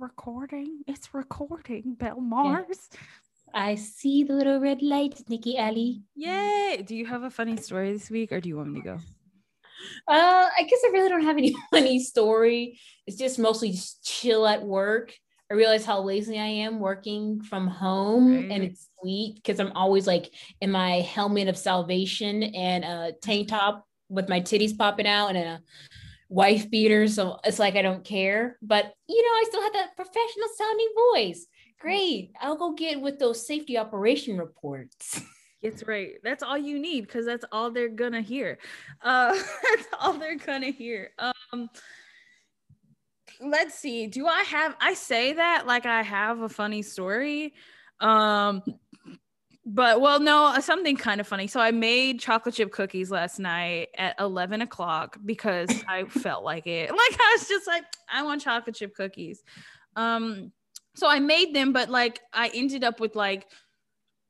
recording? 0.00 0.82
It's 0.86 1.12
recording, 1.12 1.94
Belle 1.98 2.20
Mars. 2.20 2.88
I 3.52 3.74
see 3.74 4.22
the 4.22 4.34
little 4.34 4.60
red 4.60 4.82
light, 4.82 5.22
Nikki 5.28 5.58
Alley. 5.58 6.02
Yay! 6.14 6.84
Do 6.86 6.94
you 6.94 7.06
have 7.06 7.24
a 7.24 7.30
funny 7.30 7.56
story 7.56 7.92
this 7.92 8.10
week, 8.10 8.30
or 8.30 8.40
do 8.40 8.48
you 8.48 8.56
want 8.56 8.72
me 8.72 8.80
to 8.80 8.84
go? 8.84 8.98
Uh, 10.06 10.48
I 10.56 10.62
guess 10.68 10.80
I 10.84 10.90
really 10.92 11.08
don't 11.08 11.24
have 11.24 11.36
any 11.36 11.54
funny 11.70 11.98
story. 11.98 12.78
It's 13.06 13.16
just 13.16 13.38
mostly 13.38 13.72
just 13.72 14.04
chill 14.04 14.46
at 14.46 14.62
work. 14.62 15.14
I 15.50 15.54
realize 15.54 15.84
how 15.84 16.00
lazy 16.02 16.38
I 16.38 16.46
am 16.46 16.78
working 16.78 17.40
from 17.42 17.66
home, 17.66 18.34
right. 18.34 18.50
and 18.50 18.62
it's 18.62 18.88
sweet 19.00 19.36
because 19.36 19.58
I'm 19.58 19.72
always 19.72 20.06
like 20.06 20.30
in 20.60 20.70
my 20.70 21.00
helmet 21.00 21.48
of 21.48 21.56
salvation 21.56 22.42
and 22.42 22.84
a 22.84 23.12
tank 23.22 23.48
top 23.48 23.86
with 24.10 24.28
my 24.28 24.40
titties 24.40 24.76
popping 24.76 25.06
out 25.06 25.28
and 25.28 25.38
a 25.38 25.62
wife 26.28 26.70
beater. 26.70 27.08
So 27.08 27.38
it's 27.44 27.58
like 27.58 27.76
I 27.76 27.82
don't 27.82 28.04
care, 28.04 28.58
but 28.62 28.92
you 29.08 29.22
know, 29.22 29.28
I 29.28 29.44
still 29.48 29.62
have 29.62 29.72
that 29.74 29.96
professional 29.96 30.48
sounding 30.56 30.88
voice. 31.14 31.46
Great. 31.80 32.32
I'll 32.40 32.56
go 32.56 32.72
get 32.72 33.00
with 33.00 33.18
those 33.18 33.46
safety 33.46 33.78
operation 33.78 34.38
reports. 34.38 35.20
It's 35.60 35.84
right. 35.88 36.12
That's 36.22 36.44
all 36.44 36.56
you 36.56 36.78
need 36.78 37.00
because 37.02 37.26
that's 37.26 37.44
all 37.50 37.72
they're 37.72 37.88
gonna 37.88 38.20
hear. 38.20 38.58
Uh, 39.02 39.32
that's 39.62 39.88
all 39.98 40.12
they're 40.12 40.36
gonna 40.36 40.70
hear. 40.70 41.10
Um, 41.18 41.68
let's 43.40 43.74
see. 43.74 44.06
Do 44.06 44.26
I 44.28 44.42
have? 44.42 44.76
I 44.80 44.94
say 44.94 45.32
that 45.32 45.66
like 45.66 45.84
I 45.84 46.02
have 46.02 46.42
a 46.42 46.48
funny 46.48 46.82
story. 46.82 47.54
Um, 48.00 48.62
but 49.70 50.00
well, 50.00 50.18
no, 50.18 50.58
something 50.60 50.96
kind 50.96 51.20
of 51.20 51.26
funny. 51.26 51.46
So 51.46 51.60
I 51.60 51.72
made 51.72 52.20
chocolate 52.20 52.54
chip 52.54 52.72
cookies 52.72 53.10
last 53.10 53.38
night 53.38 53.88
at 53.98 54.18
11 54.18 54.62
o'clock 54.62 55.18
because 55.26 55.68
I 55.88 56.04
felt 56.04 56.42
like 56.42 56.66
it. 56.66 56.90
Like 56.98 57.20
I 57.20 57.36
was 57.38 57.46
just 57.46 57.66
like, 57.66 57.84
I 58.10 58.22
want 58.22 58.40
chocolate 58.40 58.76
chip 58.76 58.94
cookies. 58.94 59.42
Um, 59.94 60.52
so 60.96 61.06
I 61.06 61.20
made 61.20 61.54
them, 61.54 61.72
but 61.72 61.90
like 61.90 62.20
I 62.32 62.50
ended 62.54 62.82
up 62.82 62.98
with 62.98 63.14
like 63.14 63.46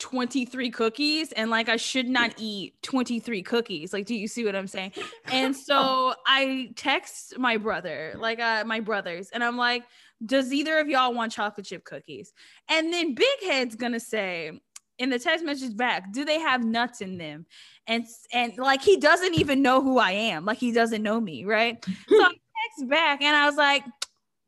23 0.00 0.70
cookies 0.70 1.32
and 1.32 1.50
like 1.50 1.68
I 1.68 1.76
should 1.76 2.08
not 2.08 2.34
eat 2.36 2.74
23 2.82 3.42
cookies. 3.42 3.92
Like, 3.92 4.06
do 4.06 4.14
you 4.14 4.26
see 4.26 4.44
what 4.44 4.56
I'm 4.56 4.66
saying? 4.66 4.92
And 5.26 5.56
so 5.56 6.14
I 6.26 6.70
text 6.74 7.38
my 7.38 7.56
brother, 7.56 8.14
like 8.18 8.40
uh, 8.40 8.64
my 8.66 8.80
brothers, 8.80 9.30
and 9.32 9.42
I'm 9.42 9.56
like, 9.56 9.84
does 10.24 10.52
either 10.52 10.78
of 10.78 10.88
y'all 10.88 11.14
want 11.14 11.32
chocolate 11.32 11.66
chip 11.66 11.84
cookies? 11.84 12.32
And 12.68 12.92
then 12.92 13.14
Big 13.14 13.26
Head's 13.46 13.76
gonna 13.76 14.00
say 14.00 14.60
in 14.98 15.10
the 15.10 15.18
text 15.18 15.44
message 15.44 15.76
back, 15.76 16.12
do 16.12 16.24
they 16.24 16.38
have 16.38 16.64
nuts 16.64 17.00
in 17.00 17.18
them? 17.18 17.46
And 17.86 18.04
and 18.32 18.56
like 18.58 18.82
he 18.82 18.96
doesn't 18.96 19.34
even 19.34 19.62
know 19.62 19.80
who 19.80 19.98
I 19.98 20.12
am, 20.12 20.44
like 20.44 20.58
he 20.58 20.72
doesn't 20.72 21.02
know 21.02 21.20
me, 21.20 21.44
right? 21.44 21.82
so 21.84 21.92
I 22.22 22.28
text 22.78 22.90
back 22.90 23.22
and 23.22 23.36
I 23.36 23.46
was 23.46 23.56
like, 23.56 23.84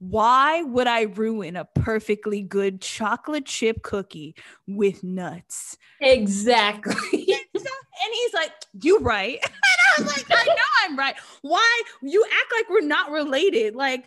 why 0.00 0.62
would 0.62 0.86
I 0.86 1.02
ruin 1.02 1.56
a 1.56 1.66
perfectly 1.66 2.42
good 2.42 2.80
chocolate 2.80 3.44
chip 3.44 3.82
cookie 3.82 4.34
with 4.66 5.04
nuts? 5.04 5.76
Exactly. 6.00 6.94
and 7.12 8.14
he's 8.14 8.34
like, 8.34 8.52
You 8.80 8.98
right. 8.98 9.38
And 9.44 9.52
I 9.96 10.02
was 10.02 10.16
like, 10.16 10.26
I 10.30 10.44
know 10.44 10.62
I'm 10.84 10.98
right. 10.98 11.14
Why 11.42 11.82
you 12.02 12.24
act 12.24 12.52
like 12.56 12.70
we're 12.70 12.80
not 12.80 13.10
related? 13.10 13.74
Like, 13.74 14.06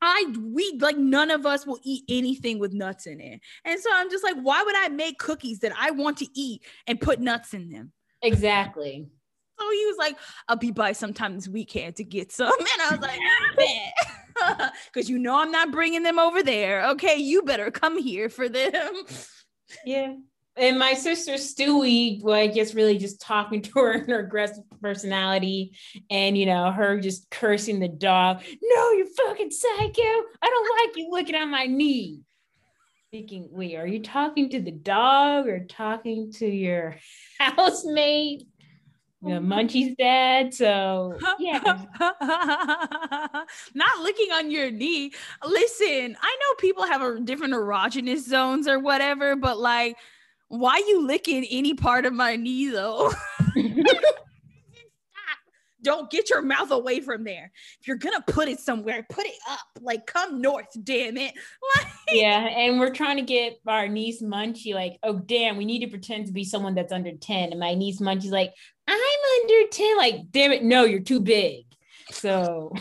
I 0.00 0.34
we 0.40 0.78
like 0.80 0.96
none 0.96 1.30
of 1.30 1.46
us 1.46 1.66
will 1.66 1.78
eat 1.82 2.04
anything 2.08 2.58
with 2.58 2.72
nuts 2.72 3.06
in 3.06 3.20
it. 3.20 3.40
And 3.64 3.80
so 3.80 3.90
I'm 3.92 4.10
just 4.10 4.24
like, 4.24 4.36
why 4.36 4.62
would 4.62 4.76
I 4.76 4.88
make 4.88 5.18
cookies 5.18 5.60
that 5.60 5.72
I 5.78 5.90
want 5.90 6.18
to 6.18 6.26
eat 6.34 6.62
and 6.86 7.00
put 7.00 7.20
nuts 7.20 7.54
in 7.54 7.68
them? 7.68 7.92
Exactly. 8.22 9.08
So 9.58 9.70
he 9.70 9.86
was 9.86 9.96
like, 9.98 10.16
I'll 10.46 10.56
be 10.56 10.70
by 10.70 10.92
sometime 10.92 11.34
this 11.34 11.48
weekend 11.48 11.96
to 11.96 12.04
get 12.04 12.30
some. 12.30 12.52
And 12.58 12.82
I 12.82 12.90
was 12.92 13.00
like, 13.00 14.70
because 14.92 15.10
you 15.10 15.18
know 15.18 15.40
I'm 15.40 15.50
not 15.50 15.72
bringing 15.72 16.04
them 16.04 16.18
over 16.18 16.42
there. 16.42 16.88
Okay, 16.90 17.16
you 17.16 17.42
better 17.42 17.70
come 17.70 18.00
here 18.00 18.28
for 18.28 18.48
them. 18.48 19.02
Yeah. 19.84 20.14
And 20.58 20.78
my 20.78 20.94
sister 20.94 21.34
Stewie, 21.34 22.22
like 22.22 22.54
just 22.54 22.74
really 22.74 22.98
just 22.98 23.20
talking 23.20 23.62
to 23.62 23.78
her 23.78 23.92
and 23.92 24.08
her 24.08 24.20
aggressive 24.20 24.64
personality, 24.80 25.72
and 26.10 26.36
you 26.36 26.46
know, 26.46 26.70
her 26.72 27.00
just 27.00 27.30
cursing 27.30 27.80
the 27.80 27.88
dog. 27.88 28.42
No, 28.62 28.90
you 28.92 29.08
fucking 29.16 29.50
psycho! 29.50 30.02
I 30.02 30.24
don't 30.42 30.88
like 30.88 30.96
you 30.96 31.10
looking 31.10 31.34
at 31.34 31.46
my 31.46 31.66
knee. 31.66 32.20
Thinking, 33.10 33.48
wait, 33.50 33.76
are 33.76 33.86
you 33.86 34.02
talking 34.02 34.50
to 34.50 34.60
the 34.60 34.70
dog 34.70 35.46
or 35.46 35.64
talking 35.64 36.30
to 36.32 36.46
your 36.46 36.96
housemate? 37.38 38.46
the 39.20 39.30
munchies 39.30 39.96
dad 39.96 40.54
so 40.54 41.18
yeah 41.40 41.58
not 43.74 43.98
looking 44.00 44.30
on 44.32 44.48
your 44.48 44.70
knee 44.70 45.10
listen 45.44 46.16
i 46.20 46.36
know 46.40 46.54
people 46.58 46.84
have 46.84 47.02
a 47.02 47.18
different 47.18 47.52
erogenous 47.52 48.20
zones 48.20 48.68
or 48.68 48.78
whatever 48.78 49.34
but 49.34 49.58
like 49.58 49.96
why 50.48 50.78
you 50.78 51.06
licking 51.06 51.46
any 51.50 51.74
part 51.74 52.06
of 52.06 52.12
my 52.12 52.36
knee 52.36 52.68
though 52.68 53.12
don't 55.82 56.10
get 56.10 56.28
your 56.28 56.42
mouth 56.42 56.70
away 56.70 57.00
from 57.00 57.24
there. 57.24 57.50
If 57.80 57.88
you're 57.88 57.96
gonna 57.96 58.22
put 58.26 58.48
it 58.48 58.60
somewhere, 58.60 59.06
put 59.08 59.26
it 59.26 59.38
up. 59.48 59.60
Like 59.80 60.06
come 60.06 60.40
north, 60.40 60.68
damn 60.82 61.16
it. 61.16 61.34
Like- 61.76 61.86
yeah, 62.10 62.46
and 62.46 62.80
we're 62.80 62.94
trying 62.94 63.16
to 63.16 63.22
get 63.22 63.58
our 63.66 63.86
niece 63.88 64.22
Munchie 64.22 64.74
like, 64.74 64.98
oh 65.02 65.18
damn, 65.18 65.56
we 65.58 65.66
need 65.66 65.80
to 65.80 65.88
pretend 65.88 66.26
to 66.26 66.32
be 66.32 66.44
someone 66.44 66.74
that's 66.74 66.92
under 66.92 67.12
10. 67.12 67.50
And 67.50 67.60
my 67.60 67.74
niece 67.74 68.00
Munchie's 68.00 68.30
like, 68.30 68.54
I'm 68.86 68.98
under 69.42 69.68
10. 69.70 69.96
Like, 69.98 70.14
damn 70.30 70.52
it, 70.52 70.64
no, 70.64 70.84
you're 70.84 71.00
too 71.00 71.20
big. 71.20 71.66
So 72.10 72.72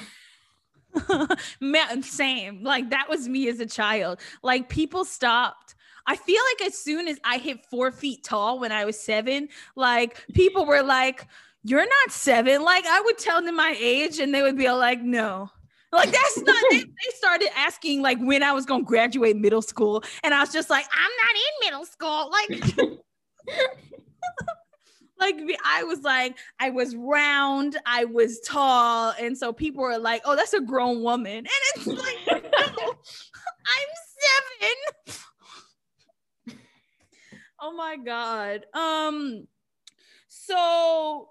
same. 2.02 2.64
Like 2.64 2.90
that 2.92 3.10
was 3.10 3.28
me 3.28 3.50
as 3.50 3.60
a 3.60 3.66
child. 3.66 4.20
Like 4.42 4.70
people 4.70 5.06
stopped 5.06 5.67
I 6.08 6.16
feel 6.16 6.42
like 6.54 6.68
as 6.68 6.78
soon 6.78 7.08
as 7.08 7.20
I 7.24 7.38
hit 7.38 7.66
four 7.66 7.92
feet 7.92 8.24
tall 8.24 8.60
when 8.60 8.72
I 8.72 8.86
was 8.86 9.00
seven, 9.00 9.50
like 9.76 10.26
people 10.34 10.66
were 10.66 10.82
like, 10.82 11.28
you're 11.64 11.86
not 11.86 12.12
seven. 12.12 12.64
Like 12.64 12.86
I 12.86 13.02
would 13.02 13.18
tell 13.18 13.42
them 13.42 13.56
my 13.56 13.76
age 13.80 14.20
and 14.20 14.34
they 14.34 14.42
would 14.42 14.58
be 14.58 14.72
like, 14.72 15.02
no. 15.02 15.50
Like 15.92 16.12
that's 16.12 16.38
not 16.46 16.64
they, 16.72 16.80
they, 16.80 17.16
started 17.16 17.50
asking 17.56 18.02
like 18.02 18.20
when 18.20 18.42
I 18.42 18.54
was 18.54 18.66
gonna 18.66 18.84
graduate 18.84 19.36
middle 19.36 19.62
school. 19.62 20.04
And 20.24 20.34
I 20.34 20.40
was 20.40 20.52
just 20.52 20.70
like, 20.70 20.86
I'm 20.94 21.12
not 21.24 21.36
in 21.36 21.72
middle 21.72 21.86
school. 21.86 22.32
Like 22.32 22.98
like 25.20 25.36
I 25.66 25.84
was 25.84 26.02
like, 26.02 26.38
I 26.60 26.70
was 26.70 26.96
round, 26.96 27.78
I 27.86 28.06
was 28.06 28.40
tall, 28.42 29.14
and 29.20 29.38
so 29.38 29.54
people 29.54 29.84
were 29.84 29.98
like, 29.98 30.22
"Oh, 30.26 30.36
that's 30.36 30.54
a 30.54 30.62
grown 30.62 31.02
woman," 31.02 31.38
and 31.38 31.48
it's 31.76 31.88
like, 31.88 32.18
no, 32.28 32.36
I'm 32.36 33.90
seven. 34.20 35.18
Oh 37.60 37.74
my 37.74 37.98
god. 37.98 38.66
Um. 38.74 39.48
So. 40.28 41.30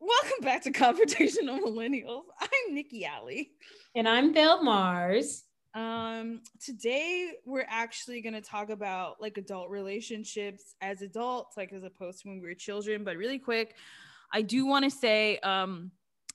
Welcome 0.00 0.42
back 0.42 0.62
to 0.62 0.72
Confrontational 0.72 1.60
Millennials. 1.60 2.22
I'm 2.40 2.74
Nikki 2.74 3.04
Alley. 3.04 3.52
And 3.94 4.08
I'm 4.08 4.32
Belle 4.32 4.62
Mars. 4.62 5.44
Um, 5.74 6.40
today 6.64 7.32
we're 7.44 7.66
actually 7.68 8.22
gonna 8.22 8.40
talk 8.40 8.70
about 8.70 9.20
like 9.20 9.36
adult 9.36 9.68
relationships 9.70 10.74
as 10.80 11.02
adults, 11.02 11.56
like 11.56 11.72
as 11.72 11.84
opposed 11.84 12.22
to 12.22 12.28
when 12.28 12.40
we 12.40 12.48
were 12.48 12.54
children. 12.54 13.04
But 13.04 13.16
really 13.16 13.38
quick, 13.38 13.76
I 14.32 14.42
do 14.42 14.66
want 14.66 14.84
to 14.84 14.90
say 14.90 15.38
um 15.38 15.90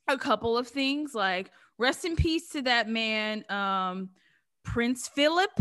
a 0.07 0.17
couple 0.17 0.57
of 0.57 0.67
things 0.67 1.13
like 1.13 1.51
rest 1.77 2.05
in 2.05 2.15
peace 2.15 2.49
to 2.49 2.61
that 2.63 2.87
man, 2.89 3.43
um, 3.49 4.09
Prince 4.63 5.07
Philip 5.07 5.51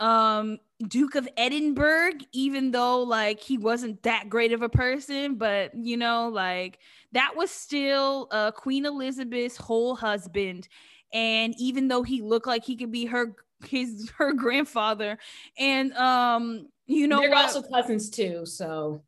um 0.00 0.58
Duke 0.88 1.14
of 1.14 1.28
Edinburgh, 1.36 2.12
even 2.32 2.70
though 2.70 3.02
like 3.02 3.38
he 3.40 3.58
wasn't 3.58 4.02
that 4.02 4.30
great 4.30 4.52
of 4.52 4.62
a 4.62 4.68
person, 4.68 5.34
but 5.36 5.72
you 5.74 5.96
know, 5.98 6.28
like 6.28 6.78
that 7.12 7.36
was 7.36 7.50
still 7.50 8.28
uh 8.30 8.50
Queen 8.50 8.86
Elizabeth's 8.86 9.56
whole 9.56 9.94
husband. 9.94 10.68
And 11.12 11.54
even 11.58 11.88
though 11.88 12.02
he 12.02 12.22
looked 12.22 12.46
like 12.46 12.64
he 12.64 12.76
could 12.76 12.90
be 12.92 13.04
her 13.06 13.36
his 13.66 14.10
her 14.16 14.32
grandfather, 14.32 15.18
and 15.58 15.92
um, 15.94 16.68
you 16.90 17.06
know, 17.06 17.20
they're 17.20 17.30
what? 17.30 17.46
also 17.46 17.62
cousins 17.62 18.10
too, 18.10 18.44
so 18.44 19.02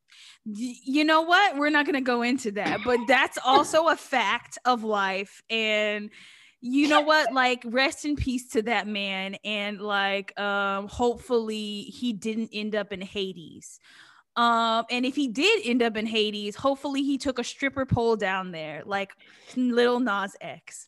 you 0.44 1.04
know 1.04 1.22
what? 1.22 1.56
We're 1.56 1.70
not 1.70 1.86
gonna 1.86 2.00
go 2.00 2.22
into 2.22 2.52
that, 2.52 2.80
but 2.84 2.98
that's 3.06 3.38
also 3.44 3.88
a 3.88 3.96
fact 3.96 4.58
of 4.64 4.82
life. 4.84 5.42
And 5.50 6.10
you 6.64 6.86
know 6.86 7.00
what 7.00 7.32
like 7.32 7.60
rest 7.66 8.04
in 8.04 8.14
peace 8.14 8.48
to 8.50 8.62
that 8.62 8.86
man 8.86 9.34
and 9.44 9.80
like 9.80 10.38
um 10.38 10.86
hopefully 10.86 11.82
he 11.82 12.12
didn't 12.12 12.50
end 12.52 12.76
up 12.76 12.92
in 12.92 13.00
hades 13.00 13.80
um 14.36 14.84
and 14.88 15.04
if 15.04 15.16
he 15.16 15.26
did 15.26 15.60
end 15.64 15.82
up 15.82 15.96
in 15.96 16.06
hades 16.06 16.54
hopefully 16.54 17.02
he 17.02 17.18
took 17.18 17.40
a 17.40 17.44
stripper 17.44 17.84
pole 17.84 18.14
down 18.14 18.52
there 18.52 18.82
like 18.86 19.10
little 19.56 19.98
nas 19.98 20.36
x 20.40 20.86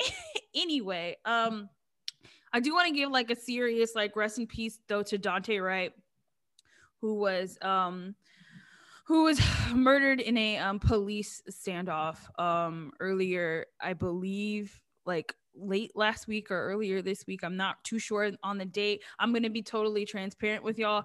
anyway 0.56 1.16
um 1.24 1.68
i 2.52 2.58
do 2.58 2.74
want 2.74 2.88
to 2.88 2.92
give 2.92 3.08
like 3.08 3.30
a 3.30 3.36
serious 3.36 3.94
like 3.94 4.16
rest 4.16 4.38
in 4.38 4.46
peace 4.48 4.80
though 4.88 5.04
to 5.04 5.18
Daunte 5.18 5.62
Wright 5.62 5.92
who 7.02 7.16
was 7.16 7.58
um 7.60 8.14
who 9.04 9.24
was 9.24 9.40
murdered 9.74 10.20
in 10.20 10.38
a 10.38 10.56
um, 10.56 10.78
police 10.78 11.42
standoff 11.50 12.16
um, 12.40 12.92
earlier, 13.00 13.66
I 13.80 13.92
believe, 13.92 14.80
like 15.04 15.34
late 15.54 15.92
last 15.94 16.26
week 16.26 16.50
or 16.50 16.70
earlier 16.70 17.02
this 17.02 17.26
week. 17.26 17.44
I'm 17.44 17.56
not 17.56 17.82
too 17.84 17.98
sure 17.98 18.30
on 18.42 18.56
the 18.56 18.64
date. 18.64 19.02
I'm 19.18 19.32
going 19.32 19.42
to 19.42 19.50
be 19.50 19.62
totally 19.62 20.06
transparent 20.06 20.64
with 20.64 20.78
y'all. 20.78 21.04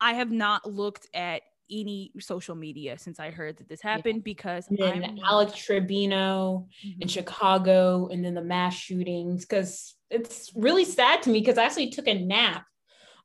I 0.00 0.12
have 0.12 0.30
not 0.30 0.70
looked 0.70 1.08
at 1.14 1.42
any 1.70 2.12
social 2.20 2.54
media 2.54 2.96
since 2.96 3.20
I 3.20 3.30
heard 3.30 3.58
that 3.58 3.68
this 3.68 3.82
happened 3.82 4.18
yeah. 4.18 4.22
because 4.24 4.68
and 4.68 5.20
Alex 5.22 5.54
Trevino 5.56 6.66
mm-hmm. 6.86 7.02
in 7.02 7.08
Chicago 7.08 8.08
and 8.08 8.24
then 8.24 8.34
the 8.34 8.42
mass 8.42 8.74
shootings 8.74 9.44
because 9.44 9.94
it's 10.10 10.50
really 10.54 10.86
sad 10.86 11.22
to 11.22 11.30
me 11.30 11.40
because 11.40 11.58
I 11.58 11.64
actually 11.64 11.90
took 11.90 12.08
a 12.08 12.14
nap 12.14 12.64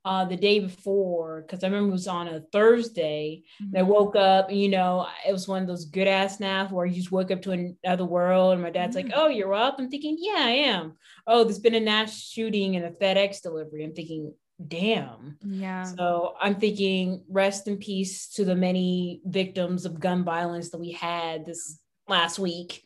uh, 0.06 0.26
the 0.26 0.36
day 0.36 0.60
before 0.60 1.42
because 1.42 1.64
I 1.64 1.68
remember 1.68 1.90
it 1.90 1.94
was 1.94 2.08
on 2.08 2.28
a 2.28 2.42
Thursday. 2.52 3.44
Mm-hmm. 3.62 3.76
And 3.76 3.78
I 3.78 3.90
woke 3.90 4.16
up, 4.16 4.50
and, 4.50 4.60
you 4.60 4.70
know, 4.70 5.08
it 5.28 5.32
was 5.32 5.48
one 5.48 5.62
of 5.62 5.68
those 5.68 5.86
good 5.86 6.08
ass 6.08 6.40
naps 6.40 6.72
where 6.72 6.86
you 6.86 6.96
just 6.96 7.12
woke 7.12 7.32
up 7.32 7.42
to 7.44 7.76
another 7.84 8.06
world. 8.06 8.54
And 8.54 8.62
my 8.62 8.70
dad's 8.70 8.96
mm-hmm. 8.96 9.10
like, 9.10 9.18
"Oh, 9.18 9.28
you're 9.28 9.54
up." 9.54 9.76
I'm 9.80 9.90
thinking, 9.90 10.18
"Yeah, 10.20 10.40
I 10.40 10.52
am." 10.52 10.94
Oh, 11.26 11.44
there's 11.44 11.60
been 11.60 11.76
a 11.76 11.82
mass 11.82 12.22
shooting 12.22 12.76
and 12.76 12.86
a 12.86 12.92
FedEx 12.92 13.42
delivery. 13.42 13.84
I'm 13.84 13.94
thinking, 13.94 14.34
damn. 14.68 15.38
Yeah. 15.42 15.84
So 15.84 16.36
I'm 16.40 16.56
thinking, 16.56 17.24
rest 17.30 17.68
in 17.68 17.78
peace 17.78 18.28
to 18.30 18.46
the 18.46 18.56
many 18.56 19.22
victims 19.26 19.86
of 19.86 20.00
gun 20.00 20.24
violence 20.24 20.70
that 20.70 20.80
we 20.80 20.92
had 20.92 21.46
this 21.46 21.80
last 22.08 22.40
week. 22.40 22.84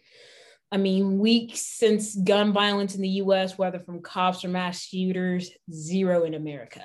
I 0.71 0.77
mean, 0.77 1.17
weeks 1.17 1.61
since 1.61 2.15
gun 2.15 2.51
violence 2.51 2.95
in 2.95 3.01
the 3.01 3.21
US, 3.21 3.57
whether 3.57 3.79
from 3.79 4.01
cops 4.01 4.43
or 4.43 4.49
mass 4.49 4.83
shooters, 4.83 5.49
zero 5.71 6.23
in 6.23 6.33
America. 6.33 6.81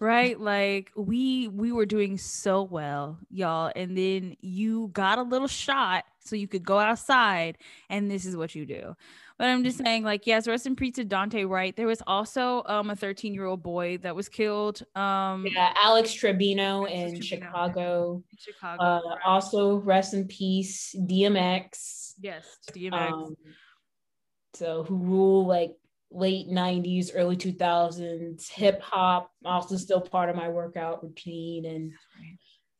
Right? 0.00 0.38
Like 0.38 0.92
we 0.94 1.48
we 1.48 1.72
were 1.72 1.86
doing 1.86 2.18
so 2.18 2.62
well, 2.62 3.18
y'all, 3.30 3.72
and 3.74 3.98
then 3.98 4.36
you 4.40 4.90
got 4.92 5.18
a 5.18 5.22
little 5.22 5.48
shot 5.48 6.04
so 6.20 6.36
you 6.36 6.46
could 6.46 6.64
go 6.64 6.78
outside 6.78 7.58
and 7.90 8.10
this 8.10 8.24
is 8.24 8.36
what 8.36 8.54
you 8.54 8.66
do. 8.66 8.94
But 9.38 9.46
I'm 9.46 9.62
just 9.62 9.78
saying, 9.78 10.02
like, 10.02 10.26
yes, 10.26 10.48
rest 10.48 10.66
in 10.66 10.74
peace 10.74 10.96
to 10.96 11.04
Daunte 11.04 11.48
Wright. 11.48 11.74
There 11.74 11.86
was 11.86 12.02
also 12.08 12.64
um 12.66 12.90
a 12.90 12.96
13 12.96 13.34
year 13.34 13.44
old 13.44 13.62
boy 13.62 13.98
that 13.98 14.14
was 14.14 14.28
killed. 14.28 14.82
Um, 14.96 15.46
yeah, 15.46 15.72
Alex 15.76 16.12
Trevino 16.12 16.84
in 16.84 17.20
Trevino. 17.20 17.22
Chicago. 17.22 18.24
Chicago. 18.36 18.82
Uh, 18.82 19.00
right. 19.08 19.18
Also, 19.24 19.76
rest 19.76 20.14
in 20.14 20.26
peace, 20.26 20.94
DMX. 20.98 22.14
Yes, 22.20 22.58
DMX. 22.72 23.12
Um, 23.12 23.36
so 24.54 24.82
who 24.82 24.96
rule 24.96 25.46
like 25.46 25.70
late 26.10 26.48
90s, 26.48 27.10
early 27.14 27.36
2000s, 27.36 28.48
hip 28.50 28.80
hop, 28.80 29.30
also 29.44 29.76
still 29.76 30.00
part 30.00 30.30
of 30.30 30.36
my 30.36 30.48
workout 30.48 31.02
routine, 31.02 31.66
and 31.66 31.92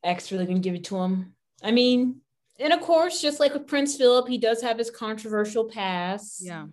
X 0.03 0.33
really 0.33 0.47
gonna 0.47 0.61
give 0.61 0.75
it 0.75 0.85
to 0.85 0.97
him. 0.97 1.35
I 1.63 1.71
mean, 1.71 2.21
and 2.59 2.73
of 2.73 2.81
course, 2.81 3.21
just 3.21 3.41
like 3.41 3.53
with 3.53 3.67
Prince 3.67 3.97
Philip, 3.97 4.29
he 4.29 4.39
does 4.39 4.63
have 4.63 4.79
his 4.79 4.91
controversial 4.91 5.65
past. 5.65 6.41
Yeah. 6.41 6.67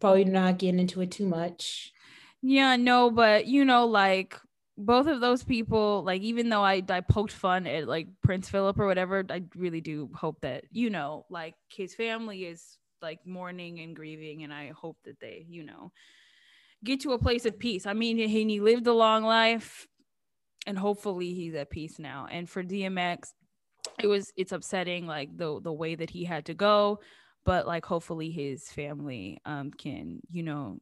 Probably 0.00 0.24
not 0.24 0.58
getting 0.58 0.80
into 0.80 1.00
it 1.00 1.10
too 1.10 1.26
much. 1.26 1.92
Yeah, 2.42 2.76
no, 2.76 3.10
but 3.10 3.46
you 3.46 3.64
know, 3.64 3.86
like 3.86 4.38
both 4.76 5.06
of 5.06 5.20
those 5.20 5.42
people, 5.44 6.02
like 6.04 6.22
even 6.22 6.48
though 6.48 6.62
I 6.62 6.82
I 6.88 7.00
poked 7.00 7.32
fun 7.32 7.66
at 7.66 7.88
like 7.88 8.08
Prince 8.22 8.50
Philip 8.50 8.78
or 8.78 8.86
whatever, 8.86 9.24
I 9.30 9.42
really 9.54 9.80
do 9.80 10.10
hope 10.14 10.40
that, 10.42 10.64
you 10.70 10.90
know, 10.90 11.24
like 11.30 11.54
his 11.68 11.94
family 11.94 12.44
is 12.44 12.78
like 13.04 13.26
mourning 13.26 13.80
and 13.80 13.94
grieving, 13.94 14.42
and 14.42 14.52
I 14.52 14.72
hope 14.72 14.96
that 15.04 15.20
they, 15.20 15.46
you 15.48 15.62
know, 15.62 15.92
get 16.82 17.00
to 17.02 17.12
a 17.12 17.18
place 17.18 17.46
of 17.46 17.58
peace. 17.58 17.86
I 17.86 17.92
mean, 17.92 18.16
he, 18.16 18.26
he 18.26 18.60
lived 18.60 18.86
a 18.86 18.92
long 18.92 19.22
life 19.24 19.86
and 20.66 20.78
hopefully 20.78 21.34
he's 21.34 21.54
at 21.54 21.70
peace 21.70 21.98
now. 21.98 22.26
And 22.30 22.48
for 22.48 22.62
DMX, 22.62 23.28
it 24.02 24.06
was 24.06 24.32
it's 24.36 24.52
upsetting 24.52 25.06
like 25.06 25.36
the 25.36 25.60
the 25.60 25.72
way 25.72 25.94
that 25.94 26.10
he 26.10 26.24
had 26.24 26.46
to 26.46 26.54
go 26.54 27.00
but 27.44 27.66
like 27.66 27.84
hopefully 27.84 28.30
his 28.30 28.68
family 28.70 29.38
um 29.44 29.70
can 29.70 30.20
you 30.30 30.42
know 30.42 30.78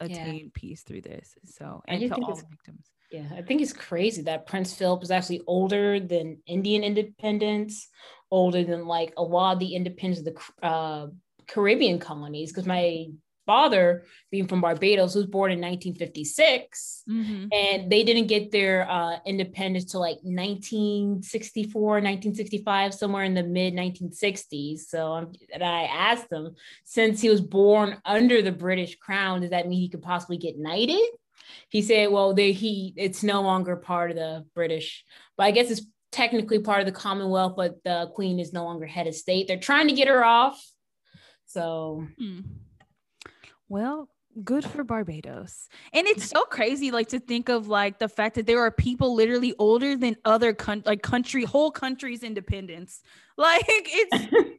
attain 0.00 0.36
yeah. 0.44 0.50
peace 0.54 0.82
through 0.82 1.00
this 1.00 1.34
so 1.44 1.82
and 1.88 2.00
to 2.00 2.14
all 2.14 2.34
the 2.34 2.44
victims 2.50 2.90
yeah 3.10 3.24
i 3.36 3.42
think 3.42 3.62
it's 3.62 3.72
crazy 3.72 4.22
that 4.22 4.46
prince 4.46 4.74
philip 4.74 5.02
is 5.02 5.10
actually 5.10 5.40
older 5.46 5.98
than 5.98 6.36
indian 6.46 6.84
independence 6.84 7.88
older 8.30 8.62
than 8.62 8.86
like 8.86 9.14
a 9.16 9.22
lot 9.22 9.54
of 9.54 9.58
the 9.58 9.74
independence 9.74 10.18
of 10.18 10.26
the 10.26 10.66
uh, 10.66 11.06
caribbean 11.46 11.98
colonies 11.98 12.52
because 12.52 12.66
my 12.66 13.06
father 13.46 14.04
being 14.30 14.46
from 14.48 14.60
Barbados 14.60 15.14
was 15.14 15.26
born 15.26 15.52
in 15.52 15.60
1956 15.60 17.04
mm-hmm. 17.08 17.46
and 17.52 17.90
they 17.90 18.02
didn't 18.02 18.26
get 18.26 18.50
their 18.50 18.90
uh, 18.90 19.18
independence 19.24 19.84
till 19.84 20.00
like 20.00 20.18
1964 20.22 21.82
1965 21.82 22.92
somewhere 22.92 23.24
in 23.24 23.34
the 23.34 23.44
mid 23.44 23.72
1960s 23.74 24.80
so 24.80 25.12
um, 25.12 25.32
and 25.52 25.62
I 25.62 25.84
asked 25.84 26.30
him 26.30 26.56
since 26.84 27.20
he 27.20 27.30
was 27.30 27.40
born 27.40 27.98
under 28.04 28.42
the 28.42 28.52
British 28.52 28.98
crown 28.98 29.40
does 29.40 29.50
that 29.50 29.68
mean 29.68 29.80
he 29.80 29.88
could 29.88 30.02
possibly 30.02 30.36
get 30.36 30.58
knighted? 30.58 31.06
He 31.68 31.80
said 31.82 32.10
well 32.10 32.34
they 32.34 32.52
he 32.52 32.92
it's 32.96 33.22
no 33.22 33.42
longer 33.42 33.76
part 33.76 34.10
of 34.10 34.16
the 34.16 34.44
British 34.54 35.04
but 35.36 35.44
I 35.44 35.52
guess 35.52 35.70
it's 35.70 35.86
technically 36.10 36.58
part 36.58 36.80
of 36.80 36.86
the 36.86 36.92
Commonwealth 36.92 37.54
but 37.56 37.84
the 37.84 38.10
queen 38.14 38.40
is 38.40 38.52
no 38.52 38.64
longer 38.64 38.86
head 38.86 39.06
of 39.06 39.14
state. 39.14 39.46
They're 39.46 39.58
trying 39.58 39.86
to 39.88 39.94
get 39.94 40.08
her 40.08 40.24
off 40.24 40.60
so 41.46 42.06
mm. 42.20 42.44
Well, 43.68 44.08
good 44.44 44.64
for 44.64 44.84
Barbados. 44.84 45.68
And 45.92 46.06
it's 46.06 46.28
so 46.28 46.44
crazy 46.44 46.90
like 46.90 47.08
to 47.08 47.20
think 47.20 47.48
of 47.48 47.68
like 47.68 47.98
the 47.98 48.08
fact 48.08 48.36
that 48.36 48.46
there 48.46 48.60
are 48.60 48.70
people 48.70 49.14
literally 49.14 49.54
older 49.58 49.96
than 49.96 50.16
other 50.24 50.52
con- 50.52 50.82
like 50.86 51.02
country 51.02 51.44
whole 51.44 51.70
countries 51.70 52.22
independence. 52.22 53.02
Like 53.38 53.66
it's 53.68 54.56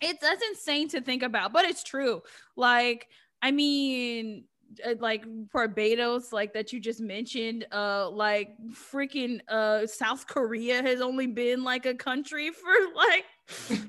it's 0.00 0.20
that's 0.22 0.42
insane 0.48 0.88
to 0.88 1.02
think 1.02 1.22
about, 1.22 1.52
but 1.52 1.66
it's 1.66 1.84
true. 1.84 2.22
Like 2.56 3.06
I 3.42 3.50
mean 3.50 4.44
uh, 4.82 4.94
like 4.98 5.26
Barbados, 5.52 6.32
like 6.32 6.54
that 6.54 6.72
you 6.72 6.80
just 6.80 7.02
mentioned, 7.02 7.66
uh, 7.70 8.08
like 8.08 8.56
freaking 8.72 9.40
uh, 9.46 9.86
South 9.86 10.26
Korea 10.26 10.80
has 10.80 11.02
only 11.02 11.26
been 11.26 11.64
like 11.64 11.84
a 11.84 11.92
country 11.94 12.50
for 12.50 12.72
like 12.96 13.82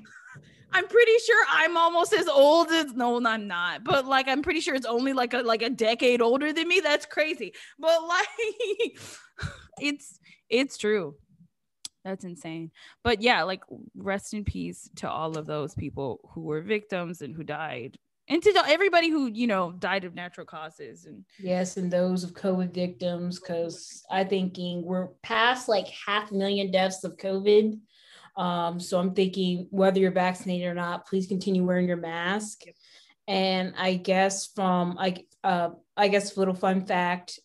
I'm 0.76 0.88
pretty 0.88 1.18
sure 1.24 1.42
I'm 1.50 1.78
almost 1.78 2.12
as 2.12 2.28
old 2.28 2.70
as 2.70 2.92
no, 2.92 3.24
I'm 3.24 3.46
not, 3.46 3.82
but 3.82 4.04
like 4.04 4.28
I'm 4.28 4.42
pretty 4.42 4.60
sure 4.60 4.74
it's 4.74 4.84
only 4.84 5.14
like 5.14 5.32
a 5.32 5.38
like 5.38 5.62
a 5.62 5.70
decade 5.70 6.20
older 6.20 6.52
than 6.52 6.68
me. 6.68 6.80
That's 6.80 7.06
crazy. 7.06 7.54
But 7.78 8.06
like 8.06 8.98
it's 9.80 10.20
it's 10.50 10.76
true. 10.76 11.14
That's 12.04 12.24
insane. 12.24 12.72
But 13.02 13.22
yeah, 13.22 13.44
like 13.44 13.62
rest 13.96 14.34
in 14.34 14.44
peace 14.44 14.90
to 14.96 15.10
all 15.10 15.38
of 15.38 15.46
those 15.46 15.74
people 15.74 16.20
who 16.34 16.42
were 16.42 16.60
victims 16.60 17.22
and 17.22 17.34
who 17.34 17.42
died. 17.42 17.96
And 18.28 18.42
to 18.42 18.62
everybody 18.66 19.08
who, 19.08 19.28
you 19.28 19.46
know, 19.46 19.72
died 19.72 20.04
of 20.04 20.14
natural 20.14 20.46
causes 20.46 21.06
and 21.06 21.24
yes, 21.38 21.78
and 21.78 21.90
those 21.90 22.22
of 22.22 22.34
COVID 22.34 22.74
victims, 22.74 23.40
because 23.40 24.04
I 24.10 24.24
thinking 24.24 24.84
we're 24.84 25.06
past 25.22 25.68
like 25.70 25.86
half 25.88 26.32
a 26.32 26.34
million 26.34 26.70
deaths 26.70 27.02
of 27.02 27.16
COVID 27.16 27.78
um, 28.36 28.78
so 28.80 28.98
I'm 28.98 29.14
thinking 29.14 29.66
whether 29.70 29.98
you're 29.98 30.10
vaccinated 30.10 30.66
or 30.66 30.74
not, 30.74 31.06
please 31.06 31.26
continue 31.26 31.64
wearing 31.64 31.88
your 31.88 31.96
mask. 31.96 32.66
Yep. 32.66 32.74
And 33.28 33.74
I 33.76 33.94
guess 33.94 34.46
from 34.46 34.94
like 34.94 35.26
uh, 35.42 35.70
I 35.96 36.08
guess 36.08 36.36
a 36.36 36.38
little 36.38 36.54
fun 36.54 36.86
fact, 36.86 37.40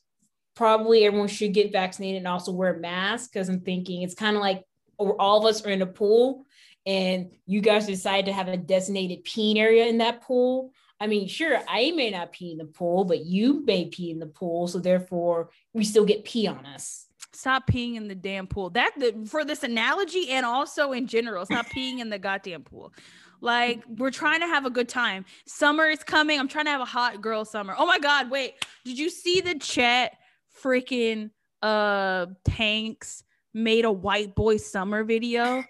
probably 0.55 1.05
everyone 1.05 1.27
should 1.27 1.53
get 1.53 1.71
vaccinated 1.71 2.17
and 2.17 2.27
also 2.27 2.51
wear 2.51 2.75
a 2.75 2.79
mask 2.79 3.31
because 3.31 3.49
I'm 3.49 3.61
thinking 3.61 4.01
it's 4.01 4.15
kind 4.15 4.35
of 4.35 4.41
like 4.41 4.63
all 4.97 5.39
of 5.39 5.45
us 5.45 5.65
are 5.65 5.69
in 5.69 5.81
a 5.81 5.87
pool 5.87 6.45
and 6.85 7.31
you 7.45 7.61
guys 7.61 7.87
decide 7.87 8.25
to 8.25 8.33
have 8.33 8.47
a 8.47 8.57
designated 8.57 9.23
peeing 9.23 9.57
area 9.57 9.85
in 9.85 9.99
that 9.99 10.21
pool. 10.21 10.71
I 10.99 11.07
mean, 11.07 11.27
sure, 11.27 11.59
I 11.67 11.91
may 11.91 12.11
not 12.11 12.31
pee 12.31 12.51
in 12.51 12.59
the 12.59 12.65
pool, 12.65 13.05
but 13.05 13.25
you 13.25 13.63
may 13.65 13.85
pee 13.85 14.11
in 14.11 14.19
the 14.19 14.27
pool. 14.27 14.67
So 14.67 14.79
therefore, 14.79 15.49
we 15.73 15.83
still 15.83 16.05
get 16.05 16.25
pee 16.25 16.47
on 16.47 16.65
us. 16.65 17.07
Stop 17.33 17.67
peeing 17.67 17.95
in 17.95 18.07
the 18.07 18.15
damn 18.15 18.47
pool. 18.47 18.69
That 18.71 18.91
the, 18.97 19.25
for 19.27 19.45
this 19.45 19.63
analogy 19.63 20.29
and 20.29 20.45
also 20.45 20.91
in 20.91 21.07
general, 21.07 21.45
stop 21.45 21.65
peeing 21.75 21.99
in 21.99 22.09
the 22.09 22.19
goddamn 22.19 22.63
pool. 22.63 22.93
Like 23.39 23.83
we're 23.87 24.11
trying 24.11 24.41
to 24.41 24.47
have 24.47 24.65
a 24.65 24.69
good 24.69 24.87
time. 24.87 25.25
Summer 25.47 25.87
is 25.87 26.03
coming. 26.03 26.39
I'm 26.39 26.47
trying 26.47 26.65
to 26.65 26.71
have 26.71 26.81
a 26.81 26.85
hot 26.85 27.21
girl 27.21 27.43
summer. 27.43 27.73
Oh 27.77 27.85
my 27.85 27.99
god, 27.99 28.29
wait. 28.29 28.53
Did 28.85 28.99
you 28.99 29.09
see 29.09 29.41
the 29.41 29.55
Chet 29.55 30.17
freaking 30.63 31.31
uh 31.61 32.27
Hanks 32.47 33.23
made 33.53 33.85
a 33.85 33.91
white 33.91 34.35
boy 34.35 34.57
summer 34.57 35.03
video? 35.03 35.63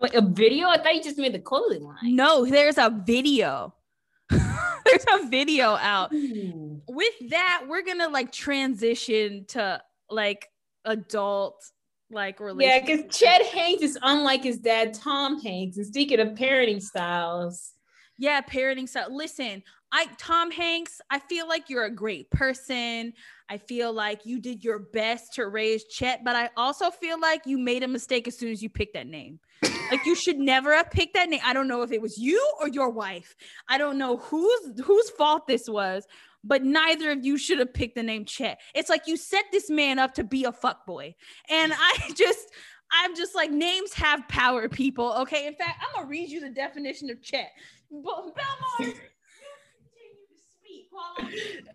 Like 0.00 0.14
a 0.14 0.22
video? 0.22 0.68
I 0.68 0.78
thought 0.78 0.94
you 0.96 1.02
just 1.02 1.18
made 1.18 1.32
the 1.32 1.38
clothing 1.38 1.84
line. 1.84 2.16
No, 2.16 2.44
there's 2.44 2.78
a 2.78 2.90
video. 2.90 3.72
there's 4.30 5.04
a 5.12 5.28
video 5.28 5.76
out. 5.76 6.12
Ooh. 6.12 6.82
With 6.88 7.30
that, 7.30 7.64
we're 7.68 7.82
gonna 7.82 8.08
like 8.08 8.32
transition 8.32 9.44
to 9.48 9.80
like 10.10 10.48
adult 10.84 11.62
like 12.10 12.40
relationship. 12.40 12.88
Yeah, 12.88 12.96
because 12.96 13.16
Chet 13.16 13.42
Hanks 13.46 13.82
is 13.82 13.98
unlike 14.02 14.44
his 14.44 14.58
dad, 14.58 14.94
Tom 14.94 15.40
Hanks. 15.40 15.76
And 15.76 15.86
speaking 15.86 16.20
of 16.20 16.28
parenting 16.28 16.82
styles. 16.82 17.72
Yeah, 18.16 18.40
parenting 18.42 18.88
style. 18.88 19.14
Listen, 19.14 19.62
I 19.92 20.06
Tom 20.18 20.50
Hanks, 20.50 21.00
I 21.10 21.18
feel 21.18 21.48
like 21.48 21.70
you're 21.70 21.84
a 21.84 21.90
great 21.90 22.30
person. 22.30 23.12
I 23.48 23.58
feel 23.58 23.92
like 23.92 24.24
you 24.24 24.40
did 24.40 24.64
your 24.64 24.78
best 24.78 25.34
to 25.34 25.46
raise 25.48 25.84
Chet, 25.84 26.24
but 26.24 26.34
I 26.34 26.50
also 26.56 26.90
feel 26.90 27.20
like 27.20 27.42
you 27.46 27.58
made 27.58 27.82
a 27.82 27.88
mistake 27.88 28.26
as 28.26 28.38
soon 28.38 28.50
as 28.50 28.62
you 28.62 28.68
picked 28.68 28.94
that 28.94 29.06
name. 29.06 29.38
like 29.90 30.04
you 30.06 30.14
should 30.14 30.38
never 30.38 30.74
have 30.74 30.90
picked 30.90 31.14
that 31.14 31.28
name. 31.28 31.40
I 31.44 31.52
don't 31.52 31.68
know 31.68 31.82
if 31.82 31.92
it 31.92 32.00
was 32.00 32.18
you 32.18 32.44
or 32.60 32.68
your 32.68 32.90
wife. 32.90 33.36
I 33.68 33.78
don't 33.78 33.98
know 33.98 34.16
whose 34.16 34.80
whose 34.84 35.10
fault 35.10 35.46
this 35.46 35.68
was, 35.68 36.06
but 36.44 36.62
neither 36.62 37.10
of 37.10 37.24
you 37.24 37.38
should 37.38 37.58
have 37.58 37.74
picked 37.74 37.94
the 37.94 38.02
name 38.02 38.24
Chet. 38.24 38.60
It's 38.74 38.90
like 38.90 39.06
you 39.06 39.16
set 39.16 39.44
this 39.50 39.70
man 39.70 39.98
up 39.98 40.14
to 40.14 40.24
be 40.24 40.44
a 40.44 40.52
fuck 40.52 40.86
boy. 40.86 41.14
And 41.50 41.72
I 41.72 42.12
just 42.14 42.50
I'm 42.92 43.16
just 43.16 43.34
like 43.34 43.50
names 43.50 43.92
have 43.94 44.28
power, 44.28 44.68
people. 44.68 45.12
Okay. 45.20 45.46
In 45.46 45.54
fact, 45.54 45.82
I'm 45.82 45.94
gonna 45.94 46.08
read 46.08 46.28
you 46.28 46.40
the 46.40 46.50
definition 46.50 47.10
of 47.10 47.22
Chet. 47.22 47.50
Belmar 47.92 48.94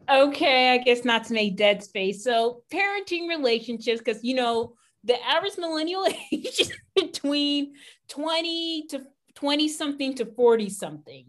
okay, 0.10 0.74
I 0.74 0.78
guess 0.78 1.06
not 1.06 1.26
to 1.26 1.34
make 1.34 1.58
dead 1.58 1.84
space. 1.84 2.24
So 2.24 2.64
parenting 2.72 3.28
relationships, 3.28 4.00
because 4.00 4.24
you 4.24 4.36
know, 4.36 4.74
the 5.04 5.22
average 5.26 5.58
millennial 5.58 6.08
age 6.32 6.60
is 6.60 6.72
between 6.96 7.74
20 8.10 8.88
to 8.90 9.02
20 9.36 9.68
something 9.68 10.16
to 10.16 10.26
40 10.26 10.70
something. 10.70 11.26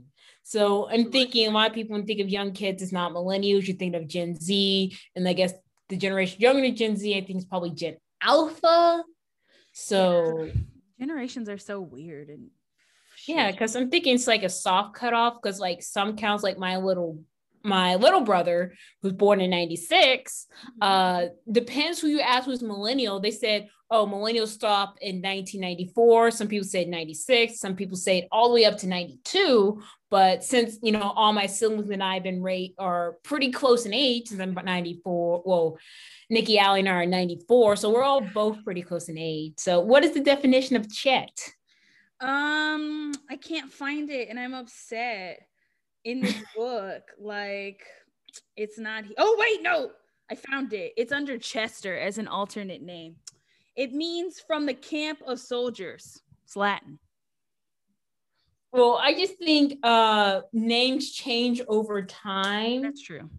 So 0.50 0.90
I'm 0.90 1.12
thinking 1.12 1.46
a 1.46 1.52
lot 1.52 1.68
of 1.68 1.74
people 1.74 1.92
when 1.92 2.06
think 2.06 2.18
of 2.18 2.28
young 2.28 2.50
kids 2.50 2.82
is 2.82 2.92
not 2.92 3.12
millennials, 3.12 3.68
you 3.68 3.74
think 3.74 3.94
of 3.94 4.08
Gen 4.08 4.34
Z, 4.34 4.98
and 5.14 5.28
I 5.28 5.32
guess 5.32 5.52
the 5.88 5.96
generation 5.96 6.40
younger 6.40 6.62
than 6.62 6.74
Gen 6.74 6.96
Z, 6.96 7.16
I 7.16 7.24
think 7.24 7.38
is 7.38 7.44
probably 7.44 7.70
Gen 7.70 7.98
Alpha. 8.20 9.04
So 9.70 10.50
generations 10.98 11.48
are 11.48 11.56
so 11.56 11.80
weird 11.80 12.30
and 12.30 12.48
yeah, 13.28 13.52
because 13.52 13.76
I'm 13.76 13.90
thinking 13.90 14.16
it's 14.16 14.26
like 14.26 14.42
a 14.42 14.48
soft 14.48 14.96
cutoff 14.96 15.36
because 15.40 15.60
like 15.60 15.84
some 15.84 16.16
counts 16.16 16.42
like 16.42 16.58
my 16.58 16.78
little 16.78 17.22
my 17.62 17.94
little 17.94 18.22
brother 18.22 18.74
who's 19.02 19.12
born 19.12 19.40
in 19.40 19.50
96 19.50 20.46
mm-hmm. 20.50 20.78
uh 20.80 21.26
depends 21.52 22.00
who 22.00 22.08
you 22.08 22.20
ask 22.20 22.46
who's 22.46 22.62
millennial 22.62 23.20
they 23.20 23.30
said 23.30 23.68
oh 23.90 24.06
millennials 24.06 24.48
stop 24.48 24.96
in 25.00 25.16
1994 25.16 26.30
some 26.30 26.48
people 26.48 26.66
say 26.66 26.84
96 26.84 27.58
some 27.58 27.74
people 27.74 27.96
say 27.96 28.18
it 28.18 28.28
all 28.30 28.48
the 28.48 28.54
way 28.54 28.64
up 28.64 28.78
to 28.78 28.86
92 28.86 29.82
but 30.10 30.44
since 30.44 30.78
you 30.82 30.92
know 30.92 31.12
all 31.16 31.32
my 31.32 31.46
siblings 31.46 31.90
and 31.90 32.02
i 32.02 32.14
have 32.14 32.22
been 32.22 32.42
rate 32.42 32.74
are 32.78 33.16
pretty 33.22 33.50
close 33.50 33.86
in 33.86 33.92
age 33.94 34.28
since 34.28 34.40
i'm 34.40 34.54
94 34.54 35.42
well 35.44 35.78
nikki 36.28 36.58
Allen 36.58 36.86
are 36.88 37.04
94 37.04 37.76
so 37.76 37.90
we're 37.90 38.02
all 38.02 38.20
both 38.20 38.62
pretty 38.64 38.82
close 38.82 39.08
in 39.08 39.18
age 39.18 39.54
so 39.56 39.80
what 39.80 40.04
is 40.04 40.12
the 40.12 40.20
definition 40.20 40.76
of 40.76 40.90
chet 40.92 41.36
um 42.20 43.12
i 43.30 43.36
can't 43.36 43.72
find 43.72 44.10
it 44.10 44.28
and 44.28 44.38
i'm 44.38 44.54
upset 44.54 45.40
in 46.04 46.20
this 46.20 46.34
book. 46.56 47.02
Like, 47.20 47.82
it's 48.56 48.78
not. 48.78 49.04
he- 49.04 49.14
Oh 49.18 49.36
wait, 49.38 49.62
no, 49.62 49.90
I 50.30 50.34
found 50.34 50.72
it. 50.72 50.92
It's 50.96 51.12
under 51.12 51.38
Chester 51.38 51.98
as 51.98 52.18
an 52.18 52.28
alternate 52.28 52.82
name. 52.82 53.16
It 53.80 53.94
means 53.94 54.38
from 54.38 54.66
the 54.66 54.74
camp 54.74 55.20
of 55.26 55.40
soldiers. 55.40 56.20
It's 56.44 56.54
Latin. 56.54 56.98
Well, 58.72 59.00
I 59.02 59.14
just 59.14 59.38
think 59.38 59.78
uh 59.82 60.42
names 60.52 61.10
change 61.12 61.62
over 61.66 62.02
time. 62.02 62.82
That's 62.82 63.00
true. 63.00 63.30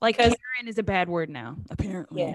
Like 0.00 0.16
Karen 0.16 0.32
is 0.64 0.78
a 0.78 0.82
bad 0.82 1.10
word 1.10 1.28
now, 1.28 1.56
apparently. 1.68 2.22
Yeah. 2.22 2.32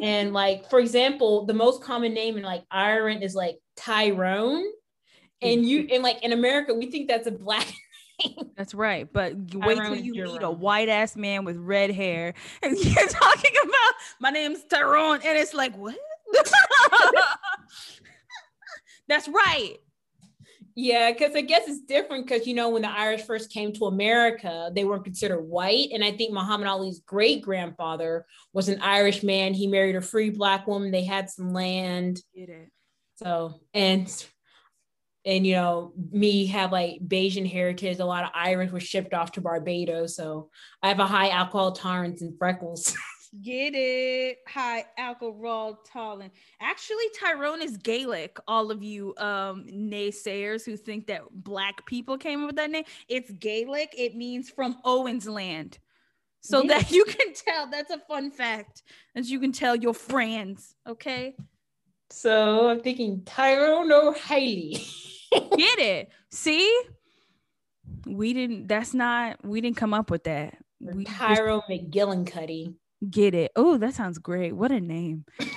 And 0.00 0.32
like, 0.32 0.70
for 0.70 0.78
example, 0.78 1.46
the 1.46 1.52
most 1.52 1.82
common 1.82 2.14
name 2.14 2.36
in 2.36 2.44
like 2.44 2.62
Ireland 2.70 3.24
is 3.24 3.34
like 3.34 3.58
Tyrone. 3.74 4.62
And 5.42 5.66
you 5.66 5.88
and 5.90 6.04
like 6.04 6.22
in 6.22 6.30
America, 6.30 6.74
we 6.74 6.92
think 6.92 7.08
that's 7.08 7.26
a 7.26 7.32
black 7.32 7.66
name. 8.24 8.52
That's 8.56 8.72
right. 8.72 9.12
But 9.12 9.34
wait 9.52 9.78
till 9.78 9.96
you 9.96 10.14
meet 10.14 10.44
a 10.44 10.50
white 10.52 10.88
ass 10.88 11.16
man 11.16 11.44
with 11.44 11.56
red 11.56 11.90
hair 11.90 12.34
and 12.62 12.78
you're 12.84 13.08
talking 13.08 13.52
about 13.64 13.94
my 14.20 14.30
name's 14.30 14.62
Tyrone. 14.62 15.18
And 15.24 15.36
it's 15.36 15.54
like, 15.54 15.76
what? 15.76 15.96
That's 19.08 19.28
right. 19.28 19.76
Yeah, 20.74 21.12
because 21.12 21.36
I 21.36 21.42
guess 21.42 21.68
it's 21.68 21.80
different 21.80 22.26
because 22.26 22.46
you 22.46 22.54
know 22.54 22.70
when 22.70 22.82
the 22.82 22.90
Irish 22.90 23.22
first 23.22 23.52
came 23.52 23.72
to 23.74 23.86
America, 23.86 24.70
they 24.74 24.84
weren't 24.84 25.04
considered 25.04 25.42
white, 25.42 25.88
and 25.92 26.02
I 26.02 26.12
think 26.12 26.32
Muhammad 26.32 26.66
Ali's 26.66 27.00
great 27.00 27.42
grandfather 27.42 28.24
was 28.54 28.68
an 28.68 28.80
Irish 28.80 29.22
man. 29.22 29.52
He 29.52 29.66
married 29.66 29.96
a 29.96 30.00
free 30.00 30.30
black 30.30 30.66
woman. 30.66 30.90
They 30.90 31.04
had 31.04 31.28
some 31.28 31.52
land. 31.52 32.20
Get 32.34 32.48
it. 32.48 32.70
So 33.16 33.60
and 33.74 34.08
and 35.24 35.46
you 35.46 35.54
know 35.54 35.92
me 36.10 36.46
have 36.46 36.72
like 36.72 37.00
Bajan 37.06 37.50
heritage. 37.50 37.98
A 37.98 38.06
lot 38.06 38.24
of 38.24 38.30
Irish 38.34 38.70
were 38.70 38.80
shipped 38.80 39.12
off 39.12 39.32
to 39.32 39.42
Barbados, 39.42 40.16
so 40.16 40.48
I 40.82 40.88
have 40.88 41.00
a 41.00 41.06
high 41.06 41.28
alcohol 41.28 41.72
tolerance 41.72 42.22
and 42.22 42.38
freckles. 42.38 42.96
Get 43.40 43.72
it? 43.74 44.38
High 44.46 44.84
alcohol 44.98 45.80
tolerance. 45.90 46.34
Actually, 46.60 47.04
Tyrone 47.18 47.62
is 47.62 47.78
Gaelic. 47.78 48.36
All 48.46 48.70
of 48.70 48.82
you 48.82 49.14
um, 49.16 49.64
naysayers 49.72 50.66
who 50.66 50.76
think 50.76 51.06
that 51.06 51.22
black 51.32 51.86
people 51.86 52.18
came 52.18 52.42
up 52.42 52.48
with 52.48 52.56
that 52.56 52.70
name, 52.70 52.84
it's 53.08 53.30
Gaelic. 53.32 53.94
It 53.96 54.14
means 54.16 54.50
from 54.50 54.76
Owen's 54.84 55.26
land. 55.26 55.78
So 56.42 56.62
yeah. 56.62 56.78
that 56.78 56.90
you 56.90 57.04
can 57.04 57.32
tell. 57.32 57.70
That's 57.70 57.90
a 57.90 57.98
fun 58.00 58.30
fact. 58.30 58.82
That 59.14 59.24
you 59.24 59.40
can 59.40 59.52
tell 59.52 59.76
your 59.76 59.94
friends. 59.94 60.74
Okay. 60.86 61.34
So 62.10 62.68
I'm 62.68 62.80
thinking 62.80 63.22
Tyrone 63.24 63.90
O'Reilly. 63.90 64.76
Get 65.32 65.78
it? 65.78 66.10
See, 66.30 66.82
we 68.06 68.34
didn't. 68.34 68.66
That's 68.66 68.92
not. 68.92 69.42
We 69.42 69.62
didn't 69.62 69.78
come 69.78 69.94
up 69.94 70.10
with 70.10 70.24
that. 70.24 70.58
We 70.80 71.04
Tyro 71.04 71.62
just, 71.66 71.90
McGillicuddy. 71.90 72.74
Get 73.08 73.34
it? 73.34 73.52
Oh, 73.56 73.76
that 73.78 73.94
sounds 73.94 74.18
great. 74.18 74.52
What 74.52 74.70
a 74.70 74.80
name. 74.80 75.24
but 75.38 75.48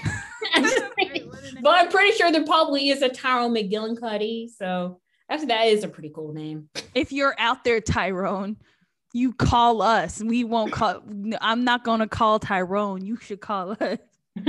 I'm 1.66 1.90
pretty 1.90 2.12
sure 2.16 2.32
there 2.32 2.46
probably 2.46 2.90
is 2.90 3.02
a 3.02 3.10
Tyrone 3.10 3.54
McGillicuddy. 3.54 4.50
So 4.50 5.00
actually, 5.30 5.48
that 5.48 5.68
is 5.68 5.84
a 5.84 5.88
pretty 5.88 6.12
cool 6.14 6.34
name. 6.34 6.70
If 6.94 7.12
you're 7.12 7.36
out 7.38 7.64
there, 7.64 7.82
Tyrone, 7.82 8.58
you 9.14 9.32
call 9.34 9.82
us. 9.82 10.22
We 10.24 10.44
won't 10.44 10.72
call. 10.72 11.04
I'm 11.40 11.64
not 11.64 11.84
gonna 11.84 12.08
call 12.08 12.40
Tyrone. 12.40 13.06
You 13.06 13.18
should 13.18 13.42
call 13.42 13.78
us. 13.80 14.00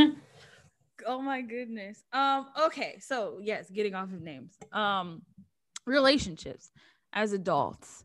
oh 1.07 1.21
my 1.21 1.43
goodness. 1.43 2.03
Um, 2.13 2.47
okay, 2.65 2.99
so 3.01 3.39
yes, 3.43 3.71
getting 3.71 3.95
off 3.95 4.13
of 4.13 4.23
names. 4.23 4.55
Um, 4.73 5.23
relationships 5.87 6.71
as 7.13 7.33
adults. 7.33 8.05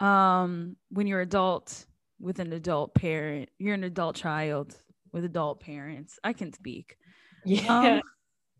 Um, 0.00 0.76
when 0.90 1.06
you're 1.06 1.22
adult 1.22 1.86
with 2.20 2.38
an 2.38 2.52
adult 2.52 2.94
parent, 2.94 3.50
you're 3.58 3.74
an 3.74 3.84
adult 3.84 4.16
child 4.16 4.76
with 5.12 5.24
adult 5.24 5.60
parents. 5.60 6.18
I 6.24 6.32
can 6.32 6.52
speak. 6.52 6.96
Yeah. 7.44 7.66
Um, 7.66 8.02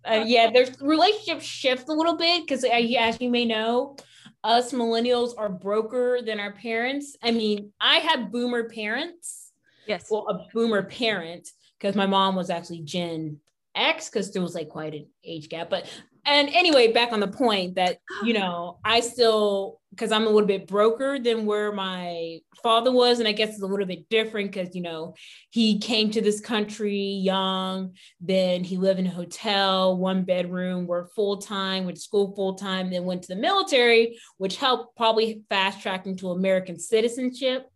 uh, 0.11 0.25
yeah, 0.27 0.51
there's 0.53 0.81
relationships 0.81 1.45
shift 1.45 1.89
a 1.89 1.93
little 1.93 2.17
bit 2.17 2.43
because, 2.47 2.65
uh, 2.65 2.69
as 2.69 3.21
you 3.21 3.31
may 3.31 3.45
know, 3.45 3.97
us 4.45 4.73
millennials 4.73 5.33
are 5.37 5.49
broker 5.49 6.21
than 6.25 6.39
our 6.41 6.53
parents. 6.53 7.17
I 7.23 7.31
mean, 7.33 7.73
I 7.81 7.97
had 7.97 8.31
boomer 8.31 8.69
parents. 8.69 9.53
Yes. 9.87 10.09
Well, 10.11 10.27
a 10.29 10.47
boomer 10.53 10.83
parent 10.83 11.49
because 11.79 11.95
my 11.95 12.07
mom 12.07 12.37
was 12.37 12.51
actually 12.51 12.81
Gen 12.81 13.39
X 13.75 14.09
because 14.09 14.33
there 14.33 14.43
was 14.43 14.55
like 14.55 14.69
quite 14.69 14.95
an 14.95 15.07
age 15.25 15.49
gap. 15.49 15.71
But 15.71 15.89
and 16.27 16.49
anyway, 16.51 16.93
back 16.93 17.13
on 17.13 17.21
the 17.21 17.29
point 17.29 17.77
that 17.77 17.99
you 18.23 18.35
know, 18.39 18.79
I 18.85 19.01
still 19.01 19.81
because 19.91 20.13
I'm 20.13 20.27
a 20.27 20.31
little 20.31 20.47
bit 20.47 20.67
broker 20.67 21.19
than 21.19 21.47
where 21.47 21.73
my 21.73 22.41
father 22.63 22.93
was, 22.93 23.19
and 23.19 23.27
I 23.27 23.33
guess 23.33 23.51
it's 23.51 23.63
a 23.63 23.67
little 23.67 23.87
bit 23.87 24.11
different 24.11 24.53
because 24.53 24.75
you 24.75 24.83
know 24.83 25.15
he 25.51 25.79
came 25.79 26.11
to 26.11 26.21
this 26.21 26.41
country 26.41 26.99
young, 26.99 27.95
then 28.21 28.65
he 28.65 28.77
lived 28.77 29.01
in 29.01 29.07
a 29.07 29.11
hotel, 29.11 29.97
one 29.97 30.25
bedroom, 30.25 30.87
worked 30.87 31.15
full 31.15 31.39
time, 31.39 31.85
went 31.85 31.97
to 31.97 32.03
school 32.03 32.35
full 32.35 32.55
time, 32.55 32.91
then 32.91 33.05
went 33.05 33.23
to 33.23 33.29
the 33.29 33.41
military, 33.41 34.19
which 34.37 34.57
helped 34.57 34.97
probably 34.97 35.43
fast 35.49 35.81
track 35.81 36.07
into 36.07 36.31
American 36.31 36.79
citizenship. 36.79 37.71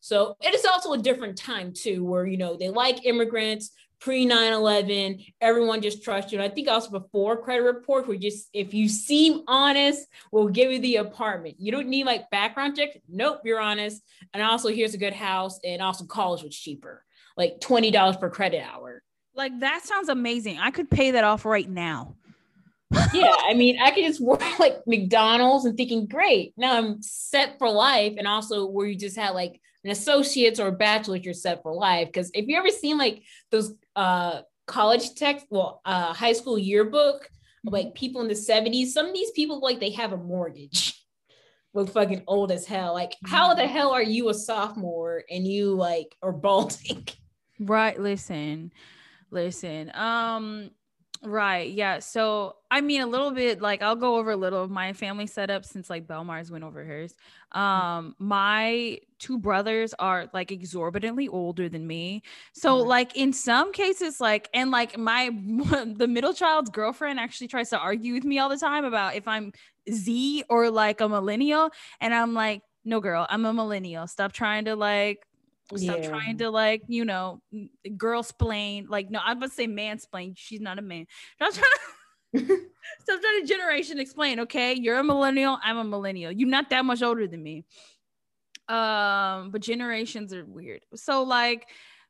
So 0.00 0.36
it 0.40 0.52
is 0.52 0.64
also 0.64 0.92
a 0.94 0.98
different 0.98 1.38
time 1.38 1.72
too, 1.72 2.04
where 2.04 2.26
you 2.26 2.36
know 2.36 2.56
they 2.56 2.68
like 2.68 3.06
immigrants, 3.06 3.70
pre 4.02 4.26
9-11 4.26 5.24
everyone 5.40 5.80
just 5.80 6.02
trusts 6.02 6.32
you. 6.32 6.38
And 6.40 6.50
i 6.50 6.52
think 6.52 6.68
also 6.68 6.90
before 6.90 7.40
credit 7.40 7.62
reports 7.62 8.08
we 8.08 8.18
just 8.18 8.48
if 8.52 8.74
you 8.74 8.88
seem 8.88 9.42
honest 9.46 10.08
we'll 10.32 10.48
give 10.48 10.72
you 10.72 10.80
the 10.80 10.96
apartment. 10.96 11.54
You 11.58 11.70
don't 11.70 11.88
need 11.88 12.04
like 12.04 12.28
background 12.30 12.76
check 12.76 13.00
nope 13.08 13.40
you're 13.44 13.60
honest. 13.60 14.02
And 14.34 14.42
also 14.42 14.68
here's 14.68 14.94
a 14.94 14.98
good 14.98 15.14
house 15.14 15.60
and 15.64 15.80
also 15.80 16.04
college 16.04 16.42
was 16.42 16.56
cheaper 16.56 17.04
like 17.36 17.60
$20 17.60 18.20
per 18.20 18.28
credit 18.28 18.62
hour. 18.62 19.02
Like 19.34 19.60
that 19.60 19.84
sounds 19.84 20.08
amazing. 20.08 20.58
I 20.58 20.70
could 20.70 20.90
pay 20.90 21.12
that 21.12 21.24
off 21.24 21.44
right 21.44 21.68
now. 21.68 22.16
Yeah 23.14 23.34
i 23.38 23.54
mean 23.54 23.78
i 23.80 23.90
could 23.90 24.04
just 24.04 24.20
work 24.20 24.42
like 24.58 24.86
mcdonald's 24.86 25.64
and 25.64 25.78
thinking 25.78 26.06
great 26.06 26.52
now 26.58 26.76
i'm 26.76 27.00
set 27.00 27.58
for 27.58 27.70
life. 27.70 28.14
And 28.18 28.26
also 28.26 28.66
where 28.66 28.86
you 28.86 28.96
just 28.96 29.16
had 29.16 29.30
like 29.30 29.60
an 29.84 29.90
associate's 29.90 30.60
or 30.60 30.68
a 30.68 30.72
bachelor's, 30.72 31.24
you're 31.24 31.34
set 31.34 31.62
for 31.62 31.74
life. 31.74 32.08
Because 32.08 32.30
if 32.34 32.46
you 32.46 32.56
ever 32.56 32.68
seen 32.70 32.98
like 32.98 33.22
those 33.50 33.74
uh, 33.96 34.42
college 34.66 35.14
text, 35.14 35.46
well, 35.50 35.80
uh, 35.84 36.12
high 36.12 36.32
school 36.32 36.58
yearbook, 36.58 37.28
like 37.64 37.94
people 37.94 38.20
in 38.20 38.28
the 38.28 38.34
70s, 38.34 38.88
some 38.88 39.06
of 39.06 39.14
these 39.14 39.30
people 39.32 39.60
like 39.60 39.80
they 39.80 39.90
have 39.90 40.12
a 40.12 40.16
mortgage. 40.16 40.98
look 41.74 41.90
fucking 41.90 42.22
old 42.26 42.52
as 42.52 42.66
hell. 42.66 42.92
Like, 42.92 43.16
how 43.24 43.54
the 43.54 43.66
hell 43.66 43.92
are 43.92 44.02
you 44.02 44.28
a 44.28 44.34
sophomore 44.34 45.22
and 45.30 45.46
you 45.46 45.74
like 45.74 46.14
are 46.22 46.32
balding? 46.32 47.06
Right. 47.60 48.00
Listen, 48.00 48.72
listen. 49.30 49.92
Um, 49.94 50.70
right. 51.24 51.70
Yeah. 51.70 52.00
So 52.00 52.56
I 52.70 52.80
mean 52.80 53.00
a 53.00 53.06
little 53.06 53.30
bit 53.30 53.60
like 53.60 53.82
I'll 53.82 53.96
go 53.96 54.16
over 54.16 54.32
a 54.32 54.36
little 54.36 54.62
of 54.62 54.70
my 54.70 54.92
family 54.92 55.26
setup 55.26 55.64
since 55.64 55.88
like 55.88 56.06
Belle 56.06 56.24
Mars 56.24 56.50
went 56.50 56.64
over 56.64 56.84
hers. 56.84 57.14
Um, 57.52 58.16
my 58.18 58.98
two 59.18 59.38
brothers 59.38 59.94
are 59.98 60.28
like 60.32 60.50
exorbitantly 60.50 61.28
older 61.28 61.68
than 61.68 61.86
me. 61.86 62.22
So 62.54 62.76
like 62.78 63.16
in 63.16 63.32
some 63.32 63.72
cases, 63.72 64.20
like 64.20 64.48
and 64.52 64.70
like 64.70 64.98
my 64.98 65.30
the 65.86 66.08
middle 66.08 66.34
child's 66.34 66.70
girlfriend 66.70 67.20
actually 67.20 67.48
tries 67.48 67.70
to 67.70 67.78
argue 67.78 68.14
with 68.14 68.24
me 68.24 68.38
all 68.38 68.48
the 68.48 68.58
time 68.58 68.84
about 68.84 69.14
if 69.14 69.28
I'm 69.28 69.52
Z 69.90 70.44
or 70.48 70.70
like 70.70 71.00
a 71.00 71.08
millennial. 71.08 71.70
And 72.00 72.14
I'm 72.14 72.34
like, 72.34 72.62
no, 72.84 73.00
girl, 73.00 73.26
I'm 73.30 73.44
a 73.44 73.52
millennial. 73.52 74.06
Stop 74.08 74.32
trying 74.32 74.64
to 74.64 74.74
like 74.74 75.24
stop 75.76 75.98
yeah. 75.98 76.08
trying 76.08 76.38
to 76.38 76.50
like 76.50 76.82
you 76.88 77.04
know 77.04 77.40
girl 77.96 78.22
splain 78.22 78.86
like 78.88 79.10
no 79.10 79.20
i'm 79.24 79.38
gonna 79.38 79.50
say 79.50 79.66
mansplain 79.66 80.34
she's 80.36 80.60
not 80.60 80.78
a 80.78 80.82
man. 80.82 81.06
Stop 81.36 81.54
trying 81.54 82.46
to 82.46 82.46
stop 83.00 83.20
trying 83.20 83.40
to 83.40 83.46
generation 83.46 83.98
explain 83.98 84.40
okay? 84.40 84.74
You're 84.74 84.98
a 84.98 85.04
millennial 85.04 85.58
i'm 85.62 85.78
a 85.78 85.84
millennial. 85.84 86.32
You're 86.32 86.48
not 86.48 86.70
that 86.70 86.84
much 86.84 87.02
older 87.02 87.26
than 87.26 87.42
me. 87.42 87.64
Um 88.68 89.50
but 89.50 89.60
generations 89.60 90.32
are 90.32 90.44
weird. 90.44 90.84
So 90.94 91.22
like 91.22 91.68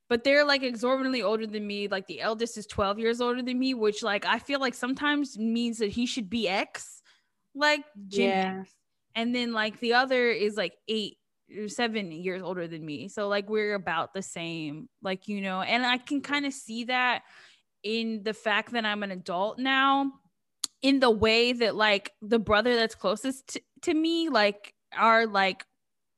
but 0.09 0.25
they're 0.25 0.45
like 0.45 0.63
exorbitantly 0.63 1.23
older 1.23 1.47
than 1.47 1.67
me. 1.67 1.89
Like 1.89 2.07
the 2.07 2.21
eldest 2.21 2.59
is 2.59 2.67
12 2.67 2.99
years 2.99 3.21
older 3.21 3.43
than 3.43 3.59
me 3.59 3.75
which 3.75 4.03
like 4.03 4.25
i 4.27 4.39
feel 4.39 4.61
like 4.61 4.75
sometimes 4.75 5.39
means 5.39 5.79
that 5.79 5.91
he 5.91 6.07
should 6.07 6.29
be 6.31 6.49
x. 6.49 7.03
Like 7.55 7.85
yeah. 8.09 8.65
and 9.15 9.35
then 9.35 9.53
like 9.53 9.79
the 9.81 9.95
other 9.95 10.31
is 10.31 10.57
like 10.57 10.75
eight 10.89 11.19
seven 11.69 12.13
years 12.13 12.43
older 12.43 12.67
than 12.67 12.85
me. 12.85 13.09
So 13.09 13.29
like 13.29 13.49
we're 13.49 13.75
about 13.75 14.13
the 14.13 14.23
same, 14.23 14.89
like 15.03 15.29
you 15.29 15.41
know, 15.41 15.63
and 15.63 15.85
I 15.85 15.99
can 15.99 16.21
kind 16.21 16.47
of 16.47 16.53
see 16.53 16.85
that 16.85 17.23
in 17.83 18.23
the 18.23 18.35
fact 18.35 18.73
that 18.73 18.85
I'm 18.85 19.03
an 19.03 19.11
adult 19.11 19.59
now, 19.59 20.13
in 20.83 21.01
the 21.01 21.11
way 21.11 21.53
that 21.53 21.75
like 21.75 22.13
the 22.21 22.39
brother 22.39 22.77
that's 22.77 22.95
closest 22.95 23.49
to, 23.49 23.61
to 23.83 23.95
me, 23.95 24.29
like 24.29 24.75
are 24.97 25.27
like 25.27 25.65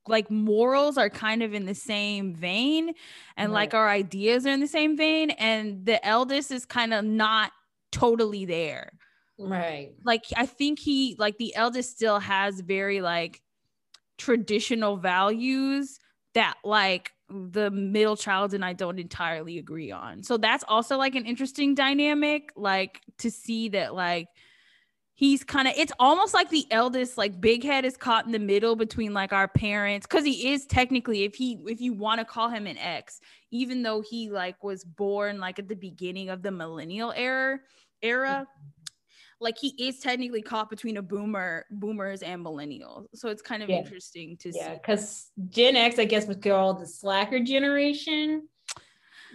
like 0.06 0.30
morals 0.30 0.98
are 0.98 1.08
kind 1.08 1.42
of 1.42 1.54
in 1.54 1.64
the 1.64 1.74
same 1.74 2.34
vein 2.34 2.92
and 3.38 3.50
right. 3.50 3.54
like 3.54 3.74
our 3.74 3.88
ideas 3.88 4.46
are 4.46 4.50
in 4.50 4.60
the 4.60 4.66
same 4.66 4.98
vein 4.98 5.30
and 5.30 5.86
the 5.86 6.04
eldest 6.06 6.50
is 6.50 6.66
kind 6.66 6.92
of 6.92 7.04
not 7.04 7.52
totally 7.90 8.44
there 8.44 8.92
Right. 9.38 9.92
Like 10.04 10.24
I 10.36 10.46
think 10.46 10.78
he 10.78 11.16
like 11.18 11.38
the 11.38 11.54
eldest 11.56 11.90
still 11.90 12.20
has 12.20 12.60
very 12.60 13.00
like 13.00 13.40
traditional 14.18 14.96
values 14.96 15.98
that 16.34 16.54
like 16.64 17.12
the 17.28 17.70
middle 17.70 18.16
child 18.16 18.54
and 18.54 18.64
I 18.64 18.72
don't 18.72 18.98
entirely 18.98 19.58
agree 19.58 19.90
on. 19.90 20.22
So 20.22 20.36
that's 20.36 20.64
also 20.68 20.96
like 20.96 21.14
an 21.14 21.24
interesting 21.24 21.74
dynamic 21.74 22.50
like 22.56 23.00
to 23.18 23.30
see 23.30 23.70
that 23.70 23.94
like 23.94 24.28
he's 25.14 25.44
kind 25.44 25.68
of 25.68 25.74
it's 25.76 25.92
almost 25.98 26.34
like 26.34 26.50
the 26.50 26.66
eldest 26.70 27.16
like 27.16 27.40
big 27.40 27.62
head 27.62 27.84
is 27.84 27.96
caught 27.96 28.26
in 28.26 28.32
the 28.32 28.38
middle 28.38 28.76
between 28.76 29.14
like 29.14 29.32
our 29.32 29.48
parents 29.48 30.06
cuz 30.06 30.24
he 30.24 30.52
is 30.52 30.66
technically 30.66 31.22
if 31.22 31.34
he 31.36 31.58
if 31.66 31.80
you 31.80 31.92
want 31.92 32.18
to 32.18 32.24
call 32.24 32.48
him 32.48 32.66
an 32.66 32.76
ex 32.78 33.20
even 33.50 33.82
though 33.82 34.00
he 34.00 34.28
like 34.28 34.62
was 34.62 34.84
born 34.84 35.38
like 35.38 35.58
at 35.58 35.68
the 35.68 35.76
beginning 35.76 36.28
of 36.30 36.42
the 36.42 36.50
millennial 36.50 37.12
era 37.16 37.60
era 38.02 38.46
like 39.40 39.58
he 39.58 39.74
is 39.78 39.98
technically 40.00 40.42
caught 40.42 40.70
between 40.70 40.96
a 40.96 41.02
boomer 41.02 41.66
boomers 41.70 42.22
and 42.22 42.44
millennials. 42.44 43.06
So 43.14 43.28
it's 43.28 43.42
kind 43.42 43.62
of 43.62 43.68
yeah. 43.68 43.78
interesting 43.78 44.36
to 44.38 44.52
yeah, 44.54 44.72
see. 44.72 44.74
because 44.74 45.30
gen 45.48 45.76
x 45.76 45.98
i 45.98 46.04
guess 46.04 46.26
was 46.26 46.36
called 46.36 46.80
the 46.80 46.86
slacker 46.86 47.40
generation 47.40 48.48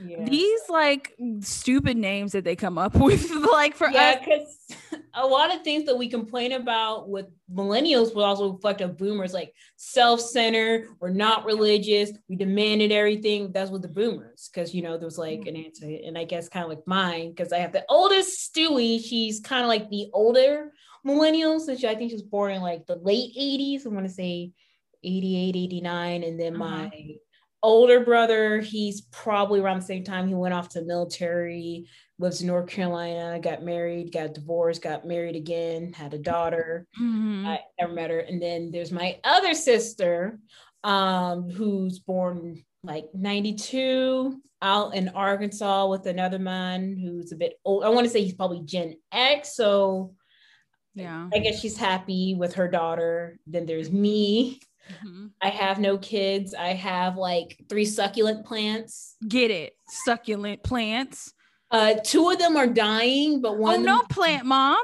yeah. 0.06 0.24
these 0.24 0.62
like 0.70 1.16
stupid 1.42 1.98
names 1.98 2.32
that 2.32 2.44
they 2.44 2.56
come 2.56 2.78
up 2.78 2.96
with 3.00 3.30
like 3.32 3.76
for 3.76 3.88
us. 3.88 3.94
yeah 3.94 4.20
because 4.20 4.56
a 5.14 5.26
lot 5.26 5.54
of 5.54 5.62
things 5.64 5.86
that 5.86 5.98
we 5.98 6.08
complain 6.08 6.54
about 6.54 7.10
with 7.10 7.26
millennials 7.54 8.14
will 8.14 8.24
also 8.24 8.54
reflect 8.54 8.82
on 8.82 8.94
boomers 8.94 9.34
like 9.34 9.54
self-centered 9.76 10.88
we're 11.00 11.10
not 11.10 11.46
religious 11.46 12.12
we 12.28 12.36
demanded 12.36 12.92
everything 12.92 13.52
that's 13.52 13.72
what 13.72 13.82
the 13.82 13.88
boomers 13.88 14.50
because 14.54 14.74
you 14.74 14.82
know 14.82 14.98
there 14.98 15.08
was 15.08 15.18
like 15.18 15.46
an 15.46 15.56
answer 15.56 15.86
and 16.06 16.18
i 16.18 16.24
guess 16.24 16.50
kind 16.50 16.64
of 16.64 16.70
like 16.70 16.86
mine 16.88 17.30
because 17.30 17.52
i 17.52 17.58
have 17.58 17.72
the 17.72 17.86
oldest 17.90 18.54
stewie 18.54 19.04
she's 19.04 19.40
kind 19.40 19.64
of 19.64 19.68
like 19.68 19.90
the 19.90 20.10
older 20.14 20.72
millennial 21.04 21.60
she, 21.60 21.88
i 21.88 21.96
think 21.96 22.12
she 22.12 22.16
was 22.16 22.24
born 22.24 22.52
in 22.52 22.62
like 22.62 22.86
the 22.86 22.96
late 22.98 23.36
80s 23.38 23.86
i 23.86 23.90
want 23.90 24.06
to 24.06 24.14
say 24.14 24.52
88 25.04 25.56
89 25.56 26.24
and 26.24 26.40
then 26.40 26.56
uh-huh. 26.56 26.70
my 26.70 27.16
older 27.64 28.04
brother, 28.04 28.60
he's 28.60 29.02
probably 29.02 29.60
around 29.60 29.80
the 29.82 29.86
same 29.86 30.04
time 30.04 30.28
he 30.28 30.34
went 30.34 30.54
off 30.54 30.70
to 30.70 30.80
the 30.80 30.86
military, 30.86 31.88
lives 32.18 32.42
in 32.42 32.48
North 32.48 32.68
Carolina, 32.68 33.40
got 33.40 33.64
married, 33.64 34.12
got 34.12 34.34
divorced, 34.34 34.82
got 34.82 35.06
married 35.06 35.36
again, 35.36 35.94
had 35.94 36.14
a 36.14 36.20
daughter. 36.20 36.86
Mm-hmm. 37.00 37.46
I 37.48 37.60
never 37.80 37.94
met 37.94 38.12
her. 38.12 38.20
And 38.20 38.42
then 38.42 38.72
there's 38.72 38.92
my 38.92 39.20
other 39.24 39.54
sister, 39.54 40.40
um, 40.84 41.50
who's 41.50 42.00
born 42.00 42.64
like 42.84 43.06
92 43.14 44.42
out 44.62 44.96
in 44.96 45.10
Arkansas 45.10 45.88
with 45.88 46.06
another 46.06 46.40
man 46.40 46.98
who's 46.98 47.32
a 47.32 47.38
bit 47.38 47.54
old. 47.64 47.84
I 47.84 47.90
want 47.90 48.06
to 48.06 48.10
say 48.10 48.24
he's 48.24 48.34
probably 48.34 48.62
Gen 48.62 48.96
X. 49.12 49.56
So 49.56 50.16
yeah, 50.96 51.30
I 51.34 51.40
guess 51.40 51.60
she's 51.60 51.78
happy 51.78 52.36
with 52.38 52.56
her 52.56 52.68
daughter. 52.68 53.38
Then 53.48 53.66
there's 53.66 53.92
me 53.92 54.60
Mm-hmm. 54.90 55.28
I 55.42 55.50
have 55.50 55.80
no 55.80 55.98
kids. 55.98 56.54
I 56.54 56.74
have 56.74 57.18
like 57.18 57.64
three 57.70 57.86
succulent 57.86 58.46
plants. 58.46 59.16
Get 59.28 59.52
it? 59.52 59.74
Succulent 59.88 60.64
plants. 60.64 61.34
Uh, 61.72 61.96
two 62.04 62.30
of 62.30 62.40
them 62.40 62.56
are 62.56 62.68
dying, 62.68 63.42
but 63.42 63.58
one. 63.58 63.80
Oh 63.80 63.82
no, 63.82 64.02
plant 64.04 64.46
mom. 64.46 64.82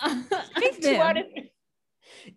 Them. 0.82 1.16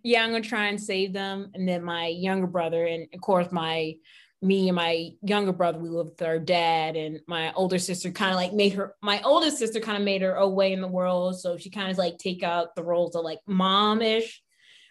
yeah, 0.03 0.23
I'm 0.23 0.31
gonna 0.31 0.41
try 0.41 0.67
and 0.67 0.81
save 0.81 1.13
them. 1.13 1.51
And 1.53 1.67
then 1.67 1.83
my 1.83 2.07
younger 2.07 2.47
brother, 2.47 2.85
and 2.85 3.07
of 3.13 3.21
course 3.21 3.51
my 3.51 3.95
me 4.41 4.69
and 4.69 4.75
my 4.75 5.09
younger 5.21 5.51
brother, 5.51 5.77
we 5.77 5.89
live 5.89 6.07
with 6.07 6.21
our 6.21 6.39
dad, 6.39 6.95
and 6.95 7.19
my 7.27 7.51
older 7.53 7.77
sister 7.77 8.11
kind 8.11 8.31
of 8.31 8.37
like 8.37 8.53
made 8.53 8.73
her. 8.73 8.95
My 9.01 9.21
oldest 9.23 9.57
sister 9.57 9.79
kind 9.79 9.97
of 9.97 10.03
made 10.03 10.21
her 10.21 10.37
own 10.39 10.55
way 10.55 10.71
in 10.71 10.81
the 10.81 10.87
world, 10.87 11.39
so 11.39 11.57
she 11.57 11.69
kind 11.69 11.91
of 11.91 11.97
like 11.97 12.17
take 12.17 12.43
out 12.43 12.75
the 12.75 12.83
roles 12.83 13.15
of 13.15 13.25
like 13.25 13.39
mom 13.45 14.01
ish 14.01 14.41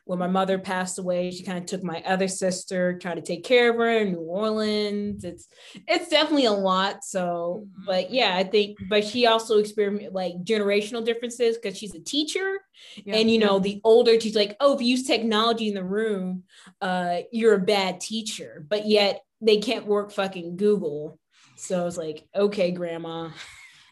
when 0.08 0.18
my 0.18 0.26
mother 0.26 0.58
passed 0.58 0.98
away, 0.98 1.30
she 1.30 1.42
kind 1.42 1.58
of 1.58 1.66
took 1.66 1.82
my 1.82 2.02
other 2.06 2.28
sister, 2.28 2.98
tried 2.98 3.16
to 3.16 3.20
take 3.20 3.44
care 3.44 3.68
of 3.68 3.76
her 3.76 3.98
in 3.98 4.12
New 4.12 4.20
Orleans. 4.20 5.22
It's 5.22 5.48
it's 5.86 6.08
definitely 6.08 6.46
a 6.46 6.52
lot. 6.52 7.04
So, 7.04 7.66
mm-hmm. 7.66 7.84
but 7.84 8.10
yeah, 8.10 8.34
I 8.34 8.44
think, 8.44 8.78
but 8.88 9.04
she 9.04 9.26
also 9.26 9.58
experienced 9.58 10.14
like 10.14 10.32
generational 10.44 11.04
differences 11.04 11.58
because 11.58 11.76
she's 11.76 11.94
a 11.94 12.00
teacher. 12.00 12.56
Yeah. 13.04 13.16
And 13.16 13.30
you 13.30 13.38
know, 13.38 13.58
the 13.58 13.82
older 13.84 14.18
she's 14.18 14.34
like, 14.34 14.56
oh, 14.60 14.74
if 14.74 14.80
you 14.80 14.86
use 14.86 15.06
technology 15.06 15.68
in 15.68 15.74
the 15.74 15.84
room, 15.84 16.44
uh, 16.80 17.18
you're 17.30 17.56
a 17.56 17.60
bad 17.60 18.00
teacher. 18.00 18.64
But 18.66 18.86
yet 18.86 19.20
they 19.42 19.58
can't 19.58 19.84
work 19.84 20.10
fucking 20.10 20.56
Google. 20.56 21.20
So 21.56 21.82
I 21.82 21.84
was 21.84 21.98
like, 21.98 22.26
okay, 22.34 22.70
grandma. 22.70 23.28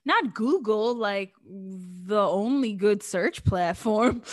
Not 0.06 0.32
Google, 0.32 0.94
like 0.94 1.34
the 1.44 2.26
only 2.26 2.72
good 2.72 3.02
search 3.02 3.44
platform. 3.44 4.22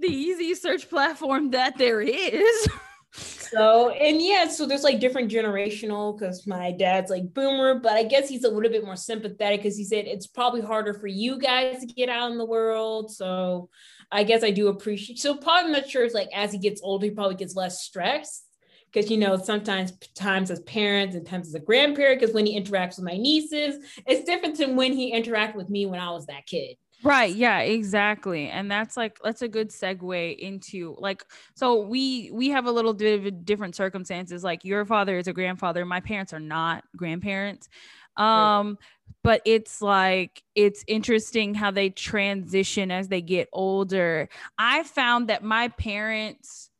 the 0.00 0.08
easy 0.08 0.54
search 0.54 0.88
platform 0.88 1.50
that 1.50 1.78
there 1.78 2.00
is. 2.00 2.68
so 3.12 3.90
and 3.90 4.20
yeah, 4.20 4.48
so 4.48 4.66
there's 4.66 4.84
like 4.84 5.00
different 5.00 5.30
generational 5.30 6.18
because 6.18 6.46
my 6.46 6.72
dad's 6.72 7.10
like 7.10 7.32
boomer, 7.34 7.74
but 7.80 7.92
I 7.92 8.04
guess 8.04 8.28
he's 8.28 8.44
a 8.44 8.50
little 8.50 8.70
bit 8.70 8.84
more 8.84 8.96
sympathetic 8.96 9.60
because 9.60 9.76
he 9.76 9.84
said 9.84 10.06
it's 10.06 10.26
probably 10.26 10.60
harder 10.60 10.94
for 10.94 11.06
you 11.06 11.38
guys 11.38 11.80
to 11.80 11.86
get 11.86 12.08
out 12.08 12.30
in 12.30 12.38
the 12.38 12.46
world. 12.46 13.10
So 13.10 13.68
I 14.10 14.24
guess 14.24 14.42
I 14.42 14.50
do 14.50 14.68
appreciate. 14.68 15.18
So 15.18 15.36
probably 15.36 15.72
not 15.72 15.88
sure. 15.88 16.04
It's 16.04 16.14
like 16.14 16.30
as 16.34 16.52
he 16.52 16.58
gets 16.58 16.80
older, 16.82 17.06
he 17.06 17.10
probably 17.12 17.36
gets 17.36 17.54
less 17.54 17.82
stressed 17.82 18.46
because 18.92 19.10
you 19.10 19.18
know 19.18 19.36
sometimes 19.36 19.92
times 20.14 20.50
as 20.50 20.60
parents 20.60 21.14
and 21.14 21.26
times 21.26 21.48
as 21.48 21.54
a 21.54 21.60
grandparent 21.60 22.20
because 22.20 22.34
when 22.34 22.46
he 22.46 22.60
interacts 22.60 22.96
with 22.96 23.04
my 23.04 23.16
nieces 23.16 23.84
it's 24.06 24.24
different 24.24 24.58
than 24.58 24.76
when 24.76 24.92
he 24.92 25.14
interacted 25.14 25.54
with 25.54 25.70
me 25.70 25.86
when 25.86 26.00
i 26.00 26.10
was 26.10 26.26
that 26.26 26.46
kid 26.46 26.76
Right. 27.02 27.34
Yeah, 27.34 27.60
exactly. 27.60 28.48
And 28.50 28.70
that's 28.70 28.94
like 28.96 29.18
that's 29.24 29.40
a 29.40 29.48
good 29.48 29.70
segue 29.70 30.36
into 30.38 30.94
like 30.98 31.24
so 31.54 31.80
we 31.86 32.30
we 32.30 32.48
have 32.50 32.66
a 32.66 32.70
little 32.72 32.92
bit 32.92 33.24
of 33.26 33.44
different 33.46 33.74
circumstances. 33.74 34.44
Like 34.44 34.64
your 34.66 34.84
father 34.84 35.16
is 35.16 35.26
a 35.26 35.32
grandfather, 35.32 35.84
my 35.86 36.00
parents 36.00 36.34
are 36.34 36.40
not 36.40 36.84
grandparents. 36.96 37.68
Um 38.16 38.76
but 39.22 39.40
it's 39.46 39.80
like 39.80 40.42
it's 40.54 40.84
interesting 40.86 41.54
how 41.54 41.70
they 41.70 41.88
transition 41.88 42.90
as 42.90 43.08
they 43.08 43.22
get 43.22 43.48
older. 43.52 44.28
I 44.58 44.82
found 44.82 45.28
that 45.30 45.42
my 45.42 45.68
parents 45.68 46.70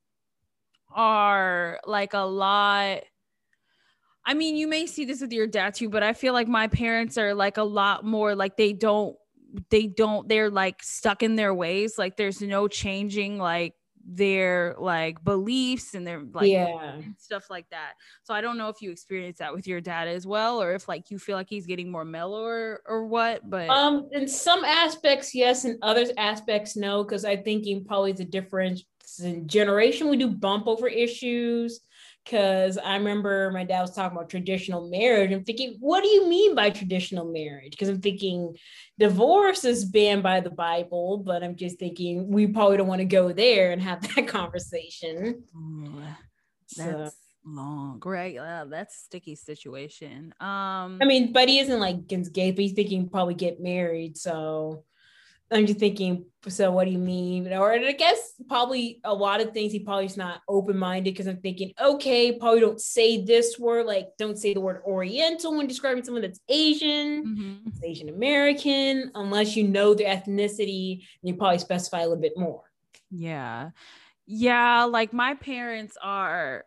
are 0.94 1.80
like 1.86 2.14
a 2.14 2.18
lot 2.20 3.02
I 4.24 4.34
mean, 4.34 4.56
you 4.56 4.68
may 4.68 4.86
see 4.86 5.04
this 5.04 5.20
with 5.20 5.32
your 5.32 5.46
dad 5.46 5.74
too, 5.74 5.88
but 5.88 6.02
I 6.02 6.12
feel 6.12 6.32
like 6.34 6.46
my 6.48 6.68
parents 6.68 7.16
are 7.16 7.34
like 7.34 7.56
a 7.56 7.62
lot 7.62 8.04
more 8.04 8.34
like 8.34 8.56
they 8.56 8.72
don't 8.72 9.16
they 9.70 9.86
don't 9.86 10.28
they're 10.28 10.50
like 10.50 10.82
stuck 10.82 11.22
in 11.22 11.36
their 11.36 11.54
ways 11.54 11.98
like 11.98 12.16
there's 12.16 12.40
no 12.40 12.68
changing 12.68 13.38
like 13.38 13.74
their 14.04 14.74
like 14.78 15.22
beliefs 15.24 15.94
and 15.94 16.06
their 16.06 16.22
like 16.32 16.50
yeah. 16.50 17.00
stuff 17.18 17.50
like 17.50 17.68
that. 17.70 17.92
So 18.22 18.34
i 18.34 18.40
don't 18.40 18.58
know 18.58 18.68
if 18.68 18.80
you 18.80 18.90
experience 18.90 19.38
that 19.38 19.52
with 19.52 19.66
your 19.66 19.80
dad 19.80 20.08
as 20.08 20.26
well 20.26 20.60
or 20.60 20.72
if 20.74 20.88
like 20.88 21.10
you 21.10 21.18
feel 21.18 21.36
like 21.36 21.48
he's 21.48 21.66
getting 21.66 21.90
more 21.90 22.04
mellow 22.04 22.42
or, 22.42 22.82
or 22.86 23.06
what 23.06 23.48
but 23.48 23.68
um 23.68 24.08
in 24.12 24.26
some 24.26 24.64
aspects 24.64 25.34
yes 25.34 25.64
in 25.64 25.78
other 25.82 26.06
aspects 26.16 26.76
no 26.76 27.04
because 27.04 27.24
i 27.24 27.36
think 27.36 27.66
in 27.66 27.84
probably 27.84 28.12
the 28.12 28.24
difference 28.24 28.84
in 29.22 29.46
generation 29.46 30.08
we 30.08 30.16
do 30.16 30.28
bump 30.28 30.66
over 30.66 30.88
issues 30.88 31.80
because 32.24 32.78
I 32.78 32.96
remember 32.96 33.50
my 33.50 33.64
dad 33.64 33.80
was 33.80 33.94
talking 33.94 34.16
about 34.16 34.30
traditional 34.30 34.88
marriage. 34.88 35.32
I'm 35.32 35.44
thinking, 35.44 35.76
what 35.80 36.02
do 36.02 36.08
you 36.08 36.28
mean 36.28 36.54
by 36.54 36.70
traditional 36.70 37.30
marriage? 37.30 37.72
Because 37.72 37.88
I'm 37.88 38.00
thinking 38.00 38.56
divorce 38.98 39.64
is 39.64 39.84
banned 39.84 40.22
by 40.22 40.40
the 40.40 40.50
Bible, 40.50 41.18
but 41.18 41.42
I'm 41.42 41.56
just 41.56 41.78
thinking 41.78 42.30
we 42.30 42.46
probably 42.46 42.76
don't 42.76 42.86
want 42.86 43.00
to 43.00 43.06
go 43.06 43.32
there 43.32 43.72
and 43.72 43.82
have 43.82 44.02
that 44.14 44.28
conversation. 44.28 45.44
That's 46.76 47.14
so. 47.14 47.18
long, 47.44 48.00
right? 48.04 48.36
Uh, 48.36 48.66
that's 48.66 48.96
sticky 48.96 49.34
situation. 49.34 50.34
Um, 50.40 50.98
I 51.00 51.04
mean, 51.04 51.32
but 51.32 51.48
he 51.48 51.58
isn't 51.58 51.80
like 51.80 51.96
against 51.96 52.32
gay, 52.32 52.50
but 52.52 52.60
he's 52.60 52.72
thinking 52.72 53.08
probably 53.08 53.34
get 53.34 53.60
married. 53.60 54.16
So 54.16 54.84
I'm 55.52 55.66
just 55.66 55.80
thinking, 55.80 56.26
so 56.48 56.70
what 56.70 56.84
do 56.84 56.92
you 56.92 56.98
mean? 56.98 57.52
Or 57.52 57.72
I 57.72 57.92
guess 57.92 58.34
probably 58.48 59.00
a 59.02 59.12
lot 59.12 59.40
of 59.40 59.52
things 59.52 59.72
he 59.72 59.80
probably 59.80 60.06
is 60.06 60.16
not 60.16 60.42
open 60.48 60.78
minded 60.78 61.12
because 61.12 61.26
I'm 61.26 61.40
thinking, 61.40 61.72
okay, 61.80 62.38
probably 62.38 62.60
don't 62.60 62.80
say 62.80 63.24
this 63.24 63.58
word, 63.58 63.86
like 63.86 64.08
don't 64.16 64.38
say 64.38 64.54
the 64.54 64.60
word 64.60 64.82
Oriental 64.86 65.56
when 65.56 65.66
describing 65.66 66.04
someone 66.04 66.22
that's 66.22 66.40
Asian, 66.48 67.24
mm-hmm. 67.24 67.84
Asian 67.84 68.08
American, 68.08 69.10
unless 69.14 69.56
you 69.56 69.66
know 69.66 69.92
their 69.92 70.14
ethnicity, 70.16 71.00
and 71.22 71.28
you 71.28 71.34
probably 71.34 71.58
specify 71.58 71.98
a 71.98 72.08
little 72.08 72.22
bit 72.22 72.38
more. 72.38 72.62
Yeah, 73.10 73.70
yeah. 74.26 74.84
Like 74.84 75.12
my 75.12 75.34
parents 75.34 75.96
are. 76.00 76.64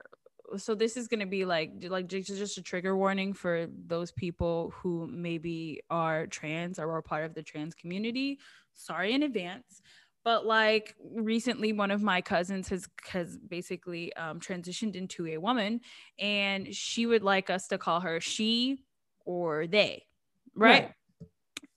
So 0.58 0.76
this 0.76 0.98
is 0.98 1.08
gonna 1.08 1.26
be 1.26 1.46
like 1.46 1.72
like 1.88 2.08
just 2.08 2.58
a 2.60 2.62
trigger 2.62 2.96
warning 2.96 3.34
for 3.34 3.66
those 3.88 4.12
people 4.12 4.72
who 4.76 5.08
maybe 5.08 5.82
are 5.90 6.28
trans 6.28 6.78
or 6.78 6.92
are 6.92 7.02
part 7.02 7.24
of 7.24 7.34
the 7.34 7.42
trans 7.42 7.74
community 7.74 8.38
sorry 8.76 9.14
in 9.14 9.24
advance 9.24 9.82
but 10.24 10.46
like 10.46 10.96
recently 11.14 11.74
one 11.74 11.92
of 11.92 12.02
my 12.02 12.22
cousins 12.22 12.70
has 12.70 12.88
has 13.10 13.38
basically 13.38 14.14
um, 14.16 14.40
transitioned 14.40 14.96
into 14.96 15.28
a 15.28 15.38
woman 15.38 15.82
and 16.20 16.74
she 16.74 17.06
would 17.06 17.24
like 17.24 17.50
us 17.50 17.68
to 17.68 17.78
call 17.78 18.00
her 18.00 18.20
she 18.20 18.80
or 19.26 19.68
they 19.68 20.06
right, 20.56 20.84
right 20.84 20.94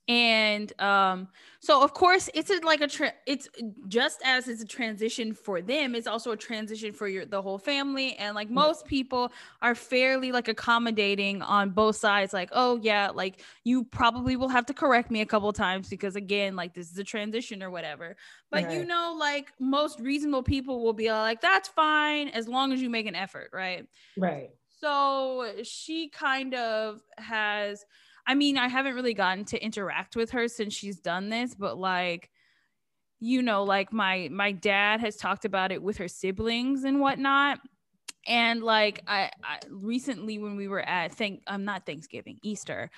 and 0.08 0.78
um 0.80 1.28
so 1.58 1.82
of 1.82 1.92
course 1.92 2.30
it's 2.32 2.50
a, 2.50 2.60
like 2.64 2.80
a 2.80 2.86
tra- 2.86 3.14
it's 3.26 3.48
just 3.88 4.20
as 4.24 4.46
it's 4.46 4.62
a 4.62 4.66
transition 4.66 5.34
for 5.34 5.60
them 5.60 5.96
it's 5.96 6.06
also 6.06 6.30
a 6.30 6.36
transition 6.36 6.92
for 6.92 7.08
your 7.08 7.24
the 7.24 7.42
whole 7.42 7.58
family. 7.58 8.14
And 8.16 8.34
like 8.34 8.50
most 8.50 8.86
people 8.86 9.32
are 9.62 9.74
fairly 9.74 10.32
like 10.32 10.48
accommodating 10.48 11.42
on 11.42 11.70
both 11.70 11.96
sides 11.96 12.32
like 12.32 12.50
oh 12.52 12.78
yeah 12.82 13.10
like 13.12 13.42
you 13.64 13.84
probably 13.84 14.36
will 14.36 14.48
have 14.48 14.66
to 14.66 14.74
correct 14.74 15.10
me 15.10 15.20
a 15.20 15.26
couple 15.26 15.52
times 15.52 15.88
because 15.88 16.16
again 16.16 16.56
like 16.56 16.74
this 16.74 16.90
is 16.90 16.98
a 16.98 17.04
transition 17.04 17.62
or 17.62 17.70
whatever. 17.70 18.16
But 18.50 18.64
right. 18.64 18.74
you 18.74 18.84
know 18.84 19.16
like 19.18 19.52
most 19.58 20.00
reasonable 20.00 20.42
people 20.42 20.82
will 20.82 20.92
be 20.92 21.10
like 21.10 21.40
that's 21.40 21.68
fine 21.68 22.28
as 22.28 22.48
long 22.48 22.72
as 22.72 22.80
you 22.80 22.90
make 22.90 23.06
an 23.06 23.14
effort 23.14 23.50
right? 23.52 23.86
Right. 24.16 24.50
So 24.80 25.52
she 25.62 26.08
kind 26.10 26.54
of 26.54 27.00
has 27.16 27.84
I 28.26 28.34
mean, 28.34 28.58
I 28.58 28.68
haven't 28.68 28.94
really 28.94 29.14
gotten 29.14 29.44
to 29.46 29.62
interact 29.62 30.16
with 30.16 30.30
her 30.30 30.48
since 30.48 30.74
she's 30.74 30.98
done 30.98 31.28
this, 31.28 31.54
but 31.54 31.78
like, 31.78 32.30
you 33.20 33.40
know, 33.40 33.64
like 33.64 33.92
my 33.92 34.28
my 34.32 34.52
dad 34.52 35.00
has 35.00 35.16
talked 35.16 35.44
about 35.44 35.72
it 35.72 35.82
with 35.82 35.98
her 35.98 36.08
siblings 36.08 36.84
and 36.84 37.00
whatnot. 37.00 37.60
And 38.26 38.62
like 38.62 39.02
I, 39.06 39.30
I 39.44 39.60
recently 39.70 40.38
when 40.38 40.56
we 40.56 40.68
were 40.68 40.82
at 40.82 41.14
thank 41.14 41.42
I'm 41.46 41.56
um, 41.56 41.64
not 41.64 41.86
Thanksgiving, 41.86 42.38
Easter, 42.42 42.90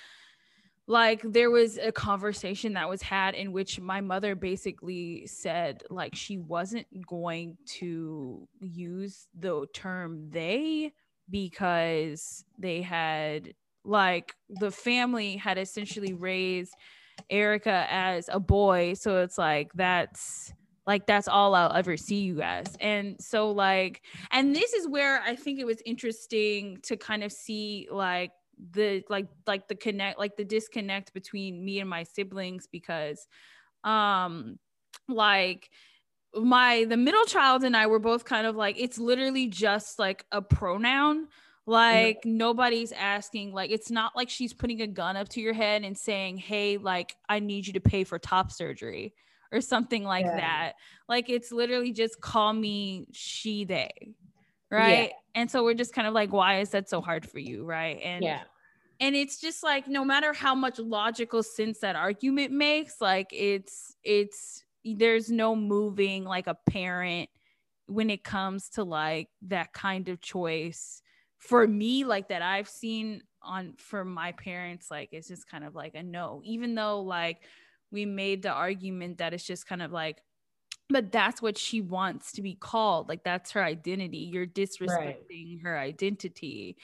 like 0.89 1.21
there 1.23 1.51
was 1.51 1.77
a 1.77 1.93
conversation 1.93 2.73
that 2.73 2.89
was 2.89 3.03
had 3.03 3.35
in 3.35 3.53
which 3.53 3.79
my 3.79 4.01
mother 4.01 4.35
basically 4.35 5.27
said 5.27 5.83
like 5.91 6.15
she 6.15 6.39
wasn't 6.39 6.87
going 7.07 7.59
to 7.67 8.49
use 8.61 9.29
the 9.39 9.67
term 9.75 10.31
they 10.31 10.93
because 11.31 12.43
they 12.59 12.81
had 12.81 13.53
like 13.85 14.35
the 14.49 14.71
family 14.71 15.37
had 15.37 15.59
essentially 15.59 16.13
raised 16.13 16.75
Erica 17.31 17.87
as 17.89 18.29
a 18.33 18.41
boy. 18.41 18.95
So 18.95 19.23
it's 19.23 19.39
like 19.39 19.73
that's 19.75 20.53
like 20.87 21.07
that's 21.07 21.29
all 21.29 21.55
I'll 21.55 21.75
ever 21.75 21.97
see 21.97 22.21
you 22.21 22.41
as. 22.41 22.77
And 22.81 23.17
so 23.21 23.51
like 23.51 24.03
and 24.31 24.55
this 24.55 24.73
is 24.73 24.89
where 24.89 25.21
I 25.21 25.37
think 25.37 25.61
it 25.61 25.67
was 25.67 25.83
interesting 25.85 26.79
to 26.85 26.97
kind 26.97 27.23
of 27.23 27.33
see 27.33 27.89
like 27.91 28.33
the 28.73 29.05
like 29.09 29.29
like 29.47 29.69
the 29.69 29.75
connect 29.75 30.19
like 30.19 30.37
the 30.37 30.45
disconnect 30.45 31.13
between 31.13 31.65
me 31.65 31.79
and 31.79 31.89
my 31.89 32.03
siblings 32.03 32.67
because 32.67 33.29
um 33.85 34.59
like 35.09 35.71
my 36.35 36.85
the 36.85 36.97
middle 36.97 37.25
child 37.25 37.65
and 37.65 37.77
I 37.77 37.87
were 37.87 37.99
both 37.99 38.25
kind 38.25 38.47
of 38.47 38.57
like 38.57 38.77
it's 38.79 38.99
literally 38.99 39.47
just 39.47 39.99
like 39.99 40.25
a 40.33 40.43
pronoun 40.43 41.29
like 41.69 42.21
yeah. 42.25 42.33
nobody's 42.33 42.93
asking, 42.93 43.53
like 43.53 43.71
it's 43.71 43.91
not 43.91 44.17
like 44.17 44.31
she's 44.31 44.53
putting 44.53 44.81
a 44.83 44.87
gun 44.87 45.17
up 45.17 45.29
to 45.31 45.41
your 45.41 45.55
head 45.55 45.85
and 45.85 45.97
saying, 45.97 46.39
"Hey, 46.39 46.79
like 46.79 47.15
I 47.29 47.41
need 47.41 47.67
you 47.67 47.75
to 47.75 47.81
pay 47.81 48.05
for 48.05 48.19
top 48.19 48.51
surgery." 48.51 49.15
or 49.53 49.61
something 49.61 50.05
like 50.05 50.27
yeah. 50.27 50.37
that. 50.37 50.73
Like 51.09 51.31
it's 51.31 51.53
literally 51.53 51.93
just 51.93 52.21
call 52.21 52.53
me 52.53 53.07
she 53.13 53.65
they. 53.65 54.15
Right? 54.71 55.09
Yeah. 55.11 55.41
And 55.41 55.51
so 55.51 55.65
we're 55.65 55.75
just 55.75 55.95
kind 55.95 56.07
of 56.07 56.15
like 56.15 56.33
why 56.33 56.61
is 56.61 56.71
that 56.71 56.89
so 56.89 57.01
hard 57.01 57.29
for 57.29 57.39
you, 57.39 57.65
right? 57.65 57.99
And 58.03 58.23
Yeah. 58.23 58.43
And 59.01 59.15
it's 59.15 59.41
just 59.41 59.63
like 59.63 59.87
no 59.87 60.05
matter 60.05 60.33
how 60.33 60.55
much 60.55 60.79
logical 60.79 61.43
sense 61.43 61.79
that 61.81 61.95
argument 61.95 62.53
makes, 62.53 63.01
like 63.01 63.29
it's 63.33 63.95
it's 64.03 64.65
there's 64.85 65.31
no 65.31 65.55
moving 65.55 66.25
like 66.25 66.47
a 66.47 66.57
parent 66.69 67.31
when 67.87 68.11
it 68.11 68.25
comes 68.25 68.69
to 68.71 68.85
like 68.85 69.29
that 69.43 69.73
kind 69.73 70.09
of 70.09 70.21
choice 70.21 71.01
for 71.39 71.67
me 71.67 72.05
like 72.05 72.29
that 72.29 72.43
I've 72.43 72.69
seen 72.69 73.23
on 73.43 73.75
for 73.79 74.05
my 74.05 74.33
parents 74.33 74.91
like 74.91 75.11
it's 75.13 75.29
just 75.29 75.49
kind 75.49 75.65
of 75.65 75.75
like 75.75 75.95
a 75.95 76.03
no 76.03 76.43
even 76.45 76.75
though 76.75 77.01
like 77.01 77.39
we 77.91 78.05
made 78.05 78.43
the 78.43 78.51
argument 78.51 79.19
that 79.19 79.33
it's 79.33 79.45
just 79.45 79.67
kind 79.67 79.81
of 79.81 79.93
like 79.93 80.23
but 80.91 81.13
that's 81.13 81.41
what 81.41 81.57
she 81.57 81.81
wants 81.81 82.33
to 82.33 82.43
be 82.43 82.55
called 82.55 83.09
like 83.09 83.23
that's 83.23 83.53
her 83.53 83.63
identity 83.63 84.19
you're 84.33 84.47
disrespecting 84.47 84.89
right. 84.89 85.63
her 85.63 85.79
identity 85.79 86.77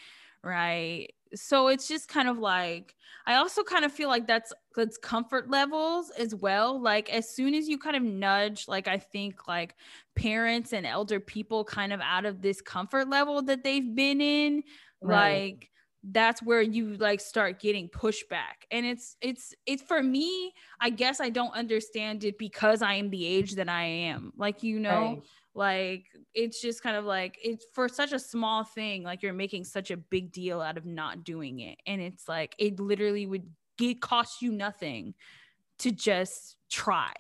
right. 0.45 1.09
So 1.35 1.67
it's 1.67 1.89
just 1.89 2.09
kind 2.09 2.29
of 2.29 2.39
like 2.39 2.95
i 3.27 3.37
also 3.37 3.63
kind 3.63 3.85
of 3.85 3.93
feel 3.93 4.09
like 4.09 4.27
that's 4.27 4.53
that's 4.77 4.99
comfort 4.99 5.51
levels 5.51 6.11
as 6.11 6.35
well. 6.35 6.81
Like 6.81 7.13
as 7.13 7.35
soon 7.35 7.55
as 7.55 7.69
you 7.69 7.79
kind 7.79 7.97
of 7.97 8.03
nudge 8.03 8.69
like 8.69 8.87
i 8.87 8.99
think 8.99 9.49
like 9.49 9.75
parents 10.15 10.73
and 10.73 10.87
elder 10.87 11.19
people 11.21 11.65
kind 11.65 11.93
of 11.93 12.01
out 12.01 12.25
of 12.25 12.43
this 12.43 12.61
comfort 12.61 13.09
level 13.09 13.43
that 13.43 13.65
they've 13.65 13.95
been 13.95 14.21
in 14.21 14.63
right. 15.03 15.53
like 15.53 15.71
that's 16.11 16.43
where 16.43 16.61
you 16.61 16.97
like 16.97 17.19
start 17.19 17.59
getting 17.61 17.89
pushback. 17.89 18.69
And 18.71 18.85
it's 18.85 19.17
it's 19.23 19.55
it's 19.65 19.83
for 19.83 20.03
me 20.03 20.53
i 20.81 20.91
guess 20.91 21.21
i 21.21 21.31
don't 21.31 21.55
understand 21.55 22.25
it 22.25 22.37
because 22.39 22.83
i 22.83 22.95
am 22.95 23.11
the 23.11 23.27
age 23.27 23.55
that 23.55 23.69
i 23.69 23.85
am. 23.85 24.33
Like 24.37 24.63
you 24.63 24.79
know 24.79 25.01
right 25.01 25.23
like 25.55 26.07
it's 26.35 26.61
just 26.61 26.83
kind 26.83 26.97
of 26.97 27.05
like 27.05 27.39
it's 27.43 27.65
for 27.73 27.89
such 27.89 28.13
a 28.13 28.19
small 28.19 28.65
thing 28.65 29.03
like 29.03 29.23
you're 29.23 29.33
making 29.33 29.65
such 29.65 29.91
a 29.91 29.97
big 29.97 30.33
deal 30.33 30.61
out 30.61 30.77
of 30.77 30.85
not 30.85 31.23
doing 31.25 31.61
it 31.61 31.79
and 31.87 32.01
it's 32.01 32.29
like 32.29 32.55
it 32.59 32.81
literally 32.81 33.27
would 33.27 33.49
get 33.79 34.01
cost 34.01 34.43
you 34.43 34.51
nothing 34.51 35.15
to 35.79 35.91
just 35.91 36.57
try 36.71 37.13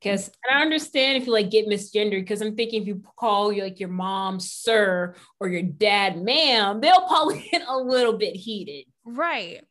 because 0.00 0.30
and 0.48 0.56
I 0.58 0.62
understand 0.62 1.18
if 1.18 1.26
you 1.26 1.32
like 1.32 1.50
get 1.50 1.66
misgendered 1.66 2.22
because 2.22 2.40
I'm 2.40 2.56
thinking 2.56 2.82
if 2.82 2.88
you 2.88 3.02
call 3.16 3.52
you 3.52 3.62
like 3.62 3.80
your 3.80 3.88
mom 3.88 4.38
sir 4.40 5.14
or 5.40 5.48
your 5.48 5.62
dad 5.62 6.22
ma'am, 6.22 6.80
they'll 6.80 7.06
probably 7.06 7.48
get 7.52 7.62
a 7.66 7.76
little 7.76 8.16
bit 8.16 8.36
heated. 8.36 8.86
Right. 9.04 9.64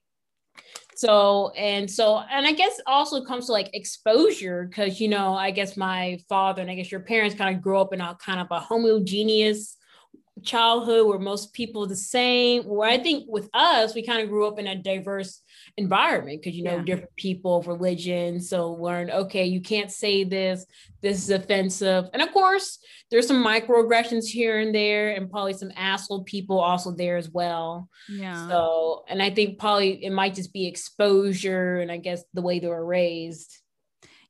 So, 0.97 1.51
and 1.51 1.89
so, 1.89 2.23
and 2.31 2.47
I 2.47 2.53
guess 2.53 2.81
also 2.87 3.23
comes 3.23 3.45
to 3.45 3.51
like 3.51 3.69
exposure 3.75 4.65
because, 4.65 4.99
you 4.99 5.07
know, 5.07 5.35
I 5.35 5.51
guess 5.51 5.77
my 5.77 6.17
father 6.27 6.63
and 6.63 6.71
I 6.71 6.73
guess 6.73 6.91
your 6.91 7.01
parents 7.01 7.35
kind 7.35 7.55
of 7.55 7.61
grew 7.61 7.77
up 7.79 7.93
in 7.93 8.01
a 8.01 8.17
kind 8.19 8.39
of 8.39 8.47
a 8.49 8.59
homogeneous 8.59 9.77
childhood 10.43 11.05
where 11.05 11.19
most 11.19 11.53
people 11.53 11.85
the 11.85 11.95
same. 11.95 12.63
Where 12.63 12.89
I 12.89 12.97
think 12.97 13.25
with 13.27 13.47
us, 13.53 13.93
we 13.93 14.03
kind 14.03 14.23
of 14.23 14.29
grew 14.29 14.47
up 14.47 14.57
in 14.57 14.65
a 14.65 14.75
diverse 14.75 15.39
environment 15.77 16.41
because 16.41 16.57
you 16.57 16.63
know 16.63 16.77
yeah. 16.77 16.83
different 16.83 17.15
people, 17.15 17.61
religion. 17.63 18.39
So 18.39 18.73
learn, 18.73 19.09
okay, 19.11 19.45
you 19.45 19.61
can't 19.61 19.91
say 19.91 20.23
this, 20.23 20.65
this 21.01 21.23
is 21.23 21.29
offensive. 21.29 22.05
And 22.13 22.21
of 22.21 22.31
course, 22.31 22.79
there's 23.11 23.27
some 23.27 23.43
microaggressions 23.43 24.25
here 24.25 24.59
and 24.59 24.73
there, 24.73 25.11
and 25.11 25.29
probably 25.29 25.53
some 25.53 25.71
asshole 25.75 26.23
people 26.23 26.59
also 26.59 26.91
there 26.91 27.17
as 27.17 27.29
well. 27.29 27.89
Yeah. 28.09 28.47
So, 28.47 29.05
and 29.07 29.21
I 29.21 29.29
think 29.29 29.59
probably 29.59 30.03
it 30.03 30.11
might 30.11 30.35
just 30.35 30.51
be 30.51 30.67
exposure 30.67 31.77
and 31.77 31.91
I 31.91 31.97
guess 31.97 32.23
the 32.33 32.41
way 32.41 32.59
they 32.59 32.67
were 32.67 32.85
raised. 32.85 33.61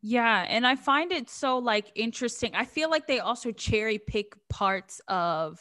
Yeah, 0.01 0.45
and 0.47 0.67
I 0.67 0.75
find 0.75 1.11
it 1.11 1.29
so 1.29 1.57
like 1.57 1.91
interesting. 1.95 2.51
I 2.53 2.65
feel 2.65 2.89
like 2.89 3.07
they 3.07 3.19
also 3.19 3.51
cherry 3.51 3.97
pick 3.97 4.35
parts 4.49 5.01
of 5.07 5.59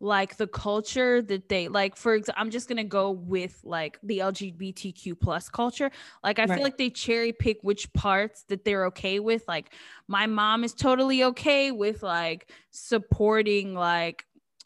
like 0.00 0.36
the 0.36 0.46
culture 0.46 1.20
that 1.22 1.48
they 1.48 1.66
like 1.66 1.96
for 1.96 2.14
example 2.14 2.40
i'm 2.40 2.50
just 2.50 2.68
gonna 2.68 2.84
go 2.84 3.10
with 3.10 3.60
like 3.64 3.98
the 4.02 4.18
lgbtq 4.18 5.18
plus 5.20 5.48
culture. 5.48 5.90
Like 6.22 6.38
i 6.38 6.44
right. 6.44 6.54
feel 6.54 6.62
like 6.62 6.78
they 6.78 6.90
cherry 6.90 7.32
pick 7.32 7.58
which 7.62 7.92
parts 7.92 8.44
that 8.44 8.64
they're 8.64 8.86
okay 8.86 9.18
with. 9.18 9.46
Like 9.48 9.72
my 10.06 10.26
mom 10.26 10.64
is 10.64 10.72
totally 10.72 11.24
okay 11.24 11.72
with 11.72 12.02
like 12.02 12.50
supporting 12.70 13.74
like 13.74 14.24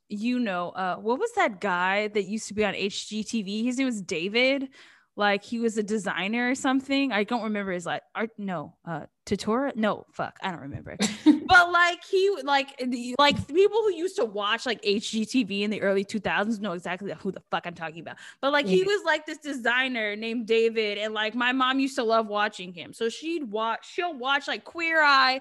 you 0.08 0.38
know 0.38 0.70
uh 0.70 0.96
what 0.96 1.18
was 1.18 1.32
that 1.32 1.60
guy 1.60 2.08
that 2.08 2.24
used 2.24 2.46
to 2.48 2.52
be 2.52 2.64
on 2.64 2.74
hgtv 2.74 3.64
his 3.64 3.78
name 3.78 3.86
was 3.86 4.02
david 4.02 4.68
like 5.14 5.44
he 5.44 5.58
was 5.58 5.76
a 5.76 5.82
designer 5.82 6.50
or 6.50 6.54
something. 6.54 7.12
I 7.12 7.24
don't 7.24 7.42
remember 7.42 7.72
his 7.72 7.84
like 7.84 8.02
art. 8.14 8.30
No, 8.38 8.76
uh, 8.86 9.06
Tutora. 9.26 9.76
No, 9.76 10.06
fuck, 10.10 10.38
I 10.42 10.50
don't 10.50 10.60
remember. 10.60 10.96
but 11.24 11.72
like 11.72 12.02
he 12.04 12.34
like 12.42 12.82
like 13.18 13.46
people 13.46 13.82
who 13.82 13.94
used 13.94 14.16
to 14.16 14.24
watch 14.24 14.64
like 14.64 14.80
HGTV 14.82 15.62
in 15.62 15.70
the 15.70 15.82
early 15.82 16.04
2000s 16.04 16.60
know 16.60 16.72
exactly 16.72 17.12
who 17.18 17.30
the 17.30 17.42
fuck 17.50 17.66
I'm 17.66 17.74
talking 17.74 18.00
about. 18.00 18.16
But 18.40 18.52
like 18.52 18.66
he 18.66 18.82
was 18.84 19.04
like 19.04 19.26
this 19.26 19.38
designer 19.38 20.16
named 20.16 20.46
David, 20.46 20.96
and 20.96 21.12
like 21.12 21.34
my 21.34 21.52
mom 21.52 21.78
used 21.78 21.96
to 21.96 22.04
love 22.04 22.26
watching 22.26 22.72
him. 22.72 22.94
So 22.94 23.08
she'd 23.08 23.44
watch. 23.44 23.90
She'll 23.92 24.16
watch 24.16 24.48
like 24.48 24.64
Queer 24.64 25.02
Eye 25.02 25.40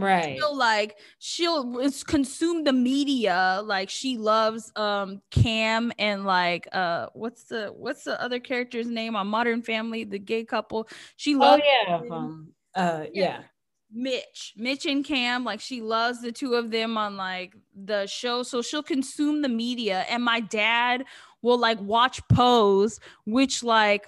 right 0.00 0.36
she'll 0.36 0.56
like 0.56 0.96
she'll 1.18 1.90
consume 2.04 2.64
the 2.64 2.72
media 2.72 3.60
like 3.64 3.88
she 3.90 4.16
loves 4.16 4.72
um 4.76 5.20
cam 5.30 5.92
and 5.98 6.24
like 6.24 6.68
uh 6.72 7.06
what's 7.14 7.44
the 7.44 7.68
what's 7.76 8.04
the 8.04 8.20
other 8.22 8.40
character's 8.40 8.86
name 8.86 9.16
on 9.16 9.26
modern 9.26 9.62
family 9.62 10.04
the 10.04 10.18
gay 10.18 10.44
couple 10.44 10.88
she 11.16 11.34
oh, 11.34 11.38
loves 11.38 11.62
oh 11.64 11.86
yeah 11.88 11.96
um, 12.10 12.48
uh 12.74 13.04
yeah. 13.12 13.22
yeah. 13.22 13.42
Mitch, 13.92 14.52
Mitch 14.56 14.84
and 14.84 15.04
Cam, 15.04 15.44
like 15.44 15.60
she 15.60 15.80
loves 15.80 16.20
the 16.20 16.32
two 16.32 16.54
of 16.54 16.70
them 16.70 16.98
on 16.98 17.16
like 17.16 17.54
the 17.74 18.06
show. 18.06 18.42
So 18.42 18.60
she'll 18.60 18.82
consume 18.82 19.42
the 19.42 19.48
media. 19.48 20.04
And 20.10 20.22
my 20.22 20.40
dad 20.40 21.04
will 21.40 21.58
like 21.58 21.80
watch 21.80 22.20
Pose, 22.28 23.00
which 23.24 23.62
like 23.62 24.06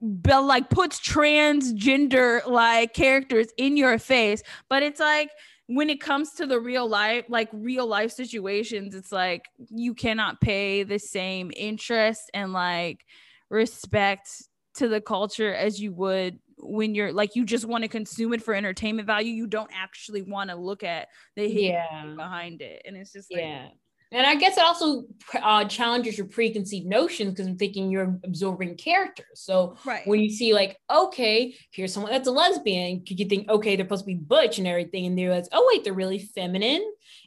Bell 0.00 0.46
like 0.46 0.70
puts 0.70 0.98
transgender 1.00 2.46
like 2.46 2.94
characters 2.94 3.48
in 3.56 3.76
your 3.76 3.98
face, 3.98 4.42
but 4.68 4.82
it's 4.82 5.00
like 5.00 5.30
when 5.66 5.90
it 5.90 6.00
comes 6.00 6.32
to 6.32 6.46
the 6.46 6.58
real 6.58 6.88
life, 6.88 7.24
like 7.28 7.48
real 7.52 7.86
life 7.86 8.10
situations, 8.10 8.94
it's 8.94 9.12
like 9.12 9.44
you 9.68 9.94
cannot 9.94 10.40
pay 10.40 10.82
the 10.82 10.98
same 10.98 11.52
interest 11.56 12.30
and 12.34 12.52
like 12.52 13.04
respect 13.50 14.30
to 14.74 14.88
the 14.88 15.00
culture 15.00 15.54
as 15.54 15.80
you 15.80 15.92
would 15.92 16.38
when 16.62 16.94
you're 16.94 17.12
like 17.12 17.34
you 17.34 17.44
just 17.44 17.64
want 17.64 17.82
to 17.82 17.88
consume 17.88 18.32
it 18.32 18.42
for 18.42 18.54
entertainment 18.54 19.06
value. 19.06 19.32
You 19.32 19.46
don't 19.46 19.70
actually 19.74 20.22
want 20.22 20.50
to 20.50 20.56
look 20.56 20.82
at 20.82 21.08
the 21.36 21.46
yeah. 21.46 22.14
behind 22.16 22.62
it. 22.62 22.82
And 22.84 22.96
it's 22.96 23.12
just 23.12 23.32
like, 23.32 23.42
yeah 23.42 23.68
and 24.12 24.26
I 24.26 24.34
guess 24.34 24.56
it 24.56 24.64
also 24.64 25.04
uh, 25.40 25.64
challenges 25.66 26.18
your 26.18 26.26
preconceived 26.26 26.86
notions 26.86 27.30
because 27.30 27.46
I'm 27.46 27.56
thinking 27.56 27.90
you're 27.90 28.18
absorbing 28.24 28.76
characters. 28.76 29.26
So 29.34 29.76
right. 29.84 30.04
when 30.04 30.20
you 30.20 30.30
see 30.30 30.52
like, 30.52 30.76
okay, 30.90 31.54
here's 31.70 31.92
someone 31.92 32.10
that's 32.10 32.26
a 32.26 32.32
lesbian, 32.32 33.04
could 33.04 33.20
you 33.20 33.26
think, 33.26 33.48
okay, 33.48 33.76
they're 33.76 33.86
supposed 33.86 34.02
to 34.02 34.06
be 34.06 34.16
butch 34.16 34.58
and 34.58 34.66
everything, 34.66 35.06
and 35.06 35.16
they're 35.16 35.30
like, 35.30 35.44
oh 35.52 35.70
wait, 35.72 35.84
they're 35.84 35.92
really 35.92 36.18
feminine. 36.18 36.80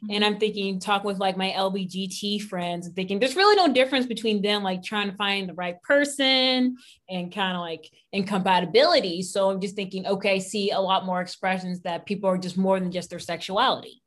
Mm-hmm. 0.04 0.14
And 0.14 0.24
I'm 0.24 0.38
thinking, 0.38 0.78
talking 0.78 1.06
with 1.06 1.18
like 1.18 1.38
my 1.38 1.54
LBGT 1.56 2.42
friends, 2.42 2.86
and 2.86 2.94
thinking 2.94 3.18
there's 3.18 3.36
really 3.36 3.56
no 3.56 3.72
difference 3.72 4.04
between 4.04 4.42
them 4.42 4.62
like 4.62 4.82
trying 4.82 5.10
to 5.10 5.16
find 5.16 5.48
the 5.48 5.54
right 5.54 5.80
person 5.82 6.76
and 7.08 7.34
kind 7.34 7.56
of 7.56 7.60
like 7.60 7.88
incompatibility. 8.12 9.22
So 9.22 9.50
I'm 9.50 9.60
just 9.60 9.76
thinking, 9.76 10.06
okay, 10.06 10.34
I 10.34 10.38
see 10.38 10.70
a 10.70 10.80
lot 10.80 11.06
more 11.06 11.22
expressions 11.22 11.80
that 11.80 12.04
people 12.04 12.28
are 12.28 12.38
just 12.38 12.58
more 12.58 12.78
than 12.78 12.92
just 12.92 13.08
their 13.08 13.18
sexuality. 13.18 14.02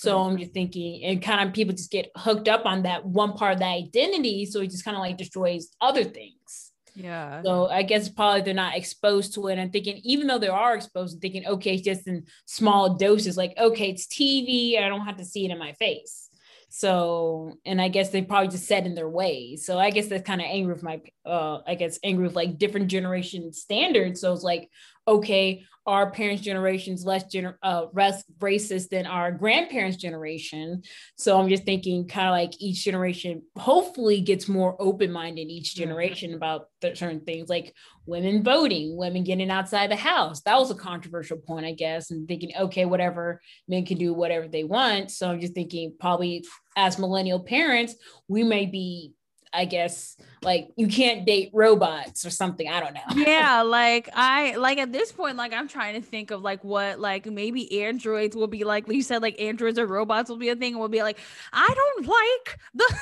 So 0.00 0.18
I'm 0.20 0.38
just 0.38 0.52
thinking, 0.52 1.04
and 1.04 1.20
kind 1.20 1.46
of 1.46 1.54
people 1.54 1.74
just 1.74 1.90
get 1.90 2.10
hooked 2.16 2.48
up 2.48 2.64
on 2.64 2.84
that 2.84 3.04
one 3.04 3.34
part 3.34 3.52
of 3.52 3.58
that 3.58 3.66
identity. 3.66 4.46
So 4.46 4.62
it 4.62 4.70
just 4.70 4.82
kind 4.82 4.96
of 4.96 5.02
like 5.02 5.18
destroys 5.18 5.68
other 5.78 6.04
things. 6.04 6.72
Yeah. 6.94 7.42
So 7.42 7.66
I 7.68 7.82
guess 7.82 8.08
probably 8.08 8.40
they're 8.40 8.54
not 8.54 8.76
exposed 8.76 9.34
to 9.34 9.48
it. 9.48 9.58
And 9.58 9.70
thinking, 9.70 10.00
even 10.02 10.26
though 10.26 10.38
they 10.38 10.48
are 10.48 10.74
exposed, 10.74 11.12
and 11.12 11.20
thinking, 11.20 11.46
okay, 11.46 11.74
it's 11.74 11.82
just 11.82 12.08
in 12.08 12.24
small 12.46 12.94
doses, 12.94 13.36
like, 13.36 13.52
okay, 13.58 13.90
it's 13.90 14.06
TV. 14.06 14.82
I 14.82 14.88
don't 14.88 15.04
have 15.04 15.18
to 15.18 15.24
see 15.24 15.44
it 15.44 15.50
in 15.50 15.58
my 15.58 15.74
face. 15.74 16.30
So, 16.70 17.58
and 17.66 17.82
I 17.82 17.88
guess 17.88 18.08
they 18.08 18.22
probably 18.22 18.48
just 18.48 18.66
set 18.66 18.86
in 18.86 18.94
their 18.94 19.08
ways. 19.08 19.66
So 19.66 19.78
I 19.78 19.90
guess 19.90 20.06
that's 20.06 20.26
kind 20.26 20.40
of 20.40 20.46
angry 20.48 20.72
with 20.72 20.82
my, 20.82 21.02
uh, 21.26 21.58
I 21.66 21.74
guess 21.74 21.98
angry 22.02 22.26
with 22.26 22.36
like 22.36 22.58
different 22.58 22.88
generation 22.88 23.52
standards. 23.52 24.20
So 24.20 24.32
it's 24.32 24.44
like, 24.44 24.70
okay, 25.06 25.64
our 25.86 26.10
parents' 26.10 26.42
generations 26.42 27.04
less 27.04 27.24
gener- 27.24 27.56
uh, 27.62 27.86
less 27.94 28.22
racist 28.38 28.90
than 28.90 29.06
our 29.06 29.32
grandparents' 29.32 29.96
generation. 29.96 30.82
So 31.16 31.40
I'm 31.40 31.48
just 31.48 31.64
thinking, 31.64 32.06
kind 32.06 32.28
of 32.28 32.32
like 32.32 32.60
each 32.60 32.84
generation 32.84 33.42
hopefully 33.56 34.20
gets 34.20 34.46
more 34.46 34.76
open 34.78 35.10
minded 35.10 35.48
each 35.48 35.74
mm-hmm. 35.74 35.82
generation 35.82 36.34
about 36.34 36.66
certain 36.82 37.20
things, 37.20 37.48
like 37.48 37.74
women 38.06 38.42
voting, 38.42 38.96
women 38.96 39.24
getting 39.24 39.50
outside 39.50 39.90
the 39.90 39.96
house. 39.96 40.42
That 40.42 40.58
was 40.58 40.70
a 40.70 40.74
controversial 40.74 41.38
point, 41.38 41.66
I 41.66 41.72
guess, 41.72 42.10
and 42.10 42.28
thinking, 42.28 42.52
okay, 42.58 42.84
whatever, 42.84 43.40
men 43.66 43.86
can 43.86 43.98
do 43.98 44.12
whatever 44.12 44.48
they 44.48 44.64
want. 44.64 45.10
So 45.10 45.30
I'm 45.30 45.40
just 45.40 45.54
thinking, 45.54 45.94
probably 45.98 46.44
as 46.76 46.98
millennial 46.98 47.40
parents, 47.40 47.96
we 48.28 48.44
may 48.44 48.66
be 48.66 49.14
I 49.52 49.64
guess 49.64 50.16
like 50.42 50.68
you 50.76 50.86
can't 50.86 51.26
date 51.26 51.50
robots 51.52 52.24
or 52.24 52.30
something. 52.30 52.68
I 52.68 52.80
don't 52.80 52.94
know. 52.94 53.24
yeah, 53.26 53.62
like 53.66 54.08
I 54.14 54.56
like 54.56 54.78
at 54.78 54.92
this 54.92 55.12
point, 55.12 55.36
like 55.36 55.52
I'm 55.52 55.68
trying 55.68 56.00
to 56.00 56.06
think 56.06 56.30
of 56.30 56.42
like 56.42 56.62
what 56.62 57.00
like 57.00 57.26
maybe 57.26 57.82
androids 57.82 58.36
will 58.36 58.46
be 58.46 58.64
like. 58.64 58.88
You 58.88 59.02
said 59.02 59.22
like 59.22 59.40
androids 59.40 59.78
or 59.78 59.86
robots 59.86 60.30
will 60.30 60.36
be 60.36 60.48
a 60.50 60.56
thing. 60.56 60.78
We'll 60.78 60.88
be 60.88 61.02
like 61.02 61.18
I 61.52 61.68
don't 61.74 62.06
like 62.06 62.58
the 62.74 62.94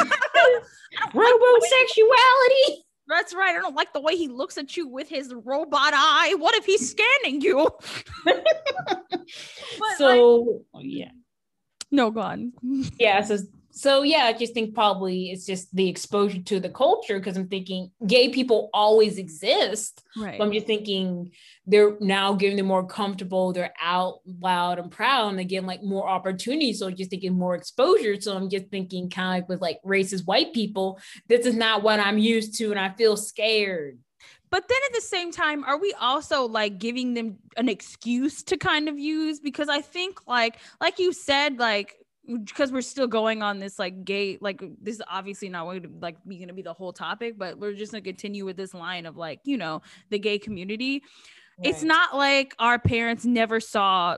robosexuality. 1.12 2.82
That's 3.08 3.34
right. 3.34 3.56
I 3.56 3.60
don't 3.60 3.74
like 3.74 3.92
the 3.92 4.00
way 4.00 4.16
he 4.16 4.28
looks 4.28 4.56
at 4.56 4.76
you 4.76 4.86
with 4.86 5.08
his 5.08 5.34
robot 5.34 5.92
eye. 5.94 6.34
What 6.38 6.54
if 6.54 6.64
he's 6.64 6.90
scanning 6.90 7.40
you? 7.40 7.68
so 9.98 10.62
like, 10.72 10.84
yeah. 10.86 11.10
No, 11.90 12.12
go 12.12 12.20
on. 12.20 12.52
Yeah. 12.98 13.20
So 13.22 13.38
so 13.72 14.02
yeah, 14.02 14.24
I 14.24 14.32
just 14.32 14.52
think 14.52 14.74
probably 14.74 15.30
it's 15.30 15.46
just 15.46 15.74
the 15.74 15.88
exposure 15.88 16.42
to 16.42 16.60
the 16.60 16.68
culture 16.68 17.18
because 17.18 17.36
I'm 17.36 17.48
thinking 17.48 17.90
gay 18.06 18.28
people 18.28 18.68
always 18.74 19.16
exist. 19.16 20.02
Right. 20.16 20.38
But 20.38 20.44
I'm 20.44 20.52
just 20.52 20.66
thinking 20.66 21.30
they're 21.66 21.96
now 22.00 22.34
getting 22.34 22.56
them 22.56 22.66
more 22.66 22.86
comfortable, 22.86 23.52
they're 23.52 23.74
out 23.80 24.20
loud 24.40 24.78
and 24.78 24.90
proud, 24.90 25.28
and 25.28 25.38
they 25.38 25.44
get 25.44 25.64
like 25.64 25.82
more 25.82 26.08
opportunities. 26.08 26.80
So 26.80 26.88
I'm 26.88 26.96
just 26.96 27.10
thinking 27.10 27.38
more 27.38 27.54
exposure. 27.54 28.20
So 28.20 28.36
I'm 28.36 28.50
just 28.50 28.68
thinking 28.68 29.08
kind 29.08 29.28
of 29.28 29.42
like 29.42 29.48
with 29.48 29.60
like 29.60 29.78
racist 29.86 30.26
white 30.26 30.52
people, 30.52 30.98
this 31.28 31.46
is 31.46 31.54
not 31.54 31.82
what 31.82 32.00
I'm 32.00 32.18
used 32.18 32.58
to, 32.58 32.70
and 32.70 32.80
I 32.80 32.90
feel 32.90 33.16
scared. 33.16 33.98
But 34.50 34.66
then 34.68 34.78
at 34.88 34.94
the 34.94 35.00
same 35.00 35.30
time, 35.30 35.62
are 35.62 35.78
we 35.78 35.94
also 36.00 36.46
like 36.46 36.78
giving 36.78 37.14
them 37.14 37.36
an 37.56 37.68
excuse 37.68 38.42
to 38.44 38.56
kind 38.56 38.88
of 38.88 38.98
use? 38.98 39.38
Because 39.38 39.68
I 39.68 39.80
think 39.80 40.26
like 40.26 40.56
like 40.80 40.98
you 40.98 41.12
said, 41.12 41.58
like 41.58 41.94
because 42.26 42.70
we're 42.70 42.80
still 42.80 43.06
going 43.06 43.42
on 43.42 43.58
this 43.58 43.78
like 43.78 44.04
gay 44.04 44.38
like 44.40 44.62
this 44.80 44.96
is 44.96 45.02
obviously 45.08 45.48
not 45.48 45.64
going 45.64 45.82
to 45.82 45.90
like 46.00 46.16
be 46.26 46.36
going 46.36 46.48
to 46.48 46.54
be 46.54 46.62
the 46.62 46.72
whole 46.72 46.92
topic 46.92 47.38
but 47.38 47.58
we're 47.58 47.72
just 47.72 47.92
going 47.92 48.02
to 48.02 48.08
continue 48.08 48.44
with 48.44 48.56
this 48.56 48.74
line 48.74 49.06
of 49.06 49.16
like 49.16 49.40
you 49.44 49.56
know 49.56 49.80
the 50.10 50.18
gay 50.18 50.38
community 50.38 51.02
right. 51.58 51.68
it's 51.68 51.82
not 51.82 52.16
like 52.16 52.54
our 52.58 52.78
parents 52.78 53.24
never 53.24 53.58
saw 53.58 54.16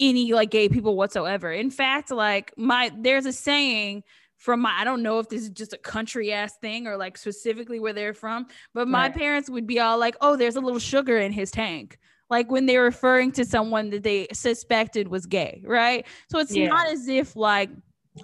any 0.00 0.32
like 0.32 0.50
gay 0.50 0.68
people 0.68 0.96
whatsoever 0.96 1.52
in 1.52 1.70
fact 1.70 2.10
like 2.10 2.52
my 2.56 2.90
there's 2.98 3.26
a 3.26 3.32
saying 3.32 4.02
from 4.36 4.60
my 4.60 4.72
I 4.78 4.84
don't 4.84 5.02
know 5.02 5.18
if 5.18 5.28
this 5.28 5.42
is 5.42 5.50
just 5.50 5.72
a 5.72 5.78
country 5.78 6.32
ass 6.32 6.56
thing 6.60 6.86
or 6.86 6.96
like 6.96 7.16
specifically 7.16 7.80
where 7.80 7.94
they're 7.94 8.12
from, 8.12 8.46
but 8.74 8.88
my 8.88 9.06
right. 9.06 9.14
parents 9.14 9.48
would 9.48 9.66
be 9.66 9.80
all 9.80 9.96
like, 9.96 10.16
"Oh, 10.20 10.36
there's 10.36 10.56
a 10.56 10.60
little 10.60 10.78
sugar 10.78 11.16
in 11.16 11.32
his 11.32 11.50
tank." 11.50 11.98
Like 12.30 12.50
when 12.50 12.66
they're 12.66 12.82
referring 12.82 13.32
to 13.32 13.44
someone 13.44 13.90
that 13.90 14.02
they 14.02 14.26
suspected 14.32 15.08
was 15.08 15.26
gay, 15.26 15.62
right? 15.64 16.06
So 16.30 16.38
it's 16.38 16.54
yeah. 16.54 16.68
not 16.68 16.88
as 16.88 17.08
if 17.08 17.36
like 17.36 17.70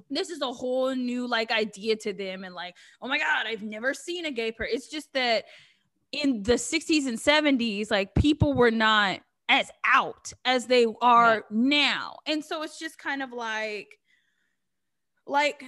this 0.09 0.31
is 0.31 0.41
a 0.41 0.53
whole 0.53 0.95
new 0.95 1.27
like 1.27 1.51
idea 1.51 1.97
to 1.97 2.13
them 2.13 2.45
and 2.45 2.55
like, 2.55 2.77
oh 3.03 3.09
my 3.09 3.19
God, 3.19 3.47
I've 3.47 3.63
never 3.63 3.93
seen 3.93 4.25
a 4.27 4.31
gay 4.31 4.53
person. 4.53 4.75
It's 4.75 4.89
just 4.89 5.13
that 5.15 5.45
in 6.13 6.43
the 6.43 6.55
60s 6.55 7.07
and 7.07 7.19
70s, 7.19 7.91
like 7.91 8.15
people 8.15 8.55
were 8.55 8.71
not 8.71 9.21
as 9.49 9.71
out 9.85 10.33
as 10.45 10.67
they 10.67 10.87
are 11.03 11.35
yeah. 11.35 11.43
now. 11.51 12.17
And 12.27 12.45
so 12.45 12.63
it's 12.63 12.79
just 12.79 12.99
kind 12.99 13.23
of 13.23 13.33
like 13.33 13.89
like 15.31 15.65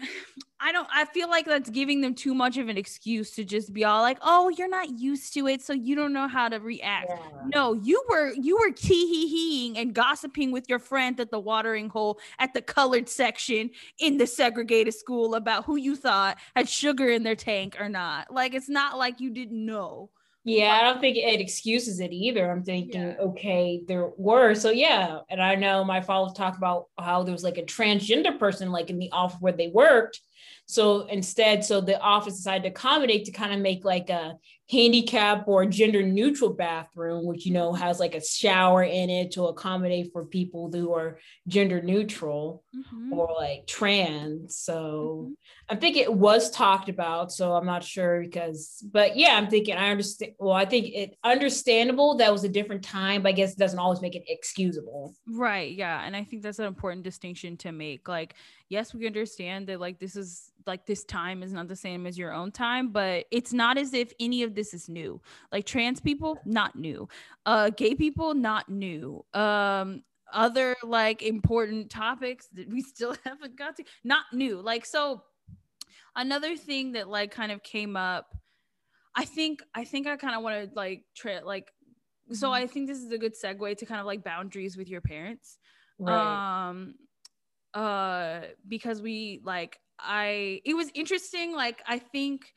i 0.60 0.72
don't 0.72 0.88
i 0.92 1.04
feel 1.06 1.30
like 1.30 1.46
that's 1.46 1.70
giving 1.70 2.00
them 2.00 2.14
too 2.14 2.34
much 2.34 2.56
of 2.58 2.68
an 2.68 2.76
excuse 2.76 3.30
to 3.30 3.44
just 3.44 3.72
be 3.72 3.84
all 3.84 4.02
like 4.02 4.18
oh 4.22 4.48
you're 4.50 4.68
not 4.68 4.98
used 4.98 5.32
to 5.32 5.46
it 5.46 5.62
so 5.62 5.72
you 5.72 5.94
don't 5.94 6.12
know 6.12 6.28
how 6.28 6.48
to 6.48 6.58
react. 6.58 7.06
Yeah. 7.08 7.18
no 7.54 7.72
you 7.72 8.02
were 8.08 8.32
you 8.32 8.56
were 8.58 8.72
tee-hee-heeing 8.72 9.78
and 9.78 9.94
gossiping 9.94 10.50
with 10.50 10.68
your 10.68 10.78
friend 10.78 11.18
at 11.20 11.30
the 11.30 11.38
watering 11.38 11.88
hole 11.88 12.18
at 12.38 12.52
the 12.54 12.62
colored 12.62 13.08
section 13.08 13.70
in 13.98 14.18
the 14.18 14.26
segregated 14.26 14.94
school 14.94 15.34
about 15.36 15.64
who 15.64 15.76
you 15.76 15.94
thought 15.96 16.38
had 16.56 16.68
sugar 16.68 17.08
in 17.08 17.22
their 17.22 17.36
tank 17.36 17.76
or 17.80 17.88
not. 17.88 18.32
Like 18.32 18.54
it's 18.54 18.68
not 18.68 18.98
like 18.98 19.20
you 19.20 19.30
didn't 19.30 19.64
know 19.64 20.10
Yeah, 20.44 20.76
I 20.76 20.82
don't 20.82 21.00
think 21.00 21.16
it 21.16 21.40
excuses 21.40 22.00
it 22.00 22.12
either. 22.12 22.50
I'm 22.50 22.64
thinking, 22.64 23.00
yeah. 23.00 23.14
okay, 23.20 23.82
there 23.86 24.10
were. 24.16 24.54
So 24.54 24.70
yeah. 24.70 25.20
And 25.30 25.40
I 25.40 25.54
know 25.54 25.84
my 25.84 26.00
father 26.00 26.34
talked 26.34 26.56
about 26.56 26.86
how 26.98 27.22
there 27.22 27.32
was 27.32 27.44
like 27.44 27.58
a 27.58 27.62
transgender 27.62 28.36
person 28.38 28.72
like 28.72 28.90
in 28.90 28.98
the 28.98 29.12
office 29.12 29.38
where 29.40 29.52
they 29.52 29.68
worked. 29.68 30.20
So 30.66 31.06
instead, 31.06 31.64
so 31.64 31.80
the 31.80 32.00
office 32.00 32.36
decided 32.36 32.62
to 32.62 32.70
accommodate 32.70 33.26
to 33.26 33.32
kind 33.32 33.52
of 33.52 33.60
make 33.60 33.84
like 33.84 34.10
a 34.10 34.34
handicap 34.70 35.46
or 35.46 35.66
gender 35.66 36.02
neutral 36.02 36.50
bathroom, 36.54 37.26
which 37.26 37.44
you 37.44 37.52
know 37.52 37.72
has 37.72 38.00
like 38.00 38.14
a 38.14 38.24
shower 38.24 38.82
in 38.82 39.10
it 39.10 39.32
to 39.32 39.44
accommodate 39.44 40.10
for 40.12 40.24
people 40.24 40.70
who 40.72 40.94
are 40.94 41.18
gender 41.46 41.82
neutral 41.82 42.64
mm-hmm. 42.74 43.12
or 43.12 43.28
like 43.36 43.66
trans. 43.66 44.56
So 44.56 45.26
mm-hmm. 45.26 45.32
I 45.68 45.76
think 45.76 45.96
it 45.96 46.12
was 46.12 46.50
talked 46.50 46.88
about. 46.88 47.32
So 47.32 47.54
I'm 47.54 47.64
not 47.64 47.82
sure 47.84 48.20
because, 48.20 48.84
but 48.92 49.16
yeah, 49.16 49.36
I'm 49.36 49.48
thinking 49.48 49.76
I 49.76 49.90
understand. 49.90 50.32
Well, 50.38 50.54
I 50.54 50.64
think 50.64 50.88
it 50.94 51.16
understandable 51.24 52.16
that 52.16 52.32
was 52.32 52.44
a 52.44 52.48
different 52.48 52.82
time, 52.82 53.22
but 53.22 53.30
I 53.30 53.32
guess 53.32 53.52
it 53.52 53.58
doesn't 53.58 53.78
always 53.78 54.00
make 54.00 54.14
it 54.14 54.24
excusable. 54.26 55.14
Right. 55.26 55.72
Yeah. 55.72 56.04
And 56.04 56.16
I 56.16 56.24
think 56.24 56.42
that's 56.42 56.58
an 56.58 56.66
important 56.66 57.04
distinction 57.04 57.56
to 57.58 57.72
make. 57.72 58.08
Like, 58.08 58.34
yes, 58.68 58.92
we 58.92 59.06
understand 59.06 59.68
that 59.68 59.80
like 59.80 59.98
this 59.98 60.16
is 60.16 60.50
like 60.66 60.86
this 60.86 61.04
time 61.04 61.42
is 61.42 61.52
not 61.52 61.68
the 61.68 61.76
same 61.76 62.06
as 62.06 62.18
your 62.18 62.32
own 62.32 62.52
time, 62.52 62.90
but 62.90 63.26
it's 63.30 63.52
not 63.52 63.78
as 63.78 63.94
if 63.94 64.12
any 64.20 64.42
of 64.42 64.54
this 64.54 64.74
is 64.74 64.88
new. 64.88 65.20
Like 65.50 65.64
trans 65.64 66.00
people, 66.00 66.38
not 66.44 66.76
new. 66.76 67.08
Uh 67.46 67.70
gay 67.70 67.94
people, 67.94 68.34
not 68.34 68.68
new. 68.68 69.24
Um 69.34 70.02
other 70.32 70.74
like 70.82 71.22
important 71.22 71.90
topics 71.90 72.48
that 72.54 72.68
we 72.68 72.80
still 72.80 73.14
haven't 73.24 73.56
got 73.56 73.76
to 73.76 73.84
not 74.04 74.24
new. 74.32 74.60
Like 74.60 74.86
so 74.86 75.22
another 76.16 76.56
thing 76.56 76.92
that 76.92 77.08
like 77.08 77.30
kind 77.30 77.52
of 77.52 77.62
came 77.62 77.96
up 77.96 78.36
I 79.14 79.24
think 79.24 79.62
I 79.74 79.84
think 79.84 80.06
I 80.06 80.16
kind 80.16 80.34
of 80.34 80.42
want 80.42 80.70
to 80.70 80.74
like 80.74 81.04
tra- 81.14 81.42
like 81.44 81.70
so 82.30 82.46
mm-hmm. 82.46 82.64
I 82.64 82.66
think 82.66 82.88
this 82.88 82.98
is 82.98 83.12
a 83.12 83.18
good 83.18 83.34
segue 83.34 83.76
to 83.76 83.86
kind 83.86 84.00
of 84.00 84.06
like 84.06 84.24
boundaries 84.24 84.76
with 84.76 84.88
your 84.88 85.00
parents. 85.00 85.58
Right. 85.98 86.68
Um 86.68 86.94
uh 87.74 88.40
because 88.66 89.00
we 89.00 89.40
like 89.44 89.78
I 89.98 90.60
it 90.64 90.74
was 90.74 90.90
interesting 90.94 91.54
like 91.54 91.82
I 91.86 91.98
think 91.98 92.52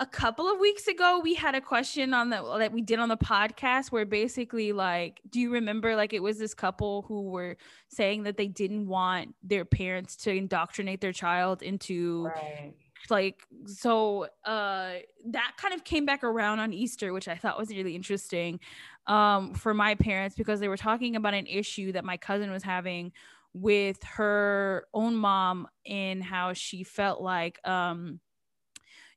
a 0.00 0.06
couple 0.06 0.48
of 0.48 0.60
weeks 0.60 0.86
ago 0.86 1.20
we 1.22 1.34
had 1.34 1.56
a 1.56 1.60
question 1.60 2.14
on 2.14 2.30
the 2.30 2.56
that 2.58 2.72
we 2.72 2.80
did 2.80 3.00
on 3.00 3.08
the 3.08 3.16
podcast 3.16 3.90
where 3.90 4.06
basically 4.06 4.72
like 4.72 5.20
do 5.28 5.40
you 5.40 5.52
remember 5.52 5.96
like 5.96 6.12
it 6.12 6.22
was 6.22 6.38
this 6.38 6.54
couple 6.54 7.02
who 7.08 7.22
were 7.30 7.56
saying 7.88 8.22
that 8.22 8.36
they 8.36 8.46
didn't 8.46 8.86
want 8.86 9.34
their 9.42 9.64
parents 9.64 10.16
to 10.16 10.30
indoctrinate 10.32 11.00
their 11.00 11.12
child 11.12 11.62
into 11.62 12.26
right. 12.26 12.74
Like 13.10 13.42
so 13.66 14.26
uh 14.44 14.94
that 15.26 15.52
kind 15.56 15.74
of 15.74 15.84
came 15.84 16.04
back 16.04 16.24
around 16.24 16.60
on 16.60 16.72
Easter 16.72 17.12
which 17.12 17.28
I 17.28 17.36
thought 17.36 17.58
was 17.58 17.70
really 17.70 17.94
interesting 17.94 18.60
um 19.06 19.54
for 19.54 19.74
my 19.74 19.94
parents 19.94 20.36
because 20.36 20.60
they 20.60 20.68
were 20.68 20.76
talking 20.76 21.16
about 21.16 21.34
an 21.34 21.46
issue 21.46 21.92
that 21.92 22.04
my 22.04 22.16
cousin 22.16 22.50
was 22.50 22.62
having 22.62 23.12
with 23.54 24.02
her 24.04 24.86
own 24.92 25.14
mom 25.14 25.66
and 25.86 26.22
how 26.22 26.52
she 26.52 26.84
felt 26.84 27.20
like 27.20 27.58
um 27.66 28.20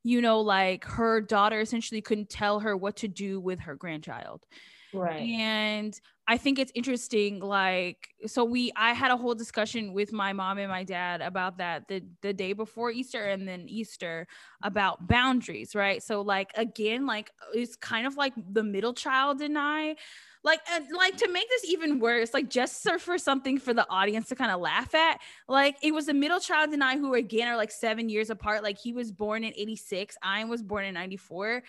you 0.03 0.21
know 0.21 0.41
like 0.41 0.85
her 0.85 1.21
daughter 1.21 1.59
essentially 1.59 2.01
couldn't 2.01 2.29
tell 2.29 2.59
her 2.59 2.75
what 2.75 2.95
to 2.95 3.07
do 3.07 3.39
with 3.39 3.59
her 3.59 3.75
grandchild 3.75 4.45
right. 4.93 5.21
And 5.21 5.99
i 6.27 6.37
think 6.37 6.59
it's 6.59 6.71
interesting 6.75 7.39
like 7.39 8.07
so 8.27 8.43
we 8.45 8.71
i 8.75 8.93
had 8.93 9.11
a 9.11 9.17
whole 9.17 9.33
discussion 9.33 9.91
with 9.91 10.13
my 10.13 10.31
mom 10.31 10.59
and 10.59 10.69
my 10.69 10.83
dad 10.83 11.19
about 11.19 11.57
that 11.57 11.87
the 11.87 12.03
the 12.21 12.31
day 12.31 12.53
before 12.53 12.91
easter 12.91 13.25
and 13.25 13.47
then 13.47 13.65
easter 13.67 14.27
about 14.63 15.07
boundaries 15.07 15.75
right? 15.75 16.01
So 16.01 16.21
like 16.21 16.51
again 16.55 17.05
like 17.05 17.31
it's 17.53 17.75
kind 17.75 18.05
of 18.05 18.15
like 18.15 18.33
the 18.53 18.63
middle 18.63 18.93
child 18.93 19.41
and 19.41 19.57
i 19.57 19.95
like 20.43 20.59
and 20.71 20.85
like 20.95 21.17
to 21.17 21.31
make 21.31 21.47
this 21.49 21.69
even 21.69 21.99
worse 21.99 22.33
like 22.33 22.49
just 22.49 22.87
for 22.99 23.17
something 23.17 23.59
for 23.59 23.73
the 23.73 23.87
audience 23.89 24.29
to 24.29 24.35
kind 24.35 24.51
of 24.51 24.59
laugh 24.59 24.93
at 24.95 25.19
like 25.47 25.77
it 25.83 25.93
was 25.93 26.07
the 26.07 26.13
middle 26.13 26.39
child 26.39 26.71
and 26.71 26.83
i 26.83 26.97
who 26.97 27.13
again 27.13 27.47
are 27.47 27.57
like 27.57 27.71
seven 27.71 28.09
years 28.09 28.29
apart 28.29 28.63
like 28.63 28.77
he 28.77 28.93
was 28.93 29.11
born 29.11 29.43
in 29.43 29.53
86 29.55 30.17
i 30.23 30.43
was 30.43 30.63
born 30.63 30.85
in 30.85 30.93
94 30.95 31.61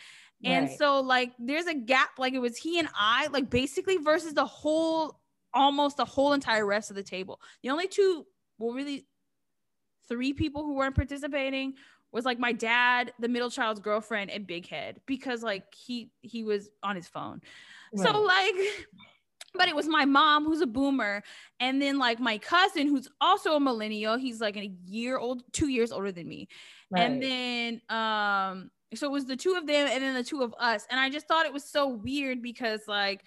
and 0.45 0.69
right. 0.69 0.79
so 0.79 1.01
like 1.01 1.33
there's 1.39 1.67
a 1.67 1.75
gap 1.75 2.11
like 2.19 2.33
it 2.33 2.39
was 2.39 2.57
he 2.57 2.79
and 2.79 2.89
i 2.99 3.27
like 3.29 3.51
basically 3.51 3.97
versus 3.97 4.35
the 4.35 4.45
whole 4.45 5.21
almost 5.55 5.97
the 5.97 6.05
whole 6.05 6.33
entire 6.33 6.65
rest 6.67 6.91
of 6.91 6.97
the 6.97 7.03
table 7.03 7.41
the 7.63 7.71
only 7.71 7.87
two 7.87 8.27
well 8.59 8.73
really 8.73 9.07
three 10.09 10.33
people 10.33 10.65
who 10.65 10.75
weren't 10.75 10.95
participating 10.95 11.75
was 12.13 12.27
like 12.27 12.39
my 12.39 12.53
dad, 12.53 13.13
the 13.19 13.29
middle 13.29 13.51
child's 13.51 13.81
girlfriend, 13.81 14.31
and 14.31 14.47
Big 14.47 14.69
Head 14.69 15.01
because 15.07 15.43
like 15.43 15.65
he 15.75 16.11
he 16.21 16.45
was 16.45 16.71
on 16.83 16.95
his 16.95 17.09
phone. 17.09 17.41
Right. 17.93 18.07
So 18.07 18.21
like 18.21 18.55
but 19.55 19.69
it 19.69 19.75
was 19.75 19.87
my 19.87 20.05
mom 20.05 20.45
who's 20.45 20.61
a 20.61 20.67
boomer 20.67 21.23
and 21.61 21.81
then 21.81 21.99
like 21.99 22.19
my 22.19 22.39
cousin 22.39 22.87
who's 22.87 23.09
also 23.21 23.55
a 23.55 23.61
millennial 23.61 24.17
he's 24.17 24.41
like 24.41 24.57
a 24.57 24.73
year 24.87 25.19
old 25.19 25.43
two 25.53 25.69
years 25.69 25.93
older 25.93 26.11
than 26.11 26.27
me 26.27 26.49
right. 26.91 27.03
and 27.03 27.23
then 27.23 27.81
um 27.91 28.71
so 28.95 29.07
it 29.07 29.13
was 29.13 29.25
the 29.25 29.37
two 29.37 29.55
of 29.55 29.67
them 29.67 29.89
and 29.91 30.03
then 30.03 30.15
the 30.15 30.25
two 30.25 30.43
of 30.43 30.55
us 30.59 30.87
and 30.91 30.99
i 30.99 31.09
just 31.09 31.27
thought 31.27 31.47
it 31.47 31.53
was 31.53 31.65
so 31.65 31.89
weird 31.89 32.43
because 32.43 32.81
like 32.87 33.25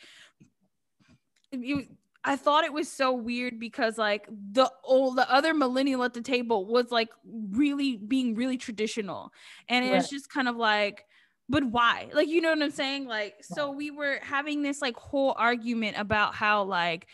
it, 1.51 1.88
I 2.25 2.36
thought 2.36 2.63
it 2.63 2.73
was 2.73 2.91
so 2.91 3.13
weird 3.13 3.60
because 3.60 3.99
like 3.99 4.28
the 4.51 4.69
old 4.84 5.15
the 5.15 5.32
other 5.32 5.54
millennial 5.54 6.04
at 6.04 6.15
the 6.15 6.21
table 6.21 6.65
was 6.65 6.89
like 6.89 7.10
really 7.51 7.97
being 7.97 8.36
really 8.36 8.58
traditional. 8.58 9.32
And 9.69 9.86
it's 9.86 10.10
just 10.10 10.28
kind 10.28 10.47
of 10.47 10.56
like, 10.56 11.06
but 11.47 11.63
why? 11.63 12.10
Like, 12.13 12.28
you 12.28 12.41
know 12.41 12.49
what 12.49 12.63
I'm 12.63 12.71
saying? 12.71 13.06
Like, 13.06 13.36
so 13.43 13.69
we 13.69 13.91
were 13.91 14.19
having 14.23 14.63
this 14.63 14.82
like 14.82 14.95
whole 14.97 15.36
argument 15.38 15.97
about 15.99 16.34
how 16.34 16.63
like 16.63 17.08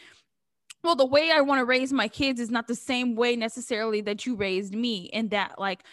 well 0.83 0.95
the 0.95 1.05
way 1.05 1.29
i 1.31 1.41
want 1.41 1.59
to 1.59 1.65
raise 1.65 1.93
my 1.93 2.07
kids 2.07 2.39
is 2.39 2.49
not 2.49 2.67
the 2.67 2.73
same 2.73 3.15
way 3.15 3.35
necessarily 3.35 4.01
that 4.01 4.25
you 4.25 4.35
raised 4.35 4.73
me 4.73 5.11
and 5.13 5.29
that 5.29 5.59
like 5.59 5.83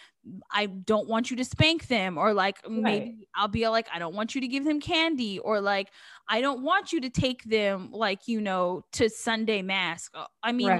I 0.51 0.65
don't 0.67 1.07
want 1.07 1.31
you 1.31 1.37
to 1.37 1.45
spank 1.45 1.87
them, 1.87 2.17
or 2.17 2.33
like 2.33 2.57
right. 2.63 2.81
maybe 2.81 3.27
I'll 3.35 3.47
be 3.47 3.67
like, 3.67 3.87
I 3.93 3.99
don't 3.99 4.15
want 4.15 4.35
you 4.35 4.41
to 4.41 4.47
give 4.47 4.65
them 4.65 4.79
candy, 4.79 5.39
or 5.39 5.61
like 5.61 5.89
I 6.27 6.41
don't 6.41 6.61
want 6.61 6.91
you 6.93 7.01
to 7.01 7.09
take 7.09 7.43
them 7.43 7.89
like 7.91 8.27
you 8.27 8.41
know 8.41 8.83
to 8.93 9.09
Sunday 9.09 9.61
mass. 9.61 10.09
Uh, 10.13 10.25
I 10.43 10.51
mean, 10.51 10.67
right. 10.69 10.79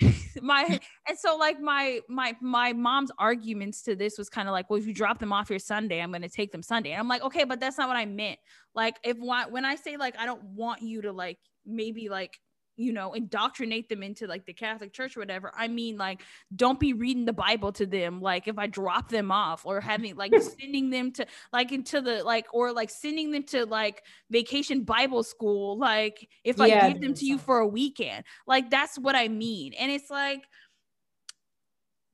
like, 0.00 0.14
my 0.42 0.80
and 1.08 1.18
so 1.18 1.36
like 1.36 1.60
my 1.60 2.00
my 2.08 2.36
my 2.40 2.72
mom's 2.72 3.10
arguments 3.18 3.82
to 3.82 3.96
this 3.96 4.18
was 4.18 4.28
kind 4.28 4.48
of 4.48 4.52
like, 4.52 4.68
well, 4.70 4.78
if 4.78 4.86
you 4.86 4.94
drop 4.94 5.18
them 5.18 5.32
off 5.32 5.48
here 5.48 5.58
Sunday, 5.58 6.00
I'm 6.00 6.12
gonna 6.12 6.28
take 6.28 6.52
them 6.52 6.62
Sunday. 6.62 6.92
And 6.92 7.00
I'm 7.00 7.08
like, 7.08 7.22
okay, 7.22 7.44
but 7.44 7.60
that's 7.60 7.78
not 7.78 7.88
what 7.88 7.96
I 7.96 8.06
meant. 8.06 8.38
Like 8.74 8.96
if 9.04 9.16
when 9.18 9.64
I 9.64 9.76
say 9.76 9.96
like 9.96 10.18
I 10.18 10.26
don't 10.26 10.42
want 10.44 10.82
you 10.82 11.02
to 11.02 11.12
like 11.12 11.38
maybe 11.64 12.08
like 12.08 12.38
you 12.78 12.92
know 12.92 13.12
indoctrinate 13.12 13.88
them 13.88 14.02
into 14.02 14.26
like 14.26 14.46
the 14.46 14.52
catholic 14.52 14.92
church 14.92 15.16
or 15.16 15.20
whatever 15.20 15.52
i 15.56 15.68
mean 15.68 15.98
like 15.98 16.22
don't 16.56 16.80
be 16.80 16.92
reading 16.92 17.24
the 17.24 17.32
bible 17.32 17.72
to 17.72 17.84
them 17.84 18.20
like 18.20 18.48
if 18.48 18.58
i 18.58 18.66
drop 18.66 19.08
them 19.08 19.30
off 19.30 19.66
or 19.66 19.80
having 19.80 20.16
like 20.16 20.32
sending 20.60 20.88
them 20.88 21.10
to 21.12 21.26
like 21.52 21.72
into 21.72 22.00
the 22.00 22.22
like 22.24 22.46
or 22.52 22.72
like 22.72 22.90
sending 22.90 23.30
them 23.30 23.42
to 23.42 23.66
like 23.66 24.02
vacation 24.30 24.82
bible 24.82 25.22
school 25.22 25.76
like 25.76 26.28
if 26.44 26.58
yeah, 26.58 26.86
i 26.86 26.90
give 26.90 27.00
them 27.00 27.14
to 27.14 27.26
you 27.26 27.36
for 27.36 27.58
a 27.58 27.66
weekend 27.66 28.24
like 28.46 28.70
that's 28.70 28.98
what 28.98 29.14
i 29.14 29.28
mean. 29.28 29.72
And 29.74 29.90
it's 29.90 30.10
like 30.10 30.44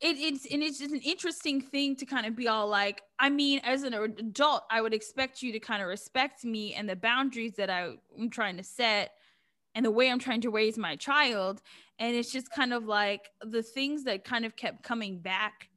it, 0.00 0.16
it's 0.18 0.46
and 0.53 0.62
it's 0.62 0.79
just 0.79 0.92
an 0.92 1.00
interesting 1.00 1.61
thing 1.61 1.96
to 1.96 2.05
kind 2.05 2.27
of 2.27 2.37
be 2.37 2.48
all 2.48 2.68
like 2.68 3.03
i 3.18 3.31
mean 3.31 3.61
as 3.64 3.85
an 3.85 3.94
adult 3.94 4.64
i 4.70 4.81
would 4.81 4.92
expect 4.92 5.40
you 5.40 5.53
to 5.53 5.61
kind 5.61 5.81
of 5.81 5.88
respect 5.88 6.44
me 6.44 6.74
and 6.74 6.88
the 6.88 6.96
boundaries 6.96 7.55
that 7.55 7.70
I, 7.70 7.94
i'm 8.18 8.29
trying 8.29 8.57
to 8.57 8.64
set 8.64 9.12
and 9.75 9.85
the 9.85 9.91
way 9.91 10.11
I'm 10.11 10.19
trying 10.19 10.41
to 10.43 10.51
raise 10.51 10.79
my 10.79 10.97
child. 10.97 11.63
And 11.99 12.17
it's 12.17 12.33
just 12.33 12.51
kind 12.51 12.73
of 12.73 12.85
like 12.87 13.29
the 13.41 13.63
things 13.63 14.05
that 14.05 14.25
kind 14.25 14.45
of 14.45 14.57
kept 14.57 14.83
coming 14.83 15.21
back, 15.21 15.69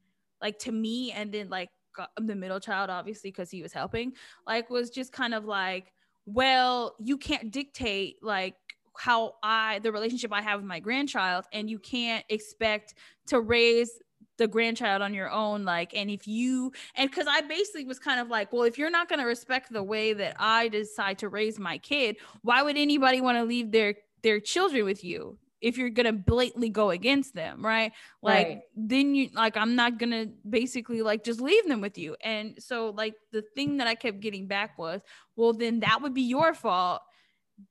like 0.42 0.60
to 0.60 0.72
me, 0.72 1.12
and 1.12 1.32
then 1.32 1.50
like 1.50 1.70
the 2.18 2.36
middle 2.36 2.60
child, 2.60 2.90
obviously, 2.90 3.32
because 3.32 3.52
he 3.52 3.62
was 3.62 3.74
helping, 3.74 4.14
like 4.46 4.70
was 4.70 4.90
just 4.90 5.12
kind 5.12 5.34
of 5.34 5.46
like, 5.46 5.92
well, 6.26 6.96
you 7.00 7.18
can't 7.18 7.52
dictate 7.52 8.18
like 8.22 8.56
how 8.98 9.34
I 9.44 9.80
the 9.80 9.92
relationship 9.92 10.34
I 10.34 10.42
have 10.42 10.60
with 10.60 10.68
my 10.68 10.80
grandchild, 10.80 11.46
and 11.54 11.70
you 11.70 11.80
can't 11.80 12.26
expect 12.30 12.96
to 13.28 13.40
raise 13.40 13.92
the 14.38 14.48
grandchild 14.48 15.02
on 15.02 15.14
your 15.14 15.30
own 15.30 15.66
like 15.66 15.94
and 15.96 16.10
if 16.10 16.28
you 16.28 16.72
and 16.96 17.10
because 17.10 17.28
i 17.28 17.42
basically 17.42 17.86
was 17.86 18.00
kind 18.00 18.20
of 18.20 18.28
like 18.30 18.52
well 18.54 18.64
if 18.64 18.78
you're 18.78 18.90
not 18.90 19.10
going 19.10 19.20
to 19.20 19.26
respect 19.26 19.72
the 19.72 19.84
way 19.84 20.14
that 20.14 20.36
i 20.40 20.68
decide 20.68 21.18
to 21.18 21.30
raise 21.30 21.60
my 21.60 21.78
kid 21.78 22.18
why 22.42 22.62
would 22.62 22.78
anybody 22.78 23.22
want 23.22 23.38
to 23.38 23.44
leave 23.44 23.72
their 23.72 23.96
their 24.24 24.40
children 24.40 24.86
with 24.86 25.04
you 25.04 25.38
if 25.62 25.78
you're 25.78 25.90
gonna 25.90 26.14
blatantly 26.14 26.70
go 26.70 26.92
against 26.92 27.34
them 27.34 27.66
right? 27.66 27.92
Like 28.22 28.48
right. 28.48 28.62
then 28.76 29.16
you 29.16 29.30
like 29.34 29.58
i'm 29.58 29.76
not 29.76 29.98
gonna 29.98 30.28
basically 30.48 31.02
like 31.02 31.24
just 31.24 31.42
leave 31.42 31.68
them 31.68 31.82
with 31.82 31.98
you. 31.98 32.16
And 32.22 32.56
so 32.60 32.94
like 32.96 33.16
the 33.32 33.44
thing 33.56 33.78
that 33.78 33.88
i 33.88 33.96
kept 33.96 34.20
getting 34.20 34.48
back 34.48 34.78
was 34.78 35.02
well 35.36 35.54
then 35.54 35.80
that 35.82 36.02
would 36.02 36.14
be 36.14 36.22
your 36.24 36.54
fault 36.54 37.02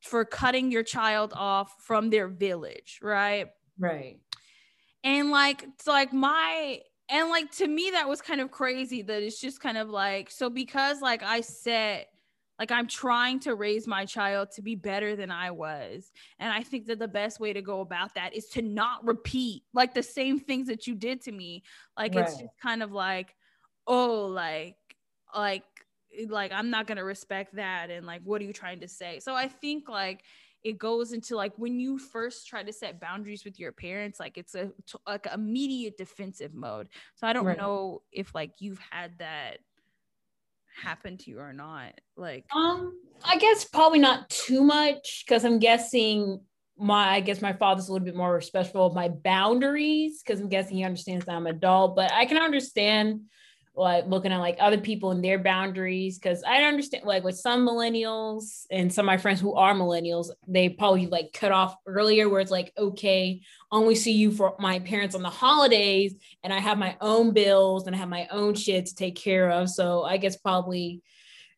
for 0.01 0.25
cutting 0.25 0.73
your 0.73 0.83
child 0.83 1.33
off 1.37 1.73
from 1.81 2.11
their 2.11 2.29
village 2.29 2.99
right? 3.03 3.47
Right 3.79 4.19
and 5.07 5.31
like 5.31 5.63
it's 5.63 5.87
like 5.87 6.13
my 6.13 6.81
and 7.09 7.31
like 7.31 7.51
to 7.53 7.67
me 7.67 7.91
that 7.93 8.09
was 8.09 8.21
kind 8.21 8.41
of 8.41 8.51
crazy 8.51 9.01
that 9.01 9.23
it's 9.23 9.41
just 9.41 9.61
kind 9.61 9.79
of 9.79 9.89
like 9.89 10.31
so 10.31 10.51
because 10.51 11.01
like 11.01 11.23
I 11.23 11.41
set 11.41 12.09
like 12.59 12.71
i'm 12.71 12.87
trying 12.87 13.39
to 13.39 13.55
raise 13.55 13.87
my 13.87 14.05
child 14.05 14.51
to 14.51 14.63
be 14.63 14.75
better 14.75 15.15
than 15.15 15.31
i 15.31 15.51
was 15.51 16.11
and 16.39 16.53
i 16.53 16.63
think 16.63 16.87
that 16.87 16.99
the 16.99 17.09
best 17.09 17.39
way 17.41 17.53
to 17.53 17.63
go 17.63 17.81
about 17.81 18.15
that 18.15 18.35
is 18.35 18.47
to 18.47 18.63
not 18.63 19.05
repeat 19.07 19.63
like 19.75 19.95
the 19.95 20.03
same 20.03 20.39
things 20.39 20.69
that 20.69 20.87
you 20.87 20.95
did 20.95 21.21
to 21.21 21.33
me 21.33 21.63
like 21.99 22.15
right. 22.15 22.27
it's 22.27 22.39
just 22.39 22.59
kind 22.63 22.83
of 22.83 22.93
like 22.93 23.35
oh 23.87 24.27
like 24.27 24.77
like 25.35 25.65
like 26.29 26.53
i'm 26.53 26.71
not 26.71 26.87
going 26.87 26.97
to 26.97 27.05
respect 27.05 27.57
that 27.57 27.91
and 27.91 28.07
like 28.07 28.23
what 28.25 28.41
are 28.41 28.45
you 28.45 28.53
trying 28.53 28.81
to 28.81 28.89
say 28.89 29.21
so 29.21 29.35
i 29.35 29.47
think 29.47 29.89
like 29.89 30.23
it 30.67 30.79
goes 30.79 31.13
into 31.13 31.37
like 31.37 31.53
when 31.57 31.79
you 31.79 31.97
first 31.97 32.49
try 32.49 32.61
to 32.61 32.73
set 32.73 33.01
boundaries 33.01 33.45
with 33.45 33.61
your 33.61 33.71
parents 33.71 34.19
like 34.19 34.37
it's 34.37 34.57
a 34.57 34.73
like 35.07 35.29
immediate 35.33 35.97
defensive 35.97 36.55
mode 36.55 36.89
so 37.15 37.25
i 37.25 37.33
don't 37.33 37.47
right. 37.47 37.57
know 37.57 38.03
if 38.11 38.35
like 38.35 38.51
you've 38.59 38.81
had 38.91 39.13
that 39.21 39.59
happen 40.83 41.17
to 41.17 41.31
you 41.31 41.39
or 41.39 41.53
not 41.53 41.93
like 42.17 42.45
um 42.53 42.93
i 43.25 43.39
guess 43.39 43.65
probably 43.65 44.01
not 44.01 44.29
too 44.29 44.61
much 44.61 45.23
because 45.25 45.45
i'm 45.45 45.61
guessing 45.61 46.41
my 46.77 47.11
i 47.11 47.21
guess 47.21 47.41
my 47.41 47.53
father's 47.53 47.89
a 47.89 47.93
little 47.93 48.05
bit 48.05 48.17
more 48.17 48.35
respectful 48.35 48.87
of 48.87 48.93
my 48.93 49.09
boundaries 49.09 50.21
because 50.21 50.41
i'm 50.41 50.49
guessing 50.49 50.79
he 50.79 50.83
understands 50.83 51.25
that 51.27 51.37
i'm 51.37 51.47
adult 51.47 51.95
but 51.95 52.13
i 52.13 52.27
can 52.27 52.39
understand 52.39 53.21
like 53.77 54.07
looking 54.07 54.33
at 54.33 54.39
like 54.39 54.57
other 54.59 54.79
people 54.79 55.11
and 55.11 55.23
their 55.23 55.39
boundaries 55.39 56.19
because 56.19 56.43
i 56.45 56.63
understand 56.63 57.05
like 57.05 57.23
with 57.23 57.37
some 57.37 57.67
millennials 57.67 58.65
and 58.71 58.93
some 58.93 59.05
of 59.05 59.07
my 59.07 59.17
friends 59.19 59.41
who 59.41 59.55
are 59.55 59.75
millennials 59.75 60.31
they 60.49 60.69
probably 60.69 61.07
like 61.07 61.33
cut 61.35 61.53
off 61.53 61.77
earlier 61.87 62.29
where 62.29 62.41
it's 62.41 62.51
like 62.51 62.73
okay 62.79 63.41
only 63.71 63.95
see 63.95 64.13
you 64.13 64.33
for 64.33 64.57
my 64.59 64.79
parents 64.81 65.15
on 65.15 65.23
the 65.23 65.31
holidays 65.31 66.15
and 66.43 66.53
i 66.53 66.59
have 66.59 66.79
my 66.79 66.97
own 67.01 67.33
bills 67.33 67.87
and 67.87 67.95
i 67.95 67.99
have 67.99 68.09
my 68.09 68.27
own 68.31 68.55
shit 68.55 68.87
to 68.87 68.95
take 68.95 69.17
care 69.17 69.51
of. 69.51 69.69
So 69.69 70.03
i 70.05 70.17
guess 70.17 70.37
probably 70.37 71.03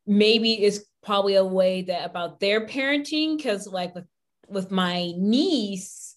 maybe 0.06 0.54
it's 0.54 0.80
probably 1.04 1.36
a 1.36 1.44
way 1.44 1.82
that 1.82 2.04
about 2.04 2.40
their 2.40 2.66
parenting 2.66 3.36
because 3.36 3.66
like 3.66 3.94
with 3.94 4.06
with 4.48 4.70
my 4.70 5.12
niece 5.16 6.07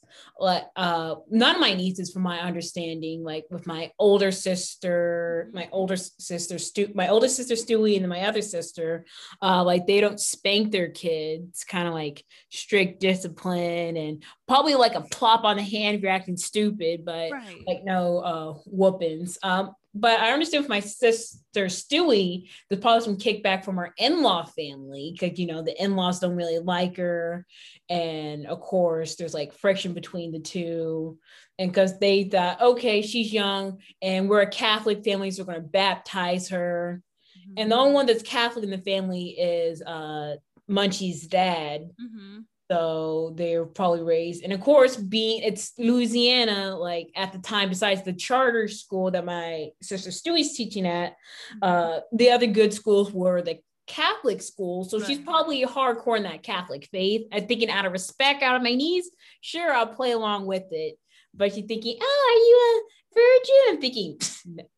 like 0.41 0.63
uh 0.75 1.15
none 1.29 1.55
of 1.55 1.61
my 1.61 1.73
nieces 1.73 2.11
from 2.11 2.23
my 2.23 2.39
understanding 2.39 3.23
like 3.23 3.45
with 3.51 3.67
my 3.67 3.91
older 3.99 4.31
sister 4.31 5.49
my 5.53 5.69
older 5.71 5.95
sister 5.95 6.57
Stu 6.57 6.91
my 6.95 7.09
oldest 7.09 7.35
sister 7.35 7.53
Stewie 7.53 7.97
and 7.97 8.09
my 8.09 8.21
other 8.21 8.41
sister 8.41 9.05
uh 9.41 9.63
like 9.63 9.85
they 9.85 10.01
don't 10.01 10.19
spank 10.19 10.71
their 10.71 10.89
kids 10.89 11.63
kind 11.63 11.87
of 11.87 11.93
like 11.93 12.25
strict 12.49 12.99
discipline 12.99 13.95
and 13.95 14.23
probably 14.47 14.73
like 14.73 14.95
a 14.95 15.01
plop 15.01 15.43
on 15.43 15.57
the 15.57 15.63
hand 15.63 15.95
if 15.95 16.01
you're 16.01 16.11
acting 16.11 16.37
stupid 16.37 17.05
but 17.05 17.31
right. 17.31 17.61
like 17.67 17.83
no 17.83 18.17
uh 18.19 18.53
whoopings 18.65 19.37
um 19.43 19.71
but 19.93 20.19
I 20.19 20.31
understand 20.31 20.63
with 20.63 20.69
my 20.69 20.79
sister 20.79 21.65
Stewie, 21.65 22.49
there's 22.69 22.81
probably 22.81 23.03
some 23.03 23.17
kickback 23.17 23.65
from 23.65 23.77
her 23.77 23.93
in-law 23.97 24.45
family 24.45 25.13
because 25.13 25.37
you 25.37 25.47
know 25.47 25.61
the 25.61 25.81
in-laws 25.81 26.19
don't 26.19 26.35
really 26.35 26.59
like 26.59 26.97
her, 26.97 27.45
and 27.89 28.47
of 28.47 28.61
course 28.61 29.15
there's 29.15 29.33
like 29.33 29.53
friction 29.53 29.93
between 29.93 30.31
the 30.31 30.39
two, 30.39 31.17
and 31.59 31.71
because 31.71 31.99
they 31.99 32.23
thought 32.25 32.61
okay 32.61 33.01
she's 33.01 33.33
young 33.33 33.79
and 34.01 34.29
we're 34.29 34.41
a 34.41 34.49
Catholic 34.49 35.03
family, 35.03 35.31
so 35.31 35.43
we're 35.43 35.53
going 35.53 35.63
to 35.63 35.69
baptize 35.69 36.49
her, 36.49 37.01
mm-hmm. 37.37 37.53
and 37.57 37.71
the 37.71 37.75
only 37.75 37.93
one 37.93 38.05
that's 38.05 38.23
Catholic 38.23 38.63
in 38.63 38.71
the 38.71 38.77
family 38.77 39.29
is 39.29 39.81
uh 39.81 40.35
Munchie's 40.69 41.27
dad. 41.27 41.89
Mm-hmm. 42.01 42.39
So 42.71 43.33
they're 43.35 43.65
probably 43.65 44.01
raised, 44.01 44.45
and 44.45 44.53
of 44.53 44.61
course, 44.61 44.95
being 44.95 45.43
it's 45.43 45.73
Louisiana, 45.77 46.77
like 46.77 47.09
at 47.17 47.33
the 47.33 47.39
time, 47.39 47.67
besides 47.67 48.03
the 48.03 48.13
charter 48.13 48.69
school 48.69 49.11
that 49.11 49.25
my 49.25 49.71
sister 49.81 50.09
Stewie's 50.09 50.55
teaching 50.55 50.87
at, 50.87 51.11
mm-hmm. 51.11 51.63
uh, 51.63 51.99
the 52.13 52.31
other 52.31 52.47
good 52.47 52.73
schools 52.73 53.11
were 53.11 53.41
the 53.41 53.59
Catholic 53.87 54.41
schools. 54.41 54.89
So 54.89 54.99
right. 54.99 55.05
she's 55.05 55.19
probably 55.19 55.65
hardcore 55.65 56.15
in 56.15 56.23
that 56.23 56.43
Catholic 56.43 56.87
faith. 56.93 57.27
I'm 57.33 57.45
thinking 57.45 57.69
out 57.69 57.85
of 57.85 57.91
respect, 57.91 58.41
out 58.41 58.55
of 58.55 58.63
my 58.63 58.73
knees, 58.73 59.11
sure, 59.41 59.73
I'll 59.73 59.87
play 59.87 60.11
along 60.11 60.45
with 60.45 60.63
it. 60.71 60.97
But 61.33 61.53
she's 61.53 61.65
thinking, 61.65 61.97
oh, 62.01 62.25
are 62.29 62.39
you 62.39 62.57
a 62.71 63.19
virgin? 63.19 63.63
I'm 63.67 63.81
thinking, 63.81 64.17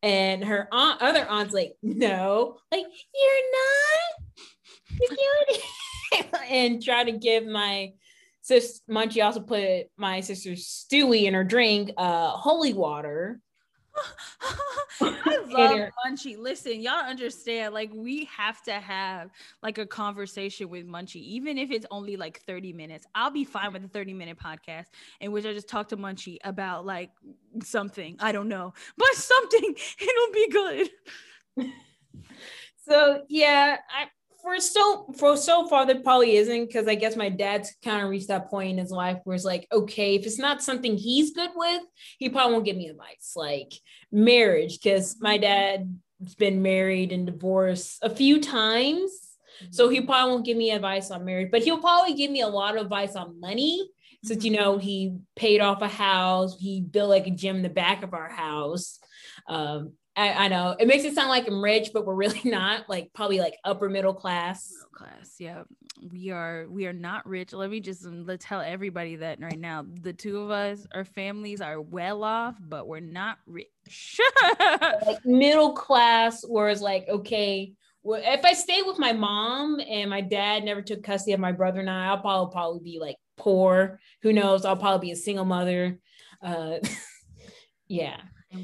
and 0.02 0.44
her 0.44 0.66
aunt, 0.72 1.00
other 1.00 1.24
aunt's 1.28 1.54
like, 1.54 1.74
no, 1.80 2.56
like 2.72 2.86
you're 3.14 3.50
not. 4.98 5.60
And 6.50 6.82
try 6.82 7.04
to 7.04 7.12
give 7.12 7.46
my 7.46 7.92
sis 8.42 8.82
Munchie 8.88 9.24
also 9.24 9.40
put 9.40 9.86
my 9.96 10.20
sister 10.20 10.50
Stewie 10.50 11.24
in 11.24 11.34
her 11.34 11.44
drink 11.44 11.90
uh 11.96 12.30
holy 12.30 12.74
water. 12.74 13.40
I 15.00 15.38
love 15.48 15.90
Munchie. 16.06 16.38
Listen, 16.38 16.80
y'all 16.80 17.04
understand, 17.04 17.74
like, 17.74 17.90
we 17.92 18.26
have 18.26 18.62
to 18.62 18.72
have 18.72 19.30
like 19.62 19.78
a 19.78 19.86
conversation 19.86 20.68
with 20.68 20.86
Munchie, 20.86 21.22
even 21.22 21.58
if 21.58 21.70
it's 21.70 21.86
only 21.90 22.16
like 22.16 22.40
30 22.40 22.72
minutes. 22.72 23.06
I'll 23.14 23.30
be 23.30 23.44
fine 23.44 23.72
with 23.72 23.84
a 23.84 23.88
30 23.88 24.14
minute 24.14 24.38
podcast 24.38 24.86
in 25.20 25.32
which 25.32 25.46
I 25.46 25.52
just 25.52 25.68
talk 25.68 25.88
to 25.88 25.96
Munchie 25.96 26.38
about 26.44 26.86
like 26.86 27.10
something. 27.62 28.16
I 28.20 28.32
don't 28.32 28.48
know, 28.48 28.72
but 28.96 29.14
something, 29.14 29.74
it'll 30.00 30.32
be 30.32 30.48
good. 30.50 30.90
so 32.86 33.22
yeah, 33.28 33.78
I 33.88 34.06
for 34.44 34.60
so 34.60 35.06
for 35.18 35.36
so 35.36 35.66
far 35.66 35.86
that 35.86 36.04
probably 36.04 36.36
isn't 36.36 36.66
because 36.66 36.86
I 36.86 36.94
guess 36.94 37.16
my 37.16 37.30
dad's 37.30 37.74
kind 37.82 38.04
of 38.04 38.10
reached 38.10 38.28
that 38.28 38.50
point 38.50 38.72
in 38.72 38.78
his 38.78 38.90
life 38.90 39.18
where 39.24 39.34
it's 39.34 39.44
like, 39.44 39.66
okay, 39.72 40.14
if 40.14 40.26
it's 40.26 40.38
not 40.38 40.62
something 40.62 40.96
he's 40.96 41.32
good 41.32 41.50
with, 41.56 41.82
he 42.18 42.28
probably 42.28 42.52
won't 42.52 42.66
give 42.66 42.76
me 42.76 42.88
advice 42.88 43.32
like 43.34 43.72
marriage 44.12 44.78
because 44.78 45.16
my 45.18 45.38
dad's 45.38 45.88
been 46.38 46.60
married 46.60 47.10
and 47.10 47.26
divorced 47.26 47.98
a 48.02 48.10
few 48.10 48.38
times. 48.40 49.10
So 49.70 49.88
he 49.88 50.00
probably 50.02 50.32
won't 50.32 50.44
give 50.44 50.56
me 50.56 50.72
advice 50.72 51.10
on 51.10 51.24
marriage, 51.24 51.50
but 51.50 51.62
he'll 51.62 51.78
probably 51.78 52.14
give 52.14 52.30
me 52.30 52.42
a 52.42 52.48
lot 52.48 52.76
of 52.76 52.82
advice 52.82 53.16
on 53.16 53.40
money. 53.40 53.88
Since 54.24 54.44
you 54.44 54.50
know 54.50 54.78
he 54.78 55.16
paid 55.36 55.60
off 55.60 55.80
a 55.80 55.88
house, 55.88 56.58
he 56.58 56.80
built 56.80 57.10
like 57.10 57.26
a 57.26 57.30
gym 57.30 57.56
in 57.56 57.62
the 57.62 57.68
back 57.68 58.02
of 58.02 58.14
our 58.14 58.28
house. 58.28 58.98
Um, 59.48 59.92
I, 60.16 60.44
I, 60.44 60.48
know 60.48 60.76
it 60.78 60.86
makes 60.86 61.04
it 61.04 61.14
sound 61.14 61.28
like 61.28 61.48
I'm 61.48 61.62
rich, 61.62 61.90
but 61.92 62.06
we're 62.06 62.14
really 62.14 62.40
not. 62.44 62.88
Like 62.88 63.12
probably 63.14 63.40
like 63.40 63.56
upper 63.64 63.88
middle 63.88 64.14
class. 64.14 64.70
Middle 64.72 64.90
class, 64.90 65.34
yeah. 65.38 65.62
We 66.12 66.30
are 66.30 66.66
we 66.68 66.86
are 66.86 66.92
not 66.92 67.26
rich. 67.26 67.52
Let 67.52 67.70
me 67.70 67.80
just 67.80 68.06
um, 68.06 68.24
let's 68.26 68.44
tell 68.44 68.60
everybody 68.60 69.16
that 69.16 69.40
right 69.40 69.58
now. 69.58 69.84
The 70.02 70.12
two 70.12 70.40
of 70.40 70.50
us, 70.50 70.86
our 70.94 71.04
families 71.04 71.60
are 71.60 71.80
well 71.80 72.22
off, 72.22 72.56
but 72.60 72.86
we're 72.86 73.00
not 73.00 73.38
rich. 73.46 74.20
like 75.06 75.24
middle 75.24 75.72
class, 75.72 76.44
whereas 76.46 76.80
like 76.80 77.06
okay, 77.08 77.72
well, 78.02 78.20
if 78.22 78.44
I 78.44 78.52
stay 78.52 78.82
with 78.82 78.98
my 78.98 79.12
mom 79.12 79.80
and 79.80 80.10
my 80.10 80.20
dad 80.20 80.64
never 80.64 80.82
took 80.82 81.02
custody 81.02 81.32
of 81.32 81.40
my 81.40 81.52
brother 81.52 81.80
and 81.80 81.90
I, 81.90 82.06
I'll 82.06 82.18
probably 82.18 82.52
probably 82.52 82.80
be 82.80 82.98
like 83.00 83.16
poor. 83.36 83.98
Who 84.22 84.32
knows? 84.32 84.64
I'll 84.64 84.76
probably 84.76 85.08
be 85.08 85.12
a 85.12 85.16
single 85.16 85.44
mother. 85.44 85.98
Uh, 86.42 86.78
yeah 87.88 88.16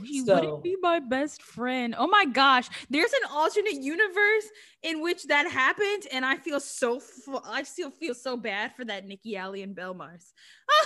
he 0.05 0.25
so, 0.25 0.35
wouldn't 0.35 0.63
be 0.63 0.77
my 0.81 1.01
best 1.01 1.43
friend. 1.43 1.95
Oh 1.99 2.07
my 2.07 2.25
gosh, 2.25 2.69
there's 2.89 3.13
an 3.13 3.29
alternate 3.31 3.81
universe 3.81 4.49
in 4.83 5.03
which 5.03 5.25
that 5.27 5.51
happened, 5.51 6.05
and 6.13 6.25
I 6.25 6.37
feel 6.37 6.61
so 6.61 7.01
I 7.45 7.63
still 7.63 7.91
feel 7.91 8.15
so 8.15 8.37
bad 8.37 8.75
for 8.75 8.85
that 8.85 9.07
Nikki 9.07 9.37
Alley 9.37 9.63
and 9.63 9.75
Belle 9.75 9.95
Mars. 9.95 10.33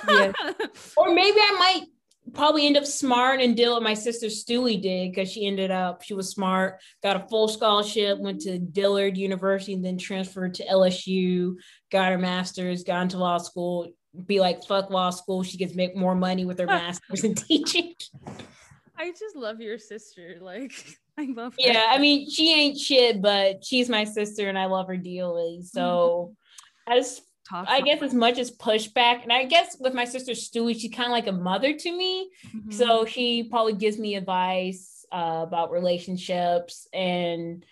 yeah. 0.09 0.32
Or 0.96 1.14
maybe 1.14 1.38
I 1.38 1.57
might 1.59 1.86
probably 2.32 2.66
end 2.66 2.76
up 2.76 2.86
smart 2.86 3.40
and 3.40 3.57
deal 3.57 3.74
what 3.74 3.82
my 3.82 3.94
sister 3.94 4.28
Stewie 4.28 4.80
did 4.80 5.11
because 5.11 5.30
she 5.30 5.46
ended 5.46 5.70
up 5.70 6.02
she 6.02 6.14
was 6.14 6.30
smart, 6.30 6.80
got 7.02 7.16
a 7.16 7.28
full 7.28 7.48
scholarship, 7.48 8.18
went 8.18 8.40
to 8.42 8.59
Dillard 8.59 9.16
University, 9.16 9.74
and 9.74 9.84
then 9.84 9.98
transferred 9.98 10.55
to 10.55 10.66
LSU, 10.66 11.57
got 11.90 12.12
her 12.12 12.18
master's, 12.18 12.84
got 12.84 13.02
into 13.02 13.18
law 13.18 13.38
school. 13.38 13.92
Be 14.26 14.40
like 14.40 14.64
fuck 14.64 14.90
law 14.90 15.11
school. 15.11 15.42
She 15.42 15.59
gets 15.59 15.74
make 15.74 15.96
more 15.96 16.14
money 16.14 16.44
with 16.44 16.59
her 16.59 16.66
master's 16.66 17.24
in 17.24 17.34
teaching. 17.34 17.94
I 18.97 19.11
just 19.11 19.36
love 19.36 19.61
your 19.61 19.78
sister. 19.78 20.36
Like 20.40 20.72
I 21.18 21.26
love 21.34 21.55
her. 21.55 21.59
Yeah, 21.59 21.86
I 21.88 21.99
mean, 21.99 22.30
she 22.30 22.53
ain't 22.53 22.78
shit, 22.78 23.22
but 23.22 23.64
she's 23.64 23.88
my 23.88 24.05
sister 24.05 24.49
and 24.49 24.59
I 24.59 24.66
love 24.66 24.86
her 24.88 24.97
dearly. 24.97 25.62
So 25.62 26.34
mm-hmm. 26.88 26.99
as 26.99 27.20
Talk 27.49 27.66
I 27.68 27.82
guess 27.82 28.01
as 28.01 28.14
much 28.14 28.38
as 28.38 28.51
pushback, 28.51 29.22
and 29.22 29.32
I 29.32 29.45
guess 29.45 29.76
with 29.78 29.92
my 29.92 30.07
sister 30.07 30.32
Stewie, 30.32 30.80
she's 30.80 30.90
kind 30.90 31.07
of 31.07 31.12
like 31.12 31.26
a 31.26 31.32
mother 31.32 31.76
to 31.76 31.92
me. 31.92 32.30
Mm-hmm. 32.47 32.70
So 32.70 33.05
she 33.05 33.45
probably 33.45 33.74
gives 33.74 33.99
me 33.99 34.14
advice 34.14 35.05
uh, 35.12 35.45
about 35.47 35.70
relationships 35.70 36.88
and 36.95 37.64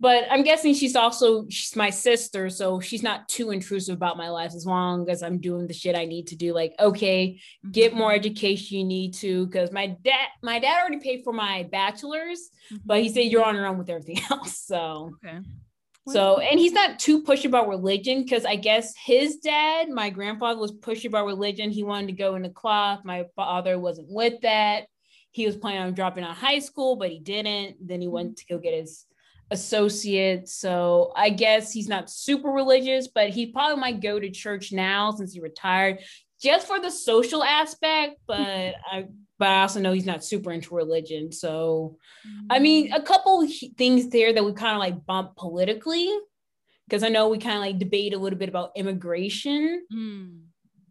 but 0.00 0.24
I'm 0.30 0.42
guessing 0.42 0.74
she's 0.74 0.96
also 0.96 1.46
she's 1.48 1.76
my 1.76 1.90
sister, 1.90 2.50
so 2.50 2.80
she's 2.80 3.02
not 3.02 3.28
too 3.28 3.50
intrusive 3.50 3.94
about 3.94 4.16
my 4.16 4.28
life 4.28 4.52
as 4.54 4.66
long 4.66 5.08
as 5.08 5.22
I'm 5.22 5.38
doing 5.38 5.66
the 5.66 5.72
shit 5.72 5.96
I 5.96 6.04
need 6.04 6.26
to 6.28 6.36
do. 6.36 6.52
Like, 6.52 6.74
okay, 6.80 7.40
get 7.70 7.94
more 7.94 8.10
mm-hmm. 8.10 8.18
education 8.18 8.78
you 8.78 8.84
need 8.84 9.14
to, 9.14 9.46
because 9.46 9.70
my 9.72 9.96
dad, 10.04 10.28
my 10.42 10.58
dad 10.58 10.80
already 10.80 10.98
paid 10.98 11.22
for 11.22 11.32
my 11.32 11.68
bachelor's, 11.70 12.50
mm-hmm. 12.72 12.76
but 12.84 13.02
he 13.02 13.08
said 13.08 13.26
you're 13.26 13.44
on 13.44 13.54
your 13.54 13.66
own 13.66 13.78
with 13.78 13.88
everything 13.88 14.20
else. 14.30 14.58
So 14.58 15.12
okay. 15.24 15.38
So, 16.06 16.38
and 16.38 16.60
he's 16.60 16.72
not 16.72 16.98
too 16.98 17.22
pushy 17.22 17.46
about 17.46 17.68
religion 17.68 18.22
because 18.22 18.44
I 18.44 18.56
guess 18.56 18.92
his 19.06 19.36
dad, 19.36 19.88
my 19.88 20.10
grandfather, 20.10 20.60
was 20.60 20.72
pushy 20.72 21.06
about 21.06 21.24
religion. 21.24 21.70
He 21.70 21.82
wanted 21.82 22.08
to 22.08 22.12
go 22.12 22.34
into 22.34 22.50
cloth. 22.50 23.00
My 23.04 23.24
father 23.36 23.78
wasn't 23.78 24.08
with 24.10 24.42
that. 24.42 24.84
He 25.30 25.46
was 25.46 25.56
planning 25.56 25.80
on 25.80 25.94
dropping 25.94 26.24
out 26.24 26.32
of 26.32 26.36
high 26.36 26.58
school, 26.58 26.96
but 26.96 27.10
he 27.10 27.20
didn't. 27.20 27.76
Then 27.80 28.02
he 28.02 28.08
went 28.08 28.36
to 28.36 28.46
go 28.46 28.58
get 28.58 28.74
his 28.74 29.06
associate. 29.54 30.48
So 30.48 31.12
I 31.16 31.30
guess 31.30 31.72
he's 31.72 31.88
not 31.88 32.10
super 32.10 32.50
religious, 32.50 33.08
but 33.08 33.30
he 33.30 33.46
probably 33.46 33.80
might 33.80 34.02
go 34.02 34.20
to 34.20 34.30
church 34.30 34.72
now 34.72 35.12
since 35.12 35.32
he 35.32 35.40
retired 35.40 36.00
just 36.42 36.66
for 36.66 36.78
the 36.78 36.90
social 36.90 37.42
aspect. 37.42 38.18
But 38.26 38.74
I, 38.92 39.06
but 39.38 39.48
I 39.48 39.62
also 39.62 39.80
know 39.80 39.92
he's 39.92 40.06
not 40.06 40.24
super 40.24 40.52
into 40.52 40.74
religion. 40.74 41.32
So, 41.32 41.96
I 42.50 42.58
mean, 42.58 42.92
a 42.92 43.02
couple 43.02 43.48
things 43.76 44.08
there 44.10 44.32
that 44.32 44.44
we 44.44 44.52
kind 44.52 44.74
of 44.74 44.80
like 44.80 45.04
bump 45.06 45.36
politically, 45.36 46.10
because 46.86 47.02
I 47.02 47.08
know 47.08 47.28
we 47.28 47.38
kind 47.38 47.56
of 47.56 47.62
like 47.62 47.78
debate 47.78 48.14
a 48.14 48.18
little 48.18 48.38
bit 48.38 48.48
about 48.48 48.72
immigration. 48.76 49.84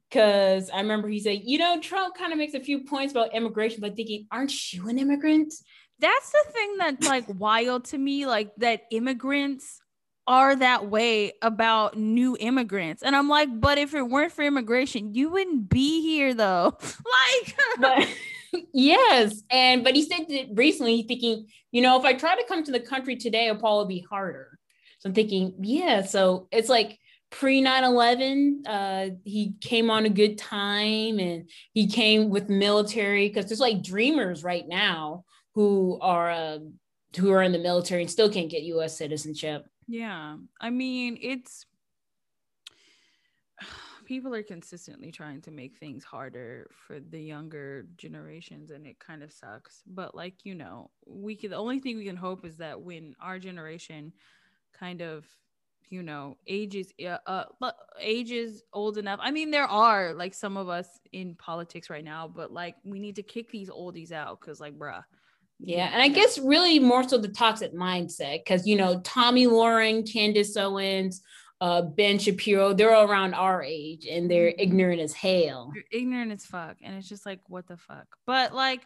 Because 0.10 0.70
mm. 0.70 0.74
I 0.74 0.82
remember 0.82 1.08
he 1.08 1.20
said, 1.20 1.42
you 1.44 1.58
know, 1.58 1.80
Trump 1.80 2.18
kind 2.18 2.34
of 2.34 2.38
makes 2.38 2.54
a 2.54 2.60
few 2.60 2.84
points 2.84 3.14
about 3.14 3.34
immigration, 3.34 3.80
but 3.80 3.96
thinking, 3.96 4.28
aren't 4.30 4.74
you 4.74 4.90
an 4.90 5.00
immigrant? 5.00 5.54
That's 6.00 6.32
the 6.32 6.52
thing 6.52 6.78
that's 6.78 7.08
like 7.08 7.26
wild 7.28 7.86
to 7.86 7.98
me, 7.98 8.26
like 8.26 8.56
that 8.58 8.84
immigrants 8.92 9.82
are 10.26 10.56
that 10.56 10.90
way 10.90 11.34
about 11.42 11.98
new 11.98 12.38
immigrants. 12.40 13.04
And 13.04 13.16
I'm 13.16 13.28
like, 13.28 13.50
but 13.60 13.78
if 13.78 13.94
it 13.94 14.04
weren't 14.04 14.32
for 14.32 14.44
immigration, 14.44 15.14
you 15.14 15.30
wouldn't 15.30 15.70
be 15.70 16.02
here 16.02 16.34
though. 16.34 16.78
like 16.82 17.56
but, 17.80 18.08
yes. 18.74 19.42
And 19.50 19.84
but 19.84 19.96
he 19.96 20.04
said 20.04 20.26
that 20.30 20.48
recently 20.54 21.04
thinking, 21.04 21.48
you 21.72 21.82
know, 21.82 22.00
if 22.00 22.06
I 22.06 22.14
try 22.14 22.36
to 22.36 22.46
come 22.48 22.64
to 22.64 22.72
the 22.72 22.80
country 22.80 23.16
today, 23.16 23.48
it'll 23.48 23.60
probably 23.60 24.00
be 24.00 24.06
harder. 24.10 24.58
So 25.00 25.10
I'm 25.10 25.16
thinking, 25.16 25.56
yeah, 25.60 26.04
so 26.04 26.48
it's 26.52 26.70
like 26.70 26.98
pre 27.30 27.62
9-11 27.62 28.60
uh, 28.68 29.16
he 29.26 29.56
came 29.60 29.90
on 29.90 30.06
a 30.06 30.10
good 30.10 30.38
time 30.38 31.20
and 31.20 31.50
he 31.74 31.88
came 31.88 32.30
with 32.30 32.48
military 32.48 33.28
because 33.28 33.48
there's 33.48 33.60
like 33.60 33.82
dreamers 33.82 34.44
right 34.44 34.68
now 34.68 35.26
who 35.54 35.98
are 36.02 36.32
uh, 36.32 36.60
who 37.18 37.32
are 37.32 37.44
in 37.44 37.52
the 37.52 37.60
military 37.60 38.02
and 38.02 38.12
still 38.12 38.30
can't 38.30 38.50
get 38.50 38.64
U.S. 38.64 38.98
citizenship. 38.98 39.68
Yeah, 39.88 40.38
I 40.60 40.70
mean 40.70 41.18
it's 41.22 41.66
people 44.06 44.34
are 44.34 44.44
consistently 44.44 45.12
trying 45.12 45.42
to 45.42 45.52
make 45.52 45.78
things 45.78 46.04
harder 46.04 46.70
for 46.88 47.00
the 47.00 47.20
younger 47.20 47.86
generations 47.98 48.72
and 48.72 48.86
it 48.86 49.00
kind 49.00 49.24
of 49.24 49.32
sucks 49.32 49.82
but 49.88 50.14
like 50.14 50.36
you 50.44 50.54
know 50.56 50.90
we 51.08 51.36
can 51.36 51.52
the 51.52 51.56
only 51.56 51.80
thing 51.80 51.98
we 51.98 52.06
can 52.06 52.18
hope 52.18 52.46
is 52.46 52.58
that 52.58 52.82
when 52.82 53.16
our 53.22 53.40
generation 53.40 54.12
kind 54.78 55.02
of 55.02 55.26
you 55.90 56.04
know 56.04 56.36
ages 56.48 56.92
uh 57.28 57.44
ages 58.00 58.64
old 58.74 58.98
enough 58.98 59.20
i 59.22 59.32
mean 59.32 59.52
there 59.52 59.68
are 59.68 60.14
like 60.14 60.34
some 60.34 60.58
of 60.58 60.68
us 60.68 61.00
in 61.12 61.36
politics 61.36 61.90
right 61.90 62.04
now 62.04 62.28
but 62.28 62.52
like 62.52 62.76
we 62.84 63.00
need 63.00 63.16
to 63.16 63.24
kick 63.24 63.52
these 63.52 63.70
oldies 63.70 64.12
out 64.12 64.40
because 64.40 64.60
like 64.60 64.78
bruh 64.78 65.04
yeah, 65.66 65.90
and 65.94 66.02
I 66.02 66.10
guess 66.10 66.38
really 66.38 66.78
more 66.78 67.08
so 67.08 67.18
the 67.18 67.30
toxic 67.30 67.74
mindset 67.74 68.44
because 68.44 68.68
you 68.68 68.76
know 68.76 69.00
Tomi 69.00 69.48
Lahren, 69.48 70.12
Candace 70.12 70.58
Owens, 70.58 71.22
uh, 71.62 71.84
Ben 71.84 72.20
Shapiro, 72.20 72.74
they're 72.74 72.94
all 72.94 73.10
around 73.10 73.34
our 73.34 73.64
age 73.64 74.06
and 74.06 74.30
they're 74.30 74.50
mm-hmm. 74.50 74.60
ignorant 74.60 75.00
as 75.00 75.14
hell. 75.14 75.72
You're 75.74 75.86
ignorant 75.90 76.34
as 76.34 76.46
fuck, 76.46 76.76
and 76.84 76.96
it's 76.98 77.08
just 77.08 77.26
like 77.26 77.40
what 77.48 77.66
the 77.68 77.78
fuck. 77.78 78.08
But 78.28 78.54
like, 78.54 78.82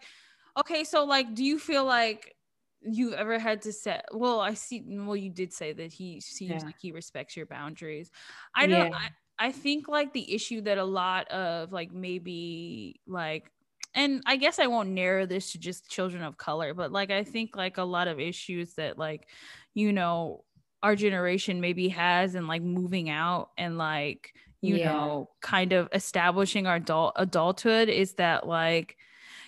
okay, 0.60 0.84
so 0.84 1.04
like, 1.04 1.34
do 1.34 1.44
you 1.44 1.58
feel 1.58 1.84
like 1.84 2.36
you've 2.84 3.14
ever 3.14 3.40
had 3.40 3.64
to 3.64 3.74
set? 3.74 4.06
Well, 4.14 4.40
I 4.40 4.54
see. 4.54 4.84
Well, 4.86 5.16
you 5.16 5.32
did 5.32 5.54
say 5.54 5.74
that 5.74 5.92
he 5.92 6.22
seems 6.22 6.62
yeah. 6.62 6.66
like 6.68 6.76
he 6.80 6.92
respects 6.92 7.36
your 7.36 7.48
boundaries. 7.48 8.12
I 8.56 8.68
don't. 8.68 8.92
Yeah. 8.92 8.98
I, 9.40 9.48
I 9.48 9.52
think 9.52 9.88
like 9.88 10.14
the 10.14 10.34
issue 10.34 10.62
that 10.62 10.78
a 10.78 10.84
lot 10.84 11.28
of 11.30 11.72
like 11.72 11.92
maybe 11.92 13.00
like 13.08 13.52
and 13.98 14.22
I 14.28 14.36
guess 14.36 14.60
I 14.60 14.68
won't 14.68 14.90
narrow 14.90 15.26
this 15.26 15.52
to 15.54 15.58
just 15.58 15.90
children 15.90 16.24
of 16.24 16.38
color, 16.38 16.76
but 16.76 16.92
like 16.92 17.10
I 17.10 17.24
think 17.24 17.56
like 17.58 17.80
a 17.80 17.84
lot 17.84 18.08
of 18.08 18.20
issues 18.20 18.76
that 18.76 19.00
like, 19.00 19.28
you 19.74 19.92
know, 19.92 20.44
our 20.84 20.96
generation 20.96 21.60
maybe 21.60 21.90
has 21.90 22.36
and 22.36 22.48
like 22.48 22.62
moving 22.62 23.10
out 23.10 23.50
and 23.58 23.80
like, 23.80 24.34
you 24.62 24.76
yeah. 24.76 24.94
know, 24.94 25.30
kind 25.42 25.74
of 25.74 25.90
establishing 25.94 26.68
our 26.68 26.76
adult 26.76 27.14
adulthood 27.16 27.90
is 27.90 28.14
that 28.14 28.46
like, 28.48 28.98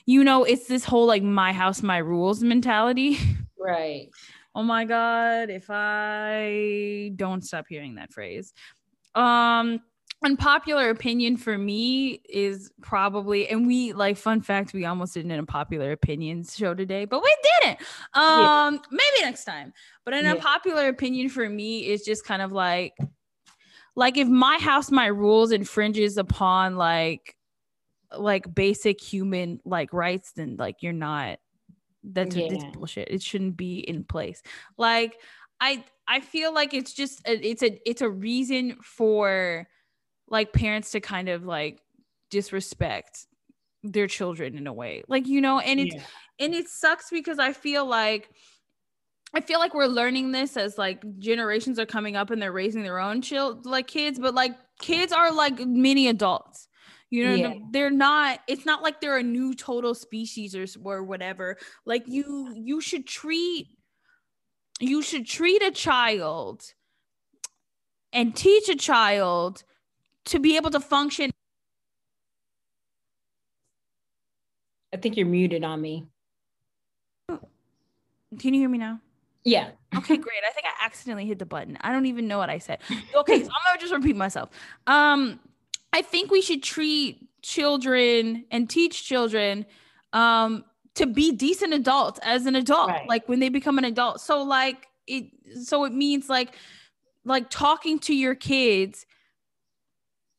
you 0.08 0.24
know, 0.24 0.46
it's 0.46 0.66
this 0.66 0.84
whole 0.84 1.06
like 1.06 1.22
my 1.22 1.54
house, 1.54 1.84
my 1.84 2.00
rules 2.00 2.44
mentality. 2.44 3.18
Right. 3.62 4.10
oh 4.56 4.64
my 4.64 4.86
God, 4.86 5.50
if 5.50 5.66
I 5.70 7.12
don't 7.16 7.44
stop 7.44 7.66
hearing 7.68 7.96
that 7.96 8.14
phrase. 8.14 8.54
Um, 9.14 9.82
unpopular 10.24 10.90
opinion 10.90 11.38
for 11.38 11.58
me 11.58 12.22
is 12.28 12.72
probably 12.82 13.48
and 13.48 13.66
we 13.66 13.94
like 13.94 14.18
fun 14.18 14.42
fact 14.42 14.74
we 14.74 14.86
almost 14.86 15.14
did 15.14 15.24
an 15.24 15.32
unpopular 15.32 15.94
opinions 15.94 16.58
show 16.58 16.74
today 16.74 17.06
but 17.06 17.24
we 17.24 17.36
didn't 17.62 17.80
um 18.14 18.74
yeah. 18.74 18.80
maybe 18.92 19.24
next 19.26 19.46
time 19.46 19.72
but 20.04 20.14
an 20.14 20.26
yeah. 20.26 20.32
unpopular 20.34 20.90
opinion 20.90 21.30
for 21.30 21.48
me 21.48 21.88
is 21.88 22.04
just 22.04 22.26
kind 22.26 22.42
of 22.42 22.52
like 22.52 22.98
like 23.96 24.18
if 24.18 24.28
my 24.28 24.58
house 24.60 24.92
my 24.92 25.08
rules 25.08 25.52
infringes 25.52 26.18
upon 26.18 26.76
like 26.76 27.38
like 28.18 28.54
basic 28.54 29.02
human 29.02 29.62
like 29.64 29.94
rights 29.94 30.34
then 30.34 30.58
like 30.60 30.78
you're 30.82 30.92
not 30.92 31.40
that's, 32.04 32.36
yeah. 32.36 32.48
that's 32.50 32.64
bullshit 32.76 33.08
it 33.10 33.22
shouldn't 33.22 33.56
be 33.56 33.80
in 33.80 34.04
place 34.04 34.42
like 34.78 35.18
i 35.62 35.82
i 36.10 36.20
feel 36.20 36.54
like 36.54 36.74
it's 36.74 36.94
just 36.94 37.22
a, 37.26 37.48
it's 37.48 37.64
a 37.64 37.80
it's 37.90 38.02
a 38.02 38.10
reason 38.10 38.76
for 38.82 39.66
like 40.30 40.54
parents 40.54 40.92
to 40.92 41.00
kind 41.00 41.30
of 41.30 41.46
like 41.46 41.80
disrespect 42.30 43.28
their 43.84 44.08
children 44.08 44.58
in 44.58 44.68
a 44.68 44.74
way 44.74 45.04
like 45.08 45.26
you 45.26 45.40
know 45.40 45.60
and 45.60 45.80
it's 45.80 45.96
yeah. 45.96 46.02
and 46.40 46.54
it 46.54 46.68
sucks 46.68 47.10
because 47.10 47.40
i 47.40 47.54
feel 47.54 47.86
like 47.86 48.30
I 49.34 49.42
feel 49.42 49.60
like 49.60 49.74
we're 49.74 49.86
learning 49.86 50.32
this 50.32 50.58
as 50.58 50.78
like 50.78 51.04
generations 51.20 51.78
are 51.78 51.86
coming 51.86 52.16
up 52.16 52.32
and 52.32 52.42
they're 52.42 52.52
raising 52.52 52.84
their 52.84 53.00
own 53.00 53.22
child 53.22 53.66
like 53.66 53.88
kids, 53.88 54.18
but 54.18 54.34
like 54.34 54.56
kids 54.80 55.14
are 55.14 55.32
like 55.32 55.60
mini 55.60 56.08
adults. 56.08 56.68
You 57.12 57.26
know, 57.26 57.34
yeah. 57.34 57.54
they're 57.72 57.90
not. 57.90 58.40
It's 58.48 58.66
not 58.66 58.84
like 58.84 59.02
they're 59.02 59.18
a 59.18 59.24
new 59.24 59.56
total 59.56 59.96
species 59.96 60.56
or 60.56 60.66
or 60.84 61.04
whatever. 61.04 61.58
Like 61.86 62.04
you, 62.06 62.54
you 62.56 62.82
should 62.82 63.08
treat, 63.08 63.68
you 64.80 65.02
should 65.02 65.26
treat 65.26 65.64
a 65.64 65.72
child, 65.72 66.64
and 68.14 68.36
teach 68.36 68.70
a 68.70 68.76
child 68.76 69.64
to 70.30 70.40
be 70.40 70.56
able 70.56 70.70
to 70.72 70.80
function. 70.80 71.32
I 74.94 74.98
think 74.98 75.18
you're 75.18 75.26
muted 75.28 75.64
on 75.64 75.82
me. 75.82 76.06
Can 77.28 78.54
you 78.54 78.60
hear 78.60 78.70
me 78.70 78.78
now? 78.78 79.00
Yeah. 79.44 79.70
okay, 79.96 80.18
great. 80.18 80.42
I 80.48 80.52
think 80.52 80.68
I 80.68 80.86
accidentally 80.86 81.26
hit 81.26 81.40
the 81.40 81.46
button. 81.46 81.78
I 81.82 81.92
don't 81.92 82.06
even 82.06 82.28
know 82.28 82.38
what 82.38 82.50
I 82.50 82.60
said. 82.60 82.80
Okay, 83.16 83.44
so 83.44 83.50
I'm 83.50 83.62
gonna 83.66 83.80
just 83.80 83.94
repeat 83.94 84.16
myself. 84.16 84.50
Um, 84.86 85.40
I 85.94 86.04
think 86.04 86.30
we 86.30 86.42
should 86.42 86.62
treat 86.62 87.28
children 87.42 88.46
and 88.52 88.70
teach 88.70 89.06
children 89.06 89.66
um 90.12 90.66
to 90.94 91.08
be 91.08 91.32
decent 91.32 91.74
adults 91.74 92.20
as 92.22 92.46
an 92.46 92.56
adult, 92.56 92.90
right. 92.90 93.08
like 93.08 93.28
when 93.30 93.40
they 93.40 93.50
become 93.50 93.78
an 93.78 93.86
adult. 93.86 94.22
So 94.22 94.44
like 94.44 94.88
it 95.08 95.32
so 95.64 95.86
it 95.86 95.94
means 95.94 96.30
like 96.30 96.56
like 97.26 97.50
talking 97.50 97.98
to 98.00 98.14
your 98.14 98.36
kids 98.36 99.06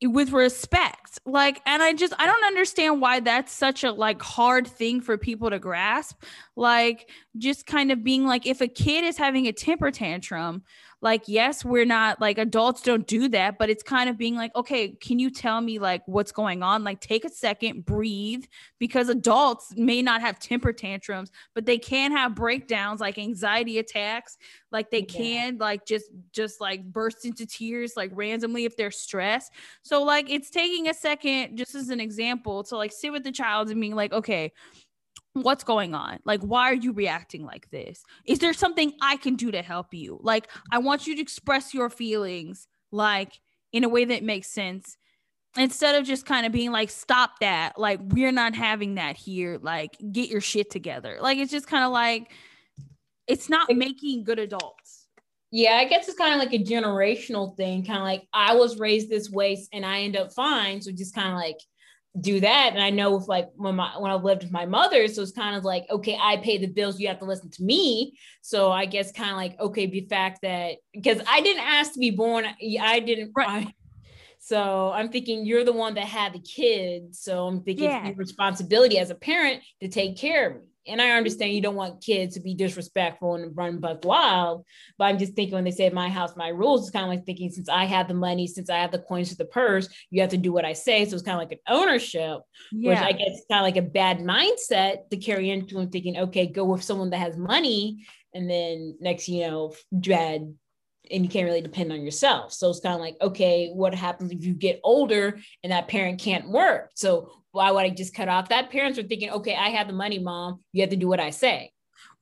with 0.02 0.32
respect 0.32 1.18
like 1.26 1.60
and 1.66 1.82
i 1.82 1.92
just 1.92 2.14
i 2.18 2.24
don't 2.24 2.44
understand 2.44 3.02
why 3.02 3.20
that's 3.20 3.52
such 3.52 3.84
a 3.84 3.90
like 3.92 4.22
hard 4.22 4.66
thing 4.66 5.00
for 5.00 5.18
people 5.18 5.50
to 5.50 5.58
grasp 5.58 6.22
like 6.56 7.10
just 7.36 7.66
kind 7.66 7.92
of 7.92 8.02
being 8.02 8.24
like 8.24 8.46
if 8.46 8.62
a 8.62 8.68
kid 8.68 9.04
is 9.04 9.18
having 9.18 9.46
a 9.46 9.52
temper 9.52 9.90
tantrum 9.90 10.62
like 11.02 11.22
yes 11.26 11.64
we're 11.64 11.84
not 11.84 12.20
like 12.20 12.38
adults 12.38 12.82
don't 12.82 13.06
do 13.06 13.28
that 13.28 13.58
but 13.58 13.70
it's 13.70 13.82
kind 13.82 14.10
of 14.10 14.18
being 14.18 14.36
like 14.36 14.54
okay 14.54 14.88
can 14.88 15.18
you 15.18 15.30
tell 15.30 15.60
me 15.60 15.78
like 15.78 16.02
what's 16.06 16.32
going 16.32 16.62
on? 16.62 16.84
Like 16.84 17.00
take 17.00 17.24
a 17.24 17.28
second 17.28 17.84
breathe 17.84 18.44
because 18.78 19.08
adults 19.08 19.72
may 19.76 20.02
not 20.02 20.20
have 20.20 20.38
temper 20.38 20.72
tantrums 20.72 21.30
but 21.54 21.66
they 21.66 21.78
can 21.78 22.12
have 22.12 22.34
breakdowns 22.34 23.00
like 23.00 23.18
anxiety 23.18 23.78
attacks. 23.78 24.36
Like 24.70 24.90
they 24.90 25.06
yeah. 25.08 25.18
can 25.18 25.58
like 25.58 25.86
just 25.86 26.10
just 26.32 26.60
like 26.60 26.84
burst 26.84 27.24
into 27.24 27.46
tears 27.46 27.94
like 27.96 28.10
randomly 28.14 28.64
if 28.64 28.76
they're 28.76 28.90
stressed. 28.90 29.52
So 29.82 30.02
like 30.02 30.30
it's 30.30 30.50
taking 30.50 30.88
a 30.88 30.94
second 30.94 31.56
just 31.56 31.74
as 31.74 31.88
an 31.88 32.00
example 32.00 32.62
to 32.64 32.76
like 32.76 32.92
sit 32.92 33.12
with 33.12 33.24
the 33.24 33.32
child 33.32 33.70
and 33.70 33.80
being 33.80 33.94
like 33.94 34.12
okay 34.12 34.52
what's 35.34 35.64
going 35.64 35.94
on? 35.94 36.18
Like 36.24 36.40
why 36.42 36.70
are 36.70 36.74
you 36.74 36.92
reacting 36.92 37.44
like 37.44 37.70
this? 37.70 38.02
Is 38.24 38.38
there 38.38 38.52
something 38.52 38.92
i 39.00 39.16
can 39.16 39.36
do 39.36 39.50
to 39.50 39.62
help 39.62 39.94
you? 39.94 40.18
Like 40.22 40.48
i 40.72 40.78
want 40.78 41.06
you 41.06 41.14
to 41.16 41.22
express 41.22 41.74
your 41.74 41.90
feelings 41.90 42.66
like 42.90 43.40
in 43.72 43.84
a 43.84 43.88
way 43.88 44.04
that 44.04 44.24
makes 44.24 44.48
sense 44.48 44.96
instead 45.56 45.94
of 45.94 46.04
just 46.04 46.26
kind 46.26 46.46
of 46.46 46.52
being 46.52 46.72
like 46.72 46.90
stop 46.90 47.38
that. 47.40 47.78
Like 47.78 48.00
we're 48.02 48.32
not 48.32 48.54
having 48.54 48.96
that 48.96 49.16
here. 49.16 49.58
Like 49.60 49.96
get 50.12 50.28
your 50.28 50.40
shit 50.40 50.70
together. 50.70 51.18
Like 51.20 51.38
it's 51.38 51.52
just 51.52 51.66
kind 51.66 51.84
of 51.84 51.92
like 51.92 52.32
it's 53.26 53.48
not 53.48 53.72
making 53.74 54.24
good 54.24 54.38
adults. 54.38 55.06
Yeah 55.52 55.74
i 55.74 55.84
guess 55.84 56.08
it's 56.08 56.16
kind 56.16 56.32
of 56.32 56.38
like 56.38 56.52
a 56.52 56.62
generational 56.62 57.56
thing 57.56 57.84
kind 57.84 57.98
of 57.98 58.04
like 58.04 58.22
i 58.32 58.54
was 58.54 58.78
raised 58.78 59.10
this 59.10 59.30
way 59.30 59.60
and 59.72 59.84
i 59.84 60.00
end 60.00 60.16
up 60.16 60.32
fine. 60.32 60.80
So 60.80 60.90
just 60.90 61.14
kind 61.14 61.28
of 61.28 61.34
like 61.34 61.58
do 62.18 62.40
that. 62.40 62.70
And 62.72 62.82
I 62.82 62.90
know 62.90 63.16
if 63.16 63.28
like 63.28 63.50
when 63.54 63.76
my 63.76 63.92
when 63.98 64.10
I 64.10 64.14
lived 64.14 64.42
with 64.42 64.52
my 64.52 64.66
mother, 64.66 65.06
so 65.06 65.22
it's 65.22 65.32
kind 65.32 65.56
of 65.56 65.64
like, 65.64 65.86
okay, 65.90 66.18
I 66.20 66.38
pay 66.38 66.58
the 66.58 66.66
bills, 66.66 66.98
you 66.98 67.08
have 67.08 67.20
to 67.20 67.24
listen 67.24 67.50
to 67.50 67.62
me. 67.62 68.18
So 68.42 68.72
I 68.72 68.86
guess 68.86 69.12
kind 69.12 69.30
of 69.30 69.36
like, 69.36 69.58
okay, 69.60 69.86
the 69.86 70.06
fact 70.08 70.40
that 70.42 70.76
because 70.92 71.20
I 71.28 71.40
didn't 71.40 71.64
ask 71.64 71.92
to 71.92 72.00
be 72.00 72.10
born, 72.10 72.46
I 72.80 73.00
didn't 73.00 73.32
right. 73.36 73.66
I, 73.68 73.74
so 74.40 74.90
I'm 74.90 75.10
thinking 75.10 75.44
you're 75.44 75.64
the 75.64 75.72
one 75.72 75.94
that 75.94 76.04
had 76.04 76.32
the 76.32 76.40
kids. 76.40 77.20
So 77.20 77.46
I'm 77.46 77.62
thinking 77.62 77.84
yeah. 77.84 78.06
your 78.06 78.16
responsibility 78.16 78.98
as 78.98 79.10
a 79.10 79.14
parent 79.14 79.62
to 79.80 79.88
take 79.88 80.16
care 80.16 80.50
of 80.50 80.56
me 80.56 80.69
and 80.90 81.00
I 81.00 81.10
understand 81.10 81.52
you 81.52 81.60
don't 81.60 81.76
want 81.76 82.02
kids 82.02 82.34
to 82.34 82.40
be 82.40 82.54
disrespectful 82.54 83.34
and 83.34 83.56
run 83.56 83.78
buck 83.78 84.04
wild, 84.04 84.64
but 84.98 85.04
I'm 85.04 85.18
just 85.18 85.34
thinking 85.34 85.54
when 85.54 85.64
they 85.64 85.70
say 85.70 85.88
my 85.90 86.08
house, 86.08 86.36
my 86.36 86.48
rules, 86.48 86.82
it's 86.82 86.90
kind 86.90 87.04
of 87.04 87.10
like 87.10 87.24
thinking 87.24 87.50
since 87.50 87.68
I 87.68 87.84
have 87.84 88.08
the 88.08 88.14
money, 88.14 88.46
since 88.46 88.68
I 88.68 88.78
have 88.78 88.92
the 88.92 88.98
coins 88.98 89.30
to 89.30 89.36
the 89.36 89.44
purse, 89.44 89.88
you 90.10 90.20
have 90.20 90.30
to 90.30 90.36
do 90.36 90.52
what 90.52 90.64
I 90.64 90.72
say. 90.72 91.04
So 91.04 91.14
it's 91.14 91.24
kind 91.24 91.40
of 91.40 91.48
like 91.48 91.52
an 91.52 91.74
ownership, 91.74 92.40
yeah. 92.72 92.90
which 92.90 92.98
I 92.98 93.12
guess 93.12 93.38
is 93.38 93.44
kind 93.50 93.60
of 93.60 93.64
like 93.64 93.76
a 93.76 93.88
bad 93.88 94.18
mindset 94.18 95.08
to 95.10 95.16
carry 95.16 95.50
into 95.50 95.78
and 95.78 95.90
thinking, 95.90 96.18
okay, 96.18 96.46
go 96.46 96.64
with 96.64 96.82
someone 96.82 97.10
that 97.10 97.18
has 97.18 97.36
money. 97.36 98.06
And 98.34 98.48
then 98.48 98.96
next, 99.00 99.28
you 99.28 99.42
know, 99.42 99.74
dread 99.98 100.54
and 101.10 101.24
you 101.24 101.30
can't 101.30 101.46
really 101.46 101.60
depend 101.60 101.92
on 101.92 102.02
yourself. 102.02 102.52
So 102.52 102.70
it's 102.70 102.80
kind 102.80 102.94
of 102.94 103.00
like, 103.00 103.16
okay, 103.20 103.70
what 103.72 103.94
happens 103.94 104.30
if 104.30 104.44
you 104.44 104.54
get 104.54 104.80
older 104.84 105.38
and 105.62 105.72
that 105.72 105.88
parent 105.88 106.20
can't 106.20 106.48
work? 106.48 106.90
So 106.94 107.32
why 107.52 107.70
would 107.70 107.84
I 107.84 107.90
just 107.90 108.14
cut 108.14 108.28
off? 108.28 108.48
That 108.48 108.70
parents 108.70 108.98
are 108.98 109.02
thinking, 109.02 109.30
okay, 109.30 109.54
I 109.54 109.70
have 109.70 109.88
the 109.88 109.92
money, 109.92 110.18
mom. 110.18 110.60
You 110.72 110.82
have 110.82 110.90
to 110.90 110.96
do 110.96 111.08
what 111.08 111.20
I 111.20 111.30
say. 111.30 111.72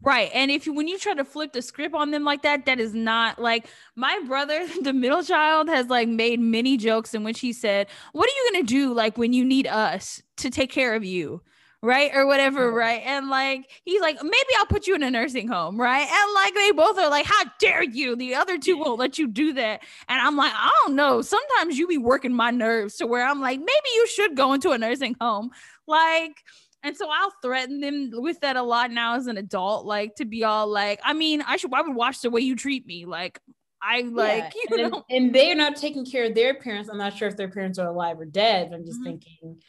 Right. 0.00 0.30
And 0.32 0.50
if 0.50 0.64
you 0.64 0.72
when 0.72 0.86
you 0.86 0.96
try 0.96 1.14
to 1.14 1.24
flip 1.24 1.52
the 1.52 1.60
script 1.60 1.94
on 1.94 2.12
them 2.12 2.24
like 2.24 2.42
that, 2.42 2.66
that 2.66 2.78
is 2.78 2.94
not 2.94 3.40
like 3.40 3.66
my 3.96 4.20
brother, 4.26 4.66
the 4.82 4.92
middle 4.92 5.22
child, 5.22 5.68
has 5.68 5.88
like 5.88 6.08
made 6.08 6.38
many 6.38 6.76
jokes 6.76 7.14
in 7.14 7.24
which 7.24 7.40
he 7.40 7.52
said, 7.52 7.88
What 8.12 8.28
are 8.28 8.32
you 8.32 8.50
gonna 8.52 8.64
do 8.64 8.92
like 8.92 9.18
when 9.18 9.32
you 9.32 9.44
need 9.44 9.66
us 9.66 10.22
to 10.38 10.50
take 10.50 10.70
care 10.70 10.94
of 10.94 11.04
you? 11.04 11.42
Right 11.82 12.10
or 12.14 12.26
whatever 12.26 12.72
right 12.72 13.02
and 13.04 13.28
like 13.28 13.70
he's 13.84 14.00
like 14.00 14.16
maybe 14.22 14.48
i'll 14.58 14.66
put 14.66 14.88
you 14.88 14.96
in 14.96 15.02
a 15.02 15.10
nursing 15.10 15.46
home 15.46 15.80
right 15.80 16.08
and 16.10 16.34
like 16.34 16.54
they 16.54 16.72
both 16.72 16.98
are 16.98 17.08
like 17.08 17.24
how 17.24 17.44
dare 17.60 17.84
you 17.84 18.16
the 18.16 18.34
other 18.34 18.58
two 18.58 18.76
won't 18.76 18.98
let 18.98 19.16
you 19.16 19.28
do 19.28 19.52
that 19.52 19.80
and 20.08 20.20
i'm 20.20 20.36
like 20.36 20.52
i 20.54 20.70
don't 20.84 20.96
know 20.96 21.22
sometimes 21.22 21.78
you 21.78 21.86
be 21.86 21.98
working 21.98 22.32
my 22.32 22.50
nerves 22.50 22.96
to 22.96 23.06
where 23.06 23.24
i'm 23.24 23.40
like 23.40 23.60
maybe 23.60 23.88
you 23.94 24.06
should 24.08 24.36
go 24.36 24.52
into 24.54 24.70
a 24.70 24.78
nursing 24.78 25.14
home 25.20 25.50
like 25.86 26.42
and 26.82 26.96
so 26.96 27.08
I'll 27.10 27.32
threaten 27.42 27.80
them 27.80 28.10
with 28.12 28.40
that 28.40 28.56
a 28.56 28.62
lot 28.62 28.92
now 28.92 29.16
as 29.16 29.26
an 29.26 29.36
adult, 29.36 29.84
like 29.84 30.14
to 30.16 30.24
be 30.24 30.44
all 30.44 30.68
like, 30.68 31.00
I 31.02 31.12
mean, 31.12 31.42
I 31.42 31.56
should 31.56 31.74
I 31.74 31.82
would 31.82 31.96
watch 31.96 32.20
the 32.20 32.30
way 32.30 32.40
you 32.40 32.54
treat 32.54 32.86
me. 32.86 33.04
Like 33.04 33.40
I 33.82 34.02
like 34.02 34.54
yeah. 34.54 34.76
you 34.76 34.84
and, 34.84 34.92
know 34.92 35.04
and 35.10 35.34
they're 35.34 35.56
not 35.56 35.76
taking 35.76 36.04
care 36.06 36.26
of 36.26 36.34
their 36.34 36.54
parents. 36.54 36.88
I'm 36.88 36.98
not 36.98 37.16
sure 37.16 37.28
if 37.28 37.36
their 37.36 37.50
parents 37.50 37.78
are 37.78 37.88
alive 37.88 38.20
or 38.20 38.26
dead. 38.26 38.70
I'm 38.72 38.84
just 38.84 39.00
mm-hmm. 39.00 39.04
thinking. 39.04 39.62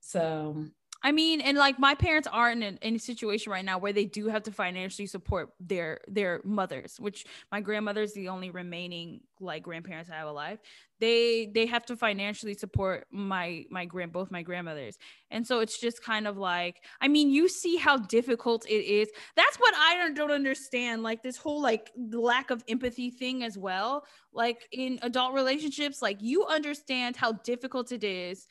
So 0.00 0.64
I 1.00 1.12
mean, 1.12 1.40
and 1.40 1.56
like 1.56 1.78
my 1.78 1.94
parents 1.94 2.26
are 2.30 2.50
in 2.50 2.62
a, 2.62 2.78
in 2.82 2.96
a 2.96 2.98
situation 2.98 3.52
right 3.52 3.64
now 3.64 3.78
where 3.78 3.92
they 3.92 4.04
do 4.04 4.26
have 4.28 4.42
to 4.44 4.52
financially 4.52 5.06
support 5.06 5.50
their 5.60 6.00
their 6.08 6.40
mothers, 6.44 6.98
which 6.98 7.24
my 7.52 7.60
grandmother 7.60 8.02
is 8.02 8.14
the 8.14 8.28
only 8.28 8.50
remaining 8.50 9.20
like 9.38 9.62
grandparents 9.62 10.10
I 10.10 10.16
have 10.16 10.26
alive. 10.26 10.58
They 10.98 11.52
they 11.54 11.66
have 11.66 11.86
to 11.86 11.96
financially 11.96 12.54
support 12.54 13.06
my 13.12 13.64
my 13.70 13.84
grand 13.84 14.10
both 14.10 14.32
my 14.32 14.42
grandmothers, 14.42 14.98
and 15.30 15.46
so 15.46 15.60
it's 15.60 15.80
just 15.80 16.02
kind 16.02 16.26
of 16.26 16.36
like 16.36 16.82
I 17.00 17.06
mean, 17.06 17.30
you 17.30 17.48
see 17.48 17.76
how 17.76 17.98
difficult 17.98 18.66
it 18.68 18.84
is. 18.84 19.08
That's 19.36 19.56
what 19.58 19.74
I 19.76 19.94
don't, 19.94 20.14
don't 20.14 20.32
understand. 20.32 21.04
Like 21.04 21.22
this 21.22 21.36
whole 21.36 21.62
like 21.62 21.92
lack 21.96 22.50
of 22.50 22.64
empathy 22.66 23.10
thing 23.10 23.44
as 23.44 23.56
well. 23.56 24.04
Like 24.32 24.66
in 24.72 24.98
adult 25.02 25.32
relationships, 25.34 26.02
like 26.02 26.16
you 26.20 26.44
understand 26.46 27.14
how 27.14 27.32
difficult 27.32 27.92
it 27.92 28.02
is 28.02 28.48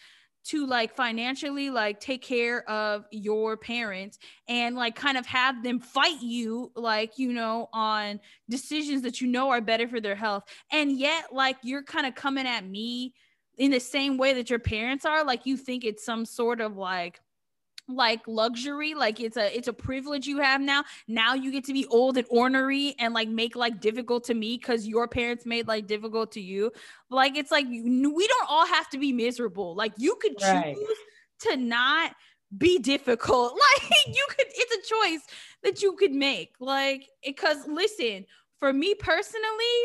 to 0.48 0.66
like 0.66 0.96
financially 0.96 1.70
like 1.70 2.00
take 2.00 2.22
care 2.22 2.68
of 2.70 3.06
your 3.12 3.58
parents 3.58 4.18
and 4.48 4.76
like 4.76 4.96
kind 4.96 5.18
of 5.18 5.26
have 5.26 5.62
them 5.64 5.80
fight 5.80 6.22
you 6.22 6.72
like 6.76 7.18
you 7.18 7.34
know 7.34 7.68
on 7.74 8.20
decisions 8.50 9.02
that 9.02 9.20
you 9.20 9.28
know 9.28 9.50
are 9.50 9.62
better 9.62 9.88
for 9.88 10.00
their 10.00 10.16
health. 10.16 10.44
And 10.72 10.92
yet 10.92 11.34
like 11.34 11.58
you're 11.64 11.84
kind 11.84 12.06
of 12.06 12.16
coming 12.16 12.48
at 12.48 12.66
me 12.66 13.14
in 13.58 13.72
the 13.72 13.80
same 13.80 14.18
way 14.18 14.34
that 14.34 14.50
your 14.50 14.60
parents 14.60 15.06
are. 15.06 15.24
Like 15.24 15.46
you 15.46 15.58
think 15.58 15.84
it's 15.84 16.06
some 16.06 16.26
sort 16.26 16.62
of 16.62 16.78
like 16.78 17.20
like 17.88 18.28
luxury 18.28 18.94
like 18.94 19.20
it's 19.20 19.38
a 19.38 19.56
it's 19.56 19.68
a 19.68 19.74
privilege 19.74 20.28
you 20.28 20.40
have 20.40 20.62
now. 20.62 20.84
Now 21.08 21.34
you 21.34 21.52
get 21.52 21.64
to 21.66 21.74
be 21.74 21.86
old 21.88 22.18
and 22.18 22.28
ornery 22.30 22.96
and 23.00 23.14
like 23.14 23.30
make 23.30 23.56
like 23.56 23.80
difficult 23.80 24.26
to 24.26 24.34
me 24.34 24.58
because 24.58 24.86
your 24.86 25.08
parents 25.08 25.46
made 25.46 25.68
like 25.68 25.88
difficult 25.88 26.32
to 26.34 26.42
you. 26.42 26.72
Like 27.10 27.38
it's 27.38 27.52
like 27.52 27.66
we 27.68 28.28
don't 28.28 28.50
all 28.50 28.68
have 28.68 28.90
to 28.90 28.98
be 28.98 29.14
miserable. 29.14 29.76
Like 29.76 29.94
you 29.98 30.18
could 30.22 30.38
choose 30.38 30.78
to 31.42 31.58
not 31.58 32.14
be 32.58 32.80
difficult. 32.80 33.58
Like 33.84 34.16
you 34.16 34.26
could 34.30 34.48
it's 34.50 34.90
a 34.90 34.94
choice 34.94 35.22
that 35.64 35.82
you 35.82 35.94
could 35.94 36.14
make. 36.14 36.56
Like 36.60 37.08
because 37.24 37.68
listen 37.68 38.26
for 38.60 38.74
me 38.74 38.96
personally 38.96 39.78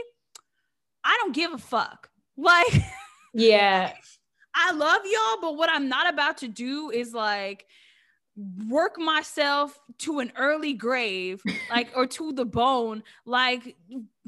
i 1.05 1.16
don't 1.20 1.34
give 1.34 1.53
a 1.53 1.59
fuck. 1.59 2.09
Like 2.36 2.82
yeah. 3.34 3.92
I 4.55 4.72
love 4.72 5.03
y'all, 5.05 5.40
but 5.40 5.57
what 5.57 5.70
I'm 5.70 5.88
not 5.88 6.12
about 6.12 6.38
to 6.38 6.48
do 6.48 6.90
is 6.90 7.12
like 7.12 7.66
work 8.68 8.99
myself 8.99 9.78
to 9.99 10.20
an 10.20 10.33
early 10.37 10.72
grave 10.72 11.43
like 11.70 11.91
or 11.95 12.07
to 12.07 12.33
the 12.33 12.45
bone 12.45 13.03
like 13.26 13.76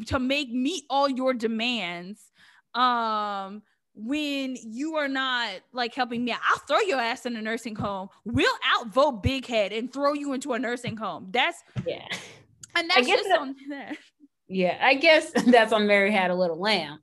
to 0.06 0.18
make 0.18 0.50
meet 0.50 0.84
all 0.90 1.08
your 1.08 1.32
demands 1.32 2.30
um 2.74 3.62
when 3.94 4.56
you 4.62 4.96
are 4.96 5.08
not 5.08 5.52
like 5.72 5.94
helping 5.94 6.24
me 6.24 6.32
out. 6.32 6.40
i'll 6.50 6.58
throw 6.58 6.80
your 6.80 7.00
ass 7.00 7.26
in 7.26 7.36
a 7.36 7.42
nursing 7.42 7.76
home. 7.76 8.08
We'll 8.24 8.50
outvote 8.76 9.22
big 9.22 9.46
head 9.46 9.72
and 9.72 9.92
throw 9.92 10.14
you 10.14 10.32
into 10.32 10.52
a 10.52 10.58
nursing 10.58 10.96
home. 10.96 11.28
That's 11.30 11.62
yeah. 11.86 12.04
and 12.74 12.90
that's 12.90 13.06
just 13.06 13.28
that, 13.28 13.38
on 13.38 13.54
that. 13.70 13.96
Yeah 14.48 14.76
i 14.82 14.94
guess 14.94 15.30
that's 15.46 15.72
on 15.72 15.86
mary 15.86 16.10
had 16.12 16.30
a 16.30 16.34
little 16.34 16.58
lamb 16.58 16.98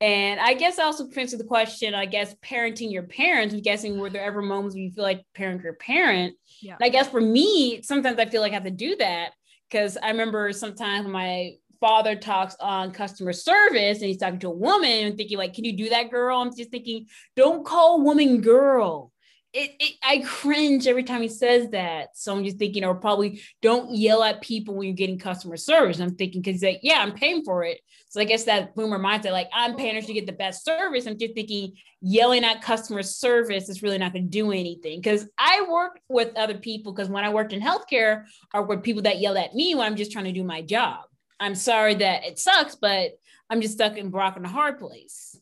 and 0.00 0.38
I 0.40 0.54
guess 0.54 0.78
also 0.78 1.08
answer 1.16 1.38
the 1.38 1.44
question, 1.44 1.94
I 1.94 2.04
guess 2.04 2.34
parenting 2.44 2.92
your 2.92 3.04
parents, 3.04 3.54
I'm 3.54 3.62
guessing 3.62 3.98
were 3.98 4.10
there 4.10 4.24
ever 4.24 4.42
moments 4.42 4.74
when 4.74 4.84
you 4.84 4.90
feel 4.90 5.04
like 5.04 5.24
parent 5.34 5.62
your 5.62 5.72
parent? 5.74 6.34
Yeah. 6.60 6.74
And 6.74 6.84
I 6.84 6.90
guess 6.90 7.08
for 7.08 7.20
me, 7.20 7.80
sometimes 7.82 8.18
I 8.18 8.26
feel 8.26 8.42
like 8.42 8.52
I 8.52 8.56
have 8.56 8.64
to 8.64 8.70
do 8.70 8.96
that 8.96 9.30
because 9.70 9.96
I 9.96 10.08
remember 10.10 10.52
sometimes 10.52 11.08
my 11.08 11.52
father 11.80 12.14
talks 12.14 12.56
on 12.60 12.90
customer 12.90 13.32
service 13.32 13.98
and 13.98 14.06
he's 14.06 14.18
talking 14.18 14.38
to 14.40 14.48
a 14.48 14.50
woman 14.50 15.06
and 15.06 15.16
thinking 15.16 15.38
like, 15.38 15.54
can 15.54 15.64
you 15.64 15.76
do 15.76 15.88
that 15.88 16.10
girl? 16.10 16.40
I'm 16.40 16.54
just 16.54 16.70
thinking, 16.70 17.06
don't 17.34 17.64
call 17.64 18.02
woman 18.02 18.40
girl 18.42 19.12
it, 19.52 19.70
it, 19.80 19.94
I 20.02 20.18
cringe 20.18 20.86
every 20.86 21.02
time 21.02 21.22
he 21.22 21.28
says 21.28 21.70
that. 21.70 22.08
So 22.14 22.36
I'm 22.36 22.44
just 22.44 22.58
thinking, 22.58 22.84
or 22.84 22.94
probably 22.94 23.40
don't 23.62 23.94
yell 23.94 24.22
at 24.22 24.42
people 24.42 24.74
when 24.74 24.86
you're 24.86 24.96
getting 24.96 25.18
customer 25.18 25.56
service. 25.56 25.98
I'm 25.98 26.14
thinking, 26.14 26.42
because 26.42 26.62
like, 26.62 26.80
yeah, 26.82 27.00
I'm 27.00 27.12
paying 27.12 27.42
for 27.42 27.64
it. 27.64 27.80
So 28.10 28.20
I 28.20 28.24
guess 28.24 28.44
that 28.44 28.74
boomer 28.74 28.98
mindset, 28.98 29.32
like 29.32 29.48
I'm 29.54 29.76
paying 29.76 30.00
to 30.00 30.12
get 30.12 30.26
the 30.26 30.32
best 30.32 30.64
service. 30.64 31.06
I'm 31.06 31.18
just 31.18 31.34
thinking 31.34 31.72
yelling 32.02 32.44
at 32.44 32.62
customer 32.62 33.02
service 33.02 33.68
is 33.68 33.82
really 33.82 33.98
not 33.98 34.12
going 34.12 34.24
to 34.24 34.30
do 34.30 34.52
anything. 34.52 35.00
Because 35.00 35.26
I 35.38 35.66
work 35.68 36.00
with 36.08 36.36
other 36.36 36.58
people. 36.58 36.92
Because 36.92 37.08
when 37.08 37.24
I 37.24 37.30
worked 37.30 37.52
in 37.52 37.60
healthcare, 37.60 38.24
are 38.52 38.62
with 38.62 38.82
people 38.82 39.02
that 39.02 39.20
yell 39.20 39.38
at 39.38 39.54
me 39.54 39.74
when 39.74 39.86
I'm 39.86 39.96
just 39.96 40.12
trying 40.12 40.26
to 40.26 40.32
do 40.32 40.44
my 40.44 40.62
job. 40.62 41.04
I'm 41.40 41.54
sorry 41.54 41.94
that 41.96 42.24
it 42.24 42.38
sucks, 42.38 42.74
but 42.74 43.12
I'm 43.48 43.60
just 43.60 43.74
stuck 43.74 43.96
in 43.96 44.10
Brock 44.10 44.36
in 44.36 44.44
a 44.44 44.48
hard 44.48 44.78
place. 44.78 45.38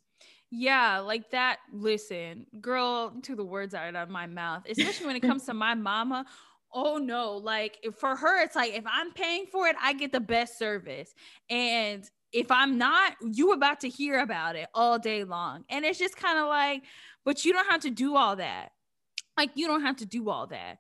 Yeah, 0.57 1.01
like 1.01 1.31
that. 1.33 1.59
Listen, 1.73 2.47
girl, 2.61 3.13
to 3.23 3.35
the 3.35 3.45
words 3.45 3.75
out 3.75 3.97
of 3.97 4.09
my 4.09 4.29
mouth, 4.29 4.63
especially 4.69 5.07
when 5.07 5.17
it 5.17 5.21
comes 5.21 5.45
to 5.47 5.55
my 5.55 5.75
mama. 5.75 6.27
Oh 6.73 6.99
no, 6.99 7.33
like 7.37 7.79
for 7.99 8.15
her, 8.15 8.43
it's 8.43 8.55
like 8.55 8.73
if 8.73 8.85
I'm 8.87 9.13
paying 9.13 9.47
for 9.51 9.67
it, 9.67 9.75
I 9.83 9.95
get 9.95 10.13
the 10.13 10.21
best 10.21 10.57
service. 10.57 11.13
And 11.51 12.09
if 12.33 12.53
I'm 12.53 12.79
not, 12.79 13.17
you 13.21 13.53
about 13.53 13.81
to 13.81 13.89
hear 13.89 14.21
about 14.21 14.55
it 14.55 14.69
all 14.75 14.99
day 14.99 15.25
long. 15.25 15.65
And 15.69 15.85
it's 15.85 15.99
just 15.99 16.17
kind 16.17 16.39
of 16.39 16.47
like, 16.47 16.85
but 17.25 17.45
you 17.45 17.53
don't 17.53 17.71
have 17.71 17.81
to 17.83 17.91
do 17.91 18.17
all 18.17 18.37
that. 18.37 18.71
Like 19.37 19.51
you 19.57 19.67
don't 19.67 19.83
have 19.83 19.97
to 19.97 20.07
do 20.07 20.31
all 20.31 20.47
that. 20.49 20.79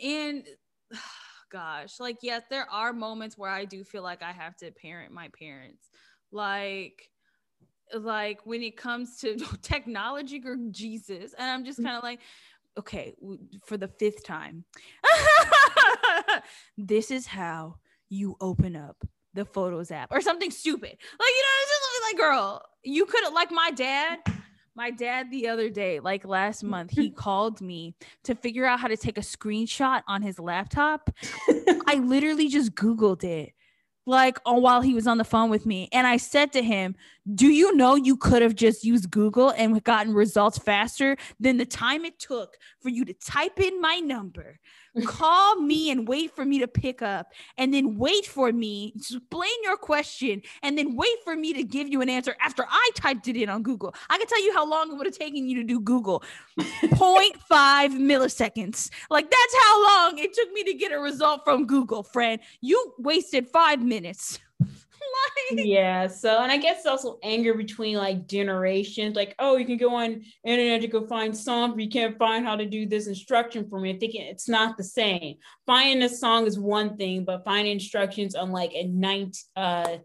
And 0.00 0.44
gosh, 1.50 1.98
like 1.98 2.18
yes, 2.22 2.42
there 2.50 2.70
are 2.70 2.92
moments 2.92 3.36
where 3.36 3.50
I 3.50 3.64
do 3.64 3.82
feel 3.82 4.02
like 4.04 4.22
I 4.22 4.30
have 4.30 4.56
to 4.58 4.70
parent 4.70 5.12
my 5.12 5.28
parents. 5.36 5.90
Like 6.30 7.10
like 7.94 8.40
when 8.44 8.62
it 8.62 8.76
comes 8.76 9.18
to 9.18 9.36
technology 9.62 10.42
or 10.44 10.56
Jesus. 10.70 11.34
And 11.38 11.48
I'm 11.48 11.64
just 11.64 11.80
mm. 11.80 11.84
kind 11.84 11.96
of 11.96 12.02
like, 12.02 12.20
okay, 12.78 13.14
for 13.64 13.76
the 13.76 13.88
fifth 13.88 14.24
time, 14.24 14.64
this 16.78 17.10
is 17.10 17.26
how 17.26 17.76
you 18.08 18.36
open 18.40 18.76
up 18.76 19.04
the 19.34 19.44
Photos 19.44 19.90
app 19.90 20.12
or 20.12 20.20
something 20.20 20.50
stupid. 20.50 20.90
Like, 20.90 21.28
you 21.28 21.42
know, 21.42 21.48
it's 21.60 21.70
just 21.70 22.02
like, 22.12 22.16
girl, 22.16 22.62
you 22.82 23.06
could 23.06 23.32
like 23.32 23.50
my 23.50 23.70
dad. 23.70 24.18
My 24.74 24.92
dad 24.92 25.32
the 25.32 25.48
other 25.48 25.70
day, 25.70 25.98
like 25.98 26.24
last 26.24 26.62
month, 26.64 26.92
he 26.92 27.10
called 27.10 27.60
me 27.60 27.96
to 28.24 28.36
figure 28.36 28.64
out 28.64 28.78
how 28.78 28.86
to 28.86 28.96
take 28.96 29.18
a 29.18 29.22
screenshot 29.22 30.02
on 30.06 30.22
his 30.22 30.38
laptop. 30.38 31.10
I 31.86 31.96
literally 31.96 32.48
just 32.48 32.76
Googled 32.76 33.24
it 33.24 33.54
like 34.08 34.38
on 34.46 34.62
while 34.62 34.80
he 34.80 34.94
was 34.94 35.06
on 35.06 35.18
the 35.18 35.24
phone 35.24 35.50
with 35.50 35.66
me 35.66 35.86
and 35.92 36.06
i 36.06 36.16
said 36.16 36.50
to 36.50 36.62
him 36.62 36.96
do 37.34 37.48
you 37.48 37.74
know 37.74 37.94
you 37.94 38.16
could 38.16 38.42
have 38.42 38.54
just 38.54 38.84
used 38.84 39.10
google 39.10 39.50
and 39.50 39.82
gotten 39.84 40.12
results 40.12 40.58
faster 40.58 41.16
than 41.38 41.56
the 41.56 41.66
time 41.66 42.04
it 42.04 42.18
took 42.18 42.56
for 42.80 42.88
you 42.88 43.04
to 43.04 43.12
type 43.14 43.60
in 43.60 43.80
my 43.80 43.98
number 43.98 44.58
call 45.06 45.60
me 45.60 45.90
and 45.90 46.08
wait 46.08 46.34
for 46.34 46.44
me 46.44 46.58
to 46.58 46.66
pick 46.66 47.02
up 47.02 47.32
and 47.56 47.72
then 47.72 47.96
wait 47.96 48.26
for 48.26 48.52
me 48.52 48.92
to 48.92 49.16
explain 49.16 49.50
your 49.62 49.76
question 49.76 50.42
and 50.62 50.76
then 50.76 50.96
wait 50.96 51.14
for 51.22 51.36
me 51.36 51.52
to 51.52 51.62
give 51.62 51.88
you 51.88 52.00
an 52.00 52.08
answer 52.08 52.34
after 52.40 52.64
i 52.68 52.90
typed 52.94 53.28
it 53.28 53.36
in 53.36 53.48
on 53.48 53.62
google? 53.62 53.94
I 54.08 54.18
can 54.18 54.26
tell 54.26 54.42
you 54.42 54.52
how 54.54 54.68
long 54.68 54.90
it 54.90 54.96
would 54.96 55.06
have 55.06 55.16
taken 55.16 55.48
you 55.48 55.56
to 55.56 55.64
do 55.64 55.80
google. 55.80 56.22
0.5 56.58 57.36
milliseconds. 57.50 58.90
Like 59.10 59.30
that's 59.30 59.64
how 59.64 59.84
long 59.84 60.18
it 60.18 60.32
took 60.32 60.52
me 60.52 60.64
to 60.64 60.74
get 60.74 60.92
a 60.92 60.98
result 60.98 61.42
from 61.44 61.66
google 61.66 62.02
friend. 62.02 62.40
You 62.60 62.94
wasted 62.98 63.48
five 63.48 63.82
minutes 63.82 64.38
like, 65.50 65.66
yeah. 65.66 66.06
So, 66.06 66.42
and 66.42 66.50
I 66.50 66.56
guess 66.56 66.86
also 66.86 67.18
anger 67.22 67.54
between 67.54 67.96
like 67.96 68.26
generations. 68.26 69.16
Like, 69.16 69.34
oh, 69.38 69.56
you 69.56 69.66
can 69.66 69.76
go 69.76 69.94
on 69.94 70.22
internet 70.44 70.80
to 70.82 70.88
go 70.88 71.06
find 71.06 71.36
song, 71.36 71.72
but 71.72 71.82
you 71.82 71.90
can't 71.90 72.18
find 72.18 72.44
how 72.44 72.56
to 72.56 72.66
do 72.66 72.86
this 72.86 73.06
instruction 73.06 73.68
for 73.68 73.80
me. 73.80 73.90
I'm 73.90 74.00
thinking 74.00 74.22
it's 74.22 74.48
not 74.48 74.76
the 74.76 74.84
same. 74.84 75.36
Finding 75.66 76.02
a 76.02 76.08
song 76.08 76.46
is 76.46 76.58
one 76.58 76.96
thing, 76.96 77.24
but 77.24 77.44
finding 77.44 77.74
instructions 77.74 78.34
on 78.34 78.50
like 78.50 78.72
a 78.74 78.84
night, 78.84 79.36
uh, 79.56 79.98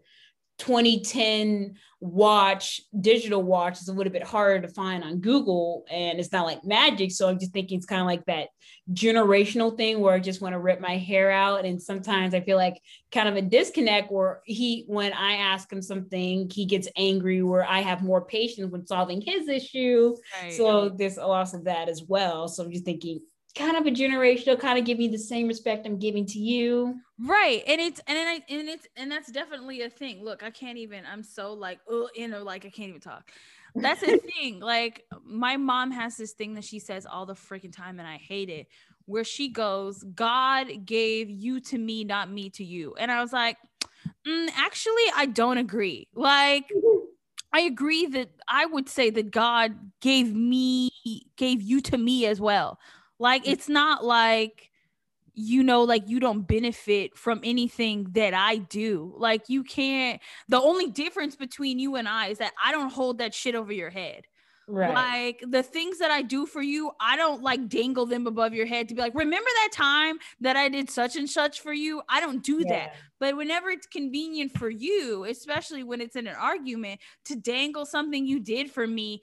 2010 0.58 1.74
watch, 2.00 2.80
digital 3.00 3.42
watch 3.42 3.80
is 3.80 3.88
a 3.88 3.92
little 3.92 4.12
bit 4.12 4.22
harder 4.22 4.60
to 4.60 4.72
find 4.72 5.02
on 5.02 5.20
Google 5.20 5.84
and 5.90 6.20
it's 6.20 6.32
not 6.32 6.44
like 6.44 6.64
magic. 6.64 7.10
So 7.10 7.28
I'm 7.28 7.38
just 7.38 7.52
thinking 7.52 7.78
it's 7.78 7.86
kind 7.86 8.00
of 8.00 8.06
like 8.06 8.24
that 8.26 8.48
generational 8.92 9.74
thing 9.74 10.00
where 10.00 10.14
I 10.14 10.20
just 10.20 10.42
want 10.42 10.52
to 10.52 10.58
rip 10.58 10.80
my 10.80 10.98
hair 10.98 11.30
out. 11.30 11.64
And 11.64 11.80
sometimes 11.80 12.34
I 12.34 12.40
feel 12.40 12.58
like 12.58 12.80
kind 13.10 13.28
of 13.28 13.36
a 13.36 13.42
disconnect 13.42 14.12
where 14.12 14.42
he, 14.44 14.84
when 14.86 15.12
I 15.14 15.36
ask 15.36 15.72
him 15.72 15.80
something, 15.80 16.50
he 16.50 16.66
gets 16.66 16.88
angry, 16.96 17.42
where 17.42 17.64
I 17.64 17.80
have 17.80 18.02
more 18.02 18.24
patience 18.24 18.70
when 18.70 18.86
solving 18.86 19.22
his 19.22 19.48
issue. 19.48 20.14
Right. 20.42 20.52
So 20.52 20.90
there's 20.90 21.16
a 21.16 21.26
loss 21.26 21.54
of 21.54 21.64
that 21.64 21.88
as 21.88 22.02
well. 22.06 22.48
So 22.48 22.64
I'm 22.64 22.70
just 22.70 22.84
thinking, 22.84 23.20
kind 23.54 23.76
of 23.76 23.86
a 23.86 23.90
generational 23.90 24.58
kind 24.58 24.78
of 24.78 24.84
give 24.84 24.98
me 24.98 25.08
the 25.08 25.18
same 25.18 25.46
respect 25.46 25.86
I'm 25.86 25.98
giving 25.98 26.26
to 26.26 26.38
you. 26.38 26.96
Right. 27.18 27.62
And 27.66 27.80
it's 27.80 28.00
and 28.06 28.18
I 28.18 28.34
and 28.48 28.68
it's 28.68 28.86
and 28.96 29.10
that's 29.10 29.30
definitely 29.30 29.82
a 29.82 29.90
thing. 29.90 30.24
Look, 30.24 30.42
I 30.42 30.50
can't 30.50 30.78
even 30.78 31.04
I'm 31.10 31.22
so 31.22 31.52
like 31.52 31.80
oh 31.88 32.08
you 32.14 32.28
know 32.28 32.42
like 32.42 32.64
I 32.64 32.70
can't 32.70 32.88
even 32.88 33.00
talk. 33.00 33.30
That's 33.74 34.02
a 34.02 34.18
thing. 34.40 34.60
Like 34.60 35.04
my 35.24 35.56
mom 35.56 35.90
has 35.92 36.16
this 36.16 36.32
thing 36.32 36.54
that 36.54 36.64
she 36.64 36.78
says 36.78 37.06
all 37.06 37.26
the 37.26 37.34
freaking 37.34 37.74
time 37.74 37.98
and 37.98 38.08
I 38.08 38.16
hate 38.16 38.50
it 38.50 38.66
where 39.06 39.24
she 39.24 39.48
goes, 39.48 40.02
God 40.02 40.86
gave 40.86 41.28
you 41.30 41.60
to 41.60 41.78
me, 41.78 42.04
not 42.04 42.30
me 42.30 42.50
to 42.50 42.64
you. 42.64 42.94
And 42.98 43.10
I 43.10 43.20
was 43.20 43.32
like, 43.32 43.56
mm, 44.26 44.48
actually, 44.56 45.04
I 45.14 45.26
don't 45.26 45.58
agree. 45.58 46.08
Like, 46.14 46.70
I 47.52 47.60
agree 47.60 48.06
that 48.06 48.30
I 48.48 48.66
would 48.66 48.88
say 48.88 49.10
that 49.10 49.30
God 49.30 49.74
gave 50.00 50.34
me, 50.34 50.90
gave 51.36 51.62
you 51.62 51.80
to 51.82 51.98
me 51.98 52.26
as 52.26 52.40
well. 52.40 52.78
Like 53.24 53.44
mm. 53.44 53.52
it's 53.52 53.70
not 53.70 54.04
like 54.04 54.70
you 55.32 55.62
know 55.64 55.82
like 55.82 56.10
you 56.10 56.20
don't 56.20 56.42
benefit 56.42 57.16
from 57.16 57.40
anything 57.42 58.08
that 58.12 58.34
I 58.34 58.58
do. 58.58 59.14
Like 59.16 59.48
you 59.48 59.64
can't 59.64 60.20
the 60.48 60.60
only 60.60 60.90
difference 60.90 61.34
between 61.34 61.78
you 61.78 61.96
and 61.96 62.06
I 62.06 62.26
is 62.28 62.38
that 62.38 62.52
I 62.62 62.70
don't 62.70 62.92
hold 62.92 63.18
that 63.18 63.32
shit 63.32 63.54
over 63.54 63.72
your 63.72 63.88
head. 63.88 64.26
Right. 64.66 64.94
Like 64.94 65.44
the 65.46 65.62
things 65.62 65.98
that 65.98 66.10
I 66.10 66.20
do 66.22 66.44
for 66.46 66.62
you, 66.62 66.90
I 67.00 67.16
don't 67.16 67.42
like 67.42 67.68
dangle 67.68 68.06
them 68.06 68.26
above 68.26 68.54
your 68.54 68.66
head 68.66 68.88
to 68.88 68.94
be 68.94 69.00
like, 69.00 69.14
remember 69.14 69.48
that 69.62 69.70
time 69.72 70.18
that 70.40 70.56
I 70.56 70.68
did 70.68 70.88
such 70.88 71.16
and 71.16 71.28
such 71.28 71.60
for 71.60 71.72
you? 71.72 72.02
I 72.08 72.20
don't 72.20 72.42
do 72.42 72.62
yeah. 72.66 72.72
that. 72.72 72.94
But 73.20 73.36
whenever 73.36 73.70
it's 73.70 73.86
convenient 73.86 74.56
for 74.56 74.70
you, 74.70 75.24
especially 75.24 75.82
when 75.82 76.00
it's 76.00 76.16
in 76.16 76.26
an 76.26 76.36
argument, 76.36 77.00
to 77.26 77.36
dangle 77.36 77.84
something 77.84 78.26
you 78.26 78.40
did 78.40 78.70
for 78.70 78.86
me 78.86 79.20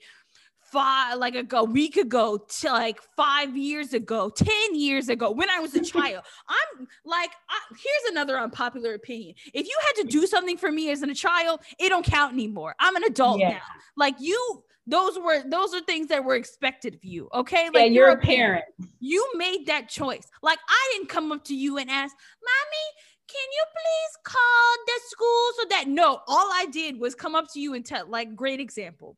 five 0.72 1.18
like 1.18 1.34
a, 1.34 1.44
a 1.56 1.64
week 1.64 1.96
ago 1.96 2.38
to 2.38 2.68
like 2.68 2.98
five 3.16 3.56
years 3.56 3.92
ago 3.92 4.30
10 4.30 4.48
years 4.74 5.08
ago 5.08 5.30
when 5.30 5.50
i 5.50 5.60
was 5.60 5.74
a 5.74 5.82
child 5.84 6.24
i'm 6.48 6.88
like 7.04 7.30
I, 7.48 7.58
here's 7.70 8.12
another 8.12 8.38
unpopular 8.38 8.94
opinion. 8.94 9.34
If 9.52 9.66
you 9.66 9.76
had 9.86 10.02
to 10.02 10.08
do 10.08 10.26
something 10.26 10.56
for 10.56 10.70
me 10.70 10.90
as 10.90 11.02
a 11.02 11.14
child 11.14 11.60
it 11.78 11.88
don't 11.88 12.04
count 12.04 12.32
anymore. 12.32 12.74
I'm 12.78 12.96
an 12.96 13.04
adult 13.04 13.40
yeah. 13.40 13.50
now. 13.50 13.60
Like 13.96 14.16
you 14.18 14.64
those 14.86 15.18
were 15.18 15.42
those 15.48 15.74
are 15.74 15.80
things 15.82 16.08
that 16.08 16.24
were 16.24 16.34
expected 16.34 16.94
of 16.94 17.04
you 17.04 17.28
okay? 17.34 17.66
Like 17.66 17.74
yeah, 17.74 17.82
you're, 17.84 17.92
you're 17.92 18.08
a 18.10 18.16
parent. 18.16 18.64
parent. 18.78 18.90
You 19.00 19.26
made 19.36 19.66
that 19.66 19.88
choice. 19.88 20.26
Like 20.42 20.58
i 20.68 20.92
didn't 20.92 21.08
come 21.08 21.32
up 21.32 21.44
to 21.44 21.54
you 21.54 21.78
and 21.78 21.90
ask 21.90 22.14
mommy 22.42 22.88
can 23.28 23.48
you 23.56 23.64
please 23.72 24.34
call 24.34 24.84
the 24.86 25.00
school 25.06 25.50
so 25.58 25.64
that 25.70 25.88
no 25.88 26.20
all 26.26 26.50
i 26.52 26.66
did 26.70 26.98
was 26.98 27.14
come 27.14 27.34
up 27.34 27.46
to 27.52 27.60
you 27.60 27.74
and 27.74 27.86
tell 27.86 28.06
like 28.08 28.34
great 28.34 28.60
example 28.60 29.16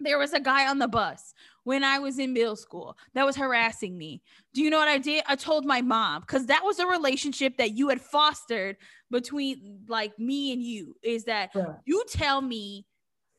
there 0.00 0.18
was 0.18 0.32
a 0.32 0.40
guy 0.40 0.68
on 0.68 0.78
the 0.78 0.88
bus 0.88 1.34
when 1.64 1.84
I 1.84 1.98
was 1.98 2.18
in 2.18 2.32
middle 2.32 2.56
school 2.56 2.96
that 3.14 3.26
was 3.26 3.36
harassing 3.36 3.96
me. 3.96 4.22
Do 4.54 4.62
you 4.62 4.70
know 4.70 4.78
what 4.78 4.88
I 4.88 4.98
did? 4.98 5.22
I 5.26 5.36
told 5.36 5.64
my 5.64 5.82
mom 5.82 6.22
because 6.22 6.46
that 6.46 6.64
was 6.64 6.78
a 6.78 6.86
relationship 6.86 7.58
that 7.58 7.76
you 7.76 7.88
had 7.88 8.00
fostered 8.00 8.76
between 9.10 9.80
like 9.88 10.18
me 10.18 10.52
and 10.52 10.62
you 10.62 10.96
is 11.02 11.24
that 11.24 11.50
yeah. 11.54 11.74
you 11.84 12.04
tell 12.08 12.40
me 12.40 12.86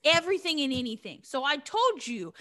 everything 0.04 0.62
and 0.62 0.72
anything. 0.72 1.20
So 1.24 1.44
I 1.44 1.58
told 1.58 2.06
you 2.06 2.34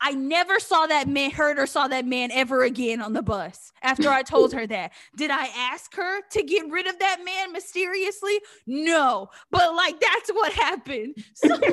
I 0.00 0.12
never 0.12 0.60
saw 0.60 0.86
that 0.86 1.08
man, 1.08 1.30
heard 1.30 1.58
or 1.58 1.66
saw 1.66 1.88
that 1.88 2.04
man 2.04 2.30
ever 2.30 2.62
again 2.62 3.00
on 3.00 3.14
the 3.14 3.22
bus 3.22 3.72
after 3.82 4.10
I 4.10 4.22
told 4.22 4.52
her 4.52 4.66
that. 4.66 4.92
Did 5.16 5.30
I 5.30 5.46
ask 5.56 5.94
her 5.94 6.20
to 6.32 6.42
get 6.42 6.68
rid 6.68 6.86
of 6.86 6.98
that 6.98 7.24
man 7.24 7.52
mysteriously? 7.52 8.38
No, 8.66 9.30
but 9.50 9.74
like 9.74 9.98
that's 10.00 10.30
what 10.30 10.52
happened. 10.52 11.16
So 11.34 11.48
like, 11.48 11.72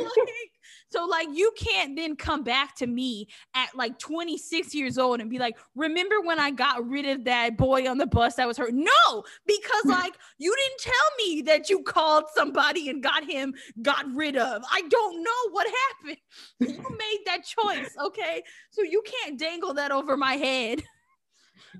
so 0.92 1.06
like 1.06 1.30
you 1.32 1.54
can't 1.58 1.96
then 1.96 2.18
come 2.18 2.44
back 2.44 2.76
to 2.76 2.88
me 2.88 3.28
at 3.56 3.74
like 3.76 3.98
26 3.98 4.76
years 4.76 4.98
old 4.98 5.22
and 5.22 5.30
be 5.30 5.40
like, 5.40 5.58
remember 5.74 6.20
when 6.22 6.38
I 6.38 6.52
got 6.52 6.86
rid 6.86 7.06
of 7.06 7.24
that 7.24 7.58
boy 7.58 7.90
on 7.90 7.98
the 7.98 8.06
bus 8.06 8.36
that 8.36 8.48
was 8.48 8.58
hurt? 8.58 8.74
No, 8.74 9.24
because 9.46 9.86
like 9.86 10.16
you 10.38 10.54
didn't 10.54 10.82
tell 10.82 10.94
me 11.18 11.42
that 11.44 11.70
you 11.70 11.82
called 11.84 12.26
somebody 12.36 12.90
and 12.90 13.02
got 13.02 13.24
him 13.24 13.54
got 13.82 14.06
rid 14.14 14.36
of. 14.36 14.64
I 14.70 14.82
don't 14.90 15.24
know 15.24 15.50
what 15.52 15.68
happened. 15.68 16.18
You 16.60 16.98
made 16.98 17.20
that 17.26 17.44
choice, 17.44 17.96
okay? 18.00 18.44
So 18.70 18.82
you 18.84 19.02
can't 19.06 19.40
dangle 19.40 19.74
that 19.76 19.92
over 19.92 20.16
my 20.16 20.34
head. 20.34 20.84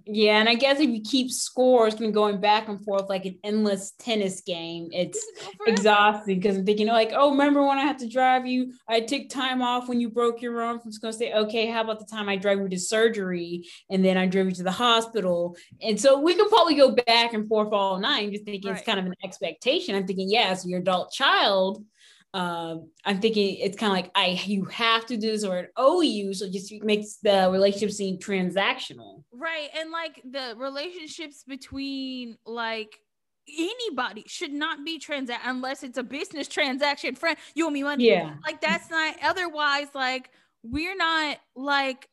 Yeah, 0.06 0.40
and 0.40 0.50
I 0.50 0.56
guess 0.56 0.80
if 0.80 0.90
you 0.90 1.02
keep 1.02 1.32
scores 1.32 1.96
and 1.96 2.14
going 2.14 2.40
back 2.40 2.68
and 2.68 2.84
forth 2.84 3.10
like 3.10 3.26
an 3.26 3.38
endless 3.44 3.92
tennis 4.00 4.42
game, 4.42 4.90
it's 4.92 5.24
exhausting 5.68 6.40
because 6.40 6.58
I'm 6.58 6.66
thinking 6.66 6.88
like, 6.88 7.12
oh, 7.14 7.32
remember 7.32 7.66
when 7.66 7.78
I 7.78 7.84
had 7.84 8.00
to 8.00 8.10
drive 8.10 8.46
you? 8.46 8.74
I 8.88 9.02
took 9.02 9.30
time 9.30 9.62
off 9.62 9.88
when 9.88 10.00
you 10.00 10.10
broke 10.10 10.42
your 10.42 10.62
arm. 10.62 10.80
I'm 10.84 10.92
just 10.92 11.02
gonna 11.02 11.14
say, 11.14 11.34
okay, 11.34 11.68
how 11.68 11.82
about 11.82 12.00
the 12.00 12.06
time 12.06 12.30
I 12.30 12.36
drove 12.36 12.60
you 12.60 12.70
to 12.70 12.80
surgery 12.80 13.68
and 13.90 14.04
then 14.04 14.18
I 14.18 14.28
drove 14.28 14.48
you 14.48 14.56
to 14.56 14.64
the 14.64 14.72
hospital? 14.72 15.56
And 15.82 16.00
so 16.00 16.20
we 16.20 16.36
can 16.36 16.50
probably 16.50 16.76
go 16.76 16.96
back 17.08 17.34
and 17.34 17.48
forth 17.48 17.74
all 17.74 18.00
night. 18.00 18.26
I'm 18.26 18.32
just 18.32 18.46
thinking 18.46 18.70
right. 18.70 18.78
it's 18.78 18.86
kind 18.86 19.00
of 19.00 19.06
an 19.06 19.16
expectation. 19.24 19.96
I'm 19.96 20.08
thinking, 20.08 20.30
yeah, 20.30 20.54
so 20.54 20.68
your 20.68 20.80
adult 20.80 21.12
child 21.12 21.84
um, 22.34 22.90
I'm 23.04 23.20
thinking 23.20 23.58
it's 23.58 23.78
kind 23.78 23.92
of 23.92 23.96
like 23.96 24.12
I 24.16 24.42
you 24.46 24.66
have 24.66 25.06
to 25.08 25.18
do 25.18 25.32
this 25.32 25.44
or 25.44 25.60
it 25.60 25.72
owe 25.76 26.02
you, 26.02 26.34
so 26.34 26.50
just 26.50 26.72
makes 26.84 27.18
the 27.18 27.50
relationship 27.52 27.92
seem 27.92 28.18
transactional. 28.18 29.24
Right, 29.34 29.70
and 29.78 29.92
like 29.92 30.22
the 30.24 30.56
relationships 30.58 31.44
between 31.46 32.38
like 32.46 32.98
anybody 33.50 34.24
should 34.28 34.54
not 34.54 34.86
be 34.86 34.98
transact 34.98 35.44
unless 35.46 35.84
it's 35.84 35.98
a 35.98 36.04
business 36.04 36.48
transaction. 36.48 37.16
Friend, 37.16 37.38
you 37.54 37.68
owe 37.68 37.70
me 37.70 37.84
money. 37.84 38.08
Yeah, 38.08 38.36
like 38.46 38.62
that's 38.62 38.90
not. 38.90 39.16
Otherwise, 39.22 39.88
like 39.94 40.30
we're 40.64 40.96
not 40.96 41.38
like 41.56 42.08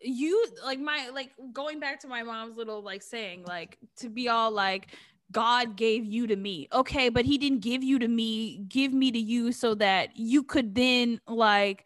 you 0.00 0.46
like 0.64 0.80
my 0.80 1.10
like 1.12 1.30
going 1.52 1.78
back 1.78 2.00
to 2.00 2.08
my 2.08 2.22
mom's 2.22 2.56
little 2.56 2.82
like 2.82 3.02
saying 3.02 3.44
like 3.46 3.78
to 3.98 4.08
be 4.08 4.28
all 4.28 4.50
like 4.50 4.88
God 5.32 5.76
gave 5.76 6.04
you 6.04 6.26
to 6.26 6.36
me. 6.36 6.68
Okay, 6.72 7.08
but 7.08 7.24
he 7.24 7.38
didn't 7.38 7.60
give 7.60 7.82
you 7.82 7.98
to 7.98 8.08
me, 8.08 8.64
give 8.68 8.92
me 8.92 9.10
to 9.10 9.18
you 9.18 9.52
so 9.52 9.74
that 9.76 10.16
you 10.16 10.42
could 10.42 10.74
then 10.74 11.20
like 11.26 11.84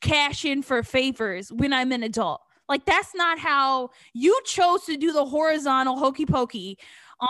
cash 0.00 0.44
in 0.44 0.62
for 0.62 0.82
favors 0.82 1.50
when 1.52 1.72
I'm 1.72 1.92
an 1.92 2.02
adult. 2.02 2.40
Like 2.68 2.84
that's 2.84 3.14
not 3.14 3.38
how 3.38 3.90
you 4.12 4.38
chose 4.44 4.84
to 4.84 4.96
do 4.96 5.12
the 5.12 5.24
horizontal 5.24 5.96
hokey 5.96 6.26
pokey 6.26 6.78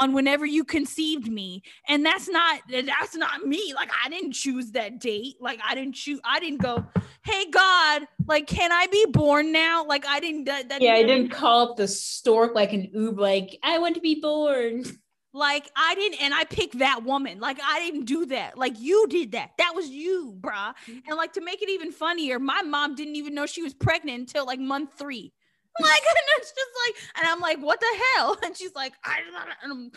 on 0.00 0.12
whenever 0.12 0.46
you 0.46 0.64
conceived 0.64 1.30
me. 1.30 1.62
And 1.88 2.04
that's 2.04 2.28
not 2.28 2.61
that's 2.70 3.14
not 3.14 3.44
me. 3.44 3.72
Like 3.74 3.90
i 4.04 4.09
didn't 4.09 4.32
choose 4.32 4.72
that 4.72 4.98
date. 4.98 5.36
Like 5.40 5.61
i 5.66 5.74
didn't 5.74 5.94
choose 5.94 6.20
i 6.24 6.40
didn't 6.40 6.62
go 6.62 6.84
hey 7.22 7.50
god 7.50 8.07
like 8.26 8.46
can 8.46 8.72
i 8.72 8.86
be 8.86 9.07
born 9.11 9.52
now? 9.52 9.84
Like 9.84 10.07
i 10.07 10.20
didn't 10.20 10.44
that, 10.44 10.68
that 10.70 10.80
yeah 10.80 10.94
i 10.94 11.02
didn't 11.02 11.30
call 11.30 11.70
up 11.70 11.76
the 11.76 11.88
stork 11.88 12.54
like 12.54 12.72
an 12.72 12.90
oob 12.96 13.18
like 13.18 13.59
i 13.62 13.78
want 13.78 13.94
to 13.94 14.00
be 14.00 14.20
born 14.20 14.84
like 15.37 15.70
I 15.76 15.95
didn't, 15.95 16.22
and 16.22 16.32
I 16.32 16.45
picked 16.45 16.78
that 16.78 17.05
woman. 17.05 17.41
Like 17.41 17.59
I 17.62 17.78
didn't 17.80 18.07
do 18.07 18.26
that. 18.26 18.57
Like 18.57 18.80
you 18.80 19.07
did 19.09 19.32
that. 19.32 19.51
That 19.59 19.72
was 19.74 19.89
you, 19.89 20.34
bruh. 20.41 20.53
Mm-hmm. 20.53 20.99
And 21.09 21.16
like 21.16 21.34
to 21.34 21.43
make 21.43 21.62
it 21.62 21.68
even 21.68 21.93
funnier, 21.93 22.39
my 22.39 22.62
mom 22.62 22.95
didn't 22.95 23.16
even 23.16 23.34
know 23.34 23.47
she 23.47 23.62
was 23.62 23.74
pregnant 23.74 24.18
until 24.18 24.47
like 24.47 24.59
month 24.59 24.95
three. 24.99 25.32
Like, 25.78 26.01
and 26.01 26.16
it's 26.39 26.53
just 26.53 26.70
like, 26.87 27.18
and 27.18 27.28
I'm 27.28 27.41
like, 27.41 27.59
what 27.59 27.80
the 27.80 28.01
hell? 28.14 28.39
And 28.45 28.57
she's 28.57 28.74
like, 28.74 28.95
I 29.05 29.18
don't. 29.62 29.93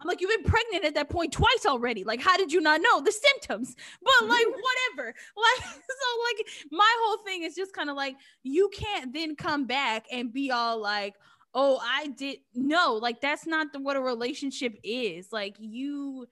I'm 0.00 0.06
like, 0.06 0.20
you've 0.20 0.30
been 0.30 0.48
pregnant 0.48 0.84
at 0.84 0.94
that 0.94 1.10
point 1.10 1.32
twice 1.32 1.66
already. 1.66 2.04
Like, 2.04 2.22
how 2.22 2.36
did 2.36 2.52
you 2.52 2.60
not 2.60 2.80
know 2.80 3.00
the 3.00 3.10
symptoms? 3.10 3.74
But 4.02 4.28
like, 4.28 4.46
whatever. 4.46 5.14
Like, 5.36 5.64
so 5.64 6.08
like 6.24 6.46
my 6.70 6.96
whole 7.00 7.18
thing 7.24 7.42
is 7.42 7.56
just 7.56 7.72
kind 7.72 7.90
of 7.90 7.96
like, 7.96 8.14
you 8.44 8.70
can't 8.72 9.12
then 9.12 9.34
come 9.34 9.66
back 9.66 10.04
and 10.12 10.32
be 10.32 10.52
all 10.52 10.80
like, 10.80 11.14
oh, 11.54 11.80
I 11.82 12.08
did 12.08 12.38
no, 12.54 12.94
like 12.94 13.20
that's 13.20 13.46
not 13.46 13.72
the, 13.72 13.80
what 13.80 13.96
a 13.96 14.00
relationship 14.00 14.74
is. 14.82 15.28
Like 15.32 15.56
you 15.58 16.26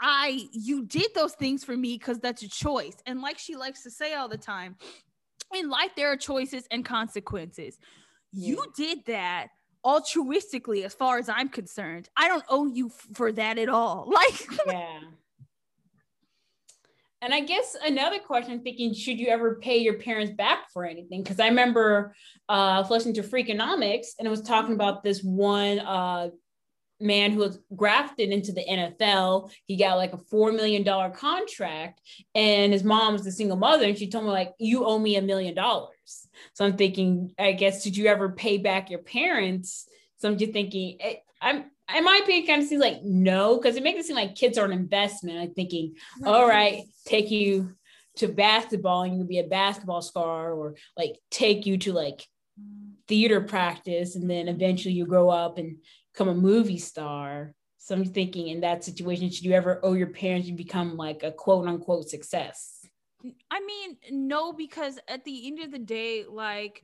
I 0.00 0.48
you 0.52 0.84
did 0.84 1.08
those 1.14 1.34
things 1.34 1.64
for 1.64 1.76
me 1.76 1.96
because 1.96 2.18
that's 2.18 2.42
a 2.42 2.48
choice. 2.48 2.96
And 3.06 3.20
like 3.20 3.38
she 3.38 3.56
likes 3.56 3.82
to 3.84 3.90
say 3.90 4.14
all 4.14 4.28
the 4.28 4.36
time, 4.38 4.76
in 5.54 5.68
life 5.68 5.92
there 5.96 6.10
are 6.10 6.16
choices 6.16 6.66
and 6.70 6.84
consequences. 6.84 7.78
Yeah. 8.32 8.48
You 8.48 8.64
did 8.76 8.98
that 9.06 9.48
altruistically 9.84 10.84
as 10.84 10.94
far 10.94 11.18
as 11.18 11.28
I'm 11.28 11.48
concerned. 11.48 12.08
I 12.16 12.28
don't 12.28 12.44
owe 12.48 12.66
you 12.66 12.86
f- 12.86 13.06
for 13.14 13.32
that 13.32 13.58
at 13.58 13.68
all. 13.68 14.10
Like 14.12 14.46
Yeah. 14.66 15.00
And 17.24 17.32
I 17.32 17.40
guess 17.40 17.74
another 17.82 18.18
question 18.18 18.52
I'm 18.52 18.60
thinking, 18.62 18.92
should 18.92 19.18
you 19.18 19.28
ever 19.28 19.56
pay 19.56 19.78
your 19.78 19.94
parents 19.94 20.34
back 20.34 20.70
for 20.72 20.84
anything? 20.84 21.22
Because 21.22 21.40
I 21.40 21.48
remember 21.48 22.14
uh 22.48 22.84
listening 22.90 23.14
to 23.14 23.22
Freakonomics 23.22 24.08
and 24.18 24.26
it 24.28 24.30
was 24.30 24.42
talking 24.42 24.74
about 24.74 25.02
this 25.02 25.22
one 25.22 25.78
uh 25.78 26.28
man 27.00 27.32
who 27.32 27.40
was 27.40 27.58
grafted 27.74 28.30
into 28.30 28.52
the 28.52 28.64
NFL. 28.68 29.50
He 29.66 29.76
got 29.76 29.96
like 29.96 30.12
a 30.12 30.18
four 30.30 30.52
million 30.52 30.82
dollar 30.82 31.10
contract, 31.10 32.00
and 32.34 32.72
his 32.72 32.84
mom 32.84 33.14
was 33.14 33.26
a 33.26 33.32
single 33.32 33.56
mother, 33.56 33.86
and 33.86 33.98
she 33.98 34.08
told 34.08 34.24
me 34.24 34.30
like, 34.30 34.52
"You 34.58 34.84
owe 34.84 34.98
me 34.98 35.16
a 35.16 35.22
million 35.22 35.54
dollars." 35.54 36.28
So 36.52 36.64
I'm 36.64 36.76
thinking, 36.76 37.32
I 37.38 37.52
guess, 37.52 37.84
did 37.84 37.96
you 37.96 38.06
ever 38.06 38.30
pay 38.30 38.58
back 38.58 38.90
your 38.90 39.00
parents? 39.00 39.88
So 40.18 40.28
I'm 40.28 40.38
just 40.38 40.52
thinking, 40.52 40.96
eh, 41.00 41.16
I'm. 41.40 41.64
In 41.92 42.04
my 42.04 42.20
opinion, 42.22 42.46
kind 42.46 42.62
of 42.62 42.68
seems 42.68 42.80
like 42.80 43.02
no, 43.02 43.56
because 43.56 43.76
it 43.76 43.82
makes 43.82 44.00
it 44.00 44.06
seem 44.06 44.16
like 44.16 44.34
kids 44.34 44.56
are 44.56 44.64
an 44.64 44.72
investment. 44.72 45.38
I'm 45.38 45.52
thinking, 45.52 45.96
all 46.24 46.48
right, 46.48 46.84
take 47.06 47.30
you 47.30 47.74
to 48.16 48.28
basketball 48.28 49.02
and 49.02 49.12
you 49.12 49.18
can 49.20 49.26
be 49.26 49.40
a 49.40 49.44
basketball 49.44 50.00
star, 50.00 50.52
or 50.52 50.76
like 50.96 51.18
take 51.30 51.66
you 51.66 51.76
to 51.78 51.92
like 51.92 52.26
theater 53.06 53.42
practice, 53.42 54.16
and 54.16 54.30
then 54.30 54.48
eventually 54.48 54.94
you 54.94 55.04
grow 55.04 55.28
up 55.28 55.58
and 55.58 55.76
become 56.12 56.28
a 56.28 56.34
movie 56.34 56.78
star. 56.78 57.54
So 57.78 57.94
I'm 57.94 58.06
thinking 58.06 58.48
in 58.48 58.62
that 58.62 58.82
situation, 58.82 59.30
should 59.30 59.44
you 59.44 59.52
ever 59.52 59.78
owe 59.82 59.92
your 59.92 60.06
parents 60.06 60.48
you 60.48 60.54
become 60.54 60.96
like 60.96 61.22
a 61.22 61.32
quote 61.32 61.66
unquote 61.66 62.08
success? 62.08 62.86
I 63.50 63.60
mean, 63.60 63.98
no, 64.10 64.54
because 64.54 64.98
at 65.06 65.24
the 65.24 65.46
end 65.46 65.60
of 65.60 65.70
the 65.70 65.78
day, 65.78 66.24
like 66.26 66.82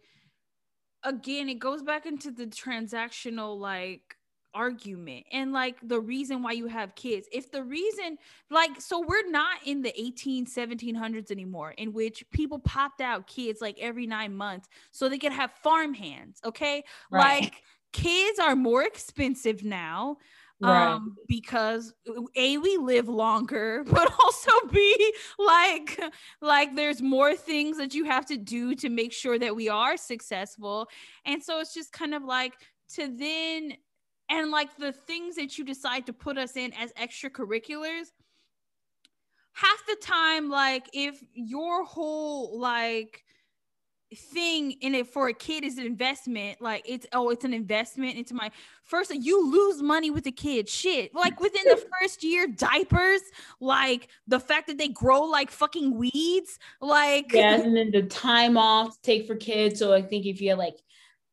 again, 1.03 1.49
it 1.49 1.59
goes 1.59 1.83
back 1.83 2.05
into 2.05 2.31
the 2.31 2.47
transactional 2.47 3.59
like 3.59 4.17
argument 4.55 5.25
and 5.33 5.53
like 5.53 5.77
the 5.83 6.01
reason 6.01 6.43
why 6.43 6.53
you 6.53 6.67
have 6.67 6.95
kids 6.95 7.29
if 7.33 7.51
the 7.51 7.63
reason 7.63 8.17
like 8.51 8.81
so 8.81 9.05
we're 9.07 9.29
not 9.31 9.59
in 9.65 9.83
the 9.83 10.01
18 10.01 10.47
1700s 10.47 11.31
anymore 11.31 11.73
in 11.73 11.93
which 11.93 12.25
people 12.31 12.59
popped 12.59 13.01
out 13.01 13.27
kids 13.27 13.61
like 13.61 13.79
every 13.79 14.07
nine 14.07 14.35
months 14.35 14.69
so 14.91 15.09
they 15.09 15.19
could 15.19 15.33
have 15.33 15.53
farm 15.63 15.95
hands 15.95 16.41
okay 16.45 16.83
right. 17.11 17.43
like 17.43 17.63
kids 17.93 18.39
are 18.39 18.57
more 18.57 18.83
expensive 18.83 19.65
now 19.65 20.17
right. 20.61 20.93
um 20.95 21.17
because 21.29 21.93
a 22.37 22.59
we 22.59 22.77
live 22.77 23.09
longer 23.09 23.85
but 23.91 24.13
also 24.23 24.51
b 24.73 25.13
like 25.39 26.01
like 26.41 26.75
there's 26.75 27.01
more 27.01 27.35
things 27.35 27.77
that 27.79 27.95
you 27.95 28.05
have 28.05 28.27
to 28.27 28.37
do 28.37 28.75
to 28.75 28.89
make 28.89 29.13
sure 29.13 29.39
that 29.39 29.55
we 29.55 29.69
are 29.69 29.97
successful 29.97 30.89
and 31.25 31.43
so 31.43 31.61
it's 31.61 31.75
just 31.75 31.93
kind 31.93 32.15
of 32.15 32.25
like 32.25 32.55
to 32.89 33.09
then 33.17 33.75
and 34.31 34.51
like 34.51 34.75
the 34.77 34.93
things 34.93 35.37
that 35.37 35.59
you 35.59 35.65
decide 35.65 36.07
to 36.07 36.13
put 36.13 36.39
us 36.39 36.57
in 36.57 36.73
as 36.75 36.93
extracurriculars 36.93 38.07
half 39.53 39.85
the 39.87 39.97
time 40.01 40.49
like 40.49 40.89
if 40.93 41.23
your 41.35 41.85
whole 41.85 42.59
like 42.59 43.25
thing 44.17 44.73
in 44.81 44.95
it 44.95 45.07
for 45.07 45.29
a 45.29 45.33
kid 45.33 45.65
is 45.65 45.79
an 45.79 45.87
investment. 45.87 46.61
Like 46.61 46.83
it's 46.85 47.07
oh, 47.13 47.31
it's 47.31 47.45
an 47.45 47.55
investment 47.55 48.17
into 48.17 48.35
my 48.35 48.51
first. 48.83 49.15
You 49.15 49.51
lose 49.51 49.83
money 49.83 50.11
with 50.11 50.27
a 50.27 50.33
kid. 50.33 50.69
Shit. 50.69 51.15
Like 51.15 51.41
within 51.41 51.63
the 51.65 51.77
first 52.01 52.25
year, 52.25 52.47
diapers, 52.47 53.21
like 53.61 54.09
the 54.27 54.41
fact 54.41 54.67
that 54.67 54.79
they 54.79 54.89
grow 54.89 55.23
like 55.23 55.51
fucking 55.51 55.97
weeds. 55.97 56.59
Like 56.81 57.33
yeah, 57.33 57.55
and 57.61 57.77
then 57.77 57.91
the 57.91 58.03
time 58.03 58.57
off 58.57 58.95
to 58.97 59.03
take 59.03 59.27
for 59.27 59.37
kids. 59.37 59.79
So 59.79 59.93
I 59.93 60.03
think 60.03 60.27
if 60.27 60.41
you 60.41 60.55
like 60.55 60.77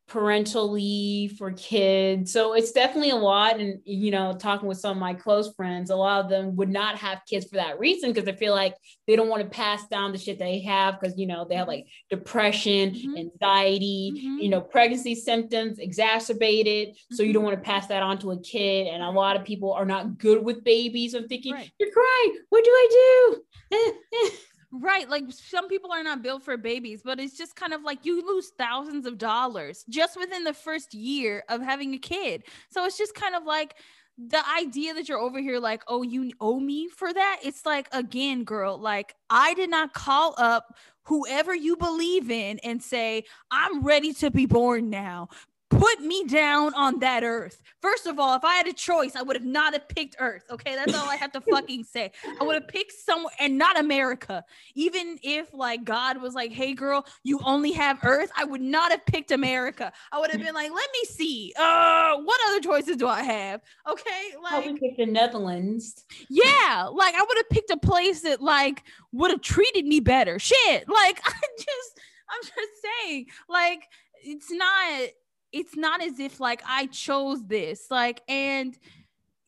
parental 0.08 0.72
leave 0.72 1.34
for 1.34 1.52
kids. 1.52 2.32
So 2.32 2.54
it's 2.54 2.72
definitely 2.72 3.10
a 3.10 3.16
lot. 3.16 3.60
And, 3.60 3.80
you 3.84 4.10
know, 4.10 4.34
talking 4.34 4.68
with 4.68 4.80
some 4.80 4.92
of 4.92 4.98
my 4.98 5.14
close 5.14 5.54
friends, 5.54 5.90
a 5.90 5.96
lot 5.96 6.24
of 6.24 6.30
them 6.30 6.56
would 6.56 6.70
not 6.70 6.98
have 6.98 7.26
kids 7.28 7.46
for 7.46 7.56
that 7.56 7.78
reason 7.78 8.12
because 8.12 8.24
they 8.24 8.36
feel 8.36 8.56
like 8.56 8.76
they 9.06 9.18
don't 9.18 9.28
want 9.28 9.44
to 9.44 9.50
pass 9.50 9.86
down 9.88 10.14
the 10.14 10.18
shit 10.18 10.40
they 10.40 10.62
have 10.62 11.00
because, 11.00 11.18
you 11.18 11.28
know, 11.28 11.46
they 11.48 11.56
have 11.56 11.68
like 11.68 11.88
depression, 12.10 12.92
mm-hmm. 12.92 13.18
anxiety, 13.18 14.14
mm-hmm. 14.16 14.38
you 14.40 14.50
know, 14.50 14.62
pregnancy 14.62 15.14
symptoms 15.14 15.78
exacerbated. 15.78 16.90
Mm-hmm. 16.90 17.16
So 17.16 17.24
you 17.24 17.34
don't 17.34 17.42
mm-hmm. 17.42 17.52
want 17.52 17.64
to 17.64 17.70
pass 17.70 17.88
that 17.88 18.02
on 18.02 18.18
to 18.20 18.32
a 18.32 18.42
kid. 18.42 18.88
And 18.88 19.04
a 19.04 19.10
lot 19.10 19.36
of 19.36 19.44
people 19.44 19.74
are 19.74 19.86
not 19.86 20.18
good 20.18 20.42
with 20.44 20.64
babies. 20.64 21.16
I'm 21.16 21.28
thinking, 21.28 21.54
right. 21.54 21.70
you're 21.80 21.92
crying. 21.92 22.40
What 22.48 22.64
do 22.64 22.72
I 22.72 23.36
do? 23.72 23.94
Right. 24.72 25.10
Like 25.10 25.24
some 25.30 25.70
people 25.70 25.92
are 25.94 26.04
not 26.04 26.22
built 26.22 26.44
for 26.44 26.58
babies, 26.58 27.02
but 27.04 27.20
it's 27.20 27.38
just 27.38 27.56
kind 27.56 27.74
of 27.74 27.84
like 27.84 28.06
you 28.06 28.26
lose 28.26 28.52
thousands 28.58 29.06
of 29.06 29.18
dollars 29.18 29.86
just 29.88 30.20
within 30.20 30.44
the 30.44 30.54
first 30.54 30.94
year 30.94 31.44
of 31.48 31.62
having 31.62 31.94
a 31.94 31.98
kid. 31.98 32.44
So 32.70 32.84
it's 32.86 32.98
just 32.98 33.16
kind 33.16 33.34
of 33.34 33.44
like 33.46 33.76
the 34.18 34.42
idea 34.50 34.94
that 34.94 35.08
you're 35.08 35.20
over 35.20 35.40
here 35.40 35.60
like, 35.60 35.84
oh, 35.88 36.02
you 36.02 36.32
owe 36.42 36.60
me 36.60 36.90
for 36.90 37.14
that. 37.14 37.40
It's 37.44 37.66
like, 37.66 37.88
again, 37.94 38.44
girl, 38.44 38.78
like 38.78 39.16
I 39.30 39.54
did 39.54 39.70
not 39.70 39.94
call 39.94 40.36
up 40.38 40.76
whoever 41.04 41.56
you 41.56 41.78
believe 41.78 42.30
in 42.30 42.60
and 42.60 42.84
say, 42.84 43.24
I'm 43.50 43.84
ready 43.84 44.12
to 44.16 44.32
be 44.32 44.48
born 44.48 44.90
now 44.90 45.30
put 45.70 46.02
me 46.02 46.24
down 46.26 46.74
on 46.76 47.00
that 47.00 47.24
earth. 47.24 47.62
First 47.82 48.08
of 48.08 48.20
all, 48.20 48.36
if 48.36 48.44
I 48.44 48.56
had 48.56 48.68
a 48.68 48.74
choice, 48.74 49.16
I 49.16 49.22
would 49.22 49.36
have 49.36 49.46
not 49.46 49.74
have 49.74 49.88
picked 49.88 50.16
Earth. 50.20 50.44
Okay, 50.50 50.76
that's 50.76 50.96
all 50.96 51.08
I 51.10 51.16
have 51.16 51.32
to 51.34 51.42
fucking 51.42 51.84
say. 51.84 52.12
I 52.40 52.44
would 52.44 52.56
have 52.56 52.68
picked 52.68 52.94
somewhere 52.94 53.34
and 53.40 53.58
not 53.58 53.80
America. 53.80 54.44
Even 54.76 55.20
if 55.22 55.54
like 55.54 55.84
God 55.84 56.22
was 56.22 56.34
like, 56.34 56.52
"Hey, 56.52 56.74
girl, 56.74 57.06
you 57.24 57.40
only 57.44 57.72
have 57.74 58.00
Earth," 58.04 58.32
I 58.36 58.46
would 58.46 58.62
not 58.62 58.92
have 58.92 59.06
picked 59.06 59.32
America. 59.32 59.92
I 60.12 60.20
would 60.20 60.32
have 60.32 60.42
been 60.42 60.56
like, 60.56 60.72
"Let 60.72 60.90
me 60.94 61.06
see. 61.06 61.54
Uh, 61.58 62.18
what 62.18 62.40
other 62.50 62.62
choices 62.62 62.98
do 62.98 63.08
I 63.08 63.22
have?" 63.22 63.62
Okay, 63.90 64.32
like 64.42 64.64
probably 64.64 64.80
pick 64.80 64.98
the 64.98 65.06
Netherlands. 65.06 66.06
Yeah, 66.30 66.90
like 66.92 67.16
I 67.16 67.22
would 67.22 67.38
have 67.38 67.50
picked 67.50 67.72
a 67.72 67.78
place 67.78 68.22
that 68.22 68.42
like 68.42 68.84
would 69.12 69.32
have 69.32 69.42
treated 69.42 69.86
me 69.86 70.00
better. 70.00 70.40
Shit, 70.40 70.90
like 70.90 71.20
I 71.26 71.34
just, 71.58 72.00
I'm 72.30 72.42
just 72.42 72.82
saying, 73.04 73.28
like 73.50 73.84
it's 74.24 74.52
not 74.52 75.10
it's 75.52 75.76
not 75.76 76.02
as 76.02 76.20
if 76.20 76.40
like 76.40 76.62
I 76.68 76.88
chose 76.88 77.46
this. 77.46 77.88
Like, 77.90 78.22
and 78.28 78.78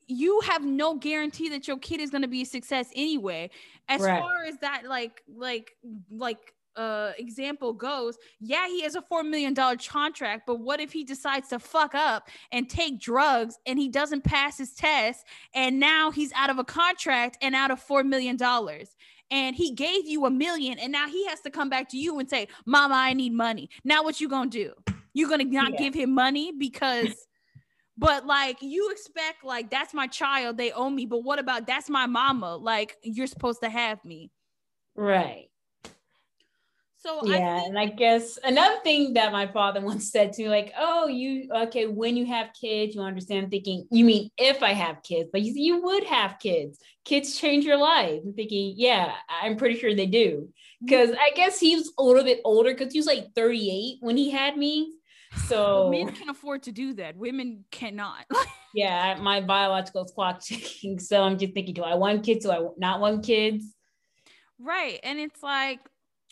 you 0.07 0.41
have 0.41 0.65
no 0.65 0.95
guarantee 0.95 1.49
that 1.49 1.67
your 1.67 1.77
kid 1.77 1.99
is 2.01 2.09
going 2.09 2.23
to 2.23 2.27
be 2.27 2.41
a 2.41 2.45
success 2.45 2.89
anyway. 2.95 3.49
As 3.87 4.01
right. 4.01 4.19
far 4.19 4.43
as 4.43 4.57
that, 4.57 4.83
like, 4.85 5.21
like, 5.27 5.71
like, 6.09 6.53
uh 6.75 7.11
example 7.17 7.73
goes 7.73 8.15
yeah 8.39 8.67
he 8.67 8.81
has 8.81 8.93
a 8.93 9.01
four 9.01 9.23
million 9.23 9.55
dollar 9.55 9.75
contract 9.75 10.43
but 10.45 10.59
what 10.59 10.79
if 10.79 10.91
he 10.91 11.03
decides 11.03 11.49
to 11.49 11.57
fuck 11.57 11.95
up 11.95 12.29
and 12.51 12.69
take 12.69 12.99
drugs 12.99 13.57
and 13.65 13.79
he 13.79 13.89
doesn't 13.89 14.23
pass 14.23 14.59
his 14.59 14.73
test 14.73 15.25
and 15.55 15.79
now 15.79 16.11
he's 16.11 16.31
out 16.33 16.51
of 16.51 16.59
a 16.59 16.63
contract 16.63 17.39
and 17.41 17.55
out 17.55 17.71
of 17.71 17.79
four 17.79 18.03
million 18.03 18.37
dollars 18.37 18.95
and 19.31 19.55
he 19.55 19.73
gave 19.73 20.05
you 20.05 20.25
a 20.25 20.29
million 20.29 20.77
and 20.77 20.91
now 20.91 21.07
he 21.07 21.27
has 21.27 21.41
to 21.41 21.49
come 21.49 21.69
back 21.69 21.89
to 21.89 21.97
you 21.97 22.19
and 22.19 22.29
say 22.29 22.47
mama 22.67 22.95
i 22.95 23.13
need 23.13 23.33
money 23.33 23.67
now 23.83 24.03
what 24.03 24.21
you 24.21 24.29
gonna 24.29 24.49
do 24.49 24.71
you're 25.13 25.29
gonna 25.29 25.45
not 25.45 25.73
yeah. 25.73 25.77
give 25.77 25.93
him 25.93 26.13
money 26.13 26.51
because 26.57 27.15
but 27.99 28.25
like 28.25 28.61
you 28.61 28.89
expect 28.91 29.43
like 29.43 29.69
that's 29.69 29.93
my 29.93 30.07
child, 30.07 30.57
they 30.57 30.71
owe 30.71 30.89
me. 30.89 31.05
But 31.05 31.23
what 31.23 31.37
about 31.37 31.67
that's 31.67 31.89
my 31.89 32.05
mama? 32.05 32.55
Like 32.55 32.95
you're 33.03 33.27
supposed 33.27 33.61
to 33.61 33.69
have 33.69 34.03
me. 34.05 34.31
Right. 34.95 35.49
So 36.99 37.25
yeah, 37.25 37.59
think- 37.59 37.69
and 37.69 37.79
I 37.79 37.85
guess 37.87 38.37
another 38.43 38.77
thing 38.83 39.13
that 39.13 39.31
my 39.31 39.47
father 39.47 39.81
once 39.85 40.11
said 40.11 40.33
to 40.33 40.43
me, 40.43 40.49
like, 40.49 40.73
"Oh, 40.77 41.07
you 41.07 41.49
okay? 41.63 41.87
When 41.87 42.15
you 42.15 42.25
have 42.25 42.51
kids, 42.59 42.95
you 42.95 43.01
understand." 43.01 43.45
I'm 43.45 43.49
thinking, 43.49 43.85
you 43.91 44.05
mean 44.05 44.29
if 44.37 44.63
I 44.63 44.73
have 44.73 45.03
kids? 45.03 45.29
But 45.31 45.41
you, 45.41 45.53
you 45.55 45.81
would 45.81 46.05
have 46.05 46.39
kids. 46.39 46.79
Kids 47.03 47.37
change 47.37 47.65
your 47.65 47.77
life. 47.77 48.21
I'm 48.25 48.33
thinking, 48.33 48.75
yeah, 48.77 49.13
I'm 49.29 49.57
pretty 49.57 49.77
sure 49.77 49.95
they 49.95 50.05
do. 50.05 50.29
Mm-hmm. 50.29 50.85
Because 50.85 51.11
I 51.11 51.31
guess 51.35 51.59
he 51.59 51.75
was 51.75 51.91
a 51.97 52.03
little 52.03 52.23
bit 52.23 52.41
older 52.45 52.73
because 52.73 52.93
he 52.93 52.99
was 52.99 53.07
like 53.07 53.33
38 53.33 53.97
when 54.01 54.15
he 54.15 54.29
had 54.29 54.57
me. 54.57 54.93
So 55.47 55.89
men 55.89 56.11
can 56.13 56.29
afford 56.29 56.63
to 56.63 56.71
do 56.71 56.93
that. 56.95 57.15
Women 57.15 57.65
cannot. 57.71 58.25
yeah, 58.73 59.17
my 59.21 59.41
biological 59.41 60.05
clock 60.15 60.43
ticking. 60.43 60.99
So 60.99 61.23
I'm 61.23 61.37
just 61.37 61.53
thinking, 61.53 61.73
do 61.73 61.83
I 61.83 61.95
want 61.95 62.23
kids? 62.23 62.45
Do 62.45 62.51
I 62.51 62.67
not 62.77 62.99
want 62.99 63.23
kids? 63.25 63.65
Right. 64.59 64.99
And 65.03 65.19
it's 65.19 65.41
like, 65.41 65.79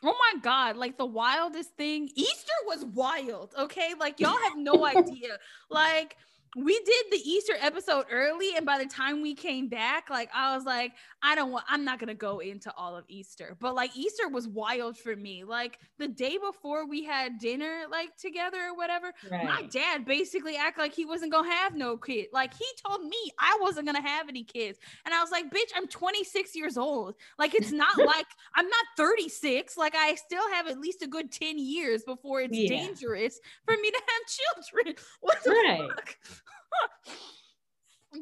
oh 0.04 0.16
my 0.34 0.40
God, 0.42 0.78
like 0.78 0.98
the 0.98 1.06
wildest 1.06 1.76
thing. 1.78 2.10
Easter 2.16 2.54
was 2.66 2.86
wild. 2.86 3.54
Okay. 3.58 3.94
Like 4.00 4.20
y'all 4.20 4.38
have 4.44 4.58
no 4.58 4.86
idea. 4.86 5.38
Like 5.70 6.18
we 6.56 6.80
did 6.80 7.06
the 7.12 7.30
Easter 7.30 7.54
episode 7.60 8.06
early, 8.12 8.56
and 8.56 8.66
by 8.66 8.78
the 8.78 8.90
time 8.90 9.22
we 9.22 9.34
came 9.34 9.68
back, 9.68 10.10
like 10.10 10.30
I 10.34 10.56
was 10.56 10.66
like, 10.66 10.94
I 11.22 11.36
don't 11.36 11.52
want, 11.52 11.66
I'm 11.68 11.84
not 11.84 12.00
gonna 12.00 12.14
go 12.14 12.40
into 12.40 12.74
all 12.76 12.96
of 12.96 13.06
Easter, 13.10 13.58
but 13.60 13.76
like 13.76 13.96
Easter 13.96 14.28
was 14.30 14.48
wild 14.48 14.98
for 14.98 15.16
me. 15.16 15.44
Like 15.44 15.80
the 15.98 16.08
day 16.08 16.38
before 16.38 16.88
we 16.88 17.04
had 17.04 17.40
dinner, 17.40 17.84
like 17.92 18.16
together 18.18 18.58
or 18.70 18.76
whatever, 18.76 19.14
right. 19.30 19.46
my 19.46 19.64
dad 19.64 20.06
basically 20.06 20.56
acted 20.56 20.82
like 20.82 20.94
he 20.94 21.06
wasn't 21.06 21.32
gonna 21.32 21.50
have 21.50 21.76
no 21.76 21.98
kid. 21.98 22.28
Like 22.32 22.54
he 22.54 22.66
told 22.86 23.04
me 23.04 23.18
I 23.40 23.58
wasn't 23.62 23.86
gonna 23.86 24.02
have 24.02 24.30
any 24.30 24.44
kids, 24.44 24.80
and 25.06 25.14
I 25.14 25.22
was 25.22 25.32
like, 25.32 25.52
bitch, 25.52 25.72
I'm 25.76 25.88
26 25.88 26.56
years 26.56 26.78
old. 26.78 27.16
Like 27.38 27.56
it's 27.56 27.72
not 27.72 27.98
like 28.06 28.28
I'm 28.56 28.66
not 28.68 28.86
36. 28.96 29.78
Like 29.78 29.96
I 29.96 30.16
still 30.16 30.50
have 30.54 30.68
at 30.68 30.80
least 30.80 31.02
a 31.04 31.08
good 31.08 31.32
10 31.32 31.60
years 31.60 32.04
before 32.04 32.42
it's 32.42 32.58
yeah. 32.58 32.70
dangerous 32.70 33.40
for 33.66 33.74
me 33.74 33.92
to 33.92 34.02
have 34.08 34.64
children. 34.64 34.96
What 35.22 35.44
the 35.44 35.52
right. 35.52 35.90
fuck? 35.90 36.16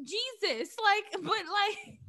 Jesus, 0.03 0.75
like, 0.83 1.23
but 1.23 1.31
like, 1.31 1.99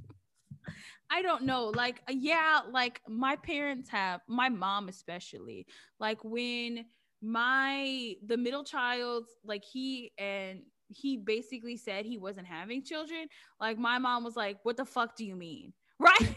I 1.11 1.23
don't 1.23 1.45
know. 1.45 1.73
Like, 1.75 2.03
yeah, 2.09 2.61
like 2.71 3.01
my 3.09 3.37
parents 3.37 3.89
have, 3.91 4.21
my 4.29 4.49
mom 4.49 4.89
especially, 4.89 5.67
like 6.01 6.19
when 6.25 6.87
my, 7.23 8.15
the 8.25 8.37
middle 8.37 8.65
child, 8.65 9.25
like 9.45 9.65
he 9.65 10.13
and 10.19 10.63
he 10.89 11.17
basically 11.17 11.77
said 11.77 12.05
he 12.05 12.19
wasn't 12.19 12.47
having 12.47 12.83
children. 12.83 13.27
Like, 13.61 13.79
my 13.79 13.99
mom 13.99 14.25
was 14.25 14.37
like, 14.37 14.59
what 14.63 14.77
the 14.77 14.85
fuck 14.85 15.17
do 15.17 15.25
you 15.25 15.37
mean? 15.37 15.73
Right? 15.99 16.37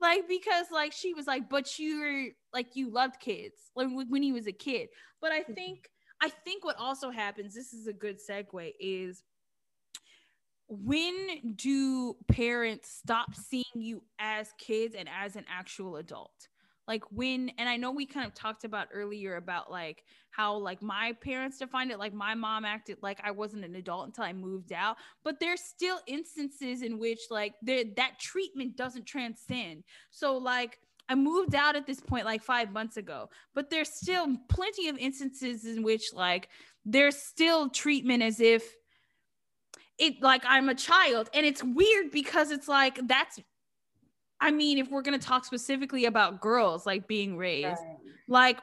like, 0.00 0.26
because 0.26 0.66
like 0.72 0.92
she 0.92 1.12
was 1.12 1.26
like, 1.26 1.50
but 1.50 1.78
you're 1.78 2.28
like, 2.54 2.68
you 2.74 2.90
loved 2.90 3.20
kids, 3.20 3.70
like 3.76 3.88
when 4.08 4.22
he 4.22 4.32
was 4.32 4.46
a 4.46 4.52
kid. 4.52 4.88
But 5.20 5.32
I 5.32 5.40
mm-hmm. 5.40 5.52
think, 5.52 5.90
I 6.20 6.28
think 6.28 6.64
what 6.64 6.76
also 6.78 7.10
happens, 7.10 7.54
this 7.54 7.72
is 7.72 7.86
a 7.86 7.92
good 7.92 8.18
segue, 8.18 8.72
is 8.78 9.22
when 10.68 11.54
do 11.56 12.14
parents 12.28 12.90
stop 12.90 13.34
seeing 13.34 13.64
you 13.74 14.02
as 14.18 14.52
kids 14.58 14.94
and 14.94 15.08
as 15.08 15.36
an 15.36 15.44
actual 15.48 15.96
adult? 15.96 16.48
Like 16.86 17.04
when, 17.10 17.50
and 17.56 17.68
I 17.68 17.76
know 17.76 17.92
we 17.92 18.04
kind 18.04 18.26
of 18.26 18.34
talked 18.34 18.64
about 18.64 18.88
earlier 18.92 19.36
about 19.36 19.70
like 19.70 20.02
how 20.30 20.56
like 20.56 20.82
my 20.82 21.14
parents 21.22 21.58
defined 21.58 21.92
it, 21.92 21.98
like 21.98 22.12
my 22.12 22.34
mom 22.34 22.64
acted 22.64 22.98
like 23.00 23.20
I 23.22 23.30
wasn't 23.30 23.64
an 23.64 23.76
adult 23.76 24.06
until 24.06 24.24
I 24.24 24.32
moved 24.32 24.72
out, 24.72 24.96
but 25.22 25.38
there's 25.38 25.60
still 25.60 26.00
instances 26.06 26.82
in 26.82 26.98
which 26.98 27.20
like 27.30 27.54
that 27.62 28.18
treatment 28.18 28.76
doesn't 28.76 29.06
transcend. 29.06 29.84
So 30.10 30.36
like 30.36 30.78
I 31.10 31.16
moved 31.16 31.56
out 31.56 31.74
at 31.74 31.88
this 31.88 31.98
point 31.98 32.24
like 32.24 32.40
five 32.40 32.72
months 32.72 32.96
ago, 32.96 33.30
but 33.52 33.68
there's 33.68 33.88
still 33.88 34.36
plenty 34.48 34.88
of 34.88 34.96
instances 34.96 35.66
in 35.66 35.82
which 35.82 36.14
like 36.14 36.48
there's 36.84 37.16
still 37.16 37.68
treatment 37.68 38.22
as 38.22 38.40
if 38.40 38.62
it 39.98 40.22
like 40.22 40.44
I'm 40.46 40.68
a 40.68 40.74
child. 40.74 41.28
And 41.34 41.44
it's 41.44 41.64
weird 41.64 42.12
because 42.12 42.52
it's 42.52 42.68
like 42.68 43.00
that's 43.08 43.40
I 44.40 44.52
mean, 44.52 44.78
if 44.78 44.88
we're 44.88 45.02
gonna 45.02 45.18
talk 45.18 45.44
specifically 45.44 46.04
about 46.04 46.40
girls 46.40 46.86
like 46.86 47.08
being 47.08 47.36
raised, 47.36 47.66
right. 47.66 47.96
like 48.28 48.58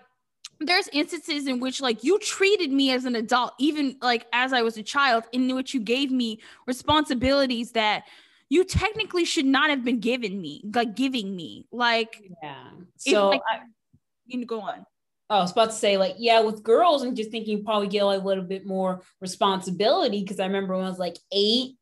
there's 0.62 0.88
instances 0.94 1.48
in 1.48 1.60
which 1.60 1.82
like 1.82 2.02
you 2.06 2.18
treated 2.20 2.72
me 2.72 2.92
as 2.92 3.04
an 3.04 3.18
adult, 3.18 3.56
even 3.60 3.98
like 4.02 4.26
as 4.32 4.54
I 4.54 4.62
was 4.62 4.78
a 4.78 4.84
child, 4.84 5.26
in 5.34 5.54
which 5.54 5.74
you 5.74 5.82
gave 5.82 6.12
me 6.12 6.40
responsibilities 6.66 7.74
that 7.74 8.06
you 8.50 8.64
technically 8.64 9.26
should 9.26 9.46
not 9.46 9.70
have 9.70 9.84
been 9.84 10.00
given 10.00 10.40
me, 10.40 10.64
like 10.74 10.96
giving 10.96 11.36
me. 11.36 11.68
Like, 11.72 12.22
yeah. 12.42 12.70
So 12.98 13.30
like, 13.30 13.42
I, 13.50 13.60
you 14.26 14.46
go 14.46 14.62
on. 14.62 14.86
Oh, 15.30 15.40
I 15.40 15.42
was 15.42 15.52
about 15.52 15.72
to 15.72 15.76
say, 15.76 15.98
like, 15.98 16.16
yeah, 16.18 16.40
with 16.40 16.64
girls, 16.64 17.04
I'm 17.04 17.14
just 17.14 17.32
thinking 17.32 17.58
you 17.58 17.64
probably 17.64 17.90
get 17.90 18.06
like, 18.06 18.22
a 18.22 18.26
little 18.26 18.46
bit 18.46 18.66
more 18.66 19.02
responsibility 19.20 20.22
because 20.22 20.40
I 20.40 20.46
remember 20.46 20.76
when 20.76 20.86
I 20.86 20.90
was 20.90 21.00
like 21.00 21.18
eight, 21.34 21.76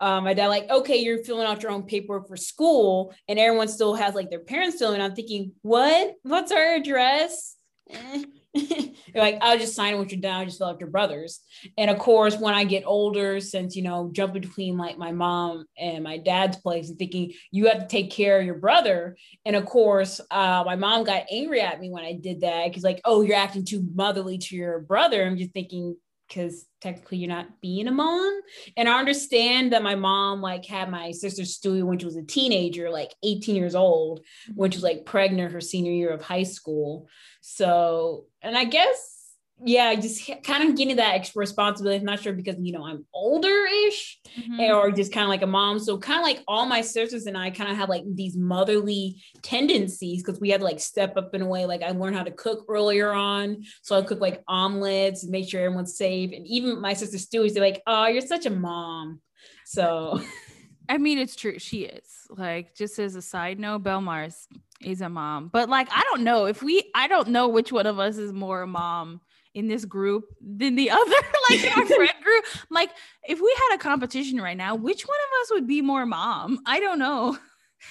um, 0.00 0.24
my 0.24 0.34
dad 0.34 0.48
like, 0.48 0.70
okay, 0.70 0.96
you're 0.96 1.22
filling 1.24 1.46
out 1.46 1.62
your 1.62 1.72
own 1.72 1.84
paperwork 1.84 2.28
for 2.28 2.36
school, 2.36 3.14
and 3.28 3.38
everyone 3.38 3.68
still 3.68 3.94
has 3.94 4.14
like 4.14 4.30
their 4.30 4.40
parents 4.40 4.78
filling. 4.78 5.00
I'm 5.00 5.14
thinking, 5.14 5.52
what? 5.62 6.14
What's 6.22 6.52
our 6.52 6.74
address? 6.74 7.56
Eh. 7.90 8.24
like 9.14 9.38
I'll 9.40 9.58
just 9.58 9.74
sign 9.74 9.96
what 9.98 10.10
you're 10.10 10.20
down, 10.20 10.46
just 10.46 10.58
fill 10.58 10.68
out 10.68 10.80
your 10.80 10.90
brothers. 10.90 11.40
And 11.78 11.90
of 11.90 11.98
course, 11.98 12.36
when 12.36 12.54
I 12.54 12.64
get 12.64 12.84
older, 12.84 13.40
since 13.40 13.74
you 13.76 13.82
know, 13.82 14.10
jumping 14.12 14.42
between 14.42 14.76
like 14.76 14.98
my 14.98 15.12
mom 15.12 15.64
and 15.78 16.04
my 16.04 16.18
dad's 16.18 16.58
place 16.58 16.90
and 16.90 16.98
thinking 16.98 17.32
you 17.50 17.68
have 17.68 17.80
to 17.80 17.86
take 17.86 18.10
care 18.10 18.38
of 18.38 18.46
your 18.46 18.56
brother. 18.56 19.16
And 19.46 19.56
of 19.56 19.64
course, 19.64 20.20
uh, 20.30 20.64
my 20.66 20.76
mom 20.76 21.04
got 21.04 21.24
angry 21.30 21.60
at 21.60 21.80
me 21.80 21.90
when 21.90 22.04
I 22.04 22.12
did 22.12 22.42
that 22.42 22.66
because 22.68 22.82
like, 22.82 23.00
oh, 23.04 23.22
you're 23.22 23.36
acting 23.36 23.64
too 23.64 23.86
motherly 23.94 24.38
to 24.38 24.56
your 24.56 24.80
brother. 24.80 25.24
I'm 25.24 25.38
just 25.38 25.52
thinking, 25.52 25.96
because 26.32 26.66
technically 26.80 27.18
you're 27.18 27.28
not 27.28 27.60
being 27.60 27.88
a 27.88 27.92
mom. 27.92 28.40
And 28.76 28.88
I 28.88 28.98
understand 28.98 29.72
that 29.72 29.82
my 29.82 29.94
mom 29.94 30.40
like 30.40 30.64
had 30.64 30.90
my 30.90 31.10
sister 31.10 31.42
Stewie 31.42 31.82
when 31.82 31.98
she 31.98 32.06
was 32.06 32.16
a 32.16 32.22
teenager, 32.22 32.90
like 32.90 33.14
18 33.22 33.54
years 33.54 33.74
old, 33.74 34.24
when 34.54 34.70
she 34.70 34.78
was 34.78 34.84
like 34.84 35.04
pregnant 35.04 35.52
her 35.52 35.60
senior 35.60 35.92
year 35.92 36.10
of 36.10 36.22
high 36.22 36.42
school. 36.44 37.08
So, 37.40 38.26
and 38.40 38.56
I 38.56 38.64
guess 38.64 39.21
yeah, 39.64 39.94
just 39.94 40.28
kind 40.42 40.68
of 40.68 40.76
getting 40.76 40.96
that 40.96 41.14
extra 41.14 41.40
responsibility. 41.40 42.00
I'm 42.00 42.04
not 42.04 42.20
sure 42.20 42.32
because 42.32 42.56
you 42.60 42.72
know 42.72 42.84
I'm 42.84 43.04
older 43.14 43.64
ish, 43.86 44.18
mm-hmm. 44.36 44.60
or 44.60 44.90
just 44.90 45.12
kind 45.12 45.24
of 45.24 45.28
like 45.28 45.42
a 45.42 45.46
mom. 45.46 45.78
So 45.78 45.98
kind 45.98 46.18
of 46.18 46.24
like 46.24 46.42
all 46.48 46.66
my 46.66 46.80
sisters 46.80 47.26
and 47.26 47.38
I 47.38 47.50
kind 47.50 47.70
of 47.70 47.76
have 47.76 47.88
like 47.88 48.02
these 48.14 48.36
motherly 48.36 49.22
tendencies 49.42 50.22
because 50.22 50.40
we 50.40 50.50
had 50.50 50.60
to 50.60 50.66
like 50.66 50.80
step 50.80 51.16
up 51.16 51.34
in 51.34 51.42
a 51.42 51.46
way. 51.46 51.64
Like 51.66 51.82
I 51.82 51.90
learned 51.90 52.16
how 52.16 52.24
to 52.24 52.32
cook 52.32 52.64
earlier 52.68 53.12
on, 53.12 53.62
so 53.82 53.96
I 53.96 54.02
cook 54.02 54.20
like 54.20 54.42
omelets 54.48 55.22
and 55.22 55.30
make 55.30 55.48
sure 55.48 55.60
everyone's 55.60 55.96
safe. 55.96 56.32
And 56.34 56.46
even 56.46 56.80
my 56.80 56.94
sister 56.94 57.18
Stu 57.18 57.44
is 57.44 57.56
like, 57.56 57.82
"Oh, 57.86 58.06
you're 58.06 58.20
such 58.20 58.46
a 58.46 58.50
mom." 58.50 59.20
So, 59.64 60.20
I 60.88 60.98
mean, 60.98 61.18
it's 61.18 61.36
true. 61.36 61.58
She 61.60 61.82
is 61.82 62.26
like 62.30 62.74
just 62.74 62.98
as 62.98 63.14
a 63.14 63.22
side 63.22 63.60
note, 63.60 63.84
Belle 63.84 64.00
Mars 64.00 64.48
is 64.80 65.02
a 65.02 65.08
mom, 65.08 65.50
but 65.52 65.68
like 65.68 65.88
I 65.92 66.02
don't 66.10 66.24
know 66.24 66.46
if 66.46 66.64
we. 66.64 66.90
I 66.96 67.06
don't 67.06 67.28
know 67.28 67.46
which 67.46 67.70
one 67.70 67.86
of 67.86 68.00
us 68.00 68.18
is 68.18 68.32
more 68.32 68.62
a 68.62 68.66
mom 68.66 69.20
in 69.54 69.68
this 69.68 69.84
group 69.84 70.24
than 70.40 70.74
the 70.76 70.90
other, 70.90 71.14
like 71.50 71.76
our 71.76 71.86
friend 71.86 72.12
group. 72.22 72.44
Like, 72.70 72.90
if 73.24 73.40
we 73.40 73.56
had 73.68 73.76
a 73.76 73.78
competition 73.78 74.40
right 74.40 74.56
now, 74.56 74.74
which 74.74 75.06
one 75.06 75.18
of 75.18 75.42
us 75.42 75.50
would 75.52 75.66
be 75.66 75.82
more 75.82 76.06
mom? 76.06 76.60
I 76.66 76.80
don't 76.80 76.98
know. 76.98 77.38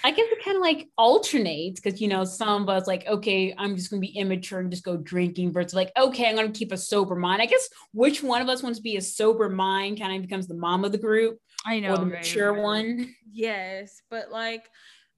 I 0.04 0.12
guess 0.12 0.28
it 0.32 0.44
kind 0.44 0.58
of 0.58 0.62
like 0.62 0.90
alternates 0.98 1.80
because 1.80 2.00
you 2.00 2.08
know 2.08 2.24
some 2.24 2.64
of 2.64 2.70
us 2.70 2.88
like 2.88 3.06
okay 3.08 3.54
I'm 3.58 3.76
just 3.76 3.90
gonna 3.90 4.00
be 4.00 4.18
immature 4.18 4.60
and 4.60 4.72
just 4.72 4.84
go 4.86 4.98
drinking 4.98 5.52
versus 5.52 5.74
like 5.74 5.92
okay 5.98 6.30
I'm 6.30 6.36
gonna 6.36 6.52
keep 6.52 6.72
a 6.72 6.78
sober 6.78 7.16
mind. 7.16 7.42
I 7.42 7.46
guess 7.46 7.68
which 7.94 8.24
one 8.24 8.42
of 8.42 8.50
us 8.50 8.64
wants 8.64 8.80
to 8.80 8.84
be 8.84 8.96
a 8.96 9.02
sober 9.02 9.50
mind 9.50 10.00
kind 10.00 10.16
of 10.16 10.22
becomes 10.22 10.48
the 10.48 10.56
mom 10.56 10.86
of 10.86 10.92
the 10.92 10.98
group. 10.98 11.40
I 11.66 11.80
know 11.80 11.94
or 11.94 11.98
the 11.98 12.06
right, 12.06 12.20
mature 12.20 12.54
right. 12.54 12.62
one. 12.62 13.16
Yes, 13.30 14.02
but 14.10 14.32
like 14.32 14.70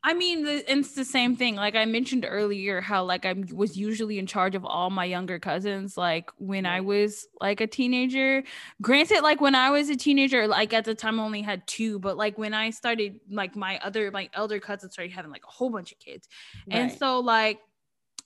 I 0.05 0.13
mean, 0.13 0.45
it's 0.45 0.95
the 0.95 1.05
same 1.05 1.37
thing. 1.37 1.55
Like 1.55 1.75
I 1.75 1.85
mentioned 1.85 2.25
earlier, 2.27 2.81
how 2.81 3.05
like 3.05 3.25
I 3.25 3.35
was 3.53 3.77
usually 3.77 4.19
in 4.19 4.27
charge 4.27 4.53
of 4.53 4.65
all 4.65 4.89
my 4.89 5.05
younger 5.05 5.39
cousins. 5.39 5.95
Like 5.95 6.29
when 6.37 6.65
I 6.65 6.81
was 6.81 7.25
like 7.39 7.61
a 7.61 7.67
teenager. 7.67 8.43
Granted, 8.81 9.21
like 9.21 9.39
when 9.39 9.55
I 9.55 9.69
was 9.69 9.89
a 9.89 9.95
teenager, 9.95 10.45
like 10.45 10.73
at 10.73 10.83
the 10.83 10.93
time 10.93 11.21
I 11.21 11.23
only 11.23 11.41
had 11.41 11.65
two, 11.67 11.99
but 11.99 12.17
like 12.17 12.37
when 12.37 12.53
I 12.53 12.71
started, 12.71 13.21
like 13.31 13.55
my 13.55 13.79
other 13.79 14.11
my 14.11 14.29
elder 14.33 14.59
cousins 14.59 14.91
started 14.91 15.13
having 15.13 15.31
like 15.31 15.45
a 15.47 15.51
whole 15.51 15.69
bunch 15.69 15.93
of 15.93 15.99
kids, 15.99 16.27
right. 16.67 16.79
and 16.79 16.91
so 16.91 17.21
like 17.21 17.59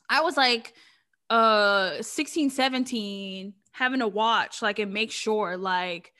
I 0.09 0.21
was 0.21 0.36
like 0.36 0.73
uh 1.30 2.01
16, 2.01 2.49
17, 2.49 3.53
having 3.71 3.99
to 3.99 4.07
watch 4.07 4.63
like 4.63 4.80
and 4.80 4.91
make 4.91 5.11
sure 5.11 5.57
like 5.57 6.11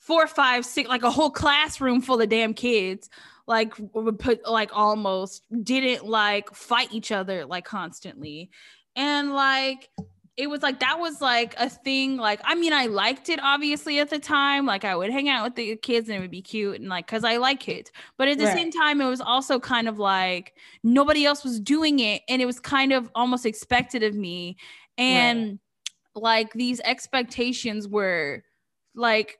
four, 0.00 0.26
five, 0.26 0.66
six, 0.66 0.86
like 0.86 1.02
a 1.02 1.10
whole 1.10 1.30
classroom 1.30 2.02
full 2.02 2.20
of 2.20 2.28
damn 2.28 2.52
kids 2.52 3.08
like 3.48 3.74
put 4.18 4.46
like 4.46 4.70
almost 4.74 5.42
didn't 5.64 6.06
like 6.06 6.54
fight 6.54 6.92
each 6.92 7.10
other 7.10 7.46
like 7.46 7.64
constantly 7.64 8.50
and 8.94 9.32
like 9.32 9.88
it 10.36 10.48
was 10.48 10.62
like 10.62 10.80
that 10.80 11.00
was 11.00 11.22
like 11.22 11.54
a 11.58 11.68
thing 11.68 12.18
like 12.18 12.40
i 12.44 12.54
mean 12.54 12.74
i 12.74 12.84
liked 12.86 13.30
it 13.30 13.40
obviously 13.42 14.00
at 14.00 14.10
the 14.10 14.18
time 14.18 14.66
like 14.66 14.84
i 14.84 14.94
would 14.94 15.10
hang 15.10 15.30
out 15.30 15.44
with 15.44 15.56
the 15.56 15.74
kids 15.76 16.08
and 16.08 16.18
it 16.18 16.20
would 16.20 16.30
be 16.30 16.42
cute 16.42 16.78
and 16.78 16.90
like 16.90 17.06
because 17.06 17.24
i 17.24 17.38
like 17.38 17.58
kids 17.58 17.90
but 18.18 18.28
at 18.28 18.36
the 18.36 18.44
right. 18.44 18.54
same 18.54 18.70
time 18.70 19.00
it 19.00 19.08
was 19.08 19.20
also 19.20 19.58
kind 19.58 19.88
of 19.88 19.98
like 19.98 20.52
nobody 20.84 21.24
else 21.24 21.42
was 21.42 21.58
doing 21.58 22.00
it 22.00 22.20
and 22.28 22.42
it 22.42 22.46
was 22.46 22.60
kind 22.60 22.92
of 22.92 23.10
almost 23.14 23.46
expected 23.46 24.02
of 24.02 24.14
me 24.14 24.58
and 24.98 25.58
right. 26.16 26.22
like 26.22 26.52
these 26.52 26.80
expectations 26.80 27.88
were 27.88 28.44
like 28.94 29.38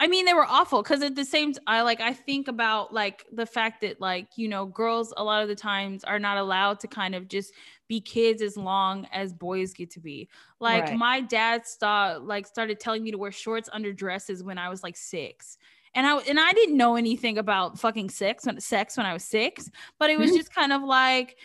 I 0.00 0.06
mean, 0.06 0.26
they 0.26 0.34
were 0.34 0.46
awful 0.46 0.82
because 0.82 1.02
at 1.02 1.16
the 1.16 1.24
same 1.24 1.52
time, 1.52 1.64
I 1.66 1.82
like 1.82 2.00
I 2.00 2.12
think 2.12 2.46
about 2.46 2.94
like 2.94 3.26
the 3.32 3.46
fact 3.46 3.80
that 3.80 4.00
like 4.00 4.28
you 4.36 4.48
know 4.48 4.66
girls 4.66 5.12
a 5.16 5.24
lot 5.24 5.42
of 5.42 5.48
the 5.48 5.56
times 5.56 6.04
are 6.04 6.20
not 6.20 6.38
allowed 6.38 6.78
to 6.80 6.88
kind 6.88 7.16
of 7.16 7.26
just 7.26 7.52
be 7.88 8.00
kids 8.00 8.40
as 8.40 8.56
long 8.56 9.08
as 9.12 9.32
boys 9.32 9.72
get 9.72 9.90
to 9.90 10.00
be. 10.00 10.28
Like 10.60 10.84
right. 10.84 10.96
my 10.96 11.20
dad 11.20 11.66
start 11.66 12.22
like 12.22 12.46
started 12.46 12.78
telling 12.78 13.02
me 13.02 13.10
to 13.10 13.18
wear 13.18 13.32
shorts 13.32 13.68
under 13.72 13.92
dresses 13.92 14.44
when 14.44 14.56
I 14.56 14.68
was 14.68 14.84
like 14.84 14.96
six. 14.96 15.58
And 15.94 16.06
I 16.06 16.16
and 16.18 16.38
I 16.38 16.52
didn't 16.52 16.76
know 16.76 16.94
anything 16.94 17.38
about 17.38 17.78
fucking 17.80 18.10
sex 18.10 18.46
when 18.46 18.60
sex 18.60 18.96
when 18.96 19.06
I 19.06 19.12
was 19.12 19.24
six, 19.24 19.68
but 19.98 20.10
it 20.10 20.18
was 20.18 20.28
mm-hmm. 20.28 20.36
just 20.36 20.54
kind 20.54 20.72
of 20.72 20.82
like 20.82 21.36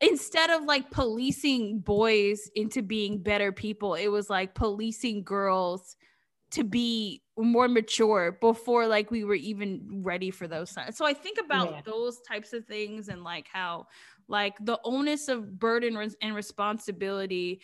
instead 0.00 0.48
of 0.48 0.64
like 0.64 0.90
policing 0.90 1.80
boys 1.80 2.50
into 2.54 2.80
being 2.80 3.18
better 3.18 3.52
people, 3.52 3.96
it 3.96 4.08
was 4.08 4.30
like 4.30 4.54
policing 4.54 5.24
girls 5.24 5.96
to 6.50 6.64
be 6.64 7.22
more 7.38 7.68
mature 7.68 8.36
before 8.40 8.86
like 8.86 9.10
we 9.10 9.24
were 9.24 9.34
even 9.34 10.02
ready 10.02 10.30
for 10.30 10.46
those 10.46 10.70
signs. 10.70 10.96
So 10.96 11.06
I 11.06 11.14
think 11.14 11.38
about 11.38 11.70
yeah. 11.70 11.80
those 11.84 12.20
types 12.20 12.52
of 12.52 12.64
things 12.66 13.08
and 13.08 13.22
like 13.22 13.48
how 13.52 13.86
like 14.28 14.54
the 14.64 14.78
onus 14.84 15.28
of 15.28 15.58
burden 15.58 15.96
and 16.20 16.34
responsibility 16.34 17.60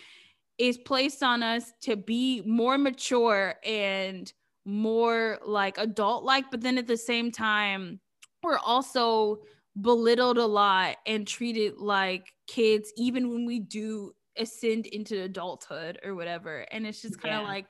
is 0.58 0.78
placed 0.78 1.22
on 1.22 1.42
us 1.42 1.72
to 1.82 1.96
be 1.96 2.42
more 2.46 2.78
mature 2.78 3.54
and 3.64 4.32
more 4.64 5.38
like 5.44 5.78
adult 5.78 6.24
like 6.24 6.50
but 6.50 6.60
then 6.60 6.76
at 6.76 6.88
the 6.88 6.96
same 6.96 7.30
time 7.30 8.00
we're 8.42 8.58
also 8.58 9.38
belittled 9.80 10.38
a 10.38 10.46
lot 10.46 10.96
and 11.06 11.28
treated 11.28 11.76
like 11.76 12.32
kids 12.48 12.92
even 12.96 13.30
when 13.30 13.46
we 13.46 13.60
do 13.60 14.12
ascend 14.38 14.86
into 14.86 15.22
adulthood 15.22 16.00
or 16.04 16.16
whatever 16.16 16.66
and 16.72 16.84
it's 16.84 17.00
just 17.00 17.20
kind 17.20 17.36
of 17.36 17.42
yeah. 17.42 17.48
like 17.48 17.66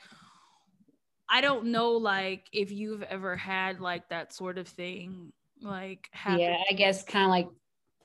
I 1.28 1.40
don't 1.40 1.66
know 1.66 1.92
like 1.92 2.46
if 2.52 2.70
you've 2.70 3.02
ever 3.02 3.36
had 3.36 3.80
like 3.80 4.08
that 4.10 4.32
sort 4.32 4.58
of 4.58 4.68
thing 4.68 5.32
like 5.62 6.08
happen. 6.12 6.40
yeah 6.40 6.56
I 6.70 6.74
guess 6.74 7.02
kind 7.02 7.24
of 7.24 7.30
like 7.30 7.48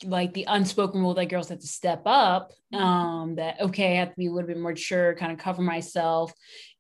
like 0.04 0.34
the 0.34 0.46
unspoken 0.48 1.02
rule 1.02 1.14
that 1.14 1.28
girls 1.28 1.50
have 1.50 1.60
to 1.60 1.68
step 1.68 2.02
up 2.06 2.52
mm-hmm. 2.74 2.84
um 2.84 3.36
that 3.36 3.60
okay 3.62 3.94
i 3.94 4.00
have 4.00 4.10
to 4.10 4.16
be 4.18 4.28
a 4.28 4.32
little 4.32 4.48
bit 4.48 4.58
more 4.58 4.72
mature 4.72 5.16
kind 5.16 5.32
of 5.32 5.38
cover 5.38 5.62
myself 5.62 6.34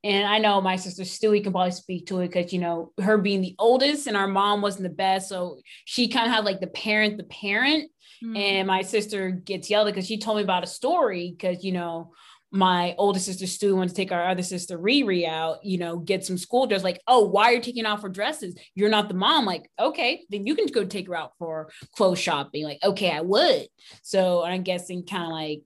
and 0.03 0.27
i 0.27 0.37
know 0.37 0.61
my 0.61 0.75
sister 0.75 1.03
stewie 1.03 1.43
can 1.43 1.51
probably 1.51 1.71
speak 1.71 2.07
to 2.07 2.19
it 2.19 2.27
because 2.31 2.51
you 2.51 2.59
know 2.59 2.91
her 2.99 3.17
being 3.17 3.41
the 3.41 3.55
oldest 3.59 4.07
and 4.07 4.17
our 4.17 4.27
mom 4.27 4.61
wasn't 4.61 4.83
the 4.83 4.89
best 4.89 5.29
so 5.29 5.59
she 5.85 6.07
kind 6.07 6.27
of 6.27 6.33
had 6.33 6.45
like 6.45 6.59
the 6.59 6.67
parent 6.67 7.17
the 7.17 7.23
parent 7.25 7.91
mm-hmm. 8.23 8.35
and 8.35 8.67
my 8.67 8.81
sister 8.81 9.29
gets 9.29 9.69
yelled 9.69 9.87
at 9.87 9.93
because 9.93 10.07
she 10.07 10.17
told 10.17 10.37
me 10.37 10.43
about 10.43 10.63
a 10.63 10.67
story 10.67 11.35
because 11.37 11.63
you 11.63 11.71
know 11.71 12.11
my 12.51 12.93
older 12.97 13.19
sister 13.19 13.47
Stu 13.47 13.75
wants 13.75 13.93
to 13.93 13.97
take 13.97 14.11
our 14.11 14.27
other 14.27 14.43
sister 14.43 14.77
Riri 14.77 15.25
out, 15.25 15.63
you 15.63 15.77
know, 15.77 15.97
get 15.97 16.25
some 16.25 16.37
school 16.37 16.67
dress. 16.67 16.83
Like, 16.83 17.01
oh, 17.07 17.25
why 17.25 17.45
are 17.45 17.53
you 17.53 17.61
taking 17.61 17.85
off 17.85 18.01
her 18.01 18.09
dresses? 18.09 18.55
You're 18.75 18.89
not 18.89 19.07
the 19.07 19.13
mom. 19.13 19.45
Like, 19.45 19.69
okay, 19.79 20.25
then 20.29 20.45
you 20.45 20.55
can 20.55 20.65
go 20.67 20.83
take 20.83 21.07
her 21.07 21.15
out 21.15 21.31
for 21.39 21.71
clothes 21.95 22.19
shopping. 22.19 22.65
Like, 22.65 22.79
okay, 22.83 23.11
I 23.11 23.21
would. 23.21 23.67
So 24.03 24.43
I'm 24.43 24.63
guessing 24.63 25.05
kind 25.05 25.23
of 25.23 25.31
like 25.31 25.61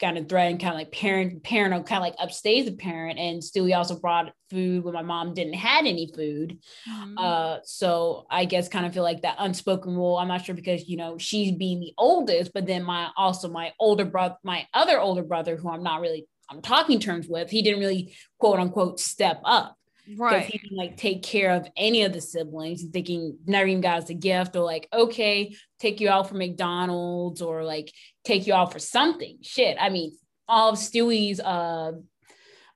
kind 0.00 0.16
of 0.16 0.28
thread 0.28 0.50
and 0.50 0.60
kind 0.60 0.74
of 0.74 0.78
like 0.78 0.92
parent 0.92 1.42
parent 1.42 1.86
kind 1.86 1.98
of 1.98 2.02
like 2.02 2.16
upstays 2.16 2.64
the 2.64 2.72
parent. 2.72 3.18
And 3.18 3.42
Stewie 3.42 3.76
also 3.76 3.98
brought 3.98 4.32
food 4.48 4.84
when 4.84 4.94
my 4.94 5.02
mom 5.02 5.34
didn't 5.34 5.54
had 5.54 5.86
any 5.86 6.10
food. 6.14 6.58
Mm-hmm. 6.88 7.18
uh 7.18 7.56
so 7.64 8.26
I 8.30 8.44
guess 8.44 8.68
kind 8.68 8.86
of 8.86 8.94
feel 8.94 9.02
like 9.02 9.22
that 9.22 9.36
unspoken 9.38 9.94
rule 9.94 10.16
I'm 10.16 10.28
not 10.28 10.44
sure 10.44 10.54
because 10.54 10.88
you 10.88 10.96
know 10.96 11.18
she's 11.18 11.52
being 11.52 11.80
the 11.80 11.94
oldest 11.98 12.52
but 12.52 12.66
then 12.66 12.82
my 12.82 13.08
also 13.16 13.48
my 13.48 13.72
older 13.78 14.04
brother 14.04 14.36
my 14.44 14.66
other 14.72 15.00
older 15.00 15.22
brother 15.22 15.56
who 15.56 15.70
I'm 15.70 15.82
not 15.82 16.00
really 16.00 16.26
I'm 16.50 16.62
talking 16.62 17.00
terms 17.00 17.28
with 17.28 17.50
he 17.50 17.62
didn't 17.62 17.80
really 17.80 18.14
quote 18.38 18.58
unquote 18.58 19.00
step 19.00 19.40
up 19.44 19.76
right 20.16 20.46
he 20.46 20.58
can 20.58 20.76
like 20.76 20.96
take 20.96 21.22
care 21.22 21.52
of 21.52 21.68
any 21.76 22.02
of 22.02 22.12
the 22.12 22.20
siblings? 22.20 22.84
Thinking 22.84 23.38
never 23.46 23.66
even 23.66 23.80
got 23.80 24.02
us 24.02 24.10
a 24.10 24.14
gift 24.14 24.56
or 24.56 24.64
like 24.64 24.88
okay 24.92 25.54
take 25.78 26.00
you 26.00 26.08
out 26.08 26.28
for 26.28 26.34
mcdonald's 26.34 27.42
or 27.42 27.64
like 27.64 27.92
take 28.24 28.46
you 28.46 28.54
out 28.54 28.72
for 28.72 28.78
something? 28.78 29.38
Shit. 29.42 29.76
I 29.80 29.88
mean 29.88 30.16
all 30.48 30.70
of 30.70 30.76
stewie's 30.78 31.40
uh, 31.40 31.92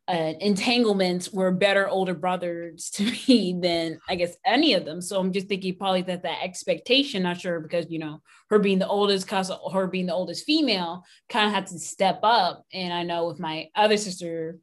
uh 0.09 0.33
entanglements 0.41 1.33
were 1.33 1.51
better 1.51 1.89
older 1.89 2.15
brothers 2.15 2.91
to 2.95 3.05
me 3.05 3.59
than 3.61 3.99
i 4.09 4.15
guess 4.15 4.37
any 4.45 4.75
of 4.75 4.85
them. 4.85 5.01
So 5.01 5.19
i'm 5.19 5.33
just 5.33 5.49
thinking 5.49 5.77
probably 5.77 6.03
that 6.03 6.23
that 6.23 6.43
expectation 6.43 7.25
not 7.25 7.41
sure 7.41 7.61
because 7.61 7.87
you 7.91 7.99
know 7.99 8.23
her 8.51 8.61
being 8.61 8.79
the 8.79 8.89
oldest 8.89 9.27
cause 9.27 9.51
her 9.73 9.89
being 9.89 10.07
the 10.07 10.15
oldest 10.15 10.45
female 10.45 11.05
kind 11.29 11.49
of 11.49 11.55
had 11.55 11.67
to 11.69 11.79
step 11.79 12.21
up. 12.23 12.65
And 12.73 12.93
i 12.93 13.03
know 13.03 13.27
with 13.27 13.41
my 13.41 13.69
other 13.75 13.97
sister 13.97 14.59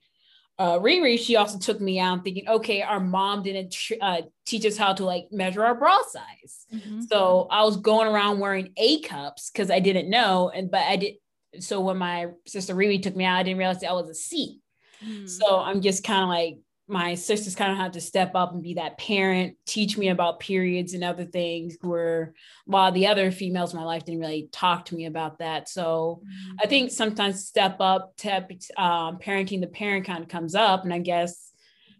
uh, 0.59 0.79
Riri, 0.79 1.17
she 1.17 1.35
also 1.35 1.57
took 1.57 1.81
me 1.81 1.99
out 1.99 2.23
thinking, 2.23 2.47
okay, 2.47 2.81
our 2.81 2.99
mom 2.99 3.43
didn't 3.43 3.71
tr- 3.71 3.93
uh, 4.01 4.21
teach 4.45 4.65
us 4.65 4.77
how 4.77 4.93
to 4.93 5.03
like 5.05 5.25
measure 5.31 5.63
our 5.63 5.75
bra 5.75 5.97
size. 6.07 6.65
Mm-hmm. 6.73 7.01
So 7.01 7.47
I 7.49 7.63
was 7.63 7.77
going 7.77 8.07
around 8.07 8.39
wearing 8.39 8.71
A 8.77 9.01
cups 9.01 9.49
because 9.49 9.71
I 9.71 9.79
didn't 9.79 10.09
know. 10.09 10.51
And, 10.53 10.69
but 10.69 10.81
I 10.81 10.95
did. 10.97 11.13
So 11.59 11.81
when 11.81 11.97
my 11.97 12.27
sister 12.45 12.73
Riri 12.73 13.01
took 13.01 13.15
me 13.15 13.25
out, 13.25 13.37
I 13.37 13.43
didn't 13.43 13.59
realize 13.59 13.81
that 13.81 13.89
I 13.89 13.93
was 13.93 14.09
a 14.09 14.15
C. 14.15 14.59
Mm-hmm. 15.03 15.27
So 15.27 15.59
I'm 15.59 15.81
just 15.81 16.03
kind 16.03 16.23
of 16.23 16.29
like, 16.29 16.57
my 16.93 17.15
sisters 17.15 17.55
kind 17.55 17.71
of 17.71 17.77
had 17.77 17.93
to 17.93 17.99
step 17.99 18.35
up 18.35 18.53
and 18.53 18.61
be 18.61 18.75
that 18.75 18.99
parent, 18.99 19.57
teach 19.65 19.97
me 19.97 20.09
about 20.09 20.39
periods 20.39 20.93
and 20.93 21.03
other 21.03 21.25
things 21.25 21.75
where 21.81 22.33
while 22.65 22.91
the 22.91 23.07
other 23.07 23.31
females 23.31 23.73
in 23.73 23.79
my 23.79 23.85
life 23.85 24.05
didn't 24.05 24.21
really 24.21 24.47
talk 24.51 24.85
to 24.85 24.95
me 24.95 25.05
about 25.05 25.39
that. 25.39 25.67
So 25.67 26.21
mm-hmm. 26.23 26.57
I 26.63 26.67
think 26.67 26.91
sometimes 26.91 27.45
step 27.45 27.77
up 27.79 28.15
to 28.17 28.47
um, 28.77 29.17
parenting 29.17 29.59
the 29.59 29.67
parent 29.67 30.05
kind 30.05 30.21
of 30.21 30.29
comes 30.29 30.53
up. 30.53 30.83
And 30.83 30.93
I 30.93 30.99
guess 30.99 31.51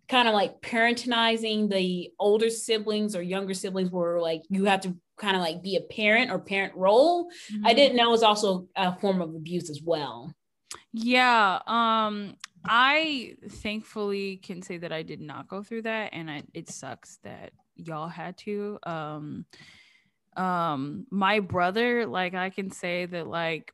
kind 0.07 0.27
of 0.27 0.35
like 0.35 0.61
parentinizing 0.61 1.71
the 1.71 2.11
older 2.19 2.51
siblings 2.51 3.15
or 3.15 3.23
younger 3.23 3.55
siblings 3.55 3.89
where 3.89 4.21
like 4.21 4.43
you 4.49 4.65
have 4.65 4.81
to 4.81 4.95
kind 5.17 5.35
of 5.35 5.41
like 5.41 5.63
be 5.63 5.75
a 5.75 5.81
parent 5.81 6.29
or 6.29 6.37
parent 6.37 6.75
role. 6.75 7.25
Mm-hmm. 7.51 7.65
I 7.65 7.73
didn't 7.73 7.97
know 7.97 8.09
it 8.09 8.11
was 8.11 8.23
also 8.23 8.67
a 8.75 8.95
form 8.99 9.21
of 9.21 9.33
abuse 9.33 9.71
as 9.71 9.81
well. 9.83 10.33
Yeah. 10.91 11.59
Um, 11.65 12.35
I 12.65 13.35
thankfully 13.47 14.37
can 14.37 14.61
say 14.61 14.77
that 14.77 14.91
I 14.91 15.03
did 15.03 15.21
not 15.21 15.47
go 15.47 15.63
through 15.63 15.83
that, 15.83 16.11
and 16.13 16.29
I, 16.29 16.43
it 16.53 16.69
sucks 16.69 17.19
that 17.23 17.51
y'all 17.75 18.07
had 18.07 18.37
to. 18.39 18.79
Um, 18.83 19.45
um, 20.37 21.05
my 21.09 21.39
brother, 21.39 22.05
like 22.05 22.33
I 22.33 22.49
can 22.49 22.71
say 22.71 23.05
that, 23.05 23.27
like 23.27 23.73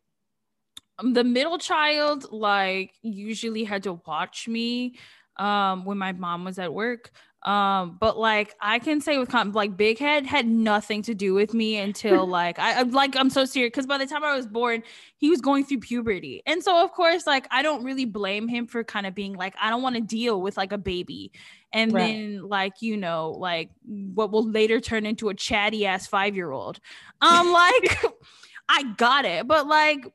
the 1.01 1.23
middle 1.23 1.57
child, 1.57 2.31
like 2.31 2.93
usually 3.01 3.63
had 3.63 3.83
to 3.83 4.01
watch 4.05 4.47
me 4.47 4.95
um 5.37 5.85
when 5.85 5.97
my 5.97 6.11
mom 6.11 6.43
was 6.43 6.59
at 6.59 6.73
work 6.73 7.11
um 7.43 7.95
but 8.01 8.17
like 8.17 8.53
i 8.59 8.79
can 8.79 8.99
say 8.99 9.17
with 9.17 9.33
like 9.33 9.77
big 9.77 9.97
head 9.97 10.25
had 10.25 10.45
nothing 10.45 11.01
to 11.01 11.15
do 11.15 11.33
with 11.33 11.53
me 11.53 11.77
until 11.77 12.27
like 12.27 12.59
I, 12.59 12.81
am 12.81 12.91
like 12.91 13.15
i'm 13.15 13.29
so 13.29 13.45
serious 13.45 13.69
because 13.69 13.87
by 13.87 13.97
the 13.97 14.05
time 14.05 14.25
i 14.25 14.35
was 14.35 14.45
born 14.45 14.83
he 15.17 15.29
was 15.29 15.41
going 15.41 15.65
through 15.65 15.79
puberty. 15.79 16.41
And 16.45 16.63
so 16.63 16.83
of 16.83 16.91
course 16.91 17.27
like 17.27 17.47
i 17.51 17.61
don't 17.61 17.83
really 17.83 18.05
blame 18.05 18.47
him 18.47 18.67
for 18.67 18.83
kind 18.83 19.05
of 19.05 19.15
being 19.15 19.33
like 19.33 19.55
i 19.61 19.69
don't 19.69 19.81
want 19.81 19.95
to 19.95 20.01
deal 20.01 20.41
with 20.41 20.57
like 20.57 20.71
a 20.71 20.77
baby. 20.77 21.31
And 21.71 21.93
right. 21.93 22.11
then 22.11 22.47
like 22.47 22.81
you 22.81 22.97
know 22.97 23.31
like 23.31 23.69
what 23.85 24.31
will 24.31 24.49
later 24.49 24.81
turn 24.81 25.05
into 25.05 25.29
a 25.29 25.33
chatty 25.33 25.85
ass 25.85 26.07
five 26.07 26.35
year 26.35 26.51
old 26.51 26.79
um 27.21 27.51
like 27.51 28.03
i 28.67 28.83
got 28.97 29.23
it 29.25 29.47
but 29.47 29.67
like 29.67 30.11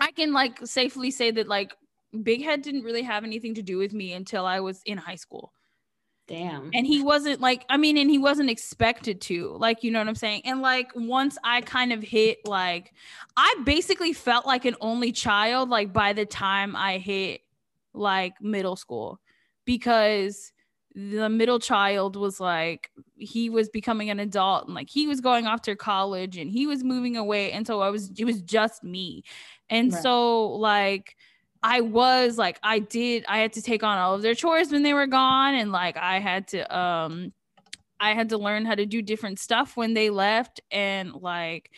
i 0.00 0.10
can 0.12 0.32
like 0.32 0.64
safely 0.66 1.10
say 1.10 1.30
that 1.30 1.48
like 1.48 1.74
big 2.22 2.42
head 2.42 2.60
didn't 2.60 2.82
really 2.82 3.02
have 3.02 3.24
anything 3.24 3.54
to 3.54 3.62
do 3.62 3.78
with 3.78 3.94
me 3.94 4.12
until 4.12 4.44
i 4.44 4.60
was 4.60 4.82
in 4.84 4.98
high 4.98 5.16
school 5.16 5.52
Damn. 6.32 6.70
And 6.72 6.86
he 6.86 7.02
wasn't 7.02 7.42
like, 7.42 7.66
I 7.68 7.76
mean, 7.76 7.98
and 7.98 8.08
he 8.08 8.16
wasn't 8.16 8.48
expected 8.48 9.20
to, 9.22 9.54
like, 9.58 9.84
you 9.84 9.90
know 9.90 9.98
what 9.98 10.08
I'm 10.08 10.14
saying? 10.14 10.40
And 10.46 10.62
like, 10.62 10.90
once 10.94 11.36
I 11.44 11.60
kind 11.60 11.92
of 11.92 12.02
hit, 12.02 12.38
like, 12.46 12.94
I 13.36 13.54
basically 13.66 14.14
felt 14.14 14.46
like 14.46 14.64
an 14.64 14.74
only 14.80 15.12
child, 15.12 15.68
like, 15.68 15.92
by 15.92 16.14
the 16.14 16.24
time 16.24 16.74
I 16.74 16.96
hit 16.96 17.42
like 17.92 18.32
middle 18.40 18.76
school, 18.76 19.20
because 19.66 20.52
the 20.94 21.28
middle 21.28 21.58
child 21.58 22.16
was 22.16 22.40
like, 22.40 22.90
he 23.14 23.50
was 23.50 23.68
becoming 23.68 24.08
an 24.08 24.18
adult 24.18 24.64
and 24.66 24.74
like 24.74 24.88
he 24.88 25.06
was 25.06 25.20
going 25.20 25.46
off 25.46 25.60
to 25.62 25.76
college 25.76 26.38
and 26.38 26.50
he 26.50 26.66
was 26.66 26.82
moving 26.82 27.18
away. 27.18 27.52
And 27.52 27.66
so 27.66 27.82
I 27.82 27.90
was, 27.90 28.10
it 28.16 28.24
was 28.24 28.40
just 28.40 28.82
me. 28.82 29.22
And 29.68 29.92
right. 29.92 30.02
so, 30.02 30.46
like, 30.46 31.14
I 31.62 31.80
was 31.80 32.38
like 32.38 32.58
I 32.62 32.78
did 32.78 33.24
I 33.28 33.38
had 33.38 33.52
to 33.54 33.62
take 33.62 33.82
on 33.82 33.98
all 33.98 34.14
of 34.14 34.22
their 34.22 34.34
chores 34.34 34.72
when 34.72 34.82
they 34.82 34.94
were 34.94 35.06
gone 35.06 35.54
and 35.54 35.72
like 35.72 35.96
I 35.96 36.18
had 36.18 36.48
to 36.48 36.76
um 36.76 37.32
I 38.00 38.14
had 38.14 38.30
to 38.30 38.38
learn 38.38 38.64
how 38.64 38.74
to 38.74 38.84
do 38.84 39.00
different 39.00 39.38
stuff 39.38 39.76
when 39.76 39.94
they 39.94 40.10
left 40.10 40.60
and 40.70 41.12
like 41.14 41.70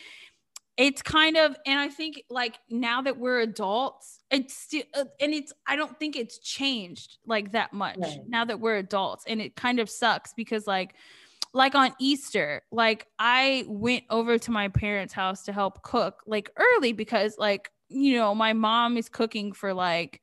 it's 0.77 1.01
kind 1.01 1.37
of 1.37 1.55
and 1.65 1.79
I 1.79 1.87
think 1.87 2.23
like 2.29 2.57
now 2.69 3.01
that 3.03 3.17
we're 3.17 3.41
adults 3.41 4.19
it's 4.31 4.55
still 4.55 4.83
uh, 4.93 5.05
and 5.21 5.33
it's 5.33 5.53
I 5.67 5.75
don't 5.75 5.97
think 5.99 6.15
it's 6.15 6.39
changed 6.39 7.17
like 7.25 7.51
that 7.51 7.71
much 7.71 7.97
right. 7.97 8.19
now 8.27 8.43
that 8.45 8.59
we're 8.59 8.77
adults 8.77 9.23
and 9.27 9.39
it 9.39 9.55
kind 9.55 9.79
of 9.79 9.89
sucks 9.89 10.33
because 10.33 10.65
like 10.67 10.95
like 11.55 11.73
on 11.73 11.93
Easter, 11.99 12.63
like 12.69 13.07
I 13.17 13.63
went 13.69 14.03
over 14.09 14.37
to 14.37 14.51
my 14.51 14.67
parents' 14.67 15.13
house 15.13 15.43
to 15.43 15.53
help 15.53 15.81
cook 15.83 16.21
like 16.27 16.51
early 16.57 16.91
because 16.91 17.37
like 17.37 17.71
you 17.89 18.17
know, 18.17 18.35
my 18.35 18.53
mom 18.53 18.97
is 18.97 19.09
cooking 19.09 19.53
for 19.53 19.73
like 19.73 20.21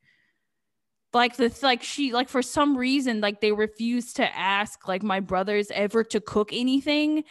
like 1.13 1.35
the 1.35 1.55
like 1.61 1.83
she 1.83 2.11
like 2.11 2.27
for 2.27 2.41
some 2.41 2.75
reason 2.75 3.21
like 3.21 3.39
they 3.39 3.51
refuse 3.51 4.13
to 4.13 4.37
ask 4.37 4.87
like 4.87 5.03
my 5.03 5.19
brothers 5.19 5.69
ever 5.71 6.03
to 6.03 6.19
cook 6.19 6.49
anything 6.51 7.23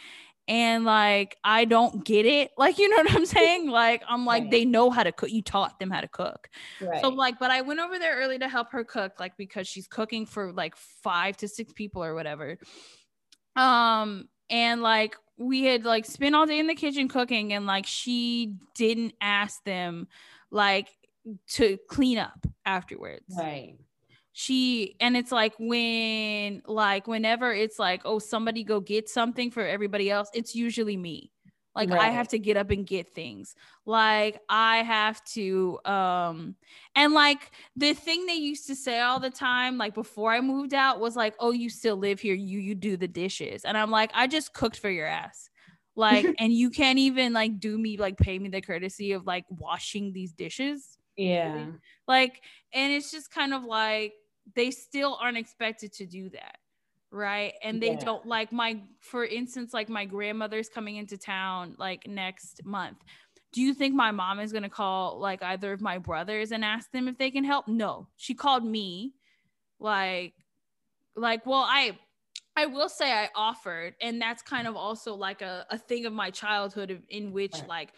and 0.47 0.85
like 0.85 1.37
I 1.43 1.65
don't 1.65 2.03
get 2.03 2.25
it. 2.25 2.51
Like, 2.57 2.77
you 2.77 2.87
know 2.87 2.97
what 2.97 3.11
I'm 3.13 3.25
saying? 3.25 3.69
Like, 3.69 4.03
I'm 4.07 4.25
like, 4.25 4.43
right. 4.43 4.51
they 4.51 4.65
know 4.65 4.89
how 4.89 5.03
to 5.03 5.11
cook. 5.11 5.29
You 5.29 5.41
taught 5.41 5.79
them 5.79 5.89
how 5.89 5.99
to 5.99 6.07
cook. 6.07 6.49
Right. 6.79 7.01
So, 7.01 7.09
like, 7.09 7.39
but 7.39 7.51
I 7.51 7.61
went 7.61 7.81
over 7.81 7.99
there 7.99 8.15
early 8.15 8.39
to 8.39 8.47
help 8.47 8.71
her 8.71 8.85
cook, 8.85 9.19
like, 9.19 9.35
because 9.35 9.67
she's 9.67 9.87
cooking 9.87 10.25
for 10.25 10.53
like 10.53 10.77
five 10.77 11.35
to 11.37 11.47
six 11.47 11.73
people 11.73 12.03
or 12.03 12.15
whatever. 12.15 12.57
Um, 13.57 14.29
and 14.53 14.83
like 14.83 15.17
we 15.37 15.63
had 15.63 15.83
like 15.83 16.05
spent 16.05 16.35
all 16.35 16.45
day 16.45 16.59
in 16.59 16.67
the 16.67 16.75
kitchen 16.75 17.09
cooking 17.09 17.53
and 17.53 17.65
like 17.65 17.87
she 17.87 18.53
didn't 18.75 19.15
ask 19.19 19.61
them 19.65 20.07
like 20.51 20.89
to 21.47 21.77
clean 21.89 22.19
up 22.19 22.45
afterwards. 22.63 23.35
Right. 23.35 23.75
She 24.31 24.95
and 24.99 25.17
it's 25.17 25.31
like 25.31 25.53
when 25.59 26.61
like 26.67 27.07
whenever 27.07 27.51
it's 27.51 27.79
like 27.79 28.03
oh 28.05 28.19
somebody 28.19 28.63
go 28.63 28.79
get 28.79 29.09
something 29.09 29.51
for 29.51 29.65
everybody 29.65 30.09
else 30.09 30.29
it's 30.33 30.55
usually 30.55 30.97
me 30.97 31.31
like 31.75 31.89
right. 31.89 32.01
i 32.01 32.09
have 32.09 32.27
to 32.27 32.39
get 32.39 32.57
up 32.57 32.69
and 32.69 32.85
get 32.85 33.13
things. 33.13 33.55
Like 33.85 34.39
i 34.49 34.77
have 34.77 35.23
to 35.33 35.79
um 35.85 36.55
and 36.95 37.13
like 37.13 37.51
the 37.75 37.93
thing 37.93 38.25
they 38.25 38.35
used 38.35 38.67
to 38.67 38.75
say 38.75 39.01
all 39.01 39.19
the 39.19 39.29
time 39.29 39.77
like 39.77 39.93
before 39.93 40.31
i 40.31 40.39
moved 40.39 40.73
out 40.73 40.99
was 40.99 41.15
like 41.15 41.35
oh 41.39 41.51
you 41.51 41.69
still 41.69 41.97
live 41.97 42.19
here. 42.19 42.35
You 42.35 42.59
you 42.59 42.75
do 42.75 42.97
the 42.97 43.07
dishes. 43.07 43.65
And 43.65 43.77
i'm 43.77 43.91
like 43.91 44.11
i 44.13 44.27
just 44.27 44.53
cooked 44.53 44.79
for 44.79 44.89
your 44.89 45.07
ass. 45.07 45.49
Like 45.95 46.25
and 46.39 46.53
you 46.53 46.69
can't 46.69 46.99
even 46.99 47.33
like 47.33 47.59
do 47.59 47.77
me 47.77 47.97
like 47.97 48.17
pay 48.17 48.39
me 48.39 48.49
the 48.49 48.61
courtesy 48.61 49.11
of 49.11 49.25
like 49.25 49.45
washing 49.49 50.13
these 50.13 50.33
dishes 50.33 50.97
yeah. 51.15 51.67
Like 52.07 52.41
and 52.73 52.91
it's 52.91 53.11
just 53.11 53.31
kind 53.31 53.53
of 53.53 53.63
like 53.63 54.13
they 54.55 54.71
still 54.71 55.17
aren't 55.21 55.37
expected 55.37 55.93
to 55.93 56.05
do 56.05 56.29
that 56.29 56.57
right? 57.13 57.53
And 57.63 57.81
they 57.81 57.91
yeah. 57.91 57.99
don't 57.99 58.25
like 58.25 58.51
my 58.51 58.81
for 58.99 59.23
instance 59.23 59.73
like 59.73 59.87
my 59.87 60.03
grandmother's 60.03 60.67
coming 60.67 60.97
into 60.97 61.17
town 61.17 61.75
like 61.77 62.07
next 62.07 62.65
month. 62.65 62.97
Do 63.53 63.61
you 63.61 63.75
think 63.75 63.93
my 63.93 64.09
mom 64.09 64.39
is 64.39 64.51
going 64.51 64.63
to 64.63 64.69
call 64.69 65.19
like 65.19 65.43
either 65.43 65.71
of 65.71 65.79
my 65.79 65.99
brothers 65.99 66.51
and 66.51 66.65
ask 66.65 66.91
them 66.91 67.07
if 67.07 67.17
they 67.19 67.29
can 67.29 67.43
help? 67.43 67.67
No. 67.67 68.07
She 68.17 68.33
called 68.33 68.65
me 68.65 69.13
like 69.79 70.33
like 71.15 71.45
well 71.45 71.65
i 71.67 71.95
i 72.55 72.65
will 72.65 72.89
say 72.89 73.11
i 73.11 73.29
offered 73.35 73.93
and 74.01 74.19
that's 74.19 74.41
kind 74.41 74.67
of 74.67 74.75
also 74.75 75.13
like 75.13 75.41
a, 75.41 75.65
a 75.69 75.77
thing 75.77 76.05
of 76.05 76.13
my 76.13 76.31
childhood 76.31 77.03
in 77.09 77.31
which 77.31 77.53
like 77.67 77.89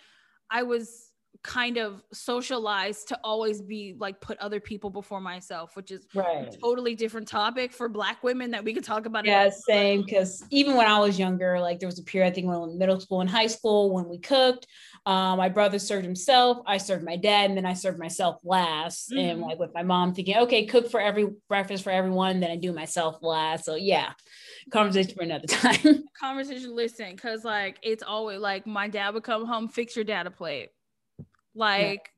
i 0.49 0.63
was 0.63 1.11
kind 1.45 1.77
of 1.77 2.01
socialized 2.11 3.07
to 3.07 3.19
always 3.23 3.61
be 3.61 3.95
like 3.99 4.19
put 4.19 4.35
other 4.39 4.59
people 4.59 4.89
before 4.89 5.21
myself, 5.21 5.75
which 5.75 5.91
is 5.91 6.07
right. 6.15 6.51
a 6.51 6.57
totally 6.57 6.95
different 6.95 7.27
topic 7.27 7.71
for 7.71 7.87
black 7.87 8.23
women 8.23 8.49
that 8.49 8.63
we 8.63 8.73
could 8.73 8.83
talk 8.83 9.05
about. 9.05 9.25
Yeah, 9.25 9.51
same. 9.51 10.01
Because 10.01 10.43
even 10.49 10.75
when 10.75 10.87
I 10.87 10.97
was 10.99 11.19
younger, 11.19 11.59
like 11.59 11.79
there 11.79 11.87
was 11.87 11.99
a 11.99 12.03
period 12.03 12.31
I 12.31 12.33
think 12.33 12.47
when 12.47 12.55
I 12.55 12.59
was 12.59 12.73
in 12.73 12.79
middle 12.79 12.99
school 12.99 13.21
and 13.21 13.29
high 13.29 13.45
school 13.45 13.93
when 13.93 14.09
we 14.09 14.17
cooked. 14.17 14.65
Um, 15.05 15.37
my 15.37 15.49
brother 15.49 15.77
served 15.77 16.03
himself, 16.03 16.63
I 16.65 16.77
served 16.77 17.05
my 17.05 17.15
dad, 17.15 17.51
and 17.51 17.57
then 17.57 17.65
I 17.67 17.73
served 17.73 17.99
myself 17.99 18.39
last. 18.43 19.11
Mm-hmm. 19.11 19.19
And 19.19 19.41
like 19.41 19.59
with 19.59 19.71
my 19.75 19.83
mom 19.83 20.15
thinking, 20.15 20.37
okay, 20.37 20.65
cook 20.65 20.89
for 20.89 20.99
every 20.99 21.27
breakfast 21.47 21.83
for 21.83 21.91
everyone, 21.91 22.39
then 22.39 22.49
I 22.49 22.55
do 22.55 22.73
myself 22.73 23.19
last. 23.21 23.65
So 23.65 23.75
yeah, 23.75 24.13
conversation 24.71 25.13
for 25.15 25.21
another 25.21 25.45
time. 25.47 26.05
conversation, 26.19 26.75
listen, 26.75 27.11
because 27.11 27.45
like 27.45 27.77
it's 27.83 28.01
always 28.01 28.39
like 28.39 28.65
my 28.65 28.87
dad 28.87 29.13
would 29.13 29.23
come 29.23 29.45
home, 29.45 29.67
fix 29.67 29.95
your 29.95 30.05
dad 30.05 30.25
a 30.25 30.31
plate 30.31 30.69
like 31.55 32.11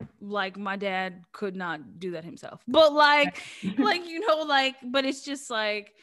yeah. 0.00 0.06
like 0.20 0.58
my 0.58 0.76
dad 0.76 1.22
could 1.32 1.56
not 1.56 1.98
do 1.98 2.12
that 2.12 2.24
himself. 2.24 2.62
But 2.68 2.92
like 2.92 3.42
like 3.78 4.06
you 4.06 4.20
know 4.20 4.42
like 4.42 4.76
but 4.84 5.04
it's 5.04 5.24
just 5.24 5.50
like 5.50 5.94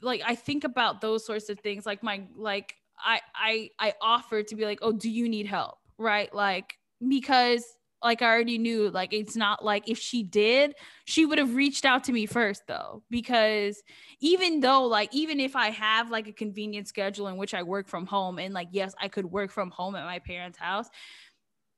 like 0.00 0.22
i 0.24 0.34
think 0.34 0.62
about 0.62 1.00
those 1.00 1.26
sorts 1.26 1.48
of 1.48 1.58
things 1.58 1.84
like 1.84 2.00
my 2.00 2.22
like 2.36 2.76
i 3.04 3.20
i 3.34 3.68
i 3.80 3.92
offered 4.00 4.46
to 4.46 4.54
be 4.54 4.64
like 4.64 4.78
oh 4.80 4.92
do 4.92 5.10
you 5.10 5.28
need 5.28 5.46
help? 5.46 5.78
Right? 5.98 6.32
Like 6.34 6.78
because 7.06 7.64
like 8.02 8.22
I 8.22 8.26
already 8.26 8.58
knew 8.58 8.90
like 8.90 9.12
it's 9.12 9.36
not 9.36 9.64
like 9.64 9.88
if 9.88 9.98
she 9.98 10.22
did, 10.22 10.74
she 11.06 11.24
would 11.26 11.38
have 11.38 11.56
reached 11.56 11.84
out 11.84 12.04
to 12.04 12.12
me 12.12 12.26
first 12.26 12.62
though. 12.66 13.02
Because 13.10 13.82
even 14.20 14.60
though 14.60 14.84
like 14.84 15.12
even 15.14 15.40
if 15.40 15.56
I 15.56 15.70
have 15.70 16.10
like 16.10 16.28
a 16.28 16.32
convenient 16.32 16.88
schedule 16.88 17.28
in 17.28 17.36
which 17.36 17.54
I 17.54 17.62
work 17.62 17.88
from 17.88 18.06
home 18.06 18.38
and 18.38 18.52
like 18.52 18.68
yes, 18.70 18.94
I 19.00 19.08
could 19.08 19.26
work 19.26 19.50
from 19.50 19.70
home 19.70 19.96
at 19.96 20.04
my 20.04 20.18
parents' 20.18 20.58
house, 20.58 20.88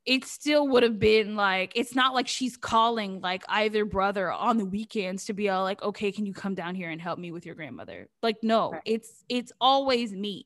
it 0.07 0.25
still 0.25 0.67
would 0.69 0.83
have 0.83 0.99
been 0.99 1.37
like 1.37 1.73
it's 1.75 1.95
not 1.95 2.15
like 2.15 2.27
she's 2.27 2.57
calling 2.57 3.21
like 3.21 3.45
either 3.49 3.85
brother 3.85 4.33
on 4.33 4.57
the 4.57 4.65
weekends 4.65 5.27
to 5.27 5.35
be 5.35 5.49
all 5.49 5.63
like 5.63 5.83
okay 5.83 6.11
can 6.11 6.25
you 6.25 6.33
come 6.33 6.55
down 6.55 6.75
here 6.75 6.91
and 6.91 7.01
help 7.01 7.19
me 7.19 7.31
with 7.31 7.45
your 7.45 7.55
grandmother? 7.55 8.09
Like 8.23 8.39
no 8.43 8.73
right. 8.73 8.83
it's 8.85 9.25
it's 9.29 9.53
always 9.61 10.13
me. 10.13 10.45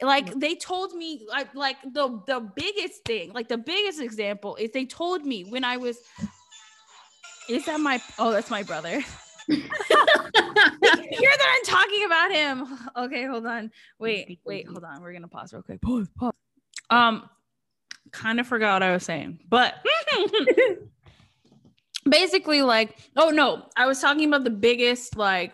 Like 0.00 0.26
mm-hmm. 0.26 0.38
they 0.40 0.54
told 0.54 0.94
me 0.94 1.26
like, 1.28 1.54
like 1.54 1.76
the 1.82 2.20
the 2.26 2.40
biggest 2.56 3.04
thing 3.04 3.32
like 3.32 3.48
the 3.48 3.58
biggest 3.58 4.00
example 4.00 4.56
is 4.56 4.70
they 4.72 4.84
told 4.84 5.24
me 5.24 5.44
when 5.44 5.64
i 5.64 5.76
was 5.76 5.98
is 7.48 7.64
that 7.66 7.80
my 7.80 8.00
oh 8.18 8.30
that's 8.30 8.50
my 8.50 8.62
brother. 8.62 9.00
Hear 9.48 9.68
that 10.80 11.58
i'm 11.58 11.64
talking 11.64 12.04
about 12.04 12.30
him. 12.30 12.78
Okay 12.96 13.26
hold 13.26 13.46
on. 13.46 13.70
Wait 13.98 14.40
wait 14.44 14.66
hold 14.66 14.84
on. 14.84 15.02
We're 15.02 15.12
gonna 15.12 15.28
pause 15.28 15.52
real 15.52 15.62
quick. 15.62 15.80
Pause 15.82 16.08
pause. 16.16 16.32
Um 16.90 17.28
kind 18.12 18.40
of 18.40 18.46
forgot 18.46 18.74
what 18.74 18.82
I 18.82 18.92
was 18.92 19.04
saying, 19.04 19.40
but 19.48 19.74
basically, 22.08 22.62
like, 22.62 22.98
oh 23.16 23.30
no, 23.30 23.66
I 23.76 23.86
was 23.86 24.00
talking 24.00 24.28
about 24.28 24.44
the 24.44 24.50
biggest, 24.50 25.16
like, 25.16 25.52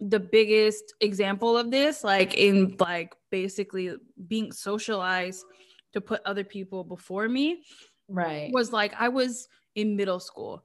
the 0.00 0.20
biggest 0.20 0.94
example 1.00 1.56
of 1.56 1.70
this, 1.70 2.04
like, 2.04 2.34
in 2.34 2.76
like 2.78 3.14
basically 3.30 3.94
being 4.28 4.52
socialized 4.52 5.44
to 5.92 6.00
put 6.00 6.20
other 6.24 6.44
people 6.44 6.84
before 6.84 7.28
me. 7.28 7.62
Right. 8.08 8.50
Was 8.52 8.72
like, 8.72 8.94
I 8.98 9.08
was 9.08 9.48
in 9.74 9.96
middle 9.96 10.20
school. 10.20 10.64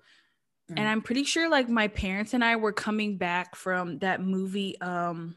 Mm. 0.69 0.79
And 0.79 0.87
I'm 0.87 1.01
pretty 1.01 1.23
sure 1.23 1.49
like 1.49 1.69
my 1.69 1.87
parents 1.87 2.33
and 2.33 2.43
I 2.43 2.55
were 2.55 2.73
coming 2.73 3.17
back 3.17 3.55
from 3.55 3.99
that 3.99 4.21
movie 4.21 4.79
um 4.81 5.35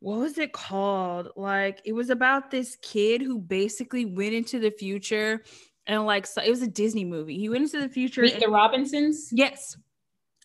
what 0.00 0.18
was 0.18 0.38
it 0.38 0.52
called? 0.52 1.28
Like 1.36 1.80
it 1.84 1.92
was 1.92 2.10
about 2.10 2.50
this 2.50 2.76
kid 2.82 3.22
who 3.22 3.38
basically 3.38 4.06
went 4.06 4.34
into 4.34 4.58
the 4.58 4.70
future 4.70 5.42
and 5.86 6.04
like 6.06 6.26
so 6.26 6.42
it 6.42 6.50
was 6.50 6.62
a 6.62 6.66
Disney 6.66 7.04
movie. 7.04 7.38
He 7.38 7.48
went 7.48 7.64
into 7.64 7.80
the 7.80 7.88
future. 7.88 8.22
Meet 8.22 8.34
and, 8.34 8.42
the 8.42 8.48
Robinsons? 8.48 9.28
Yes. 9.32 9.76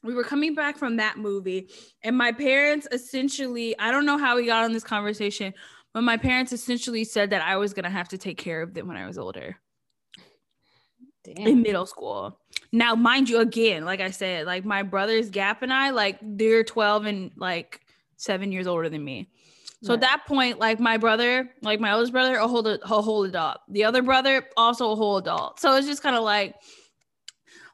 We 0.04 0.14
were 0.14 0.24
coming 0.24 0.54
back 0.54 0.78
from 0.78 0.98
that 0.98 1.18
movie, 1.18 1.72
and 2.04 2.16
my 2.16 2.32
parents 2.32 2.88
essentially, 2.92 3.78
I 3.80 3.90
don't 3.90 4.06
know 4.06 4.20
how 4.20 4.36
we 4.36 4.46
got 4.46 4.64
on 4.64 4.72
this 4.72 4.84
conversation, 4.84 5.52
but 5.96 6.02
my 6.02 6.16
parents 6.16 6.52
essentially 6.52 7.04
said 7.04 7.32
that 7.32 7.42
I 7.42 7.56
was 7.56 7.74
gonna 7.74 7.90
have 7.90 8.10
to 8.10 8.18
take 8.18 8.38
care 8.38 8.62
of 8.62 8.74
them 8.74 8.88
when 8.88 8.98
I 8.98 9.08
was 9.08 9.18
older. 9.18 9.58
Damn. 11.24 11.48
In 11.48 11.62
middle 11.64 11.88
school. 11.88 12.40
Now, 12.72 12.94
mind 12.94 13.30
you, 13.30 13.40
again, 13.40 13.84
like 13.84 14.00
I 14.00 14.12
said, 14.12 14.46
like 14.46 14.64
my 14.64 14.84
brothers 14.84 15.32
Gap 15.32 15.64
and 15.64 15.74
I, 15.74 15.90
like 15.90 16.20
they're 16.22 16.64
12 16.64 17.06
and 17.06 17.32
like 17.36 17.82
seven 18.18 18.52
years 18.52 18.68
older 18.68 18.90
than 18.90 19.04
me. 19.04 19.30
So 19.84 19.90
right. 19.90 19.96
at 19.96 20.02
that 20.02 20.26
point, 20.26 20.60
like 20.60 20.80
my 20.80 20.98
brother, 20.98 21.52
like 21.62 21.80
my 21.80 21.92
oldest 21.92 22.12
brother, 22.12 22.36
a 22.36 22.48
whole 22.48 22.66
a 22.68 22.80
whole 22.84 23.24
adult. 23.24 23.58
The 23.70 23.84
other 23.84 24.02
brother, 24.02 24.44
also 24.58 24.92
a 24.92 24.96
whole 24.96 25.18
adult. 25.18 25.60
So 25.60 25.76
it's 25.76 25.88
just 25.88 26.02
kind 26.02 26.16
of 26.16 26.24
like, 26.24 26.56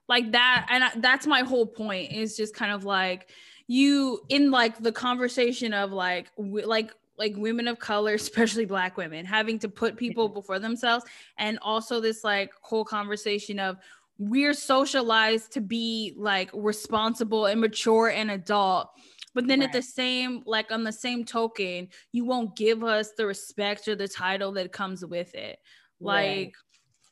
like 0.10 0.32
that, 0.34 0.68
and 0.70 0.84
I, 0.84 0.92
that's 0.98 1.26
my 1.26 1.42
whole 1.42 1.66
point. 1.66 2.12
Is 2.12 2.36
just 2.36 2.54
kind 2.54 2.72
of 2.72 2.84
like 2.84 3.30
you 3.68 4.20
in 4.30 4.52
like 4.52 4.82
the 4.82 4.92
conversation 4.92 5.74
of 5.74 5.94
like 5.94 6.36
w- 6.36 6.66
like 6.66 6.92
like 7.18 7.34
women 7.38 7.68
of 7.68 7.80
color, 7.80 8.14
especially 8.16 8.66
black 8.66 8.98
women, 8.98 9.26
having 9.26 9.60
to 9.60 9.70
put 9.70 9.96
people 9.96 10.28
before 10.28 10.60
themselves, 10.60 11.06
and 11.38 11.60
also 11.62 12.02
this 12.02 12.24
like 12.24 12.52
whole 12.62 12.84
conversation 12.84 13.60
of 13.60 13.78
we're 14.18 14.54
socialized 14.54 15.52
to 15.54 15.62
be 15.62 16.14
like 16.18 16.52
responsible 16.54 17.48
and 17.48 17.60
mature 17.60 18.10
and 18.10 18.30
adult 18.30 18.90
but 19.34 19.48
then 19.48 19.60
right. 19.60 19.68
at 19.68 19.74
the 19.74 19.82
same, 19.82 20.44
like 20.46 20.72
on 20.72 20.84
the 20.84 20.92
same 20.92 21.24
token, 21.24 21.88
you 22.12 22.26
won't 22.26 22.56
give 22.56 22.84
us 22.84 23.12
the 23.18 23.26
respect 23.26 23.88
or 23.88 23.96
the 23.96 24.08
title 24.08 24.52
that 24.54 24.72
comes 24.72 25.06
with 25.06 25.34
it. 25.36 25.58
Like, 26.00 26.26
right. 26.26 26.54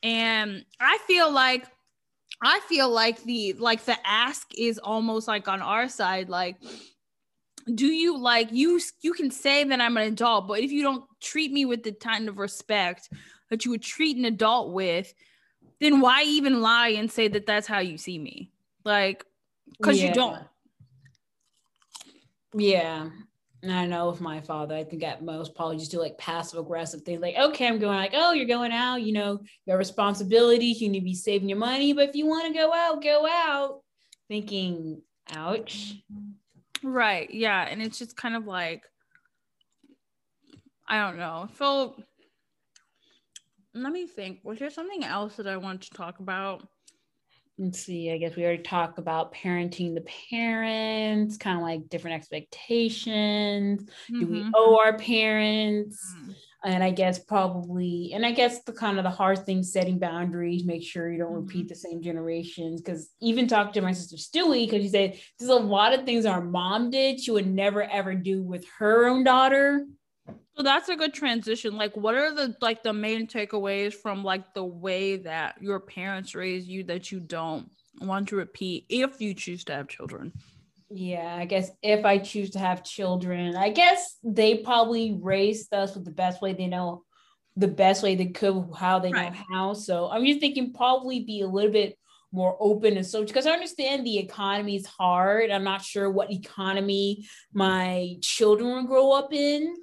and 0.02 0.64
I 0.80 0.98
feel 1.06 1.30
like 1.30 1.66
I 2.42 2.60
feel 2.68 2.90
like 2.90 3.22
the 3.22 3.54
like 3.54 3.84
the 3.84 3.96
ask 4.04 4.48
is 4.56 4.78
almost 4.78 5.28
like 5.28 5.48
on 5.48 5.60
our 5.62 5.88
side, 5.88 6.28
like 6.28 6.56
do 7.74 7.86
you 7.86 8.18
like 8.18 8.48
you 8.52 8.80
you 9.02 9.12
can 9.12 9.30
say 9.30 9.64
that 9.64 9.80
I'm 9.80 9.96
an 9.96 10.12
adult, 10.12 10.48
but 10.48 10.60
if 10.60 10.72
you 10.72 10.82
don't 10.82 11.04
treat 11.20 11.52
me 11.52 11.64
with 11.64 11.82
the 11.82 11.92
kind 11.92 12.28
of 12.28 12.38
respect 12.38 13.08
that 13.50 13.64
you 13.64 13.70
would 13.70 13.82
treat 13.82 14.16
an 14.16 14.24
adult 14.24 14.72
with, 14.72 15.12
then 15.80 16.00
why 16.00 16.22
even 16.22 16.60
lie 16.60 16.88
and 16.88 17.10
say 17.10 17.28
that 17.28 17.46
that's 17.46 17.66
how 17.66 17.80
you 17.80 17.98
see 17.98 18.18
me? 18.18 18.50
Like, 18.84 19.24
because 19.78 20.00
yeah. 20.00 20.08
you 20.08 20.14
don't. 20.14 20.38
Yeah. 22.54 23.08
And 23.62 23.72
I 23.72 23.86
know 23.86 24.08
with 24.10 24.22
my 24.22 24.40
father, 24.40 24.74
I 24.74 24.84
think 24.84 25.02
at 25.02 25.22
most 25.22 25.54
probably 25.54 25.76
just 25.76 25.90
do 25.90 26.00
like 26.00 26.16
passive 26.16 26.58
aggressive 26.58 27.02
things 27.02 27.20
like, 27.20 27.36
okay, 27.36 27.68
I'm 27.68 27.78
going 27.78 27.96
like, 27.96 28.12
oh, 28.14 28.32
you're 28.32 28.46
going 28.46 28.72
out, 28.72 29.02
you 29.02 29.12
know, 29.12 29.40
your 29.66 29.76
responsibility, 29.76 30.66
you 30.66 30.88
need 30.88 31.00
to 31.00 31.04
be 31.04 31.14
saving 31.14 31.48
your 31.48 31.58
money. 31.58 31.92
But 31.92 32.08
if 32.08 32.16
you 32.16 32.26
want 32.26 32.46
to 32.46 32.58
go 32.58 32.72
out, 32.72 33.02
go 33.02 33.26
out. 33.26 33.82
Thinking, 34.28 35.02
ouch. 35.32 35.96
Right. 36.82 37.28
Yeah. 37.30 37.66
And 37.68 37.82
it's 37.82 37.98
just 37.98 38.16
kind 38.16 38.34
of 38.34 38.46
like, 38.46 38.84
I 40.88 41.00
don't 41.00 41.18
know. 41.18 41.48
So 41.58 41.96
let 43.74 43.92
me 43.92 44.06
think. 44.06 44.40
Was 44.42 44.58
there 44.58 44.70
something 44.70 45.04
else 45.04 45.36
that 45.36 45.46
I 45.46 45.58
wanted 45.58 45.82
to 45.82 45.90
talk 45.90 46.20
about? 46.20 46.66
Let's 47.60 47.80
see, 47.80 48.10
I 48.10 48.16
guess 48.16 48.36
we 48.36 48.44
already 48.44 48.62
talked 48.62 48.98
about 48.98 49.34
parenting 49.34 49.94
the 49.94 50.04
parents, 50.30 51.36
kind 51.36 51.58
of 51.58 51.62
like 51.62 51.90
different 51.90 52.16
expectations. 52.16 53.82
Mm-hmm. 53.82 54.20
Do 54.20 54.26
we 54.26 54.38
mm-hmm. 54.40 54.50
owe 54.54 54.78
our 54.78 54.96
parents? 54.96 56.14
Mm-hmm. 56.16 56.32
and 56.64 56.82
I 56.82 56.90
guess 56.90 57.18
probably, 57.18 58.12
and 58.14 58.24
I 58.24 58.32
guess 58.32 58.62
the 58.62 58.72
kind 58.72 58.96
of 58.96 59.04
the 59.04 59.10
hard 59.10 59.44
thing 59.44 59.62
setting 59.62 59.98
boundaries, 59.98 60.64
make 60.64 60.82
sure 60.82 61.12
you 61.12 61.18
don't 61.18 61.32
mm-hmm. 61.32 61.46
repeat 61.46 61.68
the 61.68 61.74
same 61.74 62.02
generations. 62.02 62.80
Because 62.80 63.10
even 63.20 63.46
talk 63.46 63.74
to 63.74 63.82
my 63.82 63.92
sister 63.92 64.16
Stewie, 64.16 64.66
because 64.66 64.82
she 64.82 64.88
said 64.88 65.18
there's 65.38 65.50
a 65.50 65.54
lot 65.54 65.92
of 65.92 66.06
things 66.06 66.24
our 66.24 66.42
mom 66.42 66.90
did 66.90 67.20
she 67.20 67.30
would 67.30 67.46
never 67.46 67.82
ever 67.82 68.14
do 68.14 68.42
with 68.42 68.64
her 68.78 69.06
own 69.06 69.22
daughter. 69.22 69.84
So 70.56 70.62
that's 70.62 70.88
a 70.88 70.96
good 70.96 71.14
transition. 71.14 71.76
Like, 71.76 71.96
what 71.96 72.14
are 72.14 72.34
the 72.34 72.54
like 72.60 72.82
the 72.82 72.92
main 72.92 73.26
takeaways 73.26 73.94
from 73.94 74.22
like 74.22 74.52
the 74.54 74.64
way 74.64 75.16
that 75.16 75.56
your 75.62 75.80
parents 75.80 76.34
raised 76.34 76.68
you 76.68 76.84
that 76.84 77.10
you 77.10 77.20
don't 77.20 77.70
want 78.00 78.28
to 78.28 78.36
repeat 78.36 78.86
if 78.88 79.20
you 79.20 79.34
choose 79.34 79.64
to 79.64 79.74
have 79.74 79.88
children? 79.88 80.32
Yeah, 80.90 81.36
I 81.38 81.44
guess 81.44 81.70
if 81.82 82.04
I 82.04 82.18
choose 82.18 82.50
to 82.50 82.58
have 82.58 82.82
children, 82.82 83.56
I 83.56 83.70
guess 83.70 84.16
they 84.24 84.58
probably 84.58 85.16
raised 85.20 85.72
us 85.72 85.94
with 85.94 86.04
the 86.04 86.10
best 86.10 86.42
way 86.42 86.52
they 86.52 86.66
know, 86.66 87.04
the 87.56 87.68
best 87.68 88.02
way 88.02 88.16
they 88.16 88.26
could, 88.26 88.70
how 88.76 88.98
they 88.98 89.12
right. 89.12 89.32
know 89.32 89.38
how. 89.50 89.72
So 89.74 90.10
I'm 90.10 90.26
just 90.26 90.40
thinking 90.40 90.72
probably 90.72 91.20
be 91.20 91.42
a 91.42 91.46
little 91.46 91.70
bit 91.70 91.96
more 92.32 92.56
open 92.60 92.96
and 92.96 93.04
so 93.04 93.24
because 93.24 93.46
I 93.46 93.50
understand 93.50 94.06
the 94.06 94.18
economy 94.18 94.76
is 94.76 94.86
hard. 94.86 95.50
I'm 95.50 95.64
not 95.64 95.82
sure 95.82 96.10
what 96.10 96.30
economy 96.30 97.26
my 97.52 98.16
children 98.20 98.70
will 98.70 98.84
grow 98.84 99.12
up 99.12 99.32
in 99.32 99.74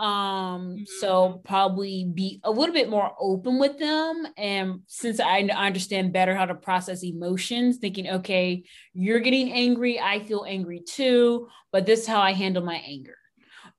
um 0.00 0.62
mm-hmm. 0.62 0.82
so 0.98 1.42
probably 1.44 2.10
be 2.14 2.40
a 2.44 2.50
little 2.50 2.74
bit 2.74 2.88
more 2.88 3.12
open 3.20 3.58
with 3.58 3.78
them 3.78 4.26
and 4.38 4.80
since 4.86 5.20
I 5.20 5.42
understand 5.42 6.12
better 6.12 6.34
how 6.34 6.46
to 6.46 6.54
process 6.54 7.04
emotions 7.04 7.76
thinking 7.76 8.08
okay 8.08 8.62
you're 8.94 9.20
getting 9.20 9.52
angry 9.52 10.00
i 10.00 10.20
feel 10.20 10.46
angry 10.48 10.80
too 10.80 11.48
but 11.70 11.84
this 11.84 12.00
is 12.00 12.06
how 12.06 12.20
i 12.20 12.32
handle 12.32 12.64
my 12.64 12.82
anger 12.86 13.19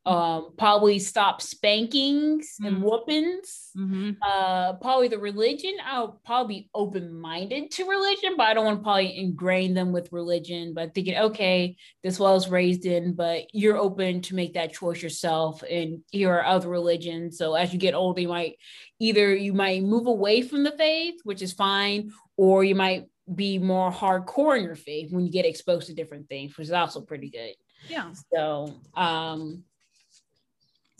um, 0.05 0.53
probably 0.57 0.97
stop 0.97 1.41
spankings 1.41 2.55
mm-hmm. 2.55 2.65
and 2.65 2.83
whoopings. 2.83 3.69
Mm-hmm. 3.77 4.11
Uh, 4.21 4.73
probably 4.73 5.07
the 5.07 5.19
religion. 5.19 5.73
I'll 5.85 6.19
probably 6.25 6.55
be 6.55 6.69
open 6.73 7.13
minded 7.13 7.71
to 7.71 7.87
religion, 7.87 8.33
but 8.35 8.47
I 8.47 8.53
don't 8.53 8.65
want 8.65 8.79
to 8.79 8.83
probably 8.83 9.17
ingrain 9.17 9.75
them 9.75 9.91
with 9.91 10.11
religion. 10.11 10.73
But 10.73 10.95
thinking, 10.95 11.17
okay, 11.17 11.75
this 12.03 12.19
was 12.19 12.49
raised 12.49 12.85
in, 12.85 13.13
but 13.13 13.53
you're 13.53 13.77
open 13.77 14.21
to 14.23 14.35
make 14.35 14.55
that 14.55 14.73
choice 14.73 15.03
yourself. 15.03 15.63
And 15.69 15.99
here 16.11 16.33
are 16.33 16.45
other 16.45 16.69
religions. 16.69 17.37
So 17.37 17.53
as 17.53 17.71
you 17.71 17.77
get 17.77 17.93
older, 17.93 18.21
you 18.21 18.27
might 18.27 18.55
either 18.99 19.35
you 19.35 19.53
might 19.53 19.83
move 19.83 20.07
away 20.07 20.41
from 20.41 20.63
the 20.63 20.71
faith, 20.71 21.19
which 21.23 21.43
is 21.43 21.53
fine, 21.53 22.11
or 22.37 22.63
you 22.63 22.73
might 22.73 23.05
be 23.33 23.59
more 23.59 23.91
hardcore 23.91 24.57
in 24.57 24.63
your 24.63 24.75
faith 24.75 25.11
when 25.11 25.25
you 25.25 25.31
get 25.31 25.45
exposed 25.45 25.87
to 25.87 25.93
different 25.93 26.27
things, 26.27 26.57
which 26.57 26.67
is 26.67 26.73
also 26.73 27.01
pretty 27.01 27.29
good. 27.29 27.53
Yeah. 27.87 28.11
So, 28.33 28.75
um, 28.95 29.63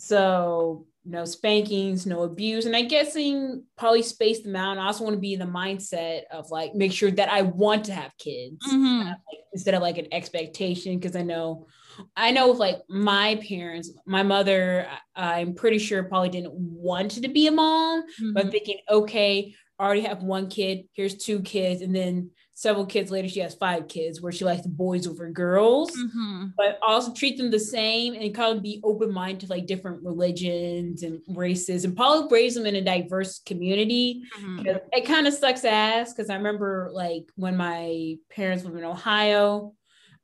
so 0.02 0.84
no 1.04 1.24
spankings, 1.24 2.06
no 2.06 2.24
abuse. 2.24 2.66
And 2.66 2.74
I'm 2.74 2.88
guessing 2.88 3.62
probably 3.78 4.02
space 4.02 4.42
them 4.42 4.56
out. 4.56 4.72
And 4.72 4.80
I 4.80 4.86
also 4.86 5.04
want 5.04 5.14
to 5.14 5.20
be 5.20 5.32
in 5.32 5.38
the 5.38 5.46
mindset 5.46 6.22
of 6.32 6.50
like 6.50 6.74
make 6.74 6.92
sure 6.92 7.12
that 7.12 7.30
I 7.30 7.42
want 7.42 7.84
to 7.84 7.92
have 7.92 8.10
kids 8.18 8.66
mm-hmm. 8.66 9.12
instead 9.52 9.74
of 9.74 9.82
like 9.82 9.98
an 9.98 10.08
expectation. 10.10 11.00
Cause 11.00 11.14
I 11.14 11.22
know 11.22 11.68
I 12.16 12.32
know 12.32 12.50
with 12.50 12.58
like 12.58 12.78
my 12.88 13.40
parents, 13.48 13.92
my 14.04 14.24
mother, 14.24 14.88
I'm 15.14 15.54
pretty 15.54 15.78
sure 15.78 16.02
probably 16.02 16.30
didn't 16.30 16.54
want 16.54 17.12
to 17.12 17.28
be 17.28 17.46
a 17.46 17.52
mom, 17.52 18.02
mm-hmm. 18.02 18.32
but 18.32 18.50
thinking, 18.50 18.78
okay, 18.90 19.54
I 19.78 19.84
already 19.84 20.00
have 20.00 20.24
one 20.24 20.48
kid, 20.48 20.88
here's 20.94 21.16
two 21.16 21.42
kids, 21.42 21.80
and 21.80 21.94
then 21.94 22.30
several 22.54 22.84
kids 22.84 23.10
later 23.10 23.28
she 23.28 23.40
has 23.40 23.54
five 23.54 23.88
kids 23.88 24.20
where 24.20 24.32
she 24.32 24.44
likes 24.44 24.66
boys 24.66 25.06
over 25.06 25.30
girls 25.30 25.90
mm-hmm. 25.90 26.46
but 26.56 26.78
also 26.86 27.12
treat 27.12 27.38
them 27.38 27.50
the 27.50 27.58
same 27.58 28.14
and 28.14 28.34
kind 28.34 28.56
of 28.56 28.62
be 28.62 28.80
open-minded 28.84 29.40
to 29.40 29.46
like 29.46 29.66
different 29.66 30.02
religions 30.02 31.02
and 31.02 31.20
races 31.28 31.84
and 31.84 31.96
probably 31.96 32.28
raise 32.30 32.54
them 32.54 32.66
in 32.66 32.76
a 32.76 32.80
diverse 32.82 33.40
community 33.40 34.22
mm-hmm. 34.38 34.76
it 34.92 35.06
kind 35.06 35.26
of 35.26 35.32
sucks 35.32 35.64
ass 35.64 36.12
because 36.12 36.28
i 36.28 36.34
remember 36.34 36.90
like 36.92 37.24
when 37.36 37.56
my 37.56 38.16
parents 38.30 38.64
lived 38.64 38.76
in 38.76 38.84
ohio 38.84 39.72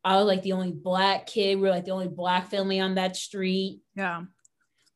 i 0.04 0.16
was 0.16 0.26
like 0.26 0.42
the 0.42 0.52
only 0.52 0.72
black 0.72 1.26
kid 1.26 1.56
we 1.56 1.62
were 1.62 1.70
like 1.70 1.86
the 1.86 1.90
only 1.90 2.08
black 2.08 2.50
family 2.50 2.78
on 2.78 2.96
that 2.96 3.16
street 3.16 3.80
yeah 3.94 4.22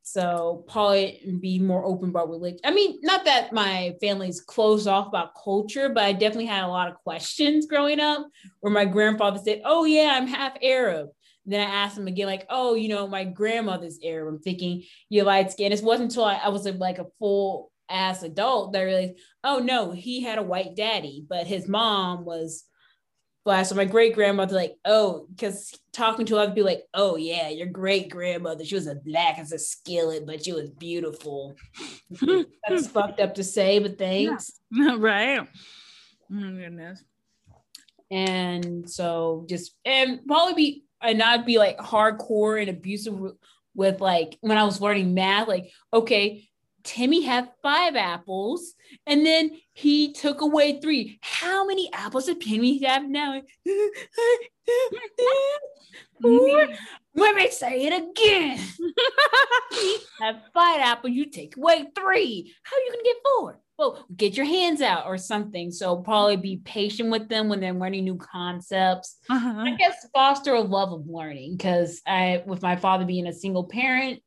so 0.03 0.65
probably 0.69 1.39
be 1.41 1.59
more 1.59 1.85
open 1.85 2.11
about 2.11 2.29
religion. 2.29 2.59
I 2.65 2.73
mean, 2.73 2.99
not 3.03 3.25
that 3.25 3.53
my 3.53 3.95
family's 4.01 4.41
closed 4.41 4.89
off 4.89 5.07
about 5.07 5.35
culture, 5.43 5.89
but 5.89 6.05
I 6.05 6.13
definitely 6.13 6.47
had 6.47 6.65
a 6.65 6.69
lot 6.69 6.89
of 6.89 6.97
questions 6.97 7.67
growing 7.67 8.01
up 8.01 8.27
where 8.61 8.73
my 8.73 8.85
grandfather 8.85 9.41
said, 9.43 9.63
Oh 9.65 9.85
yeah, 9.85 10.13
I'm 10.15 10.27
half 10.27 10.57
Arab. 10.61 11.09
And 11.45 11.55
then 11.55 11.61
I 11.61 11.73
asked 11.73 11.99
him 11.99 12.09
again, 12.09 12.27
like, 12.27 12.47
oh, 12.51 12.75
you 12.75 12.89
know, 12.89 13.07
my 13.07 13.25
grandmother's 13.25 13.99
Arab. 14.03 14.29
I'm 14.29 14.41
thinking 14.41 14.85
you're 15.09 15.25
light 15.25 15.51
skin. 15.51 15.73
It 15.73 15.83
wasn't 15.83 16.11
until 16.11 16.25
I, 16.25 16.35
I 16.37 16.49
was 16.49 16.67
a, 16.67 16.73
like 16.73 16.99
a 16.99 17.07
full 17.19 17.73
ass 17.89 18.23
adult 18.23 18.73
that 18.73 18.81
I 18.81 18.85
realized, 18.85 19.19
oh 19.45 19.59
no, 19.59 19.93
he 19.93 20.23
had 20.23 20.39
a 20.39 20.43
white 20.43 20.75
daddy, 20.77 21.25
but 21.29 21.47
his 21.47 21.69
mom 21.69 22.25
was 22.25 22.65
black. 23.45 23.67
So 23.67 23.75
my 23.75 23.85
great 23.85 24.15
grandmother, 24.15 24.55
like, 24.55 24.77
oh, 24.85 25.27
because 25.31 25.73
talking 25.93 26.27
to 26.27 26.39
other 26.39 26.53
people, 26.53 26.67
like, 26.71 26.85
oh 26.95 27.17
yeah, 27.17 27.49
your 27.49 27.67
great 27.67 28.11
grandmother, 28.11 28.65
she 28.65 28.75
was 28.75 28.87
a 28.87 28.95
black 28.95 29.39
as 29.39 29.53
a 29.53 29.59
skillet, 29.59 30.27
but 30.27 30.45
she 30.45 30.53
was 30.53 30.71
beautiful. 30.71 31.55
That's 32.69 32.87
fucked 32.87 33.21
up 33.21 33.35
to 33.35 33.45
say, 33.45 33.79
but 33.79 33.99
thanks. 33.99 34.53
Yeah. 34.71 34.95
right. 34.99 35.41
Oh 35.41 35.47
my 36.29 36.63
goodness. 36.63 37.03
And 38.11 38.89
so 38.89 39.47
just 39.49 39.75
and 39.85 40.21
probably 40.27 40.55
be 40.55 40.85
and 41.01 41.19
not 41.19 41.47
be 41.47 41.59
like 41.59 41.79
hardcore 41.79 42.61
and 42.61 42.71
abusive 42.71 43.19
with 43.75 44.01
like 44.01 44.39
when 44.41 44.59
I 44.59 44.65
was 44.65 44.81
learning 44.81 45.15
math, 45.15 45.49
like, 45.49 45.71
okay, 45.93 46.49
Timmy 46.85 47.23
had 47.23 47.51
five 47.63 47.97
apples 47.97 48.75
and 49.07 49.25
then 49.25 49.51
he 49.73 50.13
took 50.13 50.41
away 50.41 50.81
three. 50.81 51.19
How 51.23 51.67
many 51.67 51.93
apples 51.93 52.27
does 52.27 52.37
Timmy 52.39 52.83
have 52.85 53.09
now? 53.09 53.41
Let 57.15 57.35
me 57.35 57.51
say 57.51 57.87
it 57.87 57.93
again. 57.93 58.59
He 59.73 59.99
have 60.21 60.43
five 60.55 60.81
apples, 60.81 61.13
you 61.13 61.27
take 61.31 61.57
away 61.57 61.87
three. 61.95 62.55
How 62.63 62.77
are 62.77 62.81
you 62.81 62.91
gonna 62.93 63.03
get 63.05 63.17
four? 63.25 63.61
Well, 63.79 64.05
get 64.15 64.37
your 64.37 64.47
hands 64.47 64.81
out 64.81 65.07
or 65.07 65.19
something. 65.19 65.71
So 65.71 65.97
probably 65.97 66.37
be 66.37 66.59
patient 66.59 67.11
with 67.11 67.29
them 67.29 67.49
when 67.49 67.59
they're 67.61 67.73
learning 67.73 68.05
new 68.05 68.17
concepts. 68.17 69.17
Uh-huh. 69.29 69.55
I 69.59 69.75
guess 69.77 70.07
foster 70.15 70.55
a 70.55 70.61
love 70.61 70.93
of 70.93 71.07
learning 71.09 71.57
because 71.57 72.01
I, 72.07 72.43
with 72.47 72.63
my 72.63 72.77
father 72.77 73.05
being 73.05 73.27
a 73.27 73.33
single 73.33 73.65
parent, 73.65 74.23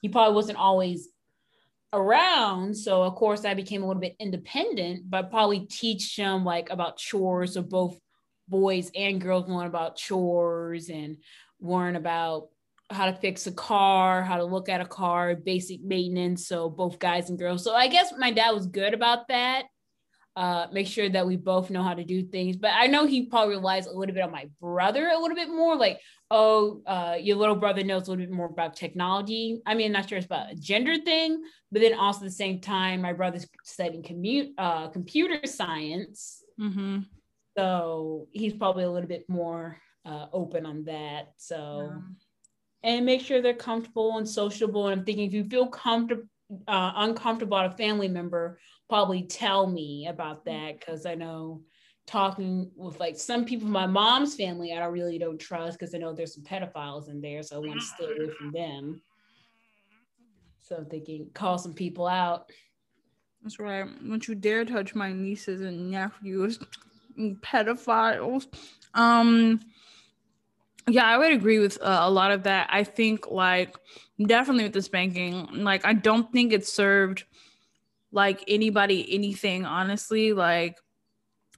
he 0.00 0.08
probably 0.08 0.34
wasn't 0.34 0.58
always 0.58 1.08
around. 1.92 2.76
So 2.76 3.02
of 3.02 3.14
course 3.14 3.44
I 3.44 3.54
became 3.54 3.82
a 3.82 3.86
little 3.86 4.00
bit 4.00 4.16
independent, 4.18 5.08
but 5.08 5.30
probably 5.30 5.60
teach 5.60 6.16
them 6.16 6.44
like 6.44 6.70
about 6.70 6.98
chores. 6.98 7.54
So 7.54 7.62
both 7.62 7.98
boys 8.48 8.90
and 8.94 9.20
girls 9.20 9.48
learn 9.48 9.66
about 9.66 9.96
chores 9.96 10.88
and 10.88 11.16
learn 11.60 11.96
about 11.96 12.48
how 12.90 13.06
to 13.06 13.12
fix 13.14 13.46
a 13.46 13.52
car, 13.52 14.22
how 14.22 14.36
to 14.36 14.44
look 14.44 14.68
at 14.68 14.80
a 14.80 14.86
car, 14.86 15.34
basic 15.34 15.82
maintenance. 15.82 16.46
So 16.46 16.70
both 16.70 16.98
guys 16.98 17.30
and 17.30 17.38
girls. 17.38 17.64
So 17.64 17.74
I 17.74 17.88
guess 17.88 18.12
my 18.16 18.30
dad 18.30 18.52
was 18.52 18.66
good 18.66 18.94
about 18.94 19.28
that 19.28 19.64
uh, 20.36 20.66
make 20.70 20.86
sure 20.86 21.08
that 21.08 21.26
we 21.26 21.36
both 21.36 21.70
know 21.70 21.82
how 21.82 21.94
to 21.94 22.04
do 22.04 22.22
things. 22.22 22.56
But 22.56 22.72
I 22.74 22.86
know 22.86 23.06
he 23.06 23.24
probably 23.24 23.56
relies 23.56 23.86
a 23.86 23.92
little 23.92 24.14
bit 24.14 24.22
on 24.22 24.30
my 24.30 24.48
brother 24.60 25.08
a 25.08 25.18
little 25.18 25.34
bit 25.34 25.48
more. 25.48 25.76
Like, 25.76 25.98
oh, 26.30 26.82
uh, 26.86 27.16
your 27.20 27.36
little 27.36 27.54
brother 27.54 27.84
knows 27.84 28.08
a 28.08 28.10
little 28.10 28.26
bit 28.26 28.34
more 28.34 28.46
about 28.46 28.76
technology. 28.76 29.60
I 29.66 29.74
mean, 29.74 29.86
I'm 29.86 29.92
not 29.92 30.08
sure 30.08 30.18
it's 30.18 30.26
about 30.26 30.52
a 30.52 30.56
gender 30.56 30.96
thing, 30.98 31.42
but 31.70 31.80
then 31.80 31.94
also 31.94 32.20
at 32.20 32.24
the 32.24 32.30
same 32.30 32.60
time, 32.60 33.02
my 33.02 33.12
brother's 33.12 33.46
studying 33.64 34.02
commute, 34.02 34.52
uh, 34.58 34.88
computer 34.88 35.46
science. 35.46 36.42
Mm-hmm. 36.60 37.00
So 37.56 38.28
he's 38.32 38.54
probably 38.54 38.84
a 38.84 38.90
little 38.90 39.08
bit 39.08 39.24
more 39.28 39.78
uh, 40.04 40.26
open 40.32 40.66
on 40.66 40.84
that. 40.84 41.32
So, 41.36 41.90
yeah. 42.82 42.90
and 42.96 43.06
make 43.06 43.20
sure 43.20 43.40
they're 43.40 43.54
comfortable 43.54 44.18
and 44.18 44.28
sociable. 44.28 44.88
And 44.88 45.00
I'm 45.00 45.06
thinking 45.06 45.26
if 45.26 45.32
you 45.32 45.44
feel 45.44 45.68
comfortable, 45.68 46.24
uh, 46.68 46.92
uncomfortable 46.96 47.56
about 47.56 47.74
a 47.74 47.76
family 47.76 48.08
member, 48.08 48.58
probably 48.88 49.22
tell 49.24 49.66
me 49.66 50.06
about 50.08 50.44
that 50.44 50.78
because 50.78 51.06
I 51.06 51.14
know 51.14 51.62
talking 52.06 52.70
with 52.76 52.98
like 53.00 53.16
some 53.16 53.44
people, 53.44 53.68
my 53.68 53.86
mom's 53.86 54.34
family, 54.34 54.72
I 54.72 54.78
don't 54.78 54.92
really 54.92 55.18
don't 55.18 55.38
trust 55.38 55.78
because 55.78 55.94
I 55.94 55.98
know 55.98 56.12
there's 56.12 56.34
some 56.34 56.44
pedophiles 56.44 57.08
in 57.08 57.20
there, 57.20 57.42
so 57.42 57.56
I 57.56 57.58
want 57.58 57.80
to 57.80 57.86
stay 57.86 58.04
away 58.04 58.30
from 58.38 58.52
them. 58.52 59.02
So 60.60 60.76
I'm 60.76 60.86
thinking, 60.86 61.28
call 61.34 61.58
some 61.58 61.74
people 61.74 62.06
out. 62.06 62.50
That's 63.42 63.58
right. 63.58 63.86
Don't 64.08 64.26
you 64.26 64.34
dare 64.34 64.64
touch 64.64 64.94
my 64.94 65.12
nieces 65.12 65.60
and 65.60 65.90
nephews, 65.90 66.58
pedophiles. 67.18 68.46
Um, 68.94 69.60
yeah, 70.88 71.06
I 71.06 71.18
would 71.18 71.32
agree 71.32 71.58
with 71.58 71.80
uh, 71.82 72.00
a 72.02 72.10
lot 72.10 72.30
of 72.30 72.44
that. 72.44 72.68
I 72.70 72.84
think 72.84 73.28
like 73.30 73.76
definitely 74.24 74.64
with 74.64 74.72
the 74.72 74.82
spanking, 74.82 75.46
like 75.52 75.84
I 75.84 75.92
don't 75.92 76.32
think 76.32 76.52
it 76.52 76.66
served 76.66 77.24
like 78.12 78.44
anybody 78.48 79.06
anything 79.12 79.64
honestly 79.64 80.32
like 80.32 80.76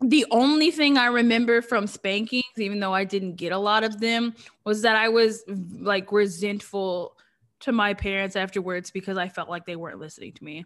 the 0.01 0.27
only 0.31 0.71
thing 0.71 0.97
I 0.97 1.07
remember 1.07 1.61
from 1.61 1.87
spankings, 1.87 2.45
even 2.57 2.81
though 2.81 2.95
I 2.95 3.05
didn't 3.05 3.35
get 3.35 3.53
a 3.53 3.59
lot 3.59 3.83
of 3.85 4.01
them, 4.01 4.35
was 4.65 4.83
that 4.83 4.97
I 4.97 5.09
was 5.09 5.45
like 5.49 6.13
resentful 6.13 7.17
to 7.61 7.73
my 7.73 7.95
parents 7.95 8.37
afterwards 8.37 8.91
because 8.91 9.19
I 9.19 9.29
felt 9.29 9.49
like 9.49 9.67
they 9.67 9.77
weren't 9.77 9.99
listening 9.99 10.33
to 10.35 10.45
me. 10.45 10.65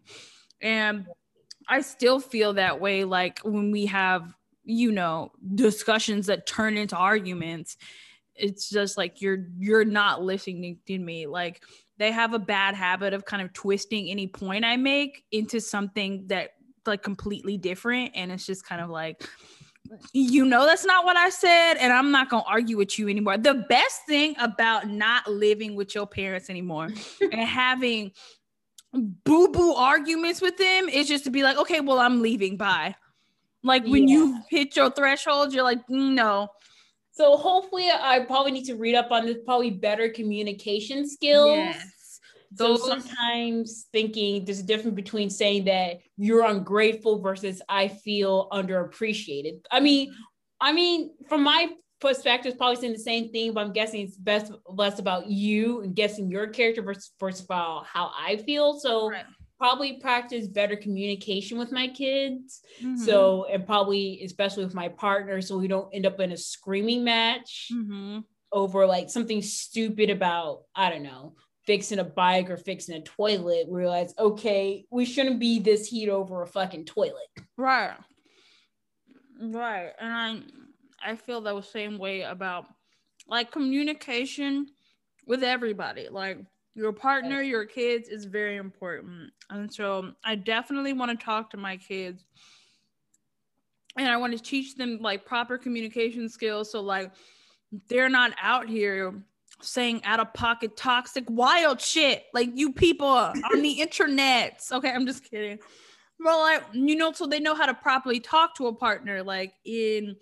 And 0.60 1.06
I 1.68 1.80
still 1.80 2.20
feel 2.20 2.54
that 2.54 2.80
way 2.80 3.04
like 3.04 3.40
when 3.40 3.70
we 3.70 3.86
have, 3.86 4.34
you 4.64 4.92
know, 4.92 5.32
discussions 5.54 6.26
that 6.26 6.46
turn 6.46 6.76
into 6.76 6.96
arguments. 6.96 7.76
It's 8.34 8.68
just 8.68 8.96
like 8.96 9.20
you're 9.20 9.46
you're 9.58 9.84
not 9.84 10.22
listening 10.22 10.78
to 10.86 10.98
me. 10.98 11.26
Like 11.26 11.62
they 11.98 12.10
have 12.10 12.34
a 12.34 12.38
bad 12.38 12.74
habit 12.74 13.14
of 13.14 13.24
kind 13.24 13.42
of 13.42 13.52
twisting 13.52 14.10
any 14.10 14.26
point 14.26 14.64
I 14.64 14.76
make 14.76 15.24
into 15.32 15.60
something 15.60 16.26
that 16.28 16.50
like 16.86 17.02
completely 17.02 17.56
different 17.56 18.12
and 18.14 18.32
it's 18.32 18.46
just 18.46 18.64
kind 18.64 18.80
of 18.80 18.90
like 18.90 19.28
you 20.12 20.44
know 20.44 20.64
that's 20.66 20.84
not 20.84 21.04
what 21.04 21.16
I 21.16 21.28
said, 21.28 21.74
and 21.74 21.92
I'm 21.92 22.10
not 22.10 22.28
gonna 22.28 22.44
argue 22.46 22.76
with 22.76 22.98
you 22.98 23.08
anymore. 23.08 23.36
The 23.36 23.66
best 23.68 24.06
thing 24.06 24.34
about 24.38 24.88
not 24.88 25.28
living 25.28 25.74
with 25.74 25.94
your 25.94 26.06
parents 26.06 26.48
anymore 26.48 26.88
and 27.20 27.40
having 27.40 28.12
boo 28.92 29.48
boo 29.48 29.74
arguments 29.74 30.40
with 30.40 30.56
them 30.56 30.88
is 30.88 31.08
just 31.08 31.24
to 31.24 31.30
be 31.30 31.42
like, 31.42 31.56
okay, 31.58 31.80
well, 31.80 31.98
I'm 31.98 32.22
leaving. 32.22 32.56
Bye. 32.56 32.94
Like 33.62 33.84
when 33.84 34.08
yeah. 34.08 34.16
you 34.16 34.40
hit 34.50 34.76
your 34.76 34.90
threshold, 34.90 35.52
you're 35.52 35.62
like, 35.62 35.80
no. 35.88 36.48
So 37.10 37.36
hopefully, 37.36 37.88
I 37.90 38.20
probably 38.20 38.52
need 38.52 38.64
to 38.66 38.74
read 38.74 38.94
up 38.94 39.10
on 39.10 39.26
this. 39.26 39.36
Probably 39.44 39.70
better 39.70 40.08
communication 40.08 41.08
skills. 41.08 41.56
Yes 41.56 42.01
so 42.54 42.76
sometimes 42.76 43.86
thinking 43.92 44.44
there's 44.44 44.60
a 44.60 44.64
difference 44.64 44.94
between 44.94 45.30
saying 45.30 45.64
that 45.64 46.00
you're 46.16 46.44
ungrateful 46.44 47.20
versus 47.20 47.62
I 47.68 47.88
feel 47.88 48.48
underappreciated. 48.50 49.64
I 49.70 49.80
mean, 49.80 50.14
I 50.60 50.72
mean, 50.72 51.10
from 51.28 51.42
my 51.42 51.70
perspective, 52.00 52.50
it's 52.50 52.58
probably 52.58 52.76
saying 52.76 52.92
the 52.92 52.98
same 52.98 53.30
thing, 53.30 53.52
but 53.52 53.64
I'm 53.64 53.72
guessing 53.72 54.00
it's 54.00 54.16
best 54.16 54.52
less 54.66 54.98
about 54.98 55.28
you 55.28 55.82
and 55.82 55.94
guessing 55.94 56.30
your 56.30 56.48
character 56.48 56.82
versus 56.82 57.10
first 57.18 57.42
of 57.42 57.50
all 57.50 57.84
how 57.84 58.12
I 58.18 58.36
feel. 58.36 58.78
So 58.78 59.10
right. 59.10 59.24
probably 59.58 60.00
practice 60.00 60.46
better 60.46 60.76
communication 60.76 61.58
with 61.58 61.72
my 61.72 61.88
kids. 61.88 62.60
Mm-hmm. 62.82 62.96
So 62.96 63.46
and 63.50 63.66
probably 63.66 64.22
especially 64.24 64.64
with 64.64 64.74
my 64.74 64.88
partner, 64.88 65.40
so 65.40 65.58
we 65.58 65.68
don't 65.68 65.92
end 65.94 66.06
up 66.06 66.20
in 66.20 66.32
a 66.32 66.36
screaming 66.36 67.04
match. 67.04 67.68
Mm-hmm 67.72 68.20
over 68.52 68.86
like 68.86 69.08
something 69.08 69.40
stupid 69.40 70.10
about 70.10 70.64
I 70.74 70.90
don't 70.90 71.02
know 71.02 71.34
fixing 71.64 72.00
a 72.00 72.04
bike 72.04 72.50
or 72.50 72.56
fixing 72.56 72.96
a 72.96 73.02
toilet 73.02 73.66
realize 73.70 74.14
okay 74.18 74.84
we 74.90 75.04
shouldn't 75.04 75.38
be 75.38 75.58
this 75.58 75.86
heat 75.86 76.08
over 76.08 76.42
a 76.42 76.46
fucking 76.46 76.84
toilet. 76.84 77.28
Right. 77.56 77.94
Right. 79.40 79.90
And 80.00 80.12
i 80.12 81.10
i 81.12 81.16
feel 81.16 81.40
the 81.40 81.60
same 81.62 81.98
way 81.98 82.22
about 82.22 82.66
like 83.26 83.50
communication 83.50 84.66
with 85.26 85.42
everybody. 85.42 86.08
Like 86.10 86.38
your 86.74 86.92
partner 86.92 87.38
right. 87.38 87.46
your 87.46 87.64
kids 87.64 88.08
is 88.08 88.24
very 88.24 88.56
important. 88.56 89.30
And 89.50 89.72
so 89.72 90.12
i 90.24 90.34
definitely 90.34 90.92
want 90.92 91.18
to 91.18 91.24
talk 91.24 91.50
to 91.50 91.56
my 91.56 91.76
kids. 91.76 92.24
And 93.96 94.08
i 94.08 94.16
want 94.16 94.36
to 94.36 94.42
teach 94.42 94.74
them 94.76 94.98
like 95.00 95.24
proper 95.24 95.58
communication 95.58 96.28
skills. 96.28 96.72
So 96.72 96.80
like 96.80 97.12
they're 97.88 98.08
not 98.08 98.32
out 98.40 98.68
here 98.68 99.22
saying 99.62 100.02
out 100.04 100.20
of 100.20 100.32
pocket 100.34 100.76
toxic 100.76 101.24
wild 101.28 101.80
shit. 101.80 102.24
Like 102.34 102.50
you 102.54 102.72
people 102.72 103.08
on 103.08 103.62
the 103.62 103.80
internet. 103.80 104.62
Okay 104.70 104.90
i'm 104.90 105.06
just 105.06 105.28
kidding. 105.28 105.58
Well 106.20 106.40
like 106.40 106.64
you 106.72 106.96
know 106.96 107.12
so 107.12 107.26
they 107.26 107.40
know 107.40 107.54
how 107.54 107.66
to 107.66 107.74
properly 107.74 108.20
talk 108.20 108.56
to 108.56 108.66
a 108.66 108.74
partner 108.74 109.22
like 109.22 109.54
in 109.64 110.16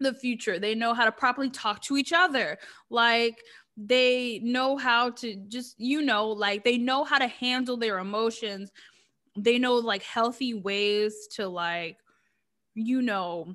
the 0.00 0.14
future. 0.14 0.58
They 0.58 0.74
know 0.74 0.94
how 0.94 1.04
to 1.04 1.12
properly 1.12 1.50
talk 1.50 1.80
to 1.82 1.96
each 1.96 2.12
other. 2.12 2.58
Like 2.90 3.38
they 3.76 4.40
know 4.42 4.76
how 4.76 5.10
to 5.10 5.36
just 5.48 5.78
you 5.78 6.02
know 6.02 6.28
like 6.28 6.64
they 6.64 6.78
know 6.78 7.04
how 7.04 7.18
to 7.18 7.26
handle 7.26 7.76
their 7.76 7.98
emotions. 7.98 8.70
They 9.36 9.58
know 9.58 9.74
like 9.76 10.02
healthy 10.02 10.54
ways 10.54 11.28
to 11.36 11.48
like 11.48 11.96
you 12.74 13.02
know 13.02 13.54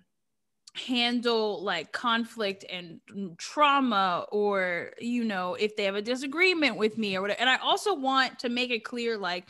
handle 0.79 1.63
like 1.63 1.91
conflict 1.91 2.65
and 2.69 2.99
trauma 3.37 4.25
or 4.31 4.91
you 4.99 5.23
know 5.23 5.55
if 5.55 5.75
they 5.75 5.83
have 5.83 5.95
a 5.95 6.01
disagreement 6.01 6.77
with 6.77 6.97
me 6.97 7.15
or 7.15 7.21
whatever. 7.21 7.39
And 7.39 7.49
i 7.49 7.57
also 7.57 7.93
want 7.93 8.39
to 8.39 8.49
make 8.49 8.71
it 8.71 8.83
clear 8.83 9.17
like 9.17 9.49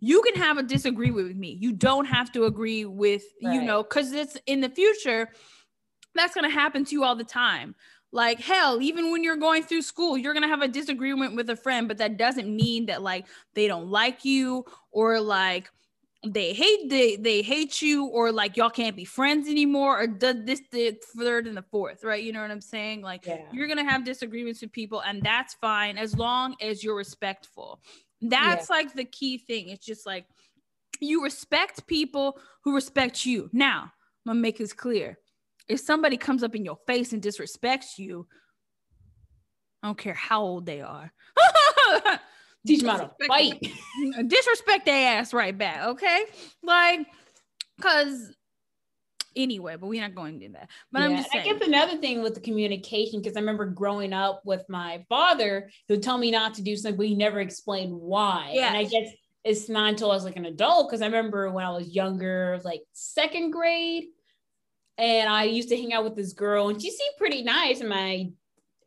you 0.00 0.22
can 0.22 0.36
have 0.36 0.58
a 0.58 0.62
disagreement 0.62 1.26
with 1.26 1.36
me. 1.36 1.58
You 1.60 1.72
don't 1.72 2.04
have 2.04 2.30
to 2.32 2.44
agree 2.44 2.84
with 2.84 3.24
right. 3.42 3.54
you 3.54 3.62
know 3.62 3.82
because 3.82 4.12
it's 4.12 4.36
in 4.46 4.60
the 4.60 4.68
future 4.68 5.28
that's 6.14 6.34
going 6.34 6.48
to 6.48 6.54
happen 6.54 6.84
to 6.84 6.92
you 6.92 7.04
all 7.04 7.16
the 7.16 7.24
time. 7.24 7.74
Like 8.10 8.40
hell 8.40 8.80
even 8.80 9.10
when 9.10 9.22
you're 9.22 9.36
going 9.36 9.62
through 9.62 9.82
school 9.82 10.16
you're 10.16 10.32
going 10.32 10.42
to 10.42 10.48
have 10.48 10.62
a 10.62 10.68
disagreement 10.68 11.36
with 11.36 11.50
a 11.50 11.56
friend 11.56 11.88
but 11.88 11.98
that 11.98 12.16
doesn't 12.16 12.48
mean 12.48 12.86
that 12.86 13.02
like 13.02 13.26
they 13.54 13.66
don't 13.66 13.88
like 13.88 14.24
you 14.24 14.64
or 14.92 15.20
like 15.20 15.70
they 16.26 16.52
hate 16.52 16.90
they 16.90 17.14
they 17.16 17.42
hate 17.42 17.80
you 17.80 18.06
or 18.06 18.32
like 18.32 18.56
y'all 18.56 18.70
can't 18.70 18.96
be 18.96 19.04
friends 19.04 19.48
anymore 19.48 20.02
or 20.02 20.06
does 20.08 20.36
this 20.44 20.60
the 20.72 20.96
third 21.16 21.46
and 21.46 21.56
the 21.56 21.64
fourth 21.70 22.02
right? 22.02 22.22
You 22.22 22.32
know 22.32 22.42
what 22.42 22.50
i'm 22.50 22.60
saying? 22.60 23.02
Like 23.02 23.24
yeah. 23.26 23.42
you're 23.52 23.68
gonna 23.68 23.88
have 23.88 24.04
disagreements 24.04 24.60
with 24.60 24.72
people 24.72 25.00
and 25.00 25.22
that's 25.22 25.54
fine 25.54 25.96
as 25.96 26.16
long 26.16 26.56
as 26.60 26.82
you're 26.82 26.96
respectful. 26.96 27.80
That's 28.20 28.68
yeah. 28.68 28.76
like 28.76 28.94
the 28.94 29.04
key 29.04 29.38
thing. 29.38 29.68
It's 29.68 29.86
just 29.86 30.06
like 30.06 30.26
you 31.00 31.22
respect 31.22 31.86
people 31.86 32.38
who 32.64 32.74
respect 32.74 33.24
you. 33.24 33.48
Now 33.52 33.92
i'm 34.26 34.30
gonna 34.32 34.40
make 34.40 34.58
this 34.58 34.72
clear. 34.72 35.18
If 35.68 35.80
somebody 35.80 36.16
comes 36.16 36.42
up 36.42 36.56
in 36.56 36.64
your 36.64 36.78
face 36.86 37.12
and 37.12 37.22
disrespects 37.22 37.98
you 37.98 38.26
i 39.82 39.86
don't 39.86 39.98
care 39.98 40.14
how 40.14 40.42
old 40.42 40.66
they 40.66 40.80
are 40.80 41.12
Teach 42.68 42.80
them 42.80 42.90
how 42.90 42.98
to 42.98 43.26
fight. 43.26 43.60
Mm, 43.98 44.28
disrespect 44.28 44.86
their 44.86 45.18
ass 45.18 45.34
right 45.34 45.58
back, 45.58 45.84
okay? 45.84 46.22
Like, 46.62 47.00
cause 47.80 48.32
anyway, 49.34 49.74
but 49.74 49.88
we're 49.88 50.00
not 50.00 50.14
going 50.14 50.38
to 50.38 50.46
do 50.46 50.52
that. 50.52 50.70
But 50.92 51.00
yeah, 51.00 51.04
I'm 51.06 51.16
just 51.16 51.32
saying. 51.32 51.48
I 51.48 51.52
guess 51.52 51.66
another 51.66 51.96
thing 51.96 52.22
with 52.22 52.34
the 52.34 52.40
communication, 52.40 53.20
because 53.20 53.36
I 53.36 53.40
remember 53.40 53.66
growing 53.66 54.12
up 54.12 54.42
with 54.44 54.64
my 54.68 55.04
father, 55.08 55.68
who 55.88 55.94
would 55.94 56.02
tell 56.02 56.16
me 56.16 56.30
not 56.30 56.54
to 56.54 56.62
do 56.62 56.76
something, 56.76 56.96
but 56.96 57.06
he 57.06 57.16
never 57.16 57.40
explained 57.40 57.92
why. 57.92 58.52
Yeah. 58.54 58.68
And 58.68 58.76
I 58.76 58.84
guess 58.84 59.08
it's 59.42 59.68
not 59.68 59.88
until 59.88 60.12
I 60.12 60.14
was 60.14 60.24
like 60.24 60.36
an 60.36 60.46
adult, 60.46 60.88
because 60.88 61.02
I 61.02 61.06
remember 61.06 61.50
when 61.50 61.64
I 61.64 61.70
was 61.70 61.88
younger, 61.88 62.60
like 62.64 62.82
second 62.92 63.50
grade, 63.50 64.04
and 64.96 65.28
I 65.28 65.44
used 65.44 65.68
to 65.70 65.76
hang 65.76 65.92
out 65.92 66.04
with 66.04 66.16
this 66.16 66.34
girl, 66.34 66.68
and 66.68 66.80
she 66.80 66.90
seemed 66.90 67.16
pretty 67.18 67.42
nice. 67.42 67.80
And 67.80 67.88
my 67.88 68.30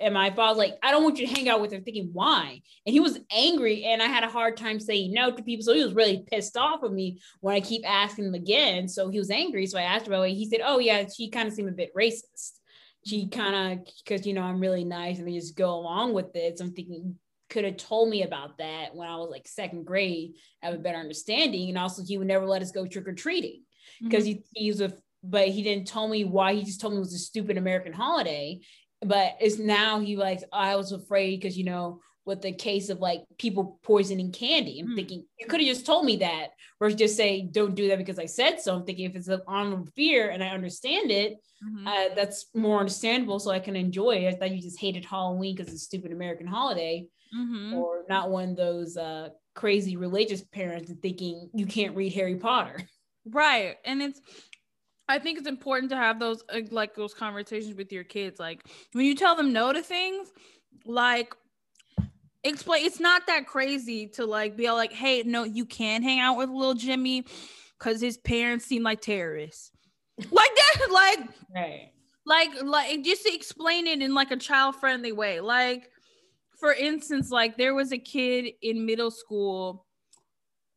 and 0.01 0.13
my 0.13 0.29
father 0.31 0.57
like 0.57 0.77
i 0.83 0.91
don't 0.91 1.03
want 1.03 1.17
you 1.19 1.27
to 1.27 1.33
hang 1.33 1.47
out 1.47 1.61
with 1.61 1.71
her 1.71 1.79
thinking 1.79 2.09
why. 2.13 2.61
And 2.85 2.93
he 2.93 2.99
was 2.99 3.19
angry 3.31 3.85
and 3.85 4.01
i 4.01 4.07
had 4.07 4.23
a 4.23 4.29
hard 4.29 4.57
time 4.57 4.79
saying 4.79 5.13
no 5.13 5.31
to 5.31 5.43
people. 5.43 5.63
So 5.63 5.73
he 5.73 5.83
was 5.83 5.93
really 5.93 6.25
pissed 6.29 6.57
off 6.57 6.83
of 6.83 6.91
me 6.91 7.19
when 7.39 7.55
i 7.55 7.59
keep 7.59 7.87
asking 7.87 8.25
him 8.25 8.33
again. 8.33 8.87
So 8.87 9.09
he 9.09 9.19
was 9.19 9.29
angry. 9.29 9.65
So 9.67 9.77
i 9.77 9.83
asked 9.83 10.07
about 10.07 10.23
it. 10.23 10.33
He 10.33 10.49
said 10.49 10.61
oh 10.65 10.79
yeah 10.79 11.05
she 11.07 11.29
kind 11.29 11.47
of 11.47 11.53
seemed 11.53 11.69
a 11.69 11.73
bit 11.73 11.95
racist. 11.95 12.59
She 13.05 13.27
kind 13.27 13.79
of 13.79 13.87
because 14.03 14.25
you 14.25 14.33
know 14.33 14.43
i'm 14.43 14.59
really 14.59 14.83
nice 14.83 15.19
and 15.19 15.27
they 15.27 15.33
just 15.33 15.55
go 15.55 15.73
along 15.73 16.13
with 16.13 16.35
it. 16.35 16.57
So 16.57 16.65
i'm 16.65 16.73
thinking 16.73 17.15
could 17.49 17.65
have 17.65 17.77
told 17.77 18.09
me 18.09 18.23
about 18.23 18.57
that 18.59 18.95
when 18.95 19.09
i 19.09 19.15
was 19.17 19.29
like 19.29 19.45
second 19.45 19.85
grade 19.85 20.33
have 20.61 20.73
a 20.73 20.77
better 20.77 20.97
understanding. 20.97 21.69
And 21.69 21.77
also 21.77 22.03
he 22.03 22.17
would 22.17 22.27
never 22.27 22.45
let 22.45 22.61
us 22.61 22.71
go 22.71 22.85
trick-or-treating 22.85 23.63
because 24.01 24.23
mm-hmm. 24.23 24.39
he, 24.53 24.63
he 24.63 24.71
was 24.71 24.81
a 24.81 24.93
but 25.23 25.49
he 25.49 25.61
didn't 25.61 25.87
tell 25.87 26.07
me 26.07 26.23
why. 26.23 26.55
He 26.55 26.63
just 26.63 26.81
told 26.81 26.93
me 26.93 26.97
it 26.97 27.01
was 27.01 27.13
a 27.13 27.19
stupid 27.19 27.57
american 27.57 27.93
holiday 27.93 28.59
but 29.03 29.37
it's 29.39 29.57
now 29.57 29.99
he 29.99 30.15
like 30.15 30.43
I 30.51 30.75
was 30.75 30.91
afraid 30.91 31.39
because 31.39 31.57
you 31.57 31.65
know 31.65 32.01
with 32.25 32.41
the 32.41 32.51
case 32.51 32.89
of 32.89 32.99
like 32.99 33.23
people 33.37 33.79
poisoning 33.83 34.31
candy. 34.31 34.79
I'm 34.79 34.89
mm. 34.89 34.95
thinking 34.95 35.25
you 35.39 35.47
could 35.47 35.59
have 35.59 35.67
just 35.67 35.85
told 35.85 36.05
me 36.05 36.17
that, 36.17 36.49
or 36.79 36.91
just 36.91 37.17
say 37.17 37.47
don't 37.51 37.75
do 37.75 37.87
that 37.89 37.97
because 37.97 38.19
I 38.19 38.25
said 38.25 38.61
so. 38.61 38.75
I'm 38.75 38.85
thinking 38.85 39.05
if 39.05 39.15
it's 39.15 39.27
an 39.27 39.41
on 39.47 39.85
fear 39.95 40.29
and 40.29 40.43
I 40.43 40.49
understand 40.49 41.09
it, 41.11 41.33
mm-hmm. 41.63 41.87
uh, 41.87 42.15
that's 42.15 42.47
more 42.53 42.79
understandable, 42.79 43.39
so 43.39 43.51
I 43.51 43.59
can 43.59 43.75
enjoy 43.75 44.17
it. 44.17 44.27
I 44.27 44.37
thought 44.37 44.51
you 44.51 44.61
just 44.61 44.79
hated 44.79 45.05
Halloween 45.05 45.55
because 45.55 45.73
it's 45.73 45.81
a 45.81 45.85
stupid 45.85 46.11
American 46.11 46.47
holiday, 46.47 47.07
mm-hmm. 47.35 47.73
or 47.73 48.03
not 48.07 48.29
one 48.29 48.49
of 48.49 48.57
those 48.57 48.97
uh, 48.97 49.29
crazy 49.55 49.97
religious 49.97 50.41
parents 50.41 50.91
thinking 51.01 51.49
you 51.53 51.65
can't 51.65 51.95
read 51.95 52.13
Harry 52.13 52.35
Potter. 52.35 52.77
Right, 53.25 53.75
and 53.85 54.01
it's 54.01 54.19
I 55.11 55.19
think 55.19 55.37
it's 55.37 55.47
important 55.47 55.89
to 55.91 55.97
have 55.97 56.19
those 56.19 56.43
uh, 56.49 56.61
like 56.71 56.95
those 56.95 57.13
conversations 57.13 57.75
with 57.75 57.91
your 57.91 58.03
kids. 58.03 58.39
Like 58.39 58.65
when 58.93 59.05
you 59.05 59.15
tell 59.15 59.35
them 59.35 59.51
no 59.53 59.73
to 59.73 59.81
things, 59.81 60.29
like 60.85 61.35
explain 62.43 62.85
it's 62.85 62.99
not 62.99 63.27
that 63.27 63.45
crazy 63.45 64.07
to 64.07 64.25
like 64.25 64.55
be 64.55 64.71
like, 64.71 64.93
hey, 64.93 65.23
no, 65.23 65.43
you 65.43 65.65
can't 65.65 66.03
hang 66.03 66.19
out 66.19 66.37
with 66.37 66.49
little 66.49 66.73
Jimmy 66.73 67.25
because 67.77 68.01
his 68.01 68.17
parents 68.17 68.65
seem 68.65 68.83
like 68.83 69.01
terrorists. 69.01 69.71
like 70.31 70.51
that, 70.55 70.91
like 70.91 71.19
right. 71.55 71.91
like 72.25 72.49
like 72.63 73.03
just 73.03 73.25
explain 73.25 73.87
it 73.87 74.01
in 74.01 74.13
like 74.13 74.31
a 74.31 74.37
child 74.37 74.75
friendly 74.75 75.11
way. 75.11 75.39
Like 75.39 75.89
for 76.59 76.73
instance, 76.73 77.31
like 77.31 77.57
there 77.57 77.73
was 77.73 77.91
a 77.91 77.97
kid 77.97 78.53
in 78.61 78.85
middle 78.85 79.11
school 79.11 79.85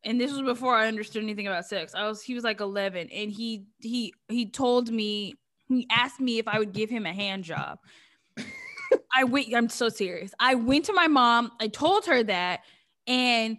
and 0.05 0.21
this 0.21 0.31
was 0.31 0.41
before 0.43 0.75
I 0.75 0.87
understood 0.87 1.23
anything 1.23 1.47
about 1.47 1.65
sex. 1.65 1.93
I 1.95 2.07
was 2.07 2.21
he 2.21 2.33
was 2.33 2.43
like 2.43 2.61
11 2.61 3.09
and 3.09 3.31
he 3.31 3.65
he 3.79 4.13
he 4.29 4.45
told 4.49 4.91
me 4.91 5.35
he 5.67 5.87
asked 5.91 6.19
me 6.19 6.37
if 6.37 6.47
I 6.47 6.59
would 6.59 6.71
give 6.73 6.89
him 6.89 7.05
a 7.05 7.13
hand 7.13 7.43
job. 7.43 7.79
I 9.15 9.23
went, 9.23 9.53
I'm 9.55 9.69
so 9.69 9.89
serious. 9.89 10.31
I 10.39 10.55
went 10.55 10.85
to 10.85 10.93
my 10.93 11.07
mom, 11.07 11.51
I 11.59 11.67
told 11.67 12.05
her 12.05 12.21
that, 12.23 12.61
and 13.07 13.57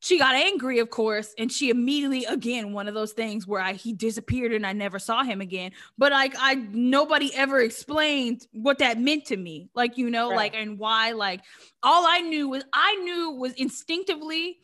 she 0.00 0.18
got 0.18 0.34
angry, 0.34 0.80
of 0.80 0.90
course, 0.90 1.32
and 1.38 1.50
she 1.50 1.70
immediately 1.70 2.26
again 2.26 2.74
one 2.74 2.88
of 2.88 2.94
those 2.94 3.12
things 3.12 3.46
where 3.46 3.60
I 3.60 3.72
he 3.72 3.94
disappeared 3.94 4.52
and 4.52 4.66
I 4.66 4.72
never 4.72 4.98
saw 4.98 5.22
him 5.22 5.40
again. 5.40 5.72
But 5.96 6.12
like 6.12 6.34
I 6.38 6.56
nobody 6.56 7.34
ever 7.34 7.60
explained 7.60 8.46
what 8.52 8.78
that 8.78 8.98
meant 8.98 9.26
to 9.26 9.36
me, 9.36 9.70
like 9.74 9.96
you 9.96 10.10
know, 10.10 10.28
right. 10.30 10.36
like 10.36 10.54
and 10.54 10.78
why. 10.78 11.12
Like 11.12 11.40
all 11.82 12.04
I 12.06 12.20
knew 12.20 12.50
was 12.50 12.64
I 12.74 12.96
knew 12.96 13.30
was 13.30 13.54
instinctively 13.54 14.58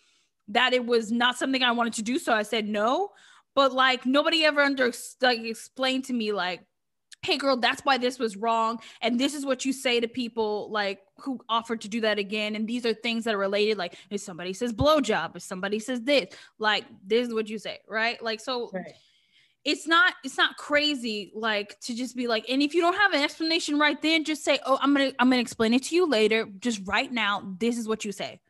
that 0.51 0.72
it 0.72 0.85
was 0.85 1.10
not 1.10 1.36
something 1.36 1.62
I 1.62 1.72
wanted 1.72 1.94
to 1.94 2.02
do, 2.02 2.18
so 2.18 2.32
I 2.32 2.43
said 2.43 2.68
no. 2.68 3.10
But 3.55 3.72
like 3.72 4.06
nobody 4.06 4.44
ever 4.44 4.60
under 4.60 4.93
like 5.20 5.40
explained 5.40 6.05
to 6.05 6.12
me 6.12 6.32
like 6.32 6.64
hey 7.22 7.36
girl 7.36 7.56
that's 7.56 7.82
why 7.82 7.98
this 7.98 8.18
was 8.18 8.36
wrong 8.36 8.78
and 9.02 9.20
this 9.20 9.35
is 9.35 9.44
what 9.44 9.64
you 9.64 9.72
say 9.72 10.01
to 10.01 10.09
people 10.09 10.70
like 10.70 11.01
who 11.18 11.39
offered 11.48 11.81
to 11.81 11.89
do 11.89 12.01
that 12.01 12.18
again 12.18 12.56
and 12.56 12.66
these 12.66 12.86
are 12.86 12.94
things 12.94 13.24
that 13.24 13.35
are 13.35 13.39
related 13.39 13.77
like 13.77 13.97
if 14.09 14.20
somebody 14.20 14.52
says 14.52 14.72
blowjob 14.72 15.36
if 15.36 15.43
somebody 15.43 15.78
says 15.78 16.01
this 16.02 16.35
like 16.59 16.85
this 17.06 17.28
is 17.28 17.35
what 17.35 17.48
you 17.48 17.59
say 17.59 17.78
right 17.89 18.22
like 18.22 18.40
so 18.40 18.70
right. 18.72 18.94
it's 19.64 19.86
not 19.86 20.14
it's 20.24 20.39
not 20.39 20.56
crazy 20.56 21.31
like 21.35 21.78
to 21.81 21.94
just 21.94 22.16
be 22.16 22.27
like 22.27 22.48
and 22.48 22.62
if 22.62 22.74
you 22.74 22.81
don't 22.81 22.97
have 22.97 23.12
an 23.12 23.22
explanation 23.22 23.78
right 23.78 24.01
then 24.01 24.24
just 24.24 24.43
say 24.43 24.59
oh 24.64 24.78
i'm 24.81 24.94
gonna 24.94 25.12
i'm 25.18 25.28
gonna 25.28 25.43
explain 25.43 25.74
it 25.74 25.82
to 25.82 25.94
you 25.94 26.09
later 26.09 26.47
just 26.59 26.81
right 26.86 27.12
now 27.12 27.55
this 27.59 27.77
is 27.77 27.86
what 27.86 28.05
you 28.05 28.12
say 28.12 28.40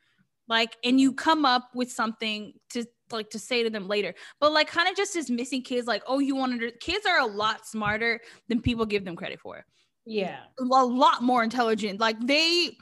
like 0.51 0.77
and 0.85 1.01
you 1.01 1.15
come 1.15 1.47
up 1.47 1.71
with 1.75 1.91
something 1.91 2.53
to 2.71 2.85
like 3.13 3.31
to 3.31 3.39
say 3.39 3.63
to 3.63 3.71
them 3.71 3.89
later. 3.89 4.15
But 4.41 4.53
like 4.53 4.67
kind 4.67 4.89
of 4.89 4.97
just 4.97 5.15
dismissing 5.15 5.63
kids 5.63 5.87
like 5.87 6.03
oh 6.07 6.19
you 6.19 6.37
want 6.37 6.61
to 6.61 6.73
kids 6.73 7.07
are 7.07 7.21
a 7.21 7.27
lot 7.27 7.67
smarter 7.67 8.21
than 8.49 8.61
people 8.61 8.85
give 8.85 9.05
them 9.05 9.17
credit 9.17 9.41
for. 9.41 9.65
Yeah. 10.05 10.41
A 10.59 10.65
lot 10.65 11.23
more 11.23 11.43
intelligent. 11.43 12.01
Like 12.01 12.21
they 12.21 12.77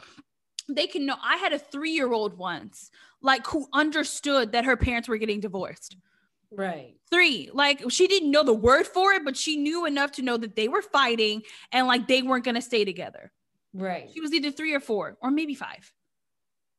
they 0.70 0.86
can 0.86 1.06
know 1.06 1.16
i 1.24 1.38
had 1.38 1.54
a 1.54 1.58
three-year-old 1.58 2.36
once 2.36 2.90
like 3.22 3.46
who 3.46 3.66
understood 3.72 4.52
that 4.52 4.66
her 4.66 4.76
parents 4.76 5.08
were 5.08 5.16
getting 5.18 5.40
divorced. 5.40 5.96
Right. 6.50 6.94
Three 7.10 7.50
like 7.52 7.82
she 7.90 8.06
didn't 8.06 8.30
know 8.30 8.44
the 8.44 8.54
word 8.54 8.86
for 8.86 9.12
it 9.12 9.24
but 9.24 9.36
she 9.36 9.58
knew 9.58 9.84
enough 9.84 10.12
to 10.12 10.22
know 10.22 10.38
that 10.38 10.56
they 10.56 10.68
were 10.68 10.82
fighting 10.82 11.42
and 11.72 11.86
like 11.86 12.08
they 12.08 12.22
weren't 12.22 12.44
going 12.44 12.54
to 12.54 12.62
stay 12.62 12.86
together. 12.86 13.30
Right. 13.74 14.08
She 14.12 14.22
was 14.22 14.32
either 14.32 14.50
three 14.50 14.72
or 14.72 14.80
four 14.80 15.18
or 15.20 15.30
maybe 15.30 15.54
five 15.54 15.92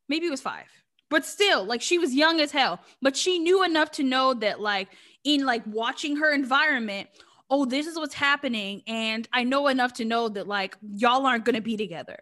maybe 0.10 0.28
it 0.28 0.32
was 0.32 0.42
five. 0.42 0.66
But 1.10 1.26
still 1.26 1.64
like 1.64 1.82
she 1.82 1.98
was 1.98 2.14
young 2.14 2.40
as 2.40 2.52
hell. 2.52 2.80
But 3.02 3.16
she 3.16 3.40
knew 3.40 3.64
enough 3.64 3.92
to 3.92 4.04
know 4.04 4.34
that 4.36 4.60
like 4.60 4.90
in 5.24 5.46
like 5.46 5.64
watching 5.66 6.18
her 6.18 6.34
environment 6.34 7.08
oh 7.52 7.66
this 7.66 7.88
is 7.88 7.98
what's 7.98 8.14
happening. 8.14 8.82
And 8.88 9.28
i 9.32 9.44
know 9.44 9.68
enough 9.68 9.94
to 9.94 10.06
know 10.06 10.30
that 10.30 10.48
like 10.48 10.78
y'all 10.82 11.26
aren't 11.26 11.46
going 11.46 11.56
to 11.56 11.62
be 11.62 11.78
together. 11.78 12.20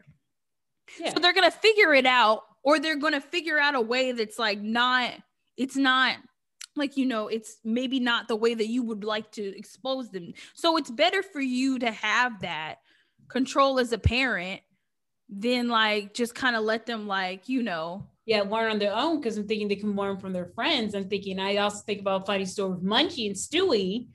Yeah. 0.99 1.14
so 1.14 1.19
they're 1.19 1.34
going 1.34 1.49
to 1.49 1.57
figure 1.57 1.93
it 1.93 2.05
out 2.05 2.43
or 2.64 2.80
they're 2.80 2.95
going 2.95 3.14
to 3.14 3.22
figure 3.22 3.59
out 3.59 3.76
a 3.76 3.81
way 3.81 4.14
that's 4.14 4.39
like 4.39 4.61
not 4.61 5.11
it's 5.57 5.76
not 5.76 6.18
like 6.77 6.95
you 6.95 7.05
know 7.05 7.27
it's 7.27 7.57
maybe 7.65 7.99
not 7.99 8.27
the 8.27 8.35
way 8.35 8.53
that 8.53 8.68
you 8.68 8.84
would 8.84 9.03
like 9.03 9.31
to 9.31 9.57
expose 9.57 10.09
them. 10.11 10.34
So 10.53 10.77
it's 10.77 10.91
better 10.91 11.23
for 11.23 11.41
you 11.41 11.80
to 11.80 11.91
have 11.91 12.41
that 12.41 12.76
control 13.27 13.80
as 13.80 13.91
a 13.91 13.97
parent 13.97 14.61
than 15.30 15.68
like 15.68 16.14
just 16.14 16.34
kind 16.34 16.56
of 16.56 16.64
let 16.64 16.86
them 16.86 17.08
like 17.08 17.49
you 17.49 17.62
know 17.64 18.08
yeah, 18.28 18.41
learn 18.41 18.72
on 18.72 18.78
their 18.78 18.94
own 18.94 19.22
because 19.22 19.38
I'm 19.38 19.48
thinking 19.48 19.70
they 19.70 19.78
can 19.78 19.95
learn 19.95 20.18
from 20.18 20.34
their 20.34 20.52
friends. 20.54 20.94
I'm 20.94 21.08
thinking 21.08 21.40
I 21.40 21.56
also 21.58 21.80
think 21.86 22.02
about 22.02 22.26
funny 22.26 22.44
story 22.44 22.72
with 22.72 22.84
Munchie 22.84 23.28
and 23.28 23.36
Stewie 23.38 24.08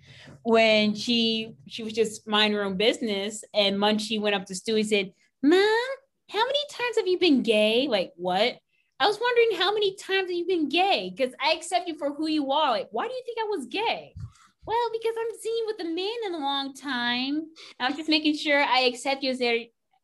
when 0.43 0.95
she 0.95 1.55
she 1.67 1.83
was 1.83 1.95
just 1.95 2.29
minding 2.29 2.59
her 2.59 2.65
own 2.65 2.77
business 2.77 3.43
and 3.55 3.79
Munchie 3.79 4.21
went 4.21 4.35
up 4.35 4.45
to 4.47 4.53
Stewie 4.53 4.81
and 4.81 4.89
said, 4.89 5.13
Mom, 5.43 5.87
how 6.29 6.45
many 6.45 6.59
times 6.71 6.97
have 6.99 7.07
you 7.07 7.19
been 7.19 7.43
gay? 7.43 7.89
Like 7.89 8.13
what? 8.17 8.59
I 9.01 9.07
was 9.07 9.19
wondering 9.19 9.59
how 9.59 9.73
many 9.73 9.97
times 9.97 10.29
have 10.29 10.37
you 10.37 10.47
been 10.47 10.69
gay? 10.69 11.11
Because 11.17 11.35
I 11.43 11.55
accept 11.55 11.89
you 11.89 11.97
for 11.97 12.13
who 12.13 12.29
you 12.29 12.53
are. 12.53 12.71
Like, 12.71 12.89
why 12.91 13.09
do 13.09 13.15
you 13.15 13.23
think 13.25 13.39
I 13.41 13.49
was 13.49 13.65
gay? 13.65 14.15
Well, 14.67 14.91
because 14.93 15.15
I'm 15.19 15.41
seeing 15.41 15.65
with 15.67 15.81
a 15.81 15.85
man 15.85 16.27
in 16.27 16.35
a 16.35 16.39
long 16.39 16.75
time. 16.75 17.47
i'm 17.81 17.97
just 17.97 18.11
making 18.11 18.37
sure 18.37 18.63
I 18.63 18.81
accept 18.81 19.23
you 19.23 19.31
as 19.31 19.41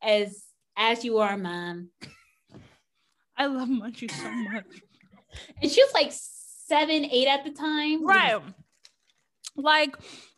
as 0.01 0.48
as 0.79 1.03
you 1.03 1.19
are, 1.19 1.37
mom. 1.37 1.89
I 3.37 3.45
love 3.45 3.67
Munchie 3.67 4.09
so 4.09 4.31
much. 4.31 4.65
And 5.61 5.69
she 5.71 5.83
was 5.83 5.93
like 5.93 6.11
seven, 6.11 7.05
eight 7.05 7.27
at 7.27 7.43
the 7.43 7.51
time. 7.51 8.05
Right. 8.05 8.41
Like, 9.55 9.95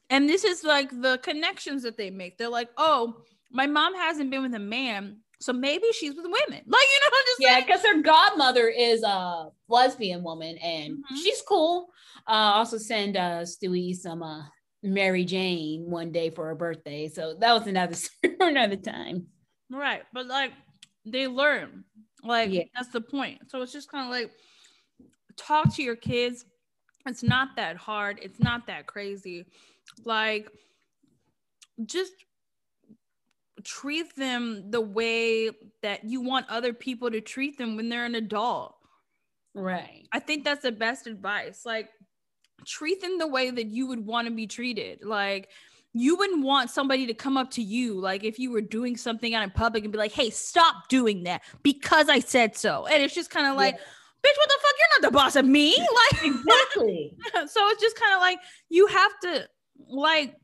and 0.10 0.28
this 0.28 0.44
is 0.44 0.64
like 0.64 0.90
the 0.90 1.20
connections 1.24 1.84
that 1.84 1.96
they 1.96 2.10
make. 2.10 2.38
They're 2.38 2.50
like, 2.50 2.70
oh, 2.76 3.24
my 3.52 3.68
mom 3.68 3.96
hasn't 3.96 4.32
been 4.32 4.42
with 4.42 4.56
a 4.56 4.60
man, 4.60 5.20
so 5.40 5.54
maybe 5.54 5.86
she's 5.94 6.16
with 6.16 6.26
women. 6.26 6.64
Like, 6.68 6.88
you 6.88 7.00
know, 7.02 7.10
what 7.10 7.26
I'm 7.28 7.36
yeah, 7.40 7.66
because 7.66 7.82
her 7.86 8.02
godmother 8.02 8.68
is 8.68 9.04
a 9.04 9.50
lesbian 9.68 10.24
woman, 10.24 10.58
and 10.58 10.94
mm-hmm. 10.94 11.16
she's 11.16 11.42
cool. 11.48 11.88
Uh, 12.28 12.54
also 12.56 12.78
send 12.78 13.18
uh 13.18 13.42
Stewie 13.42 13.96
some 13.96 14.24
uh 14.24 14.44
Mary 14.84 15.26
Jane 15.26 15.90
one 15.90 16.12
day 16.12 16.30
for 16.30 16.46
her 16.48 16.56
birthday, 16.56 17.08
so 17.08 17.36
that 17.40 17.54
was 17.54 17.68
another 17.68 17.96
another 18.40 18.78
time. 18.78 19.28
Right, 19.72 20.04
but 20.14 20.28
like 20.28 20.52
they 21.06 21.28
learn 21.28 21.86
like 22.24 22.52
yeah. 22.52 22.64
that's 22.76 22.90
the 22.90 23.02
point. 23.02 23.50
So 23.50 23.62
it's 23.62 23.72
just 23.72 23.90
kind 23.90 24.06
of 24.06 24.12
like 24.12 24.32
talk 25.38 25.74
to 25.76 25.84
your 25.84 25.96
kids. 25.96 26.46
It's 27.06 27.24
not 27.24 27.56
that 27.56 27.78
hard. 27.78 28.20
It's 28.22 28.40
not 28.40 28.68
that 28.68 28.86
crazy. 28.86 29.46
Like 30.06 30.50
just 31.86 32.14
treat 33.64 34.16
them 34.16 34.70
the 34.72 34.82
way 34.82 35.50
that 35.82 36.04
you 36.04 36.22
want 36.22 36.50
other 36.50 36.74
people 36.74 37.10
to 37.12 37.22
treat 37.22 37.58
them 37.58 37.76
when 37.76 37.90
they're 37.90 38.06
an 38.06 38.16
adult. 38.16 38.76
Right. 39.54 40.08
I 40.12 40.20
think 40.20 40.44
that's 40.44 40.64
the 40.64 40.72
best 40.72 41.08
advice. 41.08 41.66
Like 41.66 41.90
treat 42.66 43.02
them 43.02 43.18
the 43.18 43.28
way 43.28 43.50
that 43.52 43.68
you 43.68 43.88
would 43.88 44.06
want 44.06 44.28
to 44.28 44.34
be 44.34 44.48
treated. 44.48 45.04
Like 45.04 45.50
you 45.94 46.16
wouldn't 46.16 46.44
want 46.44 46.70
somebody 46.70 47.06
to 47.06 47.14
come 47.14 47.36
up 47.36 47.52
to 47.52 47.62
you 47.62 48.00
like 48.00 48.24
if 48.24 48.40
you 48.40 48.52
were 48.52 48.62
doing 48.62 48.96
something 48.96 49.34
out 49.34 49.44
in 49.44 49.52
public 49.52 49.84
and 49.84 49.92
be 49.92 49.98
like 49.98 50.12
hey 50.12 50.30
stop 50.30 50.88
doing 50.88 51.24
that 51.24 51.42
because 51.64 52.08
i 52.10 52.20
said 52.20 52.56
so. 52.56 52.86
And 52.88 53.04
it's 53.04 53.14
just 53.14 53.30
kind 53.30 53.48
of 53.48 53.58
like 53.58 53.76
yeah. 53.76 53.80
bitch 53.80 54.38
what 54.38 54.50
the 54.50 54.58
fuck? 54.62 54.74
You're 54.80 55.02
not 55.02 55.12
the 55.12 55.16
boss 55.16 55.36
of 55.36 55.46
me. 55.46 55.76
Like 56.12 56.26
exactly. 56.26 57.14
so 57.48 57.68
it's 57.70 57.82
just 57.82 58.00
kind 58.00 58.14
of 58.14 58.22
like 58.22 58.40
you 58.70 58.88
have 58.88 59.12
to 59.24 59.48
like 59.90 60.36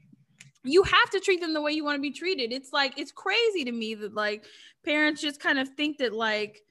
you 0.64 0.84
have 0.84 1.10
to 1.12 1.20
treat 1.20 1.40
them 1.40 1.54
the 1.54 1.62
way 1.62 1.72
you 1.72 1.84
want 1.84 1.96
to 1.96 2.02
be 2.02 2.12
treated. 2.12 2.52
It's 2.52 2.74
like 2.74 2.98
it's 3.00 3.12
crazy 3.12 3.64
to 3.64 3.72
me 3.72 3.96
that 3.96 4.14
like 4.14 4.46
parents 4.84 5.22
just 5.22 5.40
kind 5.40 5.60
of 5.60 5.70
think 5.70 5.98
that 6.00 6.14
like 6.14 6.62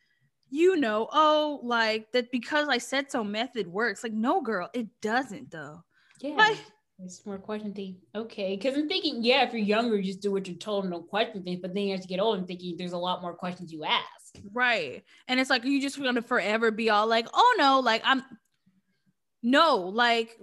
you 0.49 0.77
know 0.77 1.09
oh 1.13 1.61
like 1.65 2.13
that 2.13 2.31
because 2.31 2.69
i 2.69 2.79
said 2.79 3.11
so 3.11 3.25
method 3.25 3.67
works. 3.67 4.03
Like 4.03 4.13
no 4.13 4.43
girl 4.43 4.69
it 4.75 4.89
doesn't 5.01 5.51
though. 5.51 5.83
Yeah. 6.21 6.35
Like, 6.35 6.59
it's 6.99 7.27
more 7.27 7.39
questioning. 7.39 7.97
Okay, 8.15 8.57
because 8.57 8.77
I'm 8.77 8.89
thinking, 8.89 9.23
yeah, 9.23 9.45
if 9.45 9.53
you're 9.53 9.61
younger, 9.61 10.01
just 10.01 10.23
do 10.23 10.33
what 10.33 10.49
you're 10.49 10.57
told 10.57 10.85
and 10.85 10.93
don't 10.93 11.09
question 11.09 11.43
things. 11.43 11.61
But 11.61 11.75
then 11.75 11.91
as 11.91 12.01
you 12.01 12.09
get 12.09 12.21
older, 12.21 12.39
I'm 12.41 12.47
thinking 12.47 12.77
there's 12.77 12.93
a 12.93 12.99
lot 12.99 13.23
more 13.23 13.35
questions 13.35 13.73
you 13.73 13.85
ask. 13.85 14.39
Right, 14.53 15.05
and 15.29 15.39
it's 15.39 15.51
like 15.51 15.65
you 15.65 15.81
just 15.81 16.01
gonna 16.01 16.23
forever 16.23 16.71
be 16.71 16.91
all 16.91 17.07
like, 17.07 17.27
oh 17.35 17.55
no, 17.59 17.81
like 17.81 18.03
I'm, 18.05 18.23
no, 19.43 19.77
like 19.77 20.39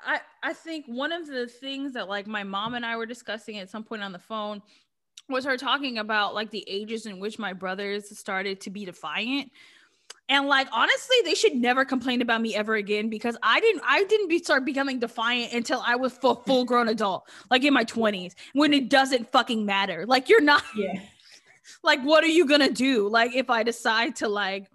I 0.00 0.20
I 0.42 0.52
think 0.52 0.86
one 0.86 1.12
of 1.12 1.26
the 1.26 1.46
things 1.46 1.92
that 1.92 2.08
like 2.08 2.26
my 2.26 2.42
mom 2.42 2.74
and 2.74 2.84
I 2.84 2.96
were 2.96 3.06
discussing 3.06 3.58
at 3.58 3.70
some 3.70 3.84
point 3.84 4.02
on 4.02 4.12
the 4.12 4.18
phone 4.18 4.62
was 5.28 5.44
her 5.44 5.56
talking 5.56 5.98
about 5.98 6.34
like 6.34 6.50
the 6.50 6.64
ages 6.68 7.06
in 7.06 7.18
which 7.18 7.38
my 7.38 7.52
brothers 7.52 8.16
started 8.18 8.60
to 8.62 8.70
be 8.70 8.84
defiant 8.84 9.50
and 10.28 10.46
like 10.48 10.68
honestly, 10.72 11.16
they 11.24 11.34
should 11.34 11.54
never 11.54 11.84
complain 11.84 12.20
about 12.20 12.40
me 12.40 12.54
ever 12.54 12.74
again 12.74 13.08
because 13.08 13.36
I 13.42 13.60
didn't 13.60 13.82
I 13.86 14.04
didn't 14.04 14.28
be 14.28 14.38
start 14.38 14.64
becoming 14.64 14.98
defiant 14.98 15.52
until 15.52 15.82
I 15.84 15.96
was 15.96 16.12
full 16.14 16.36
full 16.46 16.64
grown 16.64 16.88
adult, 16.88 17.28
like 17.50 17.64
in 17.64 17.72
my 17.72 17.84
20s, 17.84 18.34
when 18.52 18.72
it 18.72 18.88
doesn't 18.88 19.30
fucking 19.30 19.64
matter. 19.64 20.04
Like 20.06 20.28
you're 20.28 20.40
not 20.40 20.62
yeah. 20.76 21.00
like 21.82 22.00
what 22.02 22.24
are 22.24 22.28
you 22.28 22.46
gonna 22.46 22.70
do? 22.70 23.08
Like 23.08 23.34
if 23.34 23.50
I 23.50 23.62
decide 23.62 24.16
to 24.16 24.28
like 24.28 24.68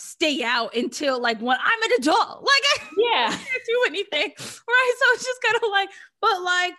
stay 0.00 0.42
out 0.42 0.74
until 0.74 1.20
like 1.20 1.40
when 1.40 1.58
I'm 1.62 1.82
an 1.82 1.90
adult. 1.98 2.42
Like 2.42 2.62
I 2.74 2.88
yeah. 2.98 3.28
can't 3.28 3.62
do 3.66 3.84
anything. 3.86 4.32
Right. 4.38 4.92
So 4.98 5.04
it's 5.14 5.24
just 5.24 5.42
kind 5.42 5.56
of 5.56 5.62
like, 5.70 5.90
but 6.20 6.42
like 6.42 6.74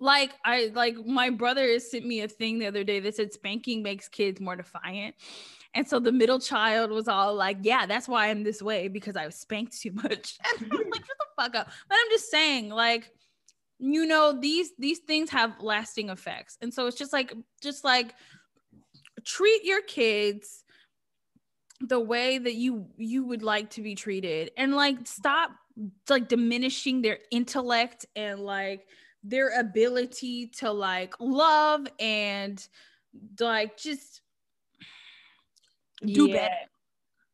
like 0.00 0.30
I 0.44 0.70
like 0.74 0.96
my 1.04 1.30
brother 1.30 1.78
sent 1.80 2.06
me 2.06 2.20
a 2.20 2.28
thing 2.28 2.58
the 2.58 2.66
other 2.66 2.84
day 2.84 3.00
that 3.00 3.16
said 3.16 3.32
spanking 3.32 3.82
makes 3.82 4.08
kids 4.08 4.40
more 4.40 4.54
defiant. 4.54 5.16
And 5.74 5.86
so 5.86 6.00
the 6.00 6.12
middle 6.12 6.40
child 6.40 6.90
was 6.90 7.08
all 7.08 7.34
like, 7.34 7.58
Yeah, 7.62 7.86
that's 7.86 8.08
why 8.08 8.28
I'm 8.28 8.42
this 8.42 8.62
way 8.62 8.88
because 8.88 9.16
I 9.16 9.26
was 9.26 9.36
spanked 9.36 9.80
too 9.80 9.92
much. 9.92 10.38
And 10.60 10.72
I'm 10.72 10.90
like, 10.90 11.06
shut 11.06 11.16
the 11.18 11.42
fuck 11.42 11.54
up. 11.54 11.70
But 11.88 11.98
I'm 12.00 12.10
just 12.10 12.30
saying, 12.30 12.70
like, 12.70 13.12
you 13.78 14.06
know, 14.06 14.38
these 14.38 14.70
these 14.78 14.98
things 15.00 15.30
have 15.30 15.60
lasting 15.60 16.10
effects. 16.10 16.56
And 16.60 16.72
so 16.72 16.86
it's 16.86 16.96
just 16.96 17.12
like, 17.12 17.34
just 17.62 17.84
like 17.84 18.14
treat 19.24 19.64
your 19.64 19.82
kids 19.82 20.64
the 21.80 22.00
way 22.00 22.38
that 22.38 22.54
you 22.54 22.86
you 22.96 23.24
would 23.24 23.42
like 23.42 23.70
to 23.70 23.82
be 23.82 23.94
treated 23.94 24.50
and 24.56 24.74
like 24.74 25.06
stop 25.06 25.50
like 26.08 26.28
diminishing 26.28 27.02
their 27.02 27.18
intellect 27.30 28.04
and 28.16 28.40
like 28.40 28.86
their 29.22 29.60
ability 29.60 30.48
to 30.48 30.70
like 30.72 31.14
love 31.20 31.86
and 32.00 32.66
like 33.38 33.76
just 33.76 34.22
do 36.04 36.28
yeah. 36.28 36.34
better. 36.34 36.54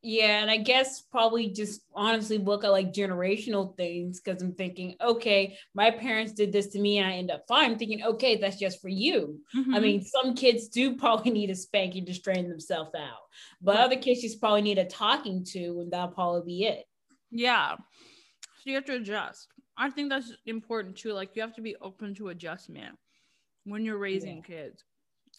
Yeah, 0.07 0.43
and 0.43 0.51
I 0.51 0.59
guess 0.59 1.01
probably 1.01 1.49
just 1.49 1.81
honestly 1.95 2.37
look 2.37 2.63
at 2.63 2.71
like 2.71 2.93
generational 2.93 3.75
things 3.75 4.21
because 4.21 4.43
I'm 4.43 4.53
thinking, 4.53 4.97
okay, 5.01 5.57
my 5.75 5.91
parents 5.91 6.35
did 6.35 6.53
this 6.53 6.67
to 6.69 6.79
me 6.79 6.99
and 6.99 7.09
I 7.09 7.13
end 7.13 7.31
up 7.31 7.45
fine. 7.49 7.71
I'm 7.71 7.79
thinking, 7.79 8.05
okay, 8.05 8.37
that's 8.37 8.59
just 8.59 8.83
for 8.83 8.91
you. 8.91 9.41
Mhm. 9.57 9.75
I 9.75 9.81
mean, 9.81 10.05
some 10.05 10.35
kids 10.35 10.69
do 10.69 10.97
probably 10.99 11.33
need 11.33 11.49
a 11.49 11.55
spanking 11.55 12.05
to 12.05 12.13
straighten 12.13 12.51
themselves 12.51 12.91
out, 12.95 13.23
but 13.63 13.79
other 13.79 13.97
kids 13.97 14.21
just 14.21 14.41
probably 14.41 14.61
need 14.61 14.77
a 14.77 14.85
talking 14.85 15.43
to, 15.53 15.81
and 15.81 15.91
that'll 15.91 16.09
probably 16.09 16.43
be 16.45 16.65
it. 16.67 16.85
yeah. 17.31 17.77
So 18.59 18.71
you 18.71 18.75
have 18.77 18.85
to 18.87 18.97
adjust. 18.97 19.49
I 19.77 19.89
think 19.89 20.11
that's 20.11 20.33
important 20.45 20.97
too. 20.97 21.13
Like 21.15 21.35
you 21.35 21.41
have 21.41 21.55
to 21.55 21.63
be 21.63 21.77
open 21.81 22.15
to 22.17 22.29
adjustment 22.29 22.97
when 23.65 23.85
you're 23.85 23.99
raising 23.99 24.43
kids. 24.43 24.85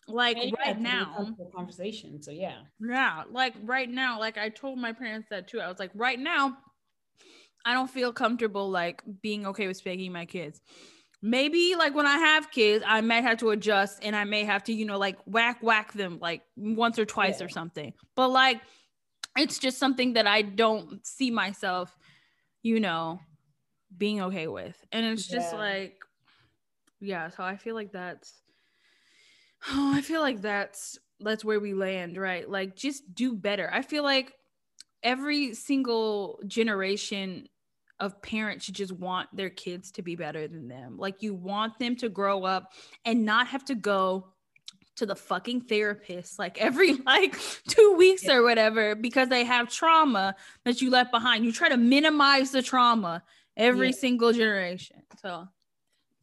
Like 0.07 0.38
yeah, 0.41 0.49
right 0.68 0.80
now, 0.80 1.36
conversation. 1.56 2.22
So 2.22 2.32
yeah, 2.32 2.60
Yeah, 2.80 3.23
like 3.32 3.53
right 3.64 3.90
now, 3.90 4.19
like 4.19 4.38
I 4.38 4.49
told 4.49 4.77
my 4.77 4.94
parents 4.94 5.27
that 5.30 5.48
too. 5.48 5.60
I 5.60 5.68
was 5.68 5.80
like, 5.80 5.91
right 5.95 6.19
now, 6.19 6.57
I 7.65 7.73
don't 7.73 7.90
feel 7.90 8.14
comfortable 8.14 8.69
like 8.69 9.02
being 9.22 9.48
okay 9.48 9.68
with 9.68 9.77
spanking 9.77 10.11
my 10.11 10.26
kids. 10.26 10.61
Maybe 11.22 11.76
like 11.76 11.95
when 11.95 12.06
I 12.06 12.18
have 12.18 12.52
kids, 12.52 12.84
I 12.88 13.02
might 13.02 13.23
have 13.23 13.40
to 13.40 13.49
adjust 13.49 13.99
and 14.03 14.15
I 14.15 14.26
may 14.26 14.44
have 14.44 14.64
to, 14.65 14.73
you 14.73 14.86
know, 14.86 14.99
like 14.99 15.18
whack 15.26 15.64
whack 15.64 15.94
them 15.94 16.19
like 16.22 16.44
once 16.56 16.99
or 16.99 17.06
twice 17.06 17.40
Yeah. 17.40 17.45
or 17.45 17.49
something. 17.49 17.94
But 18.15 18.30
like 18.30 18.61
it's 19.38 19.57
just 19.57 19.77
something 19.80 20.14
that 20.14 20.27
I 20.27 20.44
don't 20.44 21.06
see 21.06 21.32
myself, 21.32 21.98
you 22.61 22.80
know, 22.80 23.19
being 23.98 24.22
okay 24.23 24.48
with. 24.48 24.77
And 24.91 25.06
it's 25.06 25.27
just 25.27 25.53
like 25.53 25.95
yeah, 26.99 27.30
so 27.30 27.44
I 27.44 27.57
feel 27.57 27.76
like 27.76 27.91
that's 27.91 28.41
oh, 29.70 29.94
I 29.96 30.02
feel 30.02 30.22
like 30.22 30.42
that's 30.42 30.98
that's 31.20 31.46
where 31.46 31.60
we 31.60 31.74
land, 31.74 32.18
right? 32.18 32.50
Like 32.50 32.76
just 32.76 33.14
do 33.14 33.36
better. 33.36 33.70
I 33.72 33.82
feel 33.82 34.04
like 34.04 34.34
every 35.04 35.54
single 35.54 36.40
generation 36.48 37.48
of 38.00 38.22
parents 38.22 38.66
should 38.66 38.76
just 38.76 38.92
want 38.92 39.30
their 39.34 39.50
kids 39.50 39.92
to 39.92 40.02
be 40.02 40.16
better 40.16 40.48
than 40.48 40.68
them. 40.68 40.98
Like 40.98 41.22
you 41.24 41.34
want 41.34 41.80
them 41.80 41.96
to 41.98 42.10
grow 42.10 42.44
up 42.44 42.74
and 43.06 43.24
not 43.24 43.48
have 43.48 43.64
to 43.66 43.76
go 43.76 44.34
to 44.98 45.06
the 45.06 45.16
fucking 45.16 45.62
therapist 45.62 46.40
like 46.40 46.58
every 46.58 46.94
like 47.06 47.38
2 47.68 47.96
weeks 47.98 48.28
or 48.28 48.44
whatever 48.44 48.96
because 48.96 49.30
they 49.30 49.44
have 49.44 49.70
trauma 49.70 50.36
that 50.66 50.82
you 50.82 50.90
left 50.90 51.12
behind. 51.12 51.46
You 51.46 51.52
try 51.52 51.70
to 51.70 51.78
minimize 51.78 52.52
the 52.52 52.62
trauma 52.62 53.24
every 53.56 53.88
Yeah. 53.88 53.96
single 53.96 54.34
generation. 54.34 55.04
So, 55.22 55.48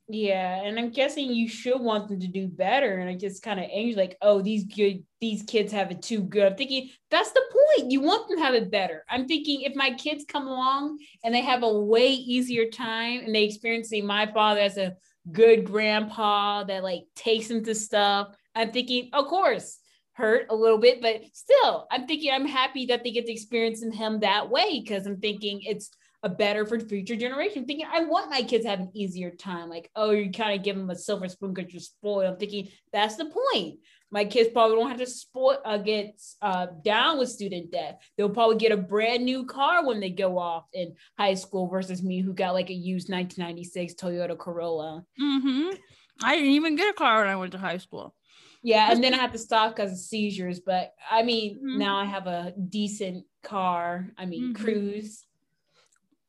yeah, 0.09 0.63
and 0.63 0.79
I'm 0.79 0.91
guessing 0.91 1.33
you 1.33 1.49
should 1.49 1.81
want 1.81 2.09
them 2.09 2.21
to 2.21 2.27
do 2.27 2.49
better. 2.49 2.99
And 2.99 3.09
I 3.09 3.17
just 3.17 3.43
kind 3.43 3.61
of 3.61 3.67
angry, 3.73 3.95
like, 3.95 4.17
oh, 4.21 4.43
these 4.43 4.65
good, 4.65 5.05
these 5.21 5.43
kids 5.43 5.73
have 5.73 5.91
it 5.91 6.03
too 6.03 6.23
good. 6.23 6.47
I'm 6.47 6.57
thinking 6.57 6.91
that's 7.11 7.33
the 7.33 7.43
point. 7.53 7.91
You 7.91 8.01
want 8.01 8.29
them 8.29 8.39
to 8.39 8.45
have 8.45 8.55
it 8.55 8.71
better. 8.71 9.05
I'm 9.09 9.27
thinking 9.27 9.63
if 9.63 9.75
my 9.75 9.93
kids 9.93 10.25
come 10.27 10.47
along 10.47 10.99
and 11.25 11.35
they 11.35 11.41
have 11.43 11.63
a 11.63 11.81
way 11.81 12.09
easier 12.09 12.69
time 12.69 13.21
and 13.25 13.35
they 13.35 13.45
experience 13.45 13.93
my 14.03 14.31
father 14.33 14.61
as 14.61 14.77
a 14.77 14.97
good 15.31 15.65
grandpa 15.65 16.65
that 16.65 16.83
like 16.83 17.05
takes 17.15 17.49
them 17.49 17.65
to 17.65 17.75
stuff, 17.75 18.29
I'm 18.55 18.73
thinking, 18.73 19.11
of 19.13 19.27
course, 19.27 19.79
hurt 20.15 20.47
a 20.51 20.55
little 20.55 20.79
bit, 20.79 21.01
but 21.01 21.23
still, 21.33 21.87
I'm 21.91 22.07
thinking 22.07 22.33
I'm 22.33 22.47
happy 22.47 22.87
that 22.87 23.03
they 23.03 23.13
get 23.13 23.27
to 23.27 23.33
experience 23.33 23.83
him 23.83 24.21
that 24.21 24.51
way 24.51 24.81
because 24.81 25.07
I'm 25.07 25.21
thinking 25.21 25.63
it's 25.63 25.91
a 26.23 26.29
better 26.29 26.65
for 26.65 26.79
future 26.79 27.17
generation. 27.17 27.65
Thinking 27.65 27.87
I 27.91 28.05
want 28.05 28.31
my 28.31 28.43
kids 28.43 28.65
to 28.65 28.71
have 28.71 28.81
an 28.81 28.91
easier 28.95 29.31
time. 29.31 29.69
Like, 29.69 29.91
oh, 29.97 30.11
you 30.11 30.31
kind 30.31 30.57
of 30.59 30.65
give 30.65 30.77
them 30.77 30.91
a 30.91 30.97
silver 30.97 31.29
spoon 31.29 31.53
because 31.53 31.73
you're 31.73 31.81
spoiled. 31.81 32.25
I'm 32.25 32.37
thinking 32.37 32.69
that's 32.93 33.17
the 33.17 33.27
point. 33.27 33.81
My 34.11 34.25
kids 34.27 34.51
probably 34.53 34.77
don't 34.77 34.89
have 34.91 34.99
to 34.99 35.07
spoil 35.07 35.59
uh, 35.65 35.79
get 35.79 36.21
uh, 36.43 36.67
down 36.85 37.19
with 37.19 37.31
student 37.31 37.73
debt. 37.73 38.01
They'll 38.17 38.29
probably 38.29 38.57
get 38.57 38.71
a 38.71 38.77
brand 38.77 39.25
new 39.25 39.47
car 39.47 39.87
when 39.87 40.01
they 40.01 40.11
go 40.11 40.39
off 40.39 40.67
in 40.75 40.95
high 41.19 41.35
school 41.35 41.67
versus 41.67 42.03
me 42.03 42.21
who 42.21 42.35
got 42.35 42.53
like 42.53 42.71
a 42.71 42.75
used 42.75 43.09
1996 43.11 43.95
Toyota 43.95 44.39
Corolla. 44.39 45.05
Mm-hmm. 45.21 45.77
I 46.23 46.37
didn't 46.37 46.51
even 46.51 46.77
get 46.77 46.91
a 46.91 46.93
car 46.93 47.21
when 47.23 47.31
I 47.31 47.37
went 47.37 47.53
to 47.53 47.59
high 47.59 47.79
school. 47.79 48.15
Yeah, 48.63 48.93
and 48.93 49.03
then 49.03 49.13
I 49.13 49.17
had 49.17 49.33
to 49.33 49.39
stop 49.39 49.75
because 49.75 49.91
of 49.93 49.99
seizures. 49.99 50.61
But 50.61 50.93
I 51.11 51.23
mean, 51.25 51.59
Mhm. 51.59 51.79
now 51.79 51.97
I 51.97 52.05
have 52.05 52.29
a 52.29 52.53
decent 52.69 53.25
car. 53.43 54.13
I 54.17 54.27
mean, 54.27 54.53
Mhm. 54.53 54.57
cruise. 54.57 55.27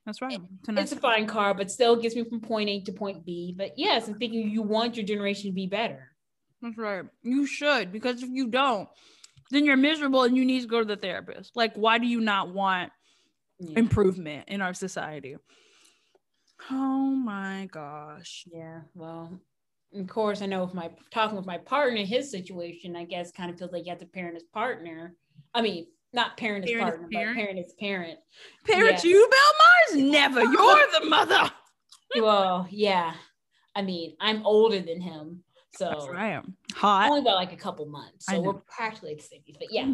That's 0.06 0.22
right. 0.22 0.40
It's 0.70 0.92
a 0.92 0.98
fine 0.98 1.28
car, 1.28 1.54
but 1.54 1.72
still 1.72 1.96
gets 1.96 2.16
me 2.16 2.24
from 2.24 2.42
point 2.42 2.70
A 2.70 2.82
to 2.82 2.92
point 2.92 3.26
B. 3.26 3.54
But 3.58 3.78
yes, 3.78 4.08
I'm 4.08 4.20
thinking 4.20 4.50
you 4.50 4.62
want 4.62 4.98
your 4.98 5.06
generation 5.06 5.52
to 5.52 5.54
be 5.54 5.68
better. 5.68 6.10
That's 6.62 6.78
right. 6.78 7.06
You 7.22 7.46
should 7.46 7.92
because 7.92 8.24
if 8.24 8.30
you 8.30 8.48
don't, 8.48 8.90
then 9.52 9.66
you're 9.66 9.78
miserable 9.78 10.24
and 10.24 10.36
you 10.36 10.46
need 10.46 10.62
to 10.62 10.68
go 10.68 10.80
to 10.80 10.86
the 10.86 10.96
therapist. 10.98 11.56
Like, 11.56 11.76
why 11.76 11.98
do 11.98 12.08
you 12.08 12.22
not 12.22 12.54
want 12.54 12.92
Yeah. 13.60 13.80
improvement 13.80 14.50
in 14.50 14.62
our 14.62 14.74
society? 14.74 15.38
Oh 16.72 17.10
my 17.12 17.68
gosh. 17.72 18.46
Yeah, 18.52 18.82
well, 18.94 19.40
of 19.94 20.08
course, 20.08 20.42
I 20.42 20.46
know 20.46 20.64
if 20.64 20.74
my 20.74 20.92
talking 21.12 21.36
with 21.36 21.46
my 21.46 21.58
partner, 21.58 21.98
in 21.98 22.06
his 22.06 22.32
situation, 22.32 22.96
I 22.96 23.04
guess, 23.06 23.32
kind 23.32 23.52
of 23.52 23.58
feels 23.58 23.72
like 23.72 23.86
you 23.86 23.92
have 23.92 24.00
to 24.00 24.06
parent 24.06 24.36
his 24.36 24.44
partner. 24.44 25.16
I 25.54 25.62
mean, 25.62 25.88
not 26.14 26.38
parent 26.38 26.66
Parent 26.66 26.86
his 26.86 26.92
partner, 26.92 27.08
parent? 27.12 27.36
but 27.36 27.42
parent 27.42 27.58
his 27.58 27.74
parent. 27.80 28.20
Parent 28.66 29.04
Yeah. 29.04 29.10
you, 29.10 29.30
Belle 29.30 30.00
Mars? 30.00 30.12
Never. 30.12 30.42
You're 30.44 30.88
the 31.00 31.06
mother. 31.08 31.52
Well, 32.16 32.68
yeah. 32.70 33.14
I 33.76 33.82
mean, 33.82 34.16
I'm 34.20 34.46
older 34.46 34.80
than 34.80 35.02
him, 35.02 35.44
so 35.76 35.90
That's 35.90 36.06
am 36.08 36.56
Hot. 36.76 37.10
only 37.10 37.24
by 37.24 37.34
like 37.34 37.54
a 37.54 37.58
couple 37.58 37.86
months. 37.88 38.28
So 38.28 38.40
we're 38.40 38.54
practically 38.54 39.16
the 39.16 39.24
same 39.24 39.42
age. 39.48 39.56
But 39.60 39.72
yeah. 39.72 39.94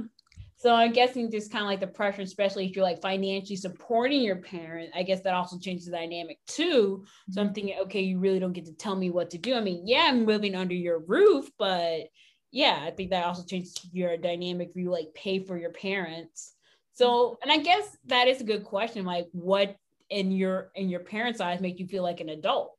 So 0.58 0.74
I'm 0.76 0.92
guessing 0.92 1.32
just 1.32 1.54
kind 1.54 1.64
of 1.64 1.70
like 1.70 1.80
the 1.80 1.88
pressure, 1.88 2.22
especially 2.22 2.66
if 2.66 2.76
you're 2.76 2.84
like 2.84 3.02
financially 3.02 3.56
supporting 3.56 4.22
your 4.22 4.36
parent, 4.36 4.90
I 4.94 5.04
guess 5.04 5.22
that 5.22 5.34
also 5.34 5.58
changes 5.58 5.86
the 5.86 5.94
dynamic 5.94 6.38
too. 6.48 7.06
So 7.30 7.40
I'm 7.40 7.48
mm-hmm. 7.48 7.54
thinking, 7.54 7.76
okay, 7.84 8.02
you 8.02 8.20
really 8.20 8.40
don't 8.40 8.52
get 8.52 8.66
to 8.66 8.74
tell 8.74 8.98
me 8.98 9.10
what 9.10 9.30
to 9.30 9.38
do. 9.38 9.56
I 9.56 9.62
mean, 9.62 9.88
yeah, 9.88 10.08
I'm 10.10 10.26
living 10.26 10.56
under 10.56 10.74
your 10.76 11.00
roof, 11.00 11.50
but 11.58 12.10
yeah, 12.52 12.80
I 12.84 12.92
think 12.92 13.12
that 13.12 13.26
also 13.26 13.44
changes 13.44 13.76
your 13.92 14.18
dynamic 14.18 14.72
you 14.76 14.90
like 14.90 15.14
pay 15.14 15.40
for 15.40 15.58
your 15.58 15.72
parents. 15.72 16.56
So, 16.94 17.38
and 17.42 17.52
I 17.52 17.58
guess 17.58 17.98
that 18.08 18.28
is 18.28 18.42
a 18.42 18.46
good 18.46 18.64
question. 18.64 19.06
Like, 19.06 19.28
what 19.32 19.76
in 20.10 20.32
your 20.32 20.72
in 20.76 20.90
your 20.90 21.02
parents' 21.02 21.40
eyes 21.40 21.62
make 21.62 21.80
you 21.80 21.88
feel 21.88 22.04
like 22.04 22.20
an 22.20 22.30
adult? 22.30 22.76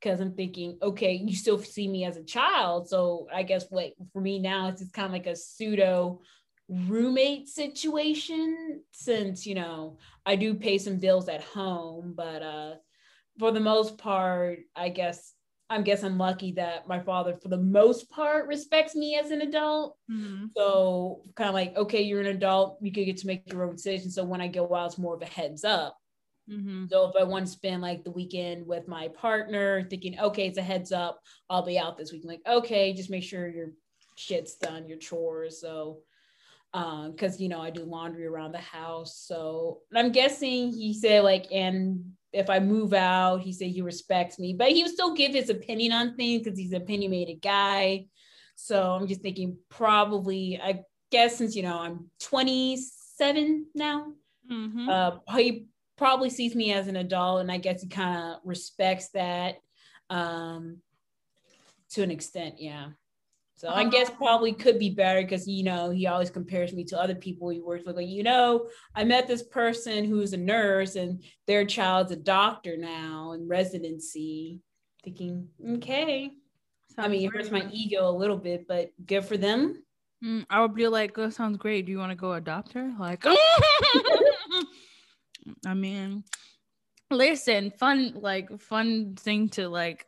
Because 0.00 0.20
I'm 0.20 0.34
thinking, 0.34 0.78
okay, 0.82 1.12
you 1.14 1.34
still 1.34 1.58
see 1.58 1.88
me 1.88 2.04
as 2.04 2.16
a 2.16 2.24
child. 2.24 2.88
So 2.88 3.28
I 3.32 3.44
guess 3.44 3.66
what 3.70 3.92
for 4.12 4.20
me 4.20 4.38
now 4.38 4.68
it's 4.68 4.80
just 4.82 4.92
kind 4.92 5.06
of 5.06 5.12
like 5.12 5.26
a 5.26 5.36
pseudo 5.36 6.20
roommate 6.68 7.48
situation 7.48 8.82
since 8.90 9.46
you 9.46 9.54
know 9.54 9.98
I 10.26 10.34
do 10.34 10.52
pay 10.54 10.78
some 10.78 10.98
bills 10.98 11.28
at 11.28 11.42
home, 11.42 12.12
but 12.16 12.42
uh 12.42 12.74
for 13.38 13.52
the 13.52 13.60
most 13.60 13.98
part, 13.98 14.60
I 14.74 14.88
guess 14.88 15.32
I 15.68 15.82
guess 15.82 16.04
I'm 16.04 16.18
lucky 16.18 16.52
that 16.52 16.86
my 16.86 17.00
father, 17.00 17.36
for 17.36 17.48
the 17.48 17.56
most 17.58 18.08
part, 18.10 18.46
respects 18.46 18.94
me 18.94 19.16
as 19.16 19.30
an 19.30 19.42
adult. 19.42 19.96
Mhm. 20.10 20.50
So 20.56 21.24
kind 21.36 21.48
of 21.48 21.54
like, 21.54 21.76
okay, 21.76 22.02
you're 22.02 22.20
an 22.20 22.26
adult, 22.26 22.78
you 22.82 22.92
could 22.92 23.04
get 23.06 23.18
to 23.18 23.26
make 23.26 23.52
your 23.52 23.64
own 23.64 23.76
decisions. 23.76 24.14
So 24.14 24.24
when 24.24 24.40
I 24.40 24.48
go 24.48 24.74
out, 24.74 24.86
it's 24.86 24.98
more 24.98 25.14
of 25.16 25.22
a 25.22 25.26
heads 25.26 25.64
up. 25.64 25.98
Mhm. 26.48 26.88
So 26.90 27.08
if 27.08 27.16
I 27.16 27.24
want 27.24 27.46
to 27.46 27.52
spend 27.52 27.82
like 27.82 28.04
the 28.04 28.12
weekend 28.12 28.66
with 28.66 28.88
my 28.88 29.08
partner, 29.08 29.82
thinking, 29.88 30.18
okay, 30.18 30.46
it's 30.46 30.58
a 30.58 30.62
heads 30.62 30.92
up, 30.92 31.20
I'll 31.50 31.64
be 31.66 31.78
out 31.78 31.96
this 31.98 32.12
week. 32.12 32.22
I'm 32.24 32.28
like, 32.28 32.46
okay, 32.46 32.92
just 32.92 33.10
make 33.10 33.24
sure 33.24 33.48
your 33.48 33.72
shit's 34.16 34.56
done, 34.56 34.88
your 34.88 34.98
chores. 34.98 35.60
So 35.60 36.02
um, 36.76 37.12
because 37.12 37.40
you 37.40 37.48
know, 37.48 37.60
I 37.60 37.70
do 37.70 37.84
laundry 37.84 38.26
around 38.26 38.52
the 38.52 38.58
house. 38.58 39.16
So 39.16 39.80
I'm 39.94 40.12
guessing 40.12 40.72
he 40.72 40.92
said 40.92 41.24
like, 41.24 41.46
and 41.50 42.12
if 42.34 42.50
I 42.50 42.58
move 42.60 42.92
out, 42.92 43.40
he 43.40 43.54
said 43.54 43.68
he 43.68 43.80
respects 43.80 44.38
me, 44.38 44.52
but 44.52 44.70
he 44.70 44.82
would 44.82 44.92
still 44.92 45.14
give 45.14 45.32
his 45.32 45.48
opinion 45.48 45.92
on 45.92 46.16
things 46.16 46.42
because 46.42 46.58
he's 46.58 46.72
an 46.72 46.82
opinionated 46.82 47.40
guy. 47.40 48.06
So 48.56 48.92
I'm 48.92 49.06
just 49.06 49.22
thinking 49.22 49.56
probably, 49.70 50.60
I 50.62 50.82
guess 51.10 51.38
since 51.38 51.56
you 51.56 51.62
know 51.62 51.78
I'm 51.78 52.10
27 52.20 53.66
now, 53.74 54.12
Mhm. 54.50 54.88
uh, 54.88 55.34
he 55.34 55.68
probably 55.96 56.28
sees 56.28 56.54
me 56.54 56.74
as 56.74 56.88
an 56.88 56.96
adult, 56.96 57.40
and 57.40 57.50
I 57.50 57.56
guess 57.56 57.80
he 57.80 57.88
kind 57.88 58.34
of 58.34 58.40
respects 58.44 59.08
that 59.10 59.56
um, 60.10 60.82
to 61.92 62.02
an 62.02 62.10
extent. 62.10 62.60
Yeah. 62.60 62.90
So 63.56 63.68
I 63.70 63.84
guess 63.88 64.10
probably 64.10 64.52
could 64.52 64.78
be 64.78 64.90
better 64.90 65.22
because 65.22 65.48
you 65.48 65.64
know 65.64 65.88
he 65.88 66.06
always 66.06 66.28
compares 66.28 66.74
me 66.74 66.84
to 66.84 67.00
other 67.00 67.14
people 67.14 67.48
he 67.48 67.60
works 67.60 67.86
with. 67.86 67.96
Like 67.96 68.08
you 68.08 68.22
know, 68.22 68.68
I 68.94 69.02
met 69.02 69.26
this 69.26 69.42
person 69.42 70.04
who's 70.04 70.34
a 70.34 70.36
nurse, 70.36 70.94
and 70.94 71.24
their 71.46 71.64
child's 71.64 72.12
a 72.12 72.16
doctor 72.16 72.76
now 72.76 73.32
in 73.32 73.48
residency. 73.48 74.60
Thinking, 75.02 75.48
okay. 75.76 76.32
I 76.98 77.08
mean, 77.08 77.26
it 77.26 77.32
hurts 77.32 77.50
my 77.50 77.66
ego 77.70 78.08
a 78.08 78.10
little 78.10 78.36
bit, 78.36 78.68
but 78.68 78.90
good 79.06 79.24
for 79.24 79.36
them. 79.38 79.82
Mm, 80.24 80.44
I 80.50 80.60
would 80.60 80.74
be 80.74 80.88
like, 80.88 81.14
that 81.14 81.34
sounds 81.34 81.56
great. 81.58 81.86
Do 81.86 81.92
you 81.92 81.98
want 81.98 82.10
to 82.10 82.16
go 82.16 82.32
adopt 82.32 82.72
her? 82.72 82.92
Like, 82.98 83.24
I 85.66 85.74
mean, 85.74 86.24
listen 87.10 87.70
fun 87.70 88.12
like 88.16 88.60
fun 88.60 89.14
thing 89.14 89.48
to 89.48 89.68
like 89.68 90.06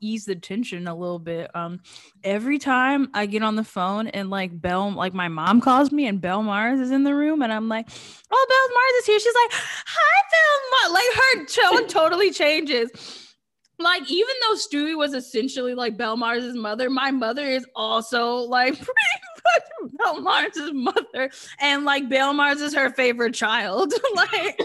ease 0.00 0.26
the 0.26 0.34
tension 0.34 0.86
a 0.86 0.94
little 0.94 1.18
bit. 1.18 1.50
Um 1.54 1.80
every 2.22 2.58
time 2.58 3.08
i 3.14 3.24
get 3.24 3.42
on 3.42 3.56
the 3.56 3.64
phone 3.64 4.08
and 4.08 4.28
like 4.28 4.60
bell 4.60 4.92
like 4.92 5.14
my 5.14 5.28
mom 5.28 5.60
calls 5.60 5.90
me 5.90 6.06
and 6.06 6.20
belle 6.20 6.42
mars 6.42 6.80
is 6.80 6.90
in 6.90 7.04
the 7.04 7.14
room 7.14 7.40
and 7.42 7.52
i'm 7.52 7.68
like 7.68 7.88
oh 8.30 8.46
belle 8.48 8.74
mars 8.74 8.92
is 9.00 9.06
here. 9.06 9.18
She's 9.20 9.34
like 9.34 9.52
hi 9.86 10.22
belle 10.32 10.70
mars 10.70 10.92
like 10.92 11.16
her 11.16 11.78
tone 11.78 11.88
totally 11.88 12.30
changes. 12.30 12.90
Like 13.78 14.10
even 14.10 14.34
though 14.42 14.54
stewie 14.54 14.96
was 14.96 15.14
essentially 15.14 15.74
like 15.74 15.96
belle 15.96 16.16
mars's 16.16 16.56
mother 16.56 16.90
my 16.90 17.10
mother 17.10 17.46
is 17.46 17.64
also 17.74 18.34
like 18.36 18.78
belle 19.98 20.20
mars's 20.20 20.72
mother 20.74 21.30
and 21.60 21.84
like 21.84 22.08
belle 22.08 22.34
mars 22.34 22.60
is 22.60 22.74
her 22.74 22.90
favorite 22.90 23.34
child. 23.34 23.94
Like 24.14 24.60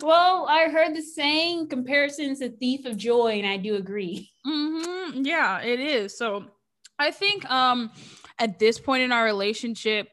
well, 0.00 0.46
I 0.48 0.68
heard 0.68 0.94
the 0.94 1.02
saying 1.02 1.68
comparison's 1.68 2.40
a 2.40 2.48
thief 2.48 2.84
of 2.86 2.96
joy, 2.96 3.38
and 3.38 3.46
I 3.46 3.56
do 3.56 3.76
agree. 3.76 4.30
Mm-hmm. 4.46 5.24
Yeah, 5.24 5.60
it 5.60 5.80
is. 5.80 6.16
So 6.16 6.44
I 6.98 7.10
think 7.10 7.48
um 7.50 7.90
at 8.38 8.58
this 8.58 8.78
point 8.78 9.02
in 9.02 9.12
our 9.12 9.24
relationship, 9.24 10.08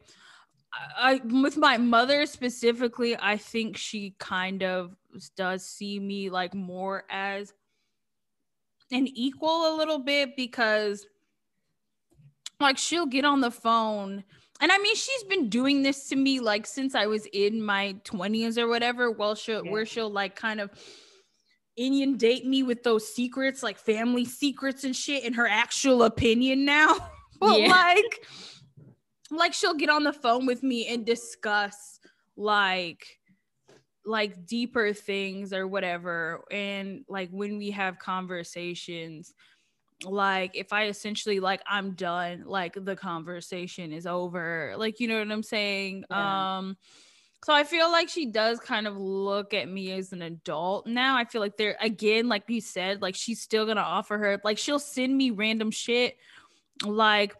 I 0.96 1.20
with 1.24 1.56
my 1.56 1.76
mother 1.76 2.26
specifically, 2.26 3.16
I 3.18 3.36
think 3.36 3.76
she 3.76 4.14
kind 4.18 4.62
of 4.62 4.96
does 5.36 5.66
see 5.66 6.00
me 6.00 6.30
like 6.30 6.54
more 6.54 7.04
as 7.10 7.52
an 8.90 9.06
equal 9.08 9.74
a 9.74 9.76
little 9.76 9.98
bit 9.98 10.36
because 10.36 11.06
like 12.60 12.78
she'll 12.78 13.06
get 13.06 13.24
on 13.24 13.40
the 13.40 13.50
phone 13.50 14.24
and 14.64 14.72
I 14.72 14.78
mean, 14.78 14.96
she's 14.96 15.24
been 15.24 15.50
doing 15.50 15.82
this 15.82 16.08
to 16.08 16.16
me 16.16 16.40
like 16.40 16.66
since 16.66 16.94
I 16.94 17.04
was 17.04 17.26
in 17.34 17.60
my 17.60 17.96
20s 18.04 18.56
or 18.56 18.66
whatever. 18.66 19.10
Well, 19.10 19.34
she'll 19.34 19.62
yeah. 19.62 19.70
where 19.70 19.84
she'll 19.84 20.08
like 20.08 20.36
kind 20.36 20.58
of 20.58 20.70
inundate 21.76 22.46
me 22.46 22.62
with 22.62 22.82
those 22.82 23.06
secrets, 23.06 23.62
like 23.62 23.78
family 23.78 24.24
secrets 24.24 24.84
and 24.84 24.96
shit, 24.96 25.22
in 25.22 25.34
her 25.34 25.46
actual 25.46 26.04
opinion 26.04 26.64
now. 26.64 26.96
but 27.40 27.60
yeah. 27.60 27.68
like, 27.68 28.26
like 29.30 29.52
she'll 29.52 29.74
get 29.74 29.90
on 29.90 30.02
the 30.02 30.14
phone 30.14 30.46
with 30.46 30.62
me 30.62 30.86
and 30.86 31.04
discuss 31.04 32.00
like 32.34 33.04
like 34.06 34.46
deeper 34.46 34.94
things 34.94 35.52
or 35.52 35.66
whatever. 35.66 36.42
And 36.50 37.04
like 37.06 37.28
when 37.28 37.58
we 37.58 37.70
have 37.72 37.98
conversations 37.98 39.34
like 40.04 40.52
if 40.54 40.72
i 40.72 40.86
essentially 40.86 41.40
like 41.40 41.60
i'm 41.66 41.92
done 41.92 42.44
like 42.46 42.76
the 42.84 42.96
conversation 42.96 43.92
is 43.92 44.06
over 44.06 44.74
like 44.76 45.00
you 45.00 45.08
know 45.08 45.18
what 45.18 45.30
i'm 45.30 45.42
saying? 45.42 46.04
Yeah. 46.10 46.58
um 46.58 46.76
so 47.44 47.52
i 47.52 47.64
feel 47.64 47.90
like 47.90 48.08
she 48.08 48.26
does 48.26 48.58
kind 48.60 48.86
of 48.86 48.96
look 48.96 49.54
at 49.54 49.68
me 49.68 49.92
as 49.92 50.12
an 50.12 50.22
adult 50.22 50.86
now. 50.86 51.16
I 51.16 51.24
feel 51.24 51.40
like 51.40 51.56
they're 51.56 51.76
again 51.80 52.28
like 52.28 52.44
you 52.48 52.60
said 52.60 53.02
like 53.02 53.14
she's 53.14 53.40
still 53.40 53.66
gonna 53.66 53.80
offer 53.80 54.18
her 54.18 54.40
like 54.44 54.58
she'll 54.58 54.78
send 54.78 55.16
me 55.16 55.30
random 55.30 55.70
shit 55.70 56.16
like 56.84 57.34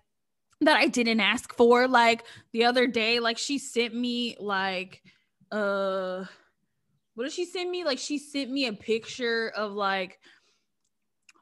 that 0.61 0.77
i 0.77 0.87
didn't 0.87 1.21
ask 1.21 1.55
for 1.55 1.89
like 1.89 2.25
the 2.53 2.65
other 2.65 2.87
day 2.87 3.19
like 3.19 3.37
she 3.37 3.59
sent 3.59 3.95
me 3.95 4.37
like 4.39 5.03
uh 5.51 6.25
what 7.15 7.25
did 7.25 7.33
she 7.33 7.45
send 7.45 7.71
me? 7.71 7.85
Like 7.85 7.99
she 7.99 8.19
sent 8.19 8.51
me 8.51 8.67
a 8.67 8.73
picture 8.73 9.53
of 9.57 9.73
like 9.73 10.19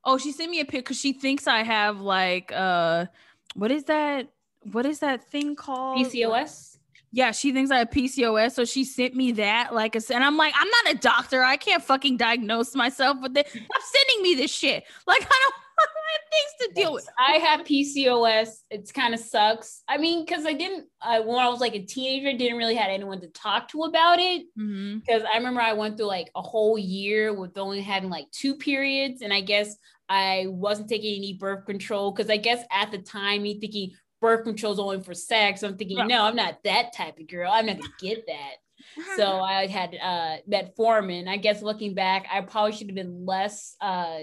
Oh, 0.05 0.19
she 0.19 0.33
sent 0.33 0.51
me 0.51 0.61
a 0.61 0.65
pic 0.65 0.85
because 0.85 0.99
she 0.99 1.13
thinks 1.13 1.47
I 1.47 1.63
have 1.63 2.01
like 2.01 2.51
uh 2.53 3.07
what 3.55 3.71
is 3.71 3.85
that? 3.85 4.29
What 4.71 4.87
is 4.87 5.01
that 5.01 5.25
thing 5.31 5.57
called? 5.57 5.99
PCOS. 5.99 6.79
Yeah, 7.15 7.31
she 7.33 7.53
thinks 7.53 7.71
I 7.71 7.79
have 7.79 7.91
PCOS, 7.91 8.53
so 8.53 8.65
she 8.65 8.85
sent 8.85 9.15
me 9.15 9.33
that. 9.33 9.75
Like, 9.75 9.95
and 9.95 10.25
I'm 10.25 10.39
like, 10.39 10.55
I'm 10.57 10.69
not 10.69 10.95
a 10.95 10.99
doctor. 10.99 11.43
I 11.43 11.59
can't 11.59 11.83
fucking 11.83 12.17
diagnose 12.17 12.75
myself 12.75 13.19
with 13.21 13.35
this. 13.35 13.49
Stop 13.49 13.61
sending 13.61 14.23
me 14.23 14.35
this 14.35 14.51
shit. 14.51 14.85
Like, 15.07 15.23
I 15.23 15.41
don't 15.43 15.55
have 16.13 16.21
things 16.31 16.75
to 16.75 16.81
deal 16.81 16.93
with. 16.95 17.07
I 17.19 17.33
have 17.33 17.67
PCOS. 17.67 18.63
It's 18.71 18.93
kind 18.93 19.13
of 19.13 19.21
sucks. 19.21 19.83
I 19.89 19.99
mean, 19.99 20.25
because 20.25 20.47
I 20.47 20.55
didn't, 20.55 20.87
I, 21.03 21.21
when 21.21 21.39
I 21.39 21.49
was 21.49 21.61
like 21.61 21.75
a 21.75 21.85
teenager, 21.85 22.37
didn't 22.37 22.57
really 22.57 22.75
had 22.75 22.91
anyone 22.91 23.21
to 23.21 23.29
talk 23.29 23.69
to 23.69 23.83
about 23.83 24.19
it. 24.19 24.47
Because 24.55 25.23
mm-hmm. 25.23 25.27
I 25.31 25.37
remember 25.37 25.61
I 25.61 25.75
went 25.75 25.99
through 25.99 26.07
like 26.07 26.31
a 26.35 26.41
whole 26.41 26.79
year 26.79 27.35
with 27.39 27.59
only 27.59 27.83
having 27.83 28.09
like 28.09 28.31
two 28.31 28.55
periods, 28.55 29.21
and 29.21 29.35
I 29.35 29.43
guess 29.43 29.77
I 30.09 30.47
wasn't 30.49 30.89
taking 30.89 31.17
any 31.17 31.35
birth 31.35 31.67
control 31.67 32.13
because 32.13 32.31
I 32.31 32.37
guess 32.37 32.65
at 32.71 32.91
the 32.91 32.99
time, 32.99 33.43
me 33.43 33.59
thinking 33.59 33.93
birth 34.21 34.45
control 34.45 34.73
is 34.73 34.79
only 34.79 35.01
for 35.01 35.15
sex. 35.15 35.63
I'm 35.63 35.77
thinking, 35.77 36.07
no, 36.07 36.25
I'm 36.25 36.37
not 36.37 36.63
that 36.65 36.93
type 36.95 37.19
of 37.19 37.29
girl. 37.29 37.51
I'm 37.53 37.67
not 37.67 37.79
gonna 37.79 37.93
get 38.01 38.27
that. 38.27 38.55
so 39.17 39.41
I 39.41 39.67
had 39.67 39.97
uh, 40.03 40.37
metformin. 40.51 41.29
I 41.29 41.37
guess 41.37 41.63
looking 41.63 41.95
back, 41.95 42.27
I 42.33 42.41
probably 42.41 42.73
should 42.73 42.89
have 42.89 42.97
been 42.97 43.25
less 43.27 43.77
uh, 43.81 44.21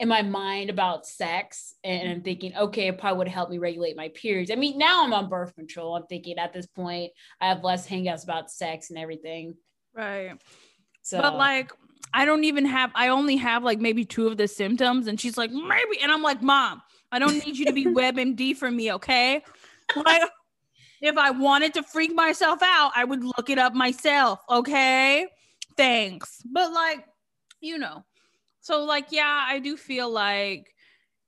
in 0.00 0.08
my 0.08 0.22
mind 0.22 0.70
about 0.70 1.06
sex, 1.06 1.74
and 1.82 2.08
I'm 2.08 2.22
thinking, 2.22 2.56
okay, 2.56 2.88
it 2.88 2.98
probably 2.98 3.18
would 3.18 3.28
help 3.28 3.50
me 3.50 3.58
regulate 3.58 3.96
my 3.96 4.10
periods. 4.10 4.50
I 4.50 4.54
mean, 4.54 4.78
now 4.78 5.04
I'm 5.04 5.12
on 5.12 5.28
birth 5.28 5.54
control. 5.56 5.96
I'm 5.96 6.06
thinking 6.06 6.38
at 6.38 6.52
this 6.52 6.66
point, 6.66 7.10
I 7.40 7.48
have 7.48 7.64
less 7.64 7.86
hangouts 7.86 8.22
about 8.22 8.50
sex 8.50 8.90
and 8.90 8.98
everything. 8.98 9.54
Right. 9.94 10.32
So, 11.02 11.20
but 11.20 11.36
like 11.36 11.72
I 12.12 12.24
don't 12.24 12.44
even 12.44 12.64
have, 12.64 12.90
I 12.94 13.08
only 13.08 13.36
have 13.36 13.62
like 13.62 13.80
maybe 13.80 14.04
two 14.04 14.26
of 14.26 14.36
the 14.36 14.48
symptoms. 14.48 15.06
And 15.06 15.20
she's 15.20 15.36
like, 15.36 15.50
maybe. 15.50 16.00
And 16.02 16.10
I'm 16.10 16.22
like, 16.22 16.42
Mom, 16.42 16.82
I 17.12 17.18
don't 17.18 17.44
need 17.44 17.56
you 17.56 17.66
to 17.66 17.72
be 17.72 17.84
WebMD 17.86 18.56
for 18.56 18.70
me, 18.70 18.92
okay? 18.92 19.42
Like, 19.96 20.22
if 21.00 21.16
I 21.16 21.30
wanted 21.30 21.74
to 21.74 21.82
freak 21.82 22.14
myself 22.14 22.60
out, 22.62 22.92
I 22.94 23.04
would 23.04 23.22
look 23.22 23.50
it 23.50 23.58
up 23.58 23.74
myself, 23.74 24.40
okay? 24.50 25.26
Thanks. 25.76 26.42
But 26.44 26.72
like, 26.72 27.04
you 27.60 27.78
know, 27.78 28.04
so 28.60 28.84
like, 28.84 29.06
yeah, 29.10 29.46
I 29.48 29.60
do 29.60 29.76
feel 29.76 30.10
like, 30.10 30.74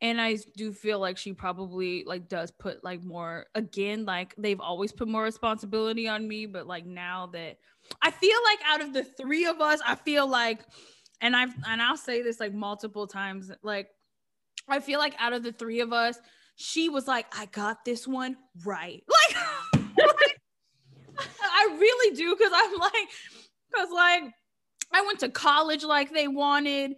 and 0.03 0.21
I 0.21 0.39
do 0.57 0.73
feel 0.73 0.99
like 0.99 1.19
she 1.19 1.33
probably 1.35 2.05
like 2.07 2.29
does 2.29 2.51
put 2.51 2.83
like 2.83 3.03
more 3.05 3.47
again, 3.55 4.07
like 4.07 4.35
they've 4.37 4.61
always 4.61 4.93
put 4.93 5.09
more 5.09 5.23
responsibility 5.23 6.09
on 6.09 6.27
me, 6.27 6.47
but 6.47 6.67
like 6.67 6.87
now 6.87 7.27
that 7.35 7.59
I 8.03 8.11
feel 8.11 8.39
like 8.45 8.59
out 8.67 8.81
of 8.81 8.93
the 8.93 9.05
three 9.05 9.47
of 9.47 9.61
us, 9.61 9.81
I 9.87 9.95
feel 9.95 10.27
like, 10.27 10.61
and 11.21 11.37
I've 11.37 11.53
and 11.67 11.83
I'll 11.83 11.97
say 11.97 12.23
this 12.23 12.41
like 12.41 12.55
multiple 12.55 13.07
times, 13.07 13.51
like 13.63 13.89
I 14.69 14.81
feel 14.81 14.99
like 14.99 15.15
out 15.19 15.33
of 15.33 15.43
the 15.43 15.53
three 15.53 15.81
of 15.81 15.93
us, 15.93 16.19
she 16.57 16.89
was 16.89 17.07
like, 17.07 17.27
I 17.37 17.47
got 17.47 17.85
this 17.85 18.07
one 18.07 18.37
right. 18.65 19.03
Like, 19.97 19.97
like 19.99 20.39
I 21.43 21.77
really 21.79 22.17
do, 22.17 22.35
because 22.35 22.53
I'm 22.55 22.79
like, 22.79 23.09
because 23.71 23.91
like 23.93 24.23
I 24.93 25.03
went 25.03 25.21
to 25.21 25.29
college 25.29 25.85
like 25.85 26.13
they 26.13 26.29
wanted. 26.29 26.95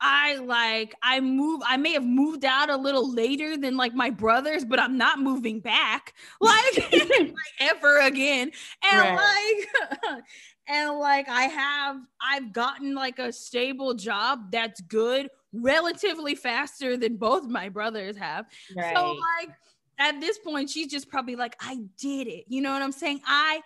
I 0.00 0.36
like 0.36 0.94
I 1.02 1.20
move 1.20 1.62
I 1.66 1.76
may 1.76 1.92
have 1.92 2.04
moved 2.04 2.44
out 2.44 2.70
a 2.70 2.76
little 2.76 3.12
later 3.12 3.56
than 3.56 3.76
like 3.76 3.94
my 3.94 4.10
brothers, 4.10 4.64
but 4.64 4.78
I'm 4.78 4.98
not 4.98 5.18
moving 5.18 5.60
back 5.60 6.14
like, 6.40 6.92
like 6.92 7.32
ever 7.60 8.00
again. 8.00 8.50
And 8.92 9.18
right. 9.18 9.64
like 10.12 10.22
and 10.68 10.98
like 10.98 11.28
I 11.28 11.42
have 11.44 11.96
I've 12.20 12.52
gotten 12.52 12.94
like 12.94 13.18
a 13.18 13.32
stable 13.32 13.94
job 13.94 14.50
that's 14.50 14.80
good 14.82 15.28
relatively 15.52 16.34
faster 16.34 16.96
than 16.96 17.16
both 17.16 17.44
my 17.44 17.68
brothers 17.68 18.16
have. 18.16 18.46
Right. 18.76 18.94
So 18.96 19.12
like 19.38 19.50
at 19.98 20.20
this 20.20 20.38
point 20.38 20.70
she's 20.70 20.88
just 20.88 21.08
probably 21.08 21.36
like 21.36 21.56
I 21.60 21.78
did 21.98 22.26
it. 22.26 22.44
You 22.48 22.60
know 22.62 22.72
what 22.72 22.82
I'm 22.82 22.92
saying? 22.92 23.20
I 23.26 23.62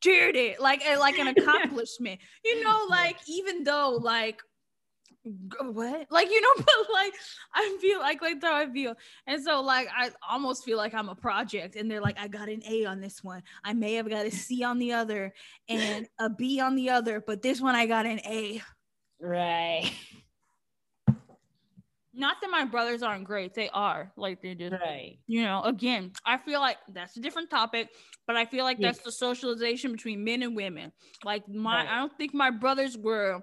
did 0.00 0.34
it 0.34 0.60
like 0.60 0.86
eh, 0.86 0.96
like 0.96 1.18
an 1.18 1.28
accomplishment. 1.28 2.20
you 2.44 2.64
know 2.64 2.86
like 2.88 3.18
even 3.28 3.64
though 3.64 3.98
like 4.00 4.40
what? 5.24 6.06
Like 6.10 6.30
you 6.30 6.40
know 6.40 6.48
but 6.56 6.92
like 6.92 7.12
i 7.54 7.76
feel 7.80 7.98
like 7.98 8.20
like 8.20 8.42
how 8.42 8.56
i 8.56 8.70
feel. 8.70 8.94
And 9.26 9.42
so 9.42 9.60
like 9.60 9.88
i 9.96 10.10
almost 10.28 10.64
feel 10.64 10.76
like 10.76 10.94
i'm 10.94 11.08
a 11.08 11.14
project 11.14 11.76
and 11.76 11.90
they're 11.90 12.00
like 12.00 12.18
i 12.18 12.28
got 12.28 12.48
an 12.48 12.62
a 12.68 12.84
on 12.84 13.00
this 13.00 13.24
one. 13.24 13.42
I 13.64 13.72
may 13.72 13.94
have 13.94 14.08
got 14.08 14.26
a 14.26 14.30
c 14.30 14.62
on 14.64 14.78
the 14.78 14.92
other 14.92 15.32
and 15.68 16.06
a 16.18 16.28
b 16.28 16.60
on 16.60 16.74
the 16.74 16.90
other 16.90 17.22
but 17.26 17.42
this 17.42 17.60
one 17.60 17.74
i 17.74 17.86
got 17.86 18.06
an 18.06 18.20
a. 18.26 18.62
Right. 19.20 19.92
Not 22.16 22.36
that 22.42 22.50
my 22.50 22.64
brothers 22.64 23.02
aren't 23.02 23.24
great 23.24 23.54
they 23.54 23.70
are 23.70 24.12
like 24.16 24.42
they 24.42 24.54
just 24.54 24.72
right. 24.72 25.18
You 25.26 25.42
know 25.42 25.62
again 25.62 26.12
i 26.26 26.36
feel 26.36 26.60
like 26.60 26.76
that's 26.92 27.16
a 27.16 27.20
different 27.20 27.48
topic 27.48 27.88
but 28.26 28.36
i 28.36 28.44
feel 28.44 28.64
like 28.64 28.78
that's 28.78 29.00
the 29.00 29.12
socialization 29.12 29.90
between 29.92 30.22
men 30.22 30.42
and 30.42 30.54
women. 30.54 30.92
Like 31.24 31.48
my 31.48 31.84
right. 31.84 31.88
i 31.88 31.98
don't 31.98 32.16
think 32.18 32.34
my 32.34 32.50
brothers 32.50 32.98
were 32.98 33.42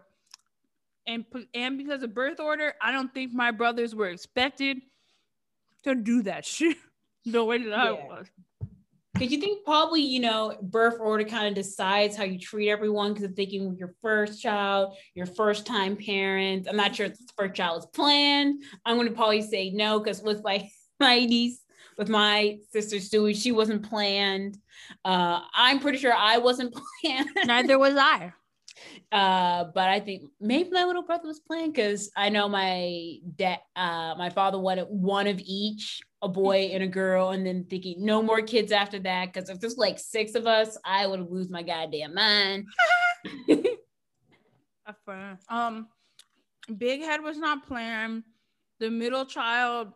and 1.07 1.25
and 1.53 1.77
because 1.77 2.03
of 2.03 2.13
birth 2.13 2.39
order, 2.39 2.73
I 2.81 2.91
don't 2.91 3.13
think 3.13 3.33
my 3.33 3.51
brothers 3.51 3.95
were 3.95 4.09
expected 4.09 4.77
to 5.83 5.95
do 5.95 6.23
that 6.23 6.45
shit 6.45 6.77
the 7.25 7.43
way 7.43 7.59
that 7.59 7.69
yeah. 7.69 7.83
I 7.83 7.91
was. 7.91 8.27
Because 9.13 9.31
you 9.33 9.41
think 9.41 9.65
probably, 9.65 10.01
you 10.01 10.21
know, 10.21 10.57
birth 10.61 10.97
order 10.99 11.25
kind 11.25 11.47
of 11.47 11.53
decides 11.53 12.15
how 12.15 12.23
you 12.23 12.39
treat 12.39 12.69
everyone. 12.69 13.13
Because 13.13 13.25
I'm 13.25 13.33
thinking 13.33 13.69
with 13.69 13.77
your 13.77 13.93
first 14.01 14.41
child, 14.41 14.95
your 15.15 15.25
first 15.25 15.65
time 15.65 15.97
parent. 15.97 16.67
I'm 16.67 16.77
not 16.77 16.95
sure 16.95 17.07
if 17.07 17.17
the 17.17 17.33
first 17.37 17.55
child 17.55 17.79
is 17.79 17.85
planned. 17.87 18.63
I'm 18.85 18.95
going 18.95 19.09
to 19.09 19.13
probably 19.13 19.41
say 19.41 19.69
no, 19.71 19.99
because 19.99 20.23
with 20.23 20.43
my, 20.43 20.67
my 20.99 21.19
niece, 21.25 21.61
with 21.97 22.09
my 22.09 22.57
sister 22.71 22.95
Stewie, 22.95 23.35
she 23.35 23.51
wasn't 23.51 23.87
planned. 23.87 24.57
Uh, 25.03 25.41
I'm 25.53 25.79
pretty 25.79 25.97
sure 25.97 26.13
I 26.13 26.37
wasn't 26.37 26.73
planned. 27.01 27.29
Neither 27.45 27.77
was 27.77 27.95
I. 27.95 28.33
Uh, 29.11 29.65
but 29.73 29.89
I 29.89 29.99
think 29.99 30.23
maybe 30.39 30.69
my 30.71 30.83
little 30.83 31.03
brother 31.03 31.27
was 31.27 31.39
playing 31.39 31.71
because 31.71 32.11
I 32.15 32.29
know 32.29 32.47
my 32.47 33.17
dad, 33.35 33.59
uh, 33.75 34.15
my 34.17 34.29
father 34.29 34.59
wanted 34.59 34.87
one 34.89 35.27
of 35.27 35.39
each, 35.43 36.01
a 36.21 36.29
boy 36.29 36.69
and 36.73 36.83
a 36.83 36.87
girl, 36.87 37.29
and 37.29 37.45
then 37.45 37.65
thinking 37.69 38.05
no 38.05 38.21
more 38.21 38.41
kids 38.41 38.71
after 38.71 38.99
that. 38.99 39.33
Because 39.33 39.49
if 39.49 39.59
there's 39.59 39.77
like 39.77 39.99
six 39.99 40.35
of 40.35 40.47
us, 40.47 40.77
I 40.85 41.07
would 41.07 41.29
lose 41.29 41.49
my 41.49 41.63
goddamn 41.63 42.13
mind. 42.13 42.65
um, 45.49 45.87
Big 46.77 47.01
Head 47.01 47.21
was 47.21 47.37
not 47.37 47.67
planned. 47.67 48.23
The 48.79 48.89
middle 48.89 49.25
child 49.25 49.89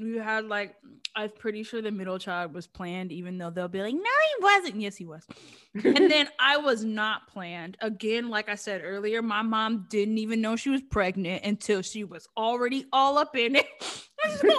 you 0.00 0.20
had 0.20 0.46
like 0.46 0.74
I'm 1.14 1.30
pretty 1.30 1.62
sure 1.62 1.82
the 1.82 1.90
middle 1.90 2.18
child 2.18 2.54
was 2.54 2.66
planned, 2.66 3.12
even 3.12 3.36
though 3.36 3.50
they'll 3.50 3.68
be 3.68 3.82
like, 3.82 3.94
no, 3.94 4.00
he 4.00 4.42
wasn't. 4.42 4.80
Yes, 4.80 4.96
he 4.96 5.04
was. 5.04 5.26
and 5.74 6.10
then 6.10 6.28
I 6.38 6.56
was 6.56 6.84
not 6.84 7.26
planned. 7.26 7.76
Again, 7.80 8.28
like 8.28 8.48
I 8.48 8.54
said 8.54 8.82
earlier, 8.84 9.20
my 9.20 9.42
mom 9.42 9.86
didn't 9.90 10.18
even 10.18 10.40
know 10.40 10.56
she 10.56 10.70
was 10.70 10.82
pregnant 10.82 11.44
until 11.44 11.82
she 11.82 12.04
was 12.04 12.28
already 12.36 12.86
all 12.92 13.18
up 13.18 13.36
in 13.36 13.56
it. 13.56 13.66
so, 14.38 14.46
like, 14.46 14.56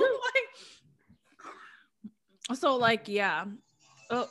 so 2.58 2.76
like, 2.76 3.08
yeah. 3.08 3.46
Oh, 4.10 4.28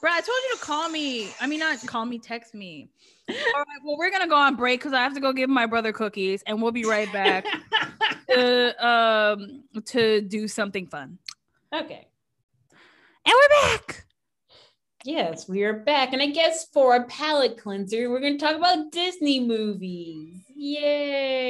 Brad, 0.00 0.16
I 0.16 0.20
told 0.20 0.38
you 0.50 0.56
to 0.56 0.62
call 0.62 0.88
me. 0.88 1.28
I 1.40 1.46
mean, 1.46 1.60
not 1.60 1.86
call 1.86 2.06
me, 2.06 2.18
text 2.18 2.54
me. 2.54 2.88
All 3.28 3.34
right, 3.34 3.80
well, 3.82 3.96
we're 3.96 4.10
gonna 4.10 4.28
go 4.28 4.36
on 4.36 4.54
break 4.54 4.80
because 4.80 4.92
I 4.92 5.02
have 5.02 5.14
to 5.14 5.20
go 5.20 5.32
give 5.32 5.48
my 5.48 5.64
brother 5.64 5.94
cookies, 5.94 6.42
and 6.46 6.60
we'll 6.60 6.72
be 6.72 6.84
right 6.84 7.10
back 7.10 7.46
to 8.28 8.86
um 8.86 9.64
to 9.86 10.20
do 10.20 10.48
something 10.48 10.86
fun. 10.86 11.18
Okay. 11.74 12.06
And 13.26 13.34
we're 13.34 13.48
back. 13.62 14.06
Yes, 15.04 15.48
we 15.48 15.64
are 15.64 15.72
back. 15.72 16.12
And 16.12 16.22
I 16.22 16.26
guess 16.26 16.66
for 16.72 16.96
a 16.96 17.04
palate 17.04 17.58
cleanser, 17.58 18.08
we're 18.08 18.20
going 18.20 18.38
to 18.38 18.44
talk 18.44 18.56
about 18.56 18.90
Disney 18.90 19.40
movies. 19.40 20.42
Yay! 20.54 21.40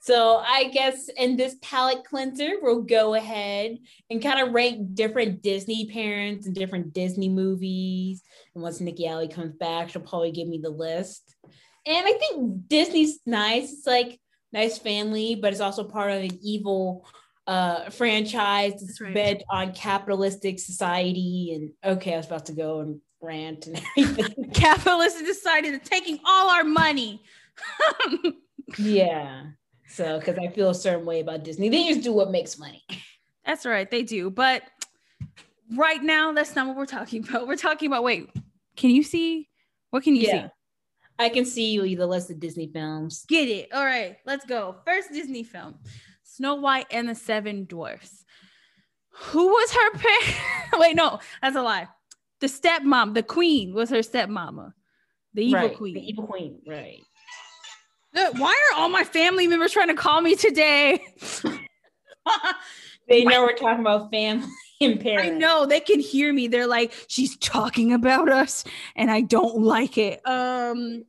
So 0.00 0.38
I 0.38 0.70
guess 0.72 1.08
in 1.16 1.36
this 1.36 1.56
palate 1.62 2.04
cleanser, 2.04 2.54
we'll 2.62 2.82
go 2.82 3.14
ahead 3.14 3.78
and 4.10 4.22
kind 4.22 4.40
of 4.40 4.54
rank 4.54 4.94
different 4.94 5.42
Disney 5.42 5.86
parents 5.86 6.46
and 6.46 6.54
different 6.54 6.92
Disney 6.92 7.28
movies. 7.28 8.22
And 8.54 8.62
once 8.62 8.80
Nikki 8.80 9.06
Alley 9.06 9.28
comes 9.28 9.54
back, 9.54 9.90
she'll 9.90 10.02
probably 10.02 10.32
give 10.32 10.48
me 10.48 10.58
the 10.58 10.70
list. 10.70 11.36
And 11.86 12.06
I 12.06 12.12
think 12.12 12.68
Disney's 12.68 13.20
nice. 13.24 13.72
It's 13.72 13.86
like 13.86 14.18
nice 14.52 14.78
family, 14.78 15.34
but 15.34 15.52
it's 15.52 15.60
also 15.60 15.84
part 15.84 16.10
of 16.10 16.22
an 16.22 16.38
evil 16.42 17.06
uh, 17.46 17.90
franchise. 17.90 18.82
It's 18.82 19.00
right. 19.00 19.14
bed 19.14 19.42
on 19.50 19.72
capitalistic 19.72 20.58
society. 20.58 21.52
And 21.54 21.96
okay, 21.96 22.14
I 22.14 22.16
was 22.18 22.26
about 22.26 22.46
to 22.46 22.52
go 22.52 22.80
and 22.80 23.00
rant 23.20 23.66
and 23.66 23.80
everything. 23.96 24.50
capitalistic 24.52 25.26
society 25.26 25.68
is 25.68 25.80
taking 25.84 26.20
all 26.24 26.50
our 26.50 26.64
money. 26.64 27.22
yeah. 28.78 29.44
So, 29.88 30.18
because 30.18 30.38
I 30.38 30.48
feel 30.48 30.70
a 30.70 30.74
certain 30.74 31.06
way 31.06 31.20
about 31.20 31.44
Disney, 31.44 31.70
they 31.70 31.88
just 31.88 32.02
do 32.02 32.12
what 32.12 32.30
makes 32.30 32.58
money. 32.58 32.84
That's 33.46 33.64
right, 33.64 33.90
they 33.90 34.02
do. 34.02 34.28
But 34.28 34.62
right 35.74 36.02
now, 36.02 36.32
that's 36.32 36.54
not 36.54 36.66
what 36.68 36.76
we're 36.76 36.86
talking 36.86 37.26
about. 37.26 37.48
We're 37.48 37.56
talking 37.56 37.86
about 37.86 38.04
wait, 38.04 38.28
can 38.76 38.90
you 38.90 39.02
see? 39.02 39.48
What 39.90 40.02
can 40.02 40.14
you 40.14 40.22
yeah. 40.22 40.42
see? 40.42 40.50
I 41.18 41.28
can 41.28 41.44
see 41.44 41.72
you 41.72 41.96
the 41.96 42.06
list 42.06 42.30
of 42.30 42.38
Disney 42.38 42.68
films. 42.68 43.24
Get 43.28 43.48
it. 43.48 43.72
All 43.72 43.84
right, 43.84 44.16
let's 44.24 44.44
go. 44.46 44.76
First 44.86 45.12
Disney 45.12 45.42
film 45.42 45.76
Snow 46.22 46.54
White 46.54 46.86
and 46.90 47.08
the 47.08 47.14
Seven 47.14 47.64
Dwarfs. 47.64 48.24
Who 49.10 49.48
was 49.48 49.72
her 49.72 49.98
parent? 49.98 50.36
Wait, 50.74 50.94
no, 50.94 51.18
that's 51.42 51.56
a 51.56 51.62
lie. 51.62 51.88
The 52.40 52.46
stepmom, 52.46 53.14
the 53.14 53.24
queen 53.24 53.74
was 53.74 53.90
her 53.90 53.98
stepmama. 53.98 54.72
The 55.34 55.44
evil 55.44 55.60
right, 55.60 55.76
queen. 55.76 55.94
The 55.94 56.08
evil 56.08 56.26
queen, 56.26 56.60
right. 56.66 57.00
Why 58.12 58.70
are 58.72 58.78
all 58.78 58.88
my 58.88 59.04
family 59.04 59.46
members 59.46 59.72
trying 59.72 59.88
to 59.88 59.94
call 59.94 60.20
me 60.20 60.34
today? 60.34 61.04
they 63.08 63.24
know 63.24 63.42
we're 63.42 63.54
talking 63.54 63.80
about 63.80 64.10
family 64.10 64.48
parents. 65.00 65.24
I 65.24 65.28
know 65.30 65.66
they 65.66 65.80
can 65.80 66.00
hear 66.00 66.32
me. 66.32 66.48
They're 66.48 66.66
like, 66.66 66.92
she's 67.08 67.36
talking 67.38 67.92
about 67.92 68.30
us, 68.30 68.64
and 68.96 69.10
I 69.10 69.22
don't 69.22 69.58
like 69.58 69.98
it. 69.98 70.26
Um, 70.26 71.04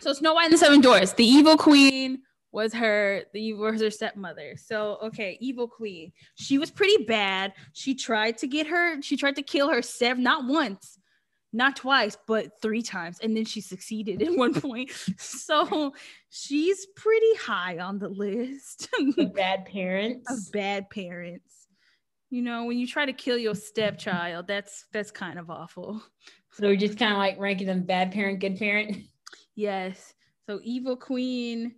so 0.00 0.12
Snow 0.12 0.34
White 0.34 0.44
and 0.44 0.54
the 0.54 0.58
Seven 0.58 0.80
Dwarfs, 0.80 1.12
the 1.12 1.24
evil 1.24 1.56
queen 1.56 2.22
was 2.52 2.74
her 2.74 3.22
the 3.32 3.54
was 3.54 3.80
her 3.80 3.90
stepmother. 3.90 4.56
So 4.56 4.98
okay, 5.04 5.38
evil 5.40 5.66
queen. 5.66 6.12
She 6.34 6.58
was 6.58 6.70
pretty 6.70 7.04
bad. 7.04 7.54
She 7.72 7.94
tried 7.94 8.38
to 8.38 8.46
get 8.46 8.66
her, 8.66 9.00
she 9.02 9.16
tried 9.16 9.36
to 9.36 9.42
kill 9.42 9.70
her 9.70 9.82
seven, 9.82 10.22
not 10.22 10.44
once, 10.46 10.98
not 11.52 11.76
twice, 11.76 12.16
but 12.26 12.60
three 12.60 12.82
times. 12.82 13.18
And 13.22 13.36
then 13.36 13.44
she 13.44 13.60
succeeded 13.60 14.22
at 14.22 14.36
one 14.36 14.54
point. 14.54 14.90
So 15.18 15.94
she's 16.30 16.86
pretty 16.96 17.34
high 17.36 17.78
on 17.78 17.98
the 17.98 18.08
list. 18.08 18.88
bad 19.34 19.66
parents. 19.66 20.30
Of 20.30 20.52
bad 20.52 20.88
parents. 20.90 21.61
You 22.32 22.40
know, 22.40 22.64
when 22.64 22.78
you 22.78 22.86
try 22.86 23.04
to 23.04 23.12
kill 23.12 23.36
your 23.36 23.54
stepchild, 23.54 24.46
that's 24.46 24.86
that's 24.90 25.10
kind 25.10 25.38
of 25.38 25.50
awful. 25.50 26.02
So 26.52 26.66
we're 26.66 26.76
just 26.76 26.98
kind 26.98 27.12
of 27.12 27.18
like 27.18 27.38
ranking 27.38 27.66
them 27.66 27.82
bad 27.82 28.10
parent, 28.10 28.40
good 28.40 28.58
parent. 28.58 28.96
Yes. 29.54 30.14
So 30.46 30.58
evil 30.62 30.96
queen 30.96 31.74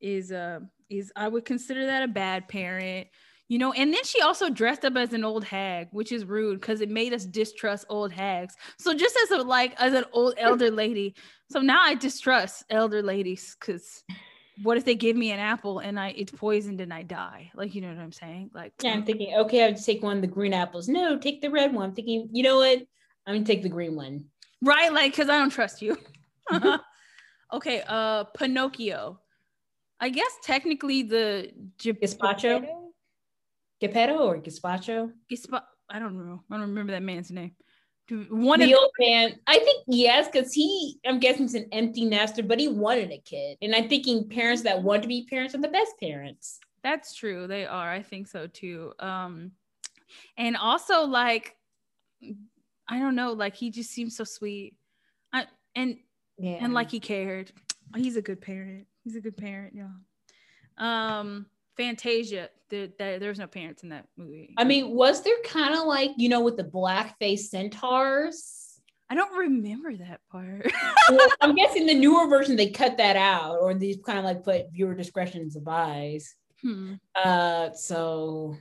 is 0.00 0.30
uh 0.30 0.60
is 0.88 1.12
I 1.16 1.26
would 1.26 1.44
consider 1.44 1.86
that 1.86 2.04
a 2.04 2.08
bad 2.08 2.46
parent 2.46 3.08
you 3.48 3.58
know 3.58 3.72
and 3.72 3.92
then 3.92 4.04
she 4.04 4.20
also 4.20 4.48
dressed 4.48 4.84
up 4.84 4.96
as 4.96 5.12
an 5.12 5.24
old 5.24 5.42
hag 5.42 5.88
which 5.90 6.12
is 6.12 6.24
rude 6.24 6.60
because 6.60 6.80
it 6.80 6.90
made 6.90 7.12
us 7.12 7.24
distrust 7.24 7.86
old 7.88 8.12
hags 8.12 8.54
so 8.78 8.94
just 8.94 9.18
as 9.24 9.30
a 9.32 9.42
like 9.42 9.74
as 9.80 9.94
an 9.94 10.04
old 10.12 10.34
elder 10.38 10.70
lady 10.70 11.14
so 11.50 11.60
now 11.60 11.80
i 11.82 11.94
distrust 11.94 12.64
elder 12.70 13.02
ladies 13.02 13.56
because 13.58 14.04
what 14.62 14.76
if 14.76 14.84
they 14.84 14.94
give 14.94 15.16
me 15.16 15.30
an 15.30 15.38
apple 15.38 15.78
and 15.78 15.98
i 15.98 16.08
it's 16.16 16.32
poisoned 16.32 16.80
and 16.80 16.92
i 16.92 17.02
die? 17.02 17.50
Like 17.54 17.74
you 17.74 17.80
know 17.80 17.88
what 17.88 17.98
i'm 17.98 18.12
saying? 18.12 18.50
Like 18.54 18.72
yeah 18.82 18.92
i'm 18.92 19.04
thinking 19.04 19.34
okay 19.36 19.62
i 19.62 19.66
have 19.68 19.76
to 19.76 19.84
take 19.84 20.02
one 20.02 20.16
of 20.16 20.22
the 20.22 20.28
green 20.28 20.52
apples. 20.52 20.88
No 20.88 21.18
take 21.18 21.40
the 21.40 21.50
red 21.50 21.72
one. 21.72 21.90
I'm 21.90 21.94
thinking 21.94 22.28
you 22.32 22.42
know 22.42 22.56
what? 22.56 22.78
I'm 23.26 23.34
gonna 23.34 23.44
take 23.44 23.62
the 23.62 23.68
green 23.68 23.94
one. 23.96 24.26
Right? 24.62 24.92
Like 24.92 25.12
because 25.12 25.28
i 25.28 25.38
don't 25.38 25.50
trust 25.50 25.82
you. 25.82 25.96
Okay 27.50 27.82
uh 27.86 28.24
pinocchio. 28.24 29.20
I 30.00 30.10
guess 30.10 30.30
technically 30.44 31.02
the 31.02 31.50
Gizpacho 31.78 32.66
Geppetto? 33.80 34.18
Or 34.18 34.38
Gazpacho? 34.38 35.12
Gispa- 35.30 35.62
I 35.88 35.98
don't 35.98 36.16
know. 36.18 36.42
I 36.50 36.54
don't 36.56 36.68
remember 36.68 36.92
that 36.92 37.02
man's 37.02 37.30
name. 37.30 37.52
One 38.10 38.62
of 38.62 38.68
the 38.68 38.74
old 38.74 38.90
man, 38.98 39.38
I 39.46 39.58
think 39.58 39.84
yes, 39.86 40.28
because 40.32 40.52
he, 40.52 40.98
I'm 41.06 41.18
guessing, 41.18 41.42
he's 41.42 41.54
an 41.54 41.68
empty 41.72 42.04
nester, 42.04 42.42
but 42.42 42.58
he 42.58 42.68
wanted 42.68 43.10
a 43.10 43.18
kid, 43.18 43.58
and 43.60 43.74
I'm 43.74 43.88
thinking 43.88 44.28
parents 44.28 44.62
that 44.62 44.82
want 44.82 45.02
to 45.02 45.08
be 45.08 45.26
parents 45.28 45.54
are 45.54 45.60
the 45.60 45.68
best 45.68 45.92
parents. 46.00 46.58
That's 46.82 47.14
true. 47.14 47.46
They 47.46 47.66
are. 47.66 47.90
I 47.90 48.02
think 48.02 48.28
so 48.28 48.46
too. 48.46 48.94
Um, 48.98 49.52
and 50.38 50.56
also 50.56 51.02
like, 51.02 51.56
I 52.88 52.98
don't 52.98 53.14
know, 53.14 53.32
like 53.32 53.56
he 53.56 53.70
just 53.70 53.90
seems 53.90 54.16
so 54.16 54.24
sweet, 54.24 54.76
I, 55.32 55.46
and 55.74 55.98
yeah, 56.38 56.58
and 56.60 56.72
like 56.72 56.90
he 56.90 57.00
cared. 57.00 57.52
He's 57.94 58.16
a 58.16 58.22
good 58.22 58.40
parent. 58.40 58.86
He's 59.04 59.16
a 59.16 59.20
good 59.20 59.36
parent. 59.36 59.74
Yeah. 59.74 59.88
Um, 60.78 61.46
Fantasia, 61.78 62.50
there, 62.68 62.88
there, 62.98 63.18
there 63.18 63.28
was 63.30 63.38
no 63.38 63.46
parents 63.46 63.82
in 63.82 63.88
that 63.90 64.06
movie. 64.16 64.52
I 64.58 64.64
mean, 64.64 64.90
was 64.90 65.22
there 65.22 65.36
kind 65.44 65.74
of 65.74 65.86
like, 65.86 66.10
you 66.16 66.28
know, 66.28 66.42
with 66.42 66.56
the 66.56 66.64
blackface 66.64 67.46
centaurs? 67.48 68.80
I 69.08 69.14
don't 69.14 69.34
remember 69.38 69.96
that 69.96 70.20
part. 70.30 70.70
well, 71.08 71.28
I'm 71.40 71.54
guessing 71.54 71.86
the 71.86 71.94
newer 71.94 72.28
version 72.28 72.56
they 72.56 72.68
cut 72.70 72.98
that 72.98 73.16
out, 73.16 73.56
or 73.60 73.72
they 73.72 73.94
kind 74.04 74.18
of 74.18 74.24
like 74.24 74.44
put 74.44 74.70
viewer 74.72 74.94
discretion 74.94 75.48
advised. 75.56 76.34
Hmm. 76.60 76.94
Uh, 77.14 77.72
so 77.72 78.56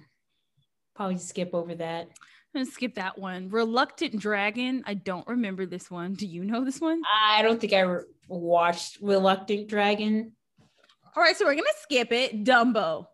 probably 0.96 1.18
skip 1.18 1.50
over 1.54 1.76
that. 1.76 2.08
I'm 2.56 2.62
gonna 2.64 2.66
skip 2.72 2.96
that 2.96 3.18
one. 3.18 3.50
Reluctant 3.50 4.20
Dragon. 4.20 4.84
I 4.86 4.94
don't 4.94 5.28
remember 5.28 5.66
this 5.66 5.92
one. 5.92 6.14
Do 6.14 6.26
you 6.26 6.46
know 6.46 6.64
this 6.64 6.80
one? 6.80 7.02
I 7.06 7.42
don't 7.42 7.60
think 7.60 7.74
I 7.74 7.82
re- 7.82 8.04
watched 8.30 9.00
Reluctant 9.02 9.68
Dragon. 9.68 10.32
All 11.18 11.24
right, 11.24 11.36
so 11.36 11.46
we're 11.46 11.56
gonna 11.56 11.66
skip 11.82 12.12
it. 12.12 12.44
Dumbo. 12.44 13.08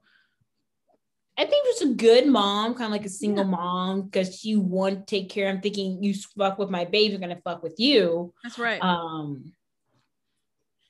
I 1.37 1.45
think 1.45 1.65
it 1.65 1.81
was 1.81 1.89
a 1.89 1.95
good 1.95 2.27
mom, 2.27 2.73
kind 2.73 2.87
of 2.87 2.91
like 2.91 3.05
a 3.05 3.09
single 3.09 3.45
yeah. 3.45 3.51
mom, 3.51 4.01
because 4.01 4.37
she 4.37 4.57
wanted 4.57 4.99
to 4.99 5.05
take 5.05 5.29
care. 5.29 5.47
I'm 5.47 5.61
thinking 5.61 6.03
you 6.03 6.13
fuck 6.37 6.57
with 6.57 6.69
my 6.69 6.83
baby, 6.83 7.15
I'm 7.15 7.21
gonna 7.21 7.39
fuck 7.45 7.63
with 7.63 7.79
you. 7.79 8.33
That's 8.43 8.59
right. 8.59 8.83
Um. 8.83 9.53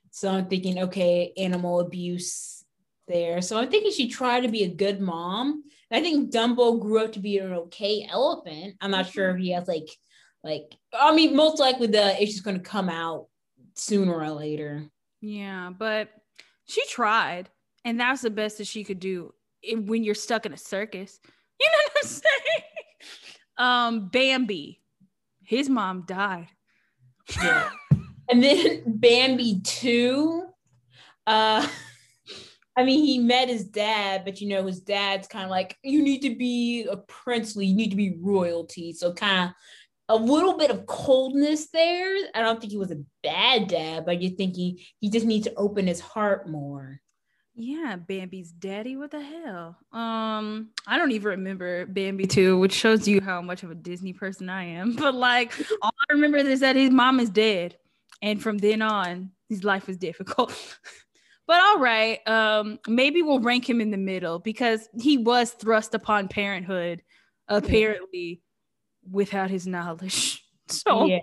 So 0.09 0.31
I'm 0.31 0.47
thinking, 0.47 0.79
okay, 0.79 1.33
animal 1.37 1.81
abuse 1.81 2.65
there. 3.07 3.43
So 3.43 3.59
I'm 3.59 3.69
thinking 3.69 3.91
she 3.91 4.09
tried 4.09 4.41
to 4.41 4.49
be 4.49 4.63
a 4.63 4.73
good 4.73 4.99
mom. 4.99 5.63
And 5.91 5.99
I 5.99 6.01
think 6.01 6.31
Dumbo 6.31 6.81
grew 6.81 7.03
up 7.03 7.13
to 7.13 7.19
be 7.19 7.37
an 7.37 7.53
okay 7.53 8.07
elephant. 8.09 8.75
I'm 8.81 8.89
not 8.89 9.11
sure 9.11 9.29
if 9.29 9.37
he 9.37 9.51
has 9.51 9.67
like, 9.67 9.87
like 10.43 10.63
I 10.91 11.13
mean, 11.13 11.35
most 11.35 11.59
likely 11.59 11.85
the 11.85 12.19
issue's 12.19 12.41
going 12.41 12.57
to 12.57 12.63
come 12.63 12.89
out 12.89 13.27
sooner 13.75 14.15
or 14.15 14.31
later. 14.31 14.87
Yeah, 15.21 15.69
but 15.77 16.09
she 16.65 16.85
tried, 16.87 17.49
and 17.85 17.99
that's 17.99 18.21
the 18.21 18.29
best 18.29 18.57
that 18.57 18.67
she 18.67 18.83
could 18.83 18.99
do 18.99 19.33
when 19.73 20.03
you're 20.03 20.15
stuck 20.15 20.45
in 20.45 20.53
a 20.53 20.57
circus. 20.57 21.19
You 21.59 21.67
know 21.67 21.77
what 21.83 22.03
I'm 22.03 22.09
saying? 22.09 22.63
Um, 23.57 24.09
Bambi, 24.09 24.81
his 25.43 25.69
mom 25.69 26.03
died. 26.05 26.47
Yeah. 27.41 27.69
and 28.29 28.43
then 28.43 28.83
Bambi 28.85 29.61
2. 29.63 30.45
Uh 31.25 31.67
I 32.75 32.83
mean, 32.83 33.05
he 33.05 33.19
met 33.19 33.49
his 33.49 33.65
dad, 33.65 34.25
but 34.25 34.41
you 34.41 34.47
know, 34.47 34.65
his 34.65 34.79
dad's 34.79 35.27
kind 35.27 35.43
of 35.45 35.51
like, 35.51 35.77
you 35.83 36.01
need 36.01 36.23
to 36.23 36.35
be 36.35 36.87
a 36.89 36.97
princely, 36.97 37.67
you 37.67 37.75
need 37.75 37.91
to 37.91 37.95
be 37.95 38.17
royalty. 38.19 38.93
So, 38.93 39.13
kind 39.13 39.49
of 39.49 39.55
a 40.13 40.17
little 40.17 40.57
bit 40.57 40.69
of 40.69 40.85
coldness 40.85 41.69
there. 41.69 42.15
I 42.35 42.41
don't 42.41 42.61
think 42.61 42.71
he 42.71 42.77
was 42.77 42.91
a 42.91 43.03
bad 43.23 43.67
dad, 43.67 44.05
but 44.05 44.21
you're 44.21 44.37
thinking 44.37 44.77
he 44.99 45.09
just 45.09 45.25
needs 45.25 45.47
to 45.47 45.55
open 45.55 45.87
his 45.87 45.99
heart 45.99 46.47
more. 46.47 47.01
Yeah, 47.55 47.95
Bambi's 47.95 48.51
daddy. 48.51 48.95
What 48.95 49.11
the 49.11 49.21
hell? 49.21 49.77
Um, 49.91 50.69
I 50.87 50.97
don't 50.97 51.11
even 51.11 51.29
remember 51.29 51.85
Bambi 51.87 52.27
too, 52.27 52.59
which 52.59 52.73
shows 52.73 53.07
you 53.07 53.21
how 53.21 53.41
much 53.41 53.63
of 53.63 53.71
a 53.71 53.75
Disney 53.75 54.13
person 54.13 54.49
I 54.49 54.65
am. 54.65 54.95
But 55.03 55.15
like, 55.15 55.53
all 55.81 55.93
I 56.09 56.13
remember 56.13 56.37
is 56.37 56.59
that 56.61 56.75
his 56.75 56.91
mom 56.91 57.19
is 57.19 57.29
dead. 57.29 57.77
And 58.21 58.41
from 58.41 58.57
then 58.59 58.81
on, 58.81 59.31
his 59.49 59.63
life 59.63 59.87
was 59.87 59.97
difficult. 59.97 60.53
But 61.45 61.59
all 61.59 61.79
right, 61.79 62.25
um, 62.25 62.79
maybe 62.87 63.21
we'll 63.21 63.41
rank 63.41 63.69
him 63.69 63.81
in 63.81 63.91
the 63.91 63.97
middle 63.97 64.39
because 64.39 64.87
he 64.97 65.17
was 65.17 65.51
thrust 65.51 65.93
upon 65.93 66.29
parenthood, 66.29 67.03
apparently, 67.49 68.41
without 69.09 69.49
his 69.49 69.67
knowledge. 69.67 70.39
So 70.69 71.05
yeah. 71.07 71.19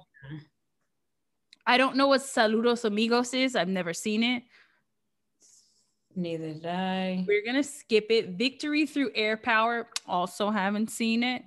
I 1.66 1.78
don't 1.78 1.96
know 1.96 2.08
what 2.08 2.20
Saludos 2.20 2.84
Amigos 2.84 3.32
is. 3.32 3.56
I've 3.56 3.68
never 3.68 3.94
seen 3.94 4.22
it. 4.22 4.42
Neither 6.14 6.52
did 6.52 6.66
I. 6.66 7.24
We're 7.26 7.44
gonna 7.44 7.62
skip 7.62 8.06
it. 8.10 8.30
Victory 8.30 8.84
through 8.84 9.12
air 9.14 9.38
power. 9.38 9.88
Also 10.06 10.50
haven't 10.50 10.90
seen 10.90 11.22
it. 11.22 11.42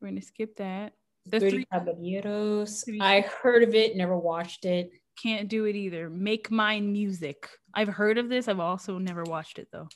We're 0.00 0.08
gonna 0.08 0.22
skip 0.22 0.56
that. 0.56 0.94
The 1.26 1.40
three 1.40 1.66
caballeros. 1.72 2.84
I 3.00 3.20
heard 3.20 3.62
of 3.62 3.74
it, 3.74 3.96
never 3.96 4.18
watched 4.18 4.64
it. 4.64 4.90
Can't 5.22 5.48
do 5.48 5.64
it 5.66 5.76
either. 5.76 6.08
Make 6.08 6.50
mine 6.50 6.92
music. 6.92 7.48
I've 7.74 7.88
heard 7.88 8.18
of 8.18 8.28
this. 8.28 8.48
I've 8.48 8.60
also 8.60 8.98
never 8.98 9.24
watched 9.24 9.58
it 9.58 9.68
though. 9.70 9.88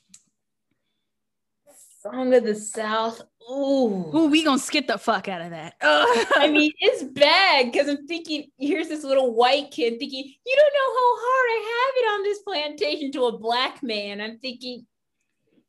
Song 2.02 2.34
of 2.34 2.42
the 2.42 2.56
South. 2.56 3.22
Ooh. 3.48 4.10
Ooh, 4.12 4.28
we 4.28 4.42
gonna 4.42 4.58
skip 4.58 4.88
the 4.88 4.98
fuck 4.98 5.28
out 5.28 5.40
of 5.40 5.50
that. 5.50 5.74
I 5.82 6.48
mean, 6.50 6.72
it's 6.80 7.04
bad 7.04 7.70
because 7.70 7.88
I'm 7.88 8.08
thinking, 8.08 8.50
here's 8.58 8.88
this 8.88 9.04
little 9.04 9.34
white 9.34 9.70
kid 9.70 10.00
thinking, 10.00 10.34
you 10.44 10.56
don't 10.56 10.74
know 10.74 10.94
how 10.98 11.16
hard 11.20 11.48
I 11.48 11.60
have 11.70 11.94
it 11.96 12.06
on 12.12 12.24
this 12.24 12.40
plantation 12.40 13.12
to 13.12 13.26
a 13.26 13.38
black 13.38 13.84
man. 13.84 14.20
I'm 14.20 14.38
thinking, 14.38 14.84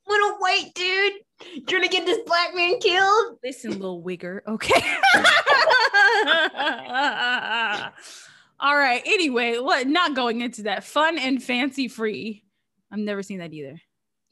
little 0.07 0.39
white 0.39 0.71
dude, 0.73 1.13
you're 1.53 1.79
gonna 1.79 1.87
get 1.87 2.07
this 2.07 2.21
black 2.25 2.55
man 2.55 2.79
killed. 2.79 3.37
Listen, 3.43 3.73
little 3.73 4.01
wigger, 4.01 4.39
okay. 4.47 4.81
All 8.59 8.75
right. 8.75 9.03
Anyway, 9.05 9.59
what 9.59 9.87
not 9.87 10.15
going 10.15 10.41
into 10.41 10.63
that. 10.63 10.83
Fun 10.83 11.19
and 11.19 11.43
fancy 11.43 11.87
free. 11.87 12.43
I've 12.91 12.97
never 12.97 13.21
seen 13.21 13.37
that 13.37 13.53
either. 13.53 13.79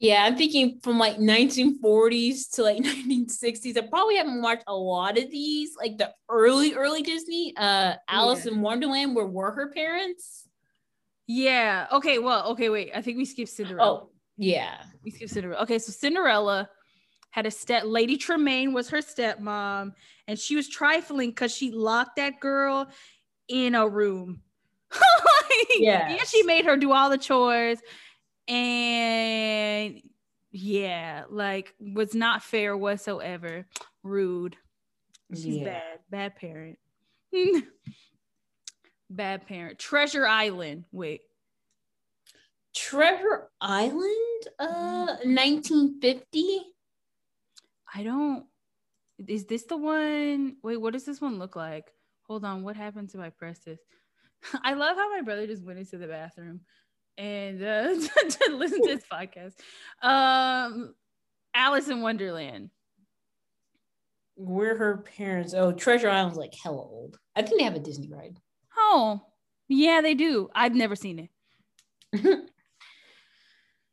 Yeah, 0.02 0.24
I'm 0.24 0.36
thinking 0.36 0.80
from 0.82 0.98
like 0.98 1.18
1940s 1.18 2.50
to 2.56 2.64
like 2.64 2.78
1960s. 2.82 3.76
I 3.76 3.82
probably 3.82 4.16
haven't 4.16 4.42
watched 4.42 4.64
a 4.66 4.74
lot 4.74 5.16
of 5.16 5.30
these, 5.30 5.76
like 5.76 5.96
the 5.96 6.12
early, 6.28 6.74
early 6.74 7.02
Disney. 7.02 7.54
Uh 7.56 7.94
Alice 8.08 8.44
yeah. 8.44 8.52
in 8.52 8.62
Wonderland, 8.62 9.14
where 9.14 9.26
were 9.26 9.52
her 9.52 9.70
parents? 9.70 10.48
Yeah. 11.28 11.86
Okay. 11.92 12.18
Well, 12.18 12.48
okay, 12.48 12.68
wait. 12.68 12.90
I 12.92 13.00
think 13.00 13.16
we 13.16 13.24
skipped 13.24 13.52
Cinderella. 13.52 13.88
Oh, 13.88 14.10
yeah. 14.36 14.82
We 15.04 15.12
skipped 15.12 15.30
Cinderella. 15.30 15.62
Okay, 15.62 15.78
so 15.78 15.92
Cinderella 15.92 16.68
had 17.30 17.46
a 17.46 17.50
step 17.52 17.84
Lady 17.86 18.16
Tremaine 18.16 18.72
was 18.72 18.90
her 18.90 18.98
stepmom, 18.98 19.92
and 20.26 20.36
she 20.36 20.56
was 20.56 20.68
trifling 20.68 21.30
because 21.30 21.54
she 21.54 21.70
locked 21.70 22.16
that 22.16 22.40
girl 22.40 22.88
in 23.46 23.76
a 23.76 23.88
room. 23.88 24.42
like, 24.92 25.68
yeah. 25.78 26.08
And 26.10 26.26
she 26.26 26.42
made 26.42 26.64
her 26.64 26.76
do 26.76 26.90
all 26.90 27.08
the 27.08 27.18
chores. 27.18 27.78
And 28.48 30.02
yeah, 30.50 31.24
like 31.30 31.74
was 31.80 32.14
not 32.14 32.42
fair 32.42 32.76
whatsoever. 32.76 33.66
Rude. 34.02 34.56
She's 35.32 35.46
yeah. 35.46 35.64
bad. 35.64 35.98
Bad 36.10 36.36
parent. 36.36 36.78
bad 39.10 39.46
parent. 39.46 39.78
Treasure 39.78 40.26
Island. 40.26 40.84
Wait. 40.92 41.22
Treasure 42.74 43.48
Island? 43.60 44.48
Uh 44.58 45.16
1950? 45.24 46.60
I 47.94 48.02
don't 48.02 48.46
is 49.28 49.44
this 49.44 49.64
the 49.64 49.76
one? 49.76 50.56
Wait, 50.62 50.78
what 50.78 50.94
does 50.94 51.04
this 51.04 51.20
one 51.20 51.38
look 51.38 51.54
like? 51.54 51.92
hold 52.32 52.46
on, 52.46 52.62
what 52.62 52.76
happened 52.76 53.10
to 53.10 53.18
my 53.18 53.28
press 53.28 53.58
this? 53.58 53.78
I 54.64 54.72
love 54.72 54.96
how 54.96 55.10
my 55.10 55.20
brother 55.20 55.46
just 55.46 55.64
went 55.64 55.78
into 55.78 55.98
the 55.98 56.06
bathroom 56.06 56.60
and 57.18 57.62
uh, 57.62 57.88
to 57.94 58.56
listen 58.56 58.82
to 58.82 58.94
this 58.94 59.04
podcast. 59.10 59.54
Um, 60.02 60.94
Alice 61.54 61.88
in 61.88 62.00
Wonderland. 62.00 62.70
Where 64.36 64.76
her 64.76 65.04
parents? 65.16 65.54
Oh, 65.54 65.72
Treasure 65.72 66.08
Island's 66.08 66.38
like 66.38 66.54
hella 66.54 66.78
old. 66.78 67.18
I 67.36 67.42
think 67.42 67.58
they 67.58 67.64
have 67.64 67.76
a 67.76 67.80
Disney 67.80 68.08
ride. 68.10 68.38
Oh, 68.76 69.20
yeah, 69.68 70.00
they 70.00 70.14
do. 70.14 70.48
I've 70.54 70.74
never 70.74 70.96
seen 70.96 71.28
it. 72.12 72.40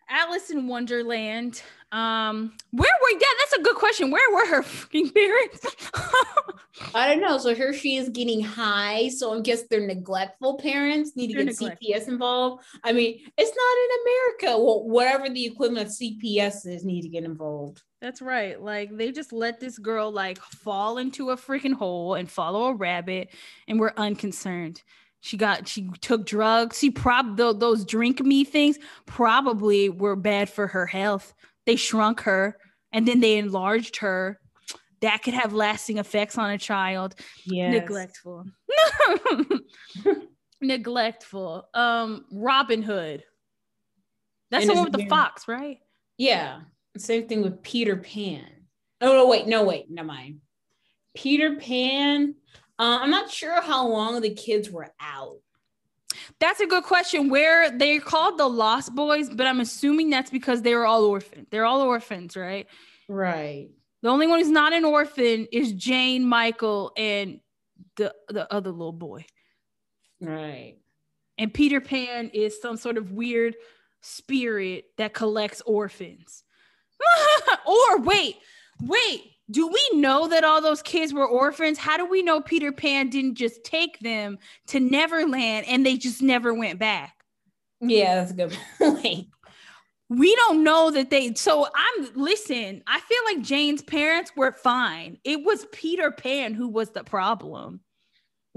Alice 0.09 0.49
in 0.49 0.67
Wonderland. 0.67 1.61
Um, 1.91 2.53
where 2.71 2.91
were 3.01 3.19
yeah, 3.19 3.27
that's 3.39 3.53
a 3.53 3.63
good 3.63 3.75
question. 3.75 4.11
Where 4.11 4.31
were 4.31 4.45
her 4.47 4.63
fucking 4.63 5.09
parents? 5.09 5.65
I 6.95 7.07
don't 7.07 7.21
know. 7.21 7.37
So 7.37 7.55
here 7.55 7.73
she 7.73 7.97
is 7.97 8.09
getting 8.09 8.41
high. 8.41 9.09
So 9.09 9.37
I 9.37 9.41
guess 9.41 9.63
they're 9.63 9.85
neglectful 9.85 10.59
parents 10.59 11.15
need 11.15 11.27
to 11.29 11.35
they're 11.35 11.45
get 11.45 11.59
neglectful. 11.59 11.89
CPS 11.89 12.07
involved. 12.07 12.63
I 12.83 12.91
mean, 12.91 13.19
it's 13.37 13.55
not 13.55 13.77
in 13.83 14.47
America. 14.51 14.63
Well, 14.63 14.87
whatever 14.87 15.29
the 15.29 15.45
equivalent 15.45 15.87
of 15.87 15.93
CPS 15.93 16.67
is, 16.67 16.85
need 16.85 17.01
to 17.01 17.09
get 17.09 17.23
involved. 17.23 17.81
That's 18.01 18.21
right. 18.21 18.61
Like 18.61 18.95
they 18.95 19.11
just 19.11 19.33
let 19.33 19.59
this 19.59 19.77
girl 19.77 20.11
like 20.11 20.37
fall 20.37 20.99
into 20.99 21.31
a 21.31 21.37
freaking 21.37 21.73
hole 21.73 22.15
and 22.15 22.29
follow 22.29 22.65
a 22.65 22.73
rabbit, 22.73 23.29
and 23.67 23.79
we're 23.79 23.93
unconcerned. 23.97 24.83
She 25.21 25.35
got 25.35 25.67
she 25.67 25.89
took 25.99 26.25
drugs. 26.25 26.79
She 26.79 26.91
prob 26.91 27.35
those 27.35 27.83
drink 27.83 28.21
me 28.21 28.45
things 28.45 28.77
probably 29.05 29.89
were 29.89 30.15
bad 30.15 30.49
for 30.49 30.67
her 30.67 30.85
health. 30.85 31.33
They 31.65 31.75
shrunk 31.75 32.21
her 32.21 32.57
and 32.91 33.07
then 33.07 33.19
they 33.19 33.37
enlarged 33.37 33.97
her. 33.97 34.39
That 35.01 35.23
could 35.23 35.33
have 35.33 35.53
lasting 35.53 35.97
effects 35.97 36.37
on 36.37 36.51
a 36.51 36.57
child. 36.57 37.15
Yeah. 37.45 37.71
Neglectful. 37.71 38.45
Neglectful. 40.61 41.69
Um, 41.73 42.25
Robin 42.31 42.81
Hood. 42.81 43.23
That's 44.51 44.63
and 44.63 44.71
the 44.71 44.75
one 44.75 44.91
with 44.91 44.99
the 44.99 45.07
fox, 45.07 45.47
right? 45.47 45.77
Yeah. 46.17 46.61
Same 46.97 47.27
thing 47.27 47.41
with 47.41 47.61
Peter 47.63 47.95
Pan. 47.95 48.45
Oh 48.99 49.13
no, 49.13 49.27
wait, 49.27 49.47
no, 49.47 49.63
wait, 49.63 49.89
never 49.89 50.07
mind. 50.07 50.39
Peter 51.15 51.55
Pan 51.55 52.35
uh, 52.79 52.99
I'm 53.01 53.09
not 53.11 53.29
sure 53.29 53.61
how 53.61 53.85
long 53.87 54.21
the 54.21 54.33
kids 54.33 54.71
were 54.71 54.87
out. 55.01 55.39
That's 56.39 56.59
a 56.59 56.67
good 56.67 56.83
question. 56.83 57.29
Where 57.29 57.71
they're 57.71 57.99
called 57.99 58.37
the 58.37 58.47
Lost 58.47 58.95
Boys, 58.95 59.29
but 59.29 59.47
I'm 59.47 59.59
assuming 59.59 60.09
that's 60.09 60.29
because 60.29 60.61
they 60.61 60.75
were 60.75 60.85
all 60.85 61.05
orphans. 61.05 61.47
They're 61.51 61.65
all 61.65 61.81
orphans, 61.81 62.35
right? 62.35 62.67
Right. 63.07 63.69
The 64.01 64.09
only 64.09 64.27
one 64.27 64.39
who's 64.39 64.49
not 64.49 64.73
an 64.73 64.85
orphan 64.85 65.47
is 65.51 65.73
Jane, 65.73 66.25
Michael, 66.25 66.91
and 66.95 67.39
the 67.97 68.13
the 68.29 68.51
other 68.53 68.71
little 68.71 68.93
boy. 68.93 69.25
Right. 70.21 70.75
And 71.37 71.53
Peter 71.53 71.81
Pan 71.81 72.29
is 72.33 72.61
some 72.61 72.77
sort 72.77 72.97
of 72.97 73.11
weird 73.11 73.55
spirit 74.01 74.85
that 74.97 75.13
collects 75.13 75.61
orphans. 75.65 76.43
or 77.65 77.99
wait, 77.99 78.37
wait, 78.81 79.21
do 79.51 79.67
we 79.67 79.99
know 79.99 80.27
that 80.27 80.43
all 80.43 80.61
those 80.61 80.81
kids 80.81 81.13
were 81.13 81.27
orphans? 81.27 81.77
How 81.77 81.97
do 81.97 82.05
we 82.05 82.21
know 82.21 82.41
Peter 82.41 82.71
Pan 82.71 83.09
didn't 83.09 83.35
just 83.35 83.63
take 83.63 83.99
them 83.99 84.37
to 84.67 84.79
Neverland 84.79 85.65
and 85.67 85.85
they 85.85 85.97
just 85.97 86.21
never 86.21 86.53
went 86.53 86.79
back? 86.79 87.15
Yeah, 87.81 88.15
that's 88.15 88.31
a 88.31 88.35
good 88.35 88.57
point. 88.77 89.27
We 90.09 90.35
don't 90.35 90.63
know 90.63 90.91
that 90.91 91.09
they 91.09 91.33
so 91.35 91.67
I'm 91.75 92.09
listen, 92.15 92.83
I 92.87 92.99
feel 92.99 93.19
like 93.25 93.41
Jane's 93.41 93.81
parents 93.81 94.31
were 94.35 94.51
fine. 94.51 95.17
It 95.23 95.43
was 95.43 95.67
Peter 95.71 96.11
Pan 96.11 96.53
who 96.53 96.67
was 96.67 96.89
the 96.91 97.03
problem. 97.03 97.81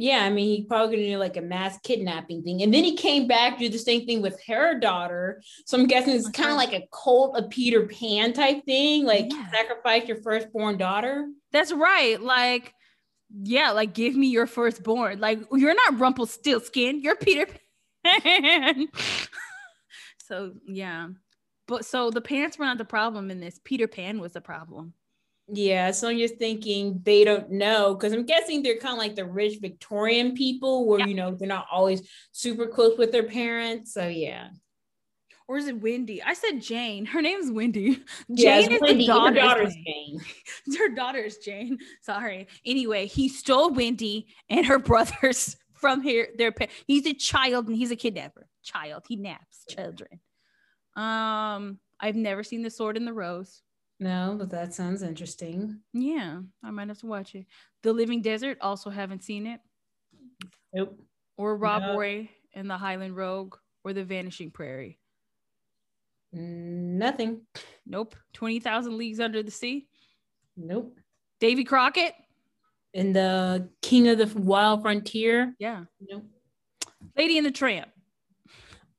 Yeah, 0.03 0.25
I 0.25 0.31
mean, 0.31 0.49
he 0.49 0.65
probably 0.65 0.97
gonna 0.97 1.09
do 1.11 1.17
like 1.17 1.37
a 1.37 1.41
mass 1.41 1.79
kidnapping 1.85 2.43
thing. 2.43 2.61
And 2.63 2.75
then 2.75 2.83
he 2.83 2.97
came 2.97 3.29
back, 3.29 3.57
do 3.57 3.69
the 3.69 3.79
same 3.79 4.05
thing 4.05 4.21
with 4.21 4.37
her 4.49 4.77
daughter. 4.77 5.41
So 5.65 5.79
I'm 5.79 5.87
guessing 5.87 6.17
it's 6.17 6.29
kind 6.29 6.51
of 6.51 6.57
uh-huh. 6.57 6.73
like 6.73 6.73
a 6.73 6.89
cult 6.93 7.39
of 7.39 7.49
Peter 7.51 7.87
Pan 7.87 8.33
type 8.33 8.65
thing, 8.65 9.05
like 9.05 9.27
yeah. 9.31 9.49
sacrifice 9.53 10.09
your 10.09 10.17
firstborn 10.17 10.77
daughter. 10.77 11.29
That's 11.53 11.73
right. 11.73 12.21
Like, 12.21 12.75
yeah, 13.45 13.71
like 13.71 13.95
give 13.95 14.17
me 14.17 14.27
your 14.27 14.49
firstborn. 14.49 15.21
Like, 15.21 15.39
you're 15.53 15.73
not 15.73 16.01
Rumpelstiltskin, 16.01 17.01
you're 17.01 17.15
Peter 17.15 17.47
Pan. 18.05 18.89
so 20.19 20.55
yeah. 20.67 21.11
But 21.69 21.85
so 21.85 22.11
the 22.11 22.21
parents 22.21 22.59
were 22.59 22.65
not 22.65 22.79
the 22.79 22.85
problem 22.85 23.31
in 23.31 23.39
this. 23.39 23.61
Peter 23.63 23.87
Pan 23.87 24.19
was 24.19 24.33
the 24.33 24.41
problem. 24.41 24.95
Yeah, 25.55 25.91
so 25.91 26.11
just 26.17 26.37
thinking 26.37 27.01
they 27.03 27.25
don't 27.25 27.51
know 27.51 27.95
because 27.95 28.15
I'm 28.15 28.25
guessing 28.25 28.63
they're 28.63 28.79
kind 28.79 28.95
of 28.95 28.99
like 28.99 29.17
the 29.17 29.27
rich 29.27 29.59
Victorian 29.61 30.35
people 30.35 30.87
where 30.87 31.01
yeah. 31.01 31.07
you 31.07 31.15
know 31.15 31.35
they're 31.35 31.47
not 31.47 31.67
always 31.71 32.09
super 32.33 32.67
close 32.67 32.97
with 32.97 33.13
their 33.13 33.25
parents. 33.25 33.93
So 33.93 34.09
yeah. 34.09 34.49
Or 35.47 35.59
is 35.59 35.67
it 35.67 35.83
Wendy? 35.83 36.23
I 36.23 36.33
said 36.33 36.63
Jane. 36.63 37.05
Her 37.05 37.21
name's 37.21 37.51
Wendy. 37.51 37.97
Jane 37.97 38.01
yeah, 38.29 38.59
is 38.61 38.81
Wendy. 38.81 39.07
the 39.07 39.13
daughter's, 39.13 39.37
Her 39.37 39.43
daughter's 39.43 39.75
Jane. 39.75 39.85
Jane. 40.67 40.77
Her 40.79 40.89
daughter's 40.89 41.37
Jane. 41.37 41.79
Sorry. 42.01 42.47
Anyway, 42.65 43.07
he 43.07 43.29
stole 43.29 43.75
Wendy 43.75 44.29
and 44.49 44.65
her 44.65 44.79
brothers 44.91 45.57
from 45.75 46.01
here. 46.01 46.29
Their 46.39 46.55
he's 46.87 47.07
a 47.07 47.13
child 47.13 47.67
and 47.67 47.77
he's 47.77 47.91
a 47.91 47.97
kidnapper. 47.97 48.49
Child. 48.63 49.05
He 49.07 49.17
naps 49.17 49.67
children. 49.69 50.21
Um, 50.97 51.79
I've 52.01 52.17
never 52.17 52.43
seen 52.43 52.63
the 52.63 52.71
Sword 52.71 52.97
in 52.97 53.05
the 53.05 53.13
Rose. 53.13 53.61
No, 54.03 54.35
but 54.37 54.51
that 54.51 54.75
sounds 54.75 55.05
interesting. 55.05 55.79
Yeah, 55.93 56.41
I 56.65 56.71
might 56.73 56.89
have 56.89 56.99
to 56.99 57.07
watch 57.07 57.37
it. 57.37 57.47
The 57.85 57.93
Living 57.93 58.21
Desert, 58.21 58.59
also 58.61 58.91
haven't 58.91 59.23
seen 59.23 59.47
it. 59.47 59.61
Nope. 60.75 61.01
Or 61.37 61.57
Rob. 61.57 61.97
Roy 61.97 62.29
and 62.53 62.69
the 62.69 62.77
Highland 62.77 63.15
Rogue 63.17 63.55
or 63.85 63.93
The 63.93 64.03
Vanishing 64.03 64.51
Prairie. 64.51 64.99
Nothing. 66.33 67.43
Nope. 67.87 68.17
20,000 68.33 68.99
Leagues 68.99 69.21
Under 69.21 69.41
the 69.41 69.53
Sea. 69.53 69.87
Nope. 70.57 70.99
Davy 71.39 71.63
Crockett. 71.63 72.15
And 72.95 73.15
the 73.15 73.69
King 73.83 74.09
of 74.09 74.19
the 74.19 74.37
Wild 74.37 74.83
Frontier. 74.83 75.55
Yeah. 75.61 75.85
Nope. 76.01 76.25
Lady 77.17 77.39
and 77.39 77.47
the 77.47 77.53
Tramp. 77.53 77.89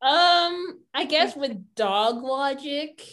Um, 0.02 0.80
I 0.94 1.06
guess 1.10 1.36
with 1.36 1.76
dog 1.76 2.24
logic, 2.24 3.06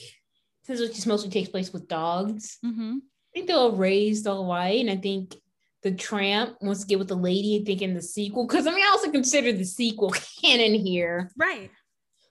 since 0.63 0.81
it 0.81 0.95
just 0.95 1.07
mostly 1.07 1.31
takes 1.31 1.49
place 1.49 1.73
with 1.73 1.89
dogs, 1.89 2.59
mm-hmm. 2.65 2.99
I 2.99 3.29
think 3.33 3.47
they'll 3.47 3.77
raise 3.77 4.23
the 4.23 4.41
white, 4.41 4.81
and 4.81 4.91
I 4.91 4.97
think 4.97 5.37
the 5.83 5.93
tramp 5.93 6.57
wants 6.61 6.81
to 6.81 6.87
get 6.87 6.99
with 6.99 7.09
the 7.09 7.17
lady. 7.17 7.61
I 7.61 7.65
think 7.65 7.83
in 7.83 7.95
the 7.95 8.03
sequel, 8.03 8.47
because 8.47 8.67
I 8.67 8.71
mean, 8.73 8.85
I 8.85 8.91
also 8.91 9.11
consider 9.11 9.53
the 9.53 9.65
sequel 9.65 10.11
canon 10.43 10.75
here, 10.75 11.31
right? 11.37 11.71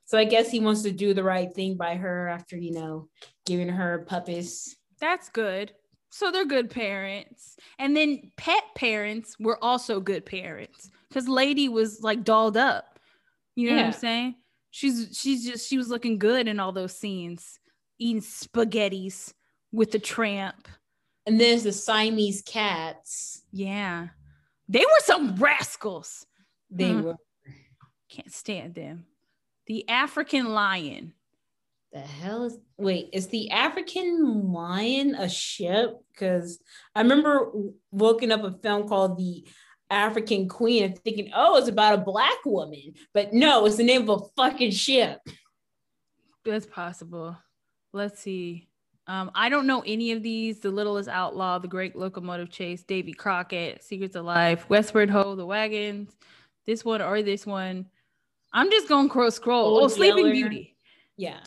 So 0.06 0.18
I 0.18 0.26
guess 0.26 0.50
he 0.50 0.60
wants 0.60 0.82
to 0.84 0.92
do 0.92 1.14
the 1.14 1.24
right 1.24 1.54
thing 1.54 1.76
by 1.76 1.96
her 1.96 2.28
after 2.28 2.58
you 2.58 2.72
know 2.72 3.10
giving 3.46 3.70
her 3.70 4.06
puppies. 4.08 4.76
That's 5.00 5.30
good. 5.30 5.72
So 6.12 6.32
they're 6.32 6.46
good 6.46 6.70
parents, 6.70 7.56
and 7.78 7.96
then 7.96 8.32
pet 8.36 8.64
parents 8.76 9.36
were 9.40 9.64
also 9.64 10.00
good 10.00 10.26
parents 10.26 10.90
because 11.08 11.28
lady 11.28 11.70
was 11.70 12.02
like 12.02 12.24
dolled 12.24 12.58
up. 12.58 13.00
You 13.56 13.70
know 13.70 13.76
yeah. 13.76 13.82
what 13.82 13.94
I'm 13.94 14.00
saying? 14.00 14.36
She's 14.72 15.10
she's 15.14 15.46
just 15.46 15.68
she 15.68 15.78
was 15.78 15.90
looking 15.90 16.18
good 16.18 16.48
in 16.48 16.60
all 16.60 16.72
those 16.72 16.98
scenes, 16.98 17.60
eating 18.00 18.22
spaghettis 18.22 19.34
with 19.72 19.92
the 19.92 20.00
tramp. 20.00 20.68
And 21.26 21.40
there's 21.40 21.64
the 21.64 21.72
Siamese 21.72 22.42
cats. 22.42 23.44
Yeah. 23.52 24.08
They 24.68 24.80
were 24.80 25.04
some 25.04 25.36
rascals. 25.36 26.26
They 26.72 26.94
were. 26.94 27.16
Can't 28.10 28.34
stand 28.34 28.74
them. 28.74 29.06
The 29.68 29.88
African 29.88 30.54
lion. 30.54 31.14
The 31.92 32.00
hell 32.00 32.44
is 32.44 32.58
wait, 32.78 33.10
is 33.14 33.28
the 33.28 33.50
African 33.50 34.52
lion 34.52 35.16
a 35.16 35.28
ship? 35.28 35.98
Because 36.12 36.60
I 36.96 37.02
remember 37.02 37.52
looking 37.92 38.32
up 38.32 38.44
a 38.44 38.58
film 38.64 38.88
called 38.88 39.18
The 39.18 39.46
African 39.90 40.48
Queen 40.48 40.84
and 40.84 41.00
thinking, 41.00 41.32
oh, 41.36 41.58
it's 41.58 41.68
about 41.68 42.00
a 42.00 42.04
black 42.04 42.46
woman. 42.46 42.94
But 43.14 43.34
no, 43.34 43.66
it's 43.66 43.78
the 43.78 43.84
name 43.84 44.08
of 44.08 44.22
a 44.22 44.26
fucking 44.36 44.72
ship. 44.72 45.20
That's 46.46 46.68
possible. 46.68 47.38
Let's 47.94 48.20
see. 48.20 48.68
Um, 49.08 49.32
I 49.34 49.50
don't 49.50 49.66
know 49.66 49.82
any 49.86 50.12
of 50.12 50.22
these. 50.22 50.60
The 50.60 50.70
Littlest 50.70 51.10
Outlaw, 51.10 51.58
The 51.58 51.68
Great 51.68 51.96
Locomotive 51.96 52.50
Chase, 52.52 52.84
Davy 52.84 53.14
Crockett, 53.14 53.84
Secrets 53.84 54.16
of 54.16 54.26
Life, 54.26 54.70
Westward 54.70 55.10
Ho, 55.10 55.36
The 55.36 55.46
Wagons, 55.46 56.16
this 56.68 56.86
one 56.86 57.02
or 57.02 57.24
this 57.24 57.46
one. 57.46 57.88
I'm 58.54 58.70
just 58.70 58.88
going 58.88 59.10
to 59.10 59.32
scroll. 59.32 59.66
Old 59.66 59.84
oh, 59.84 59.88
Sleeping 59.88 60.26
Yeller. 60.26 60.32
Beauty. 60.32 60.76
Yeah. 61.18 61.40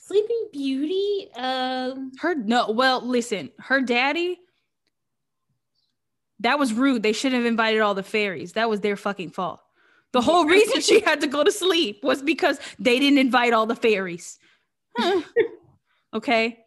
Sleeping 0.00 0.48
Beauty. 0.52 1.28
Um, 1.34 2.12
her 2.20 2.34
no. 2.34 2.70
Well, 2.70 3.04
listen, 3.04 3.50
her 3.58 3.80
daddy 3.80 4.38
that 6.40 6.58
was 6.58 6.72
rude. 6.72 7.02
They 7.02 7.12
shouldn't 7.12 7.42
have 7.42 7.46
invited 7.48 7.80
all 7.80 7.94
the 7.94 8.02
fairies. 8.02 8.54
That 8.54 8.68
was 8.68 8.80
their 8.80 8.96
fucking 8.96 9.30
fault. 9.30 9.60
The 10.12 10.20
whole 10.20 10.46
reason 10.46 10.80
she 10.80 11.00
had 11.00 11.20
to 11.20 11.26
go 11.26 11.44
to 11.44 11.52
sleep 11.52 12.02
was 12.02 12.22
because 12.22 12.58
they 12.78 12.98
didn't 12.98 13.18
invite 13.18 13.52
all 13.52 13.66
the 13.66 13.76
fairies. 13.76 14.38
okay. 16.14 16.58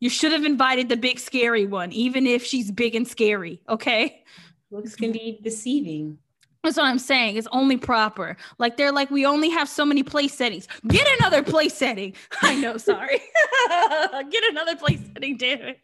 You 0.00 0.10
should 0.10 0.32
have 0.32 0.44
invited 0.44 0.88
the 0.88 0.96
big 0.96 1.18
scary 1.18 1.66
one, 1.66 1.92
even 1.92 2.26
if 2.26 2.44
she's 2.44 2.70
big 2.70 2.94
and 2.94 3.06
scary. 3.06 3.60
Okay. 3.68 4.22
Looks 4.70 4.96
can 4.96 5.12
be 5.12 5.38
deceiving. 5.42 6.18
That's 6.62 6.76
what 6.76 6.86
I'm 6.86 6.98
saying. 6.98 7.36
It's 7.36 7.48
only 7.50 7.76
proper. 7.76 8.36
Like 8.58 8.76
they're 8.76 8.92
like, 8.92 9.10
we 9.10 9.26
only 9.26 9.50
have 9.50 9.68
so 9.68 9.84
many 9.84 10.02
place 10.02 10.34
settings. 10.34 10.68
Get 10.86 11.06
another 11.18 11.42
place 11.42 11.74
setting. 11.74 12.14
I 12.42 12.54
know, 12.54 12.76
sorry. 12.76 13.18
Get 14.30 14.44
another 14.50 14.76
place 14.76 15.00
setting, 15.12 15.36
damn 15.36 15.60
it. 15.60 15.80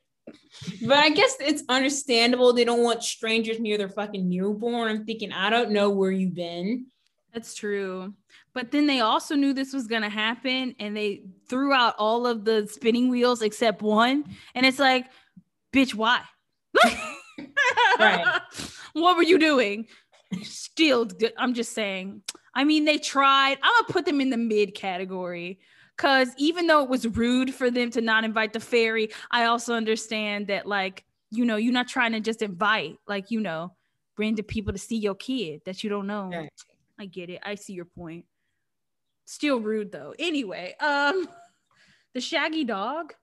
But 0.86 0.99
I 0.99 1.11
guess 1.11 1.36
it's 1.40 1.65
understandable. 1.69 2.53
They 2.53 2.65
don't 2.65 2.82
want 2.82 3.03
strangers 3.03 3.59
near 3.59 3.77
their 3.77 3.89
fucking 3.89 4.28
newborn. 4.28 4.89
I'm 4.89 5.05
thinking, 5.05 5.32
I 5.32 5.51
don't 5.51 5.70
know 5.70 5.90
where 5.90 6.11
you've 6.11 6.35
been. 6.35 6.86
That's 7.32 7.55
true. 7.55 8.14
But 8.55 8.70
then 8.70 8.86
they 8.86 9.00
also 9.00 9.34
knew 9.34 9.52
this 9.52 9.72
was 9.72 9.86
going 9.86 10.02
to 10.02 10.09
happen 10.09 10.74
and 10.80 10.96
they 10.96 11.22
threw 11.48 11.72
out 11.72 11.94
all 11.98 12.26
of 12.26 12.44
the 12.44 12.66
spinning 12.66 13.09
wheels 13.09 13.42
except 13.42 13.82
one. 13.82 14.24
And 14.55 14.64
it's 14.64 14.78
like, 14.78 15.06
bitch, 15.72 15.94
why? 15.94 16.22
right. 17.98 18.40
What 18.94 19.16
were 19.16 19.22
you 19.22 19.38
doing? 19.38 19.86
Still, 20.42 21.09
I'm 21.36 21.55
just 21.55 21.72
saying. 21.72 22.22
I 22.55 22.64
mean, 22.64 22.84
they 22.84 22.98
tried. 22.98 23.59
I'm 23.62 23.72
going 23.74 23.86
to 23.86 23.92
put 23.92 24.05
them 24.06 24.20
in 24.20 24.30
the 24.30 24.36
mid 24.36 24.74
category 24.74 25.60
Cause 25.98 26.28
even 26.38 26.68
though 26.68 26.84
it 26.84 26.88
was 26.88 27.06
rude 27.09 27.52
for 27.52 27.72
them 27.72 27.90
to 27.90 28.00
not 28.00 28.24
invite 28.24 28.52
the 28.52 28.60
fairy, 28.60 29.10
I 29.32 29.46
also 29.46 29.74
understand 29.74 30.46
that 30.46 30.64
like, 30.64 31.05
you 31.30 31.44
know, 31.44 31.56
you're 31.56 31.72
not 31.72 31.88
trying 31.88 32.12
to 32.12 32.20
just 32.20 32.40
invite, 32.40 32.96
like, 33.09 33.32
you 33.32 33.40
know, 33.40 33.72
random 34.16 34.44
people 34.44 34.72
to 34.72 34.78
see 34.78 34.96
your 34.96 35.16
kid 35.16 35.60
that 35.64 35.82
you 35.82 35.90
don't 35.90 36.06
know. 36.06 36.30
Right. 36.32 36.52
I 36.98 37.06
get 37.06 37.30
it. 37.30 37.40
I 37.44 37.54
see 37.54 37.74
your 37.74 37.84
point. 37.84 38.24
Still 39.24 39.60
rude 39.60 39.92
though. 39.92 40.14
Anyway, 40.18 40.74
um 40.80 41.28
the 42.14 42.20
shaggy 42.20 42.64
dog. 42.64 43.14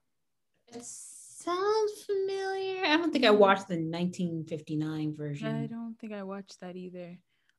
It 0.68 0.84
sounds 0.84 2.03
familiar. 2.03 2.84
I 2.85 2.97
don't 2.97 3.11
think 3.11 3.26
I 3.26 3.31
watched 3.31 3.68
the 3.68 3.76
1959 3.76 5.15
version. 5.15 5.47
I 5.47 5.68
don't 5.68 5.95
think 5.99 6.14
I 6.14 6.23
watched 6.23 6.60
that 6.61 6.76
either. 6.76 7.18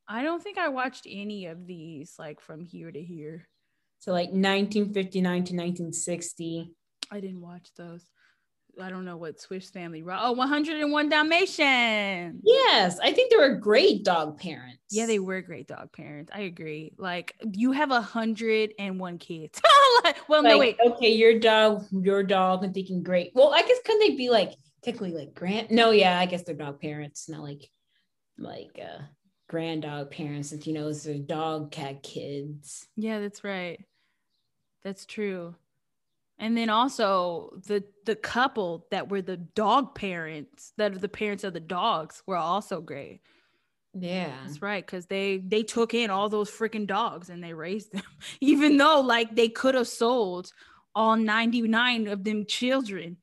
I 0.09 0.23
don't 0.23 0.43
think 0.43 0.59
I 0.59 0.69
watched 0.69 1.07
any 1.09 1.47
of 1.47 1.67
these 1.67 2.15
like 2.19 2.41
from 2.41 2.65
here 2.65 2.91
to 2.91 3.03
here. 3.03 3.49
So 3.99 4.13
like 4.13 4.29
1959 4.29 5.23
to 5.23 5.55
1960. 5.55 6.73
I 7.11 7.21
didn't 7.21 7.41
watch 7.41 7.71
those. 7.77 8.05
I 8.83 8.91
don't 8.91 9.05
know 9.05 9.17
what 9.17 9.41
Swiss 9.41 9.71
Family. 9.71 10.05
Oh, 10.07 10.33
101 10.33 11.09
Dalmatians. 11.09 12.41
Yes, 12.45 12.99
I 12.99 13.13
think 13.13 13.31
they 13.31 13.37
were 13.37 13.55
great 13.55 14.05
dog 14.05 14.39
parents. 14.39 14.79
Yeah, 14.91 15.07
they 15.07 15.19
were 15.19 15.41
great 15.41 15.67
dog 15.67 15.93
parents. 15.93 16.31
I 16.35 16.41
agree. 16.41 16.93
Like 16.99 17.35
you 17.53 17.73
have 17.73 17.91
a 17.91 18.01
hundred 18.01 18.75
and 18.79 19.01
one 19.01 19.19
kids. 19.19 19.61
well, 20.29 20.43
like, 20.43 20.53
no 20.53 20.59
wait. 20.59 20.77
Okay, 20.85 21.13
your 21.13 21.39
dog, 21.39 21.87
your 21.91 22.23
dog. 22.23 22.65
I'm 22.65 22.73
thinking 22.73 23.03
great. 23.03 23.33
Well, 23.35 23.53
I 23.55 23.63
guess 23.63 23.79
couldn't 23.85 24.01
they 24.01 24.17
be 24.17 24.29
like 24.29 24.53
technically 24.83 25.13
like 25.13 25.35
grand? 25.35 25.71
No, 25.71 25.91
yeah, 25.91 26.19
I 26.19 26.27
guess 26.27 26.43
they're 26.43 26.55
dog 26.55 26.81
parents, 26.81 27.29
not 27.29 27.43
like 27.43 27.71
like 28.39 28.79
uh 28.81 29.03
grand 29.49 29.83
dog 29.83 30.11
parents 30.11 30.51
since 30.51 30.67
you 30.67 30.75
know 30.75 30.89
it's 30.89 31.05
their 31.05 31.19
dog 31.19 31.71
cat 31.71 32.03
kids. 32.03 32.87
Yeah, 32.97 33.21
that's 33.21 33.43
right. 33.43 33.81
That's 34.85 35.07
true. 35.07 35.55
And 36.39 36.57
then 36.57 36.69
also 36.69 37.59
the 37.67 37.85
the 38.05 38.17
couple 38.17 38.87
that 38.91 39.09
were 39.09 39.23
the 39.23 39.39
dog 39.39 39.95
parents, 39.95 40.73
that 40.77 40.93
are 40.93 40.99
the 40.99 41.09
parents 41.09 41.45
of 41.45 41.55
the 41.55 41.61
dogs, 41.61 42.23
were 42.27 42.37
also 42.37 42.81
great. 42.81 43.21
Yeah, 43.95 44.35
that's 44.45 44.61
right. 44.61 44.85
Because 44.85 45.07
they 45.07 45.39
they 45.39 45.63
took 45.63 45.95
in 45.95 46.11
all 46.11 46.29
those 46.29 46.51
freaking 46.51 46.87
dogs 46.87 47.31
and 47.31 47.43
they 47.43 47.55
raised 47.55 47.93
them, 47.93 48.03
even 48.41 48.77
though 48.77 49.01
like 49.01 49.35
they 49.35 49.49
could 49.49 49.75
have 49.75 49.89
sold 49.89 50.53
all 50.95 51.17
ninety 51.17 51.63
nine 51.63 52.07
of 52.07 52.25
them 52.25 52.45
children 52.45 53.17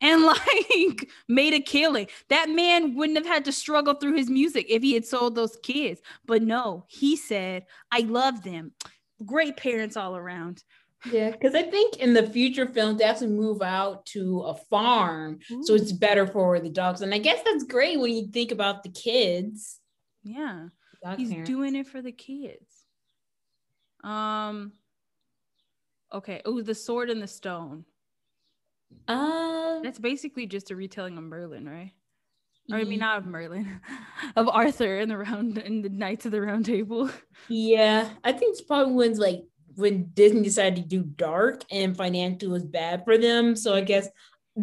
and 0.00 0.22
like 0.24 1.08
made 1.28 1.54
a 1.54 1.60
killing. 1.60 2.08
That 2.28 2.50
man 2.50 2.94
wouldn't 2.94 3.18
have 3.18 3.26
had 3.26 3.44
to 3.46 3.52
struggle 3.52 3.94
through 3.94 4.16
his 4.16 4.28
music 4.28 4.66
if 4.68 4.82
he 4.82 4.94
had 4.94 5.06
sold 5.06 5.34
those 5.34 5.56
kids. 5.62 6.00
But 6.24 6.42
no, 6.42 6.84
he 6.88 7.16
said, 7.16 7.66
I 7.90 8.00
love 8.00 8.42
them. 8.42 8.72
Great 9.24 9.56
parents 9.56 9.96
all 9.96 10.16
around. 10.16 10.62
Yeah, 11.10 11.30
because 11.30 11.54
I 11.54 11.62
think 11.62 11.96
in 11.96 12.14
the 12.14 12.26
future 12.26 12.66
films 12.66 12.98
they 12.98 13.04
have 13.04 13.18
to 13.18 13.26
move 13.26 13.62
out 13.62 14.06
to 14.06 14.40
a 14.40 14.54
farm, 14.54 15.38
Ooh. 15.50 15.62
so 15.64 15.74
it's 15.74 15.92
better 15.92 16.26
for 16.26 16.58
the 16.60 16.70
dogs. 16.70 17.02
And 17.02 17.14
I 17.14 17.18
guess 17.18 17.42
that's 17.44 17.64
great 17.64 17.98
when 18.00 18.12
you 18.12 18.28
think 18.28 18.52
about 18.52 18.82
the 18.82 18.88
kids. 18.90 19.80
Yeah, 20.22 20.68
he's 21.16 21.30
parents. 21.30 21.48
doing 21.48 21.76
it 21.76 21.86
for 21.86 22.02
the 22.02 22.12
kids. 22.12 22.66
Um. 24.02 24.72
Okay. 26.12 26.40
Oh, 26.44 26.62
the 26.62 26.74
sword 26.74 27.10
and 27.10 27.22
the 27.22 27.26
stone. 27.26 27.84
Um, 29.08 29.80
That's 29.82 29.98
basically 29.98 30.46
just 30.46 30.70
a 30.70 30.76
retelling 30.76 31.18
of 31.18 31.24
Merlin, 31.24 31.68
right? 31.68 31.92
Or 32.70 32.78
I 32.78 32.84
mean, 32.84 32.98
not 32.98 33.18
of 33.18 33.26
Merlin, 33.26 33.80
of 34.36 34.48
Arthur 34.48 34.98
and 34.98 35.10
the 35.10 35.16
round 35.16 35.58
and 35.58 35.84
the 35.84 35.88
Knights 35.88 36.26
of 36.26 36.32
the 36.32 36.40
Round 36.40 36.64
Table. 36.64 37.10
Yeah, 37.48 38.08
I 38.24 38.32
think 38.32 38.52
it's 38.52 38.60
probably 38.62 38.94
when 38.94 39.16
like 39.18 39.44
when 39.76 40.10
Disney 40.14 40.42
decided 40.42 40.76
to 40.76 40.88
do 40.88 41.02
dark 41.02 41.62
and 41.70 41.96
financial 41.96 42.50
was 42.50 42.64
bad 42.64 43.04
for 43.04 43.18
them. 43.18 43.54
So 43.56 43.74
I 43.74 43.82
guess 43.82 44.08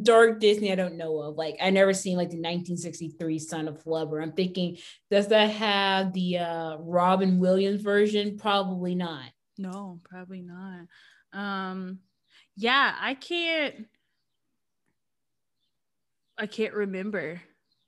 dark 0.01 0.39
Disney 0.39 0.71
I 0.71 0.75
don't 0.75 0.97
know 0.97 1.19
of. 1.19 1.35
Like 1.35 1.57
I 1.61 1.69
never 1.69 1.93
seen 1.93 2.17
like 2.17 2.29
the 2.29 2.37
1963 2.37 3.39
Son 3.39 3.67
of 3.67 3.83
Flubber. 3.83 4.21
I'm 4.21 4.31
thinking, 4.31 4.77
does 5.11 5.27
that 5.27 5.51
have 5.51 6.13
the 6.13 6.39
uh 6.39 6.77
Robin 6.79 7.39
Williams 7.39 7.81
version? 7.81 8.37
Probably 8.37 8.95
not. 8.95 9.25
No, 9.57 9.99
probably 10.03 10.41
not. 10.41 10.87
Um 11.31 11.99
yeah, 12.55 12.95
I 12.99 13.13
can't 13.13 13.87
I 16.37 16.47
can't 16.47 16.73
remember. 16.73 17.41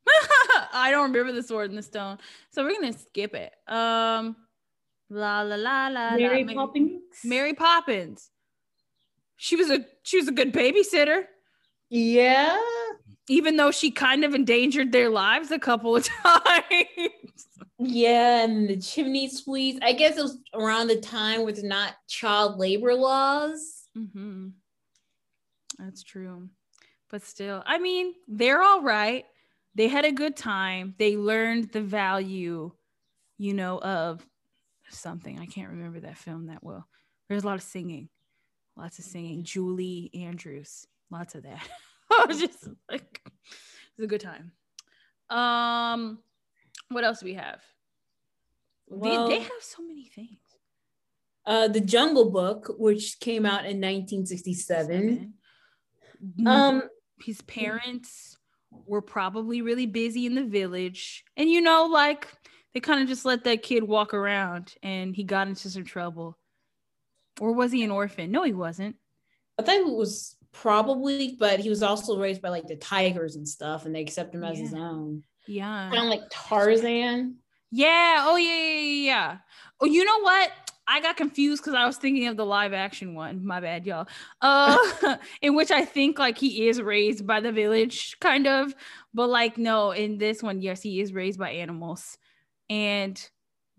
I 0.74 0.92
don't 0.92 1.12
remember 1.12 1.32
the 1.32 1.44
sword 1.44 1.72
in 1.72 1.76
the 1.76 1.82
stone. 1.82 2.20
So 2.52 2.64
we're 2.64 2.80
gonna 2.80 2.94
skip 2.94 3.34
it. 3.34 3.54
Um 3.68 4.36
la 5.10 5.42
la 5.42 5.56
la 5.56 5.88
la 5.90 6.16
Mary 6.16 6.44
la. 6.44 6.54
Poppins. 6.54 7.02
Mary 7.24 7.54
Poppins. 7.54 8.30
She 9.38 9.56
was 9.56 9.70
a 9.70 9.86
she 10.04 10.18
was 10.18 10.28
a 10.28 10.32
good 10.32 10.54
babysitter, 10.54 11.24
Yeah. 11.90 12.58
even 13.28 13.58
though 13.58 13.72
she 13.72 13.92
kind 13.92 14.24
of 14.24 14.34
endangered 14.34 14.92
their 14.92 15.10
lives 15.10 15.52
a 15.52 15.60
couple 15.60 15.96
of 15.96 16.06
times. 16.24 17.48
Yeah, 17.78 18.46
and 18.46 18.70
the 18.70 18.78
chimney 18.78 19.28
sweeps. 19.28 19.80
I 19.82 19.92
guess 19.94 20.18
it 20.18 20.22
was 20.24 20.38
around 20.54 20.88
the 20.88 21.00
time 21.02 21.44
with 21.44 21.62
not 21.64 21.94
child 22.08 22.58
labor 22.58 22.94
laws. 22.96 23.84
mm-hmm. 23.98 24.48
That's 25.78 26.02
true. 26.04 26.50
But 27.10 27.24
still, 27.24 27.62
I 27.66 27.78
mean, 27.80 28.14
they're 28.28 28.62
all 28.62 28.82
right. 28.82 29.26
They 29.76 29.90
had 29.90 30.06
a 30.06 30.12
good 30.12 30.38
time. 30.38 30.96
They 30.98 31.18
learned 31.18 31.72
the 31.74 31.82
value, 31.82 32.72
you 33.38 33.54
know, 33.54 33.80
of 33.80 34.26
something. 34.96 35.40
I 35.40 35.46
can't 35.46 35.70
remember 35.70 36.00
that 36.02 36.18
film 36.18 36.48
that 36.48 36.64
well. 36.64 36.88
There's 37.30 37.44
a 37.44 37.48
lot 37.48 37.56
of 37.56 37.64
singing, 37.64 38.10
lots 38.78 39.00
of 39.00 39.06
singing. 39.06 39.44
Julie 39.44 40.12
Andrews, 40.14 40.86
lots 41.12 41.36
of 41.36 41.44
that. 41.44 41.68
I 42.12 42.26
was 42.28 42.40
just 42.40 42.68
like, 42.90 43.22
it 43.26 43.32
was 43.98 44.06
a 44.06 44.08
good 44.08 44.22
time. 44.22 44.52
Um, 45.30 46.20
what 46.90 47.04
else 47.04 47.20
do 47.20 47.26
we 47.26 47.34
have? 47.34 47.62
Well, 48.88 49.28
they, 49.28 49.38
they 49.38 49.44
have 49.44 49.62
so 49.62 49.82
many 49.82 50.06
things. 50.06 50.38
uh, 51.48 51.68
the 51.68 51.82
Jungle 51.82 52.30
Book, 52.30 52.76
which 52.78 53.20
came 53.20 53.46
out 53.46 53.66
in 53.66 53.82
1967. 53.82 54.86
Seven. 54.86 55.34
Um, 56.48 56.84
his 57.20 57.42
parents 57.42 58.38
were 58.88 59.02
probably 59.02 59.62
really 59.62 59.86
busy 59.86 60.26
in 60.26 60.36
the 60.36 60.44
village 60.44 61.24
and 61.38 61.50
you 61.50 61.62
know 61.62 61.86
like 61.86 62.28
they 62.76 62.80
kind 62.80 63.02
of 63.02 63.08
just 63.08 63.26
let 63.26 63.44
that 63.46 63.64
kid 63.64 63.84
walk 63.84 64.14
around 64.14 64.76
and 64.84 65.16
he 65.16 65.24
got 65.24 65.48
into 65.48 65.72
some 65.72 65.84
trouble 65.84 66.38
or 67.42 67.54
was 67.54 67.72
he 67.72 67.84
an 67.84 67.90
orphan 67.90 68.30
no 68.30 68.44
he 68.44 68.54
wasn't 68.54 68.96
I 69.58 69.64
think 69.64 69.88
it 69.88 69.94
was 69.94 70.36
probably, 70.52 71.36
but 71.40 71.60
he 71.60 71.70
was 71.70 71.84
also 71.84 72.20
raised 72.20 72.42
by 72.42 72.50
like 72.50 72.68
the 72.68 72.76
tigers 72.76 73.36
and 73.36 73.48
stuff, 73.48 73.86
and 73.86 73.94
they 73.94 74.02
accept 74.02 74.34
him 74.34 74.44
as 74.44 74.58
his 74.58 74.74
own. 74.74 75.24
yeah 75.48 75.90
Kind 75.92 76.04
of 76.04 76.10
like 76.10 76.24
Tarzan. 76.32 77.36
yeah 77.72 78.24
oh 78.26 78.36
yeah 78.36 78.56
yeah 78.56 78.80
yeah, 78.80 79.06
yeah. 79.06 79.38
oh 79.82 79.86
you 79.86 80.04
know 80.06 80.20
what 80.22 80.52
I 80.88 81.02
got 81.02 81.18
confused 81.18 81.64
because 81.64 81.74
I 81.74 81.86
was 81.88 81.98
thinking 81.98 82.28
of 82.28 82.38
the 82.38 82.46
live 82.46 82.72
action 82.72 83.16
one. 83.16 83.44
My 83.44 83.60
bad, 83.60 83.88
y'all. 83.88 84.08
Uh, 84.40 84.78
in 85.42 85.56
which 85.56 85.72
I 85.72 85.84
think 85.84 86.20
like 86.20 86.38
he 86.38 86.68
is 86.68 86.80
raised 86.80 87.26
by 87.26 87.40
the 87.40 87.52
village, 87.52 88.18
kind 88.22 88.46
of, 88.46 88.76
but 89.14 89.28
like 89.28 89.58
no, 89.58 89.92
in 89.92 90.18
this 90.20 90.44
one, 90.44 90.62
yes, 90.62 90.82
he 90.82 91.02
is 91.02 91.12
raised 91.12 91.40
by 91.40 91.52
animals, 91.52 92.18
and 92.70 93.30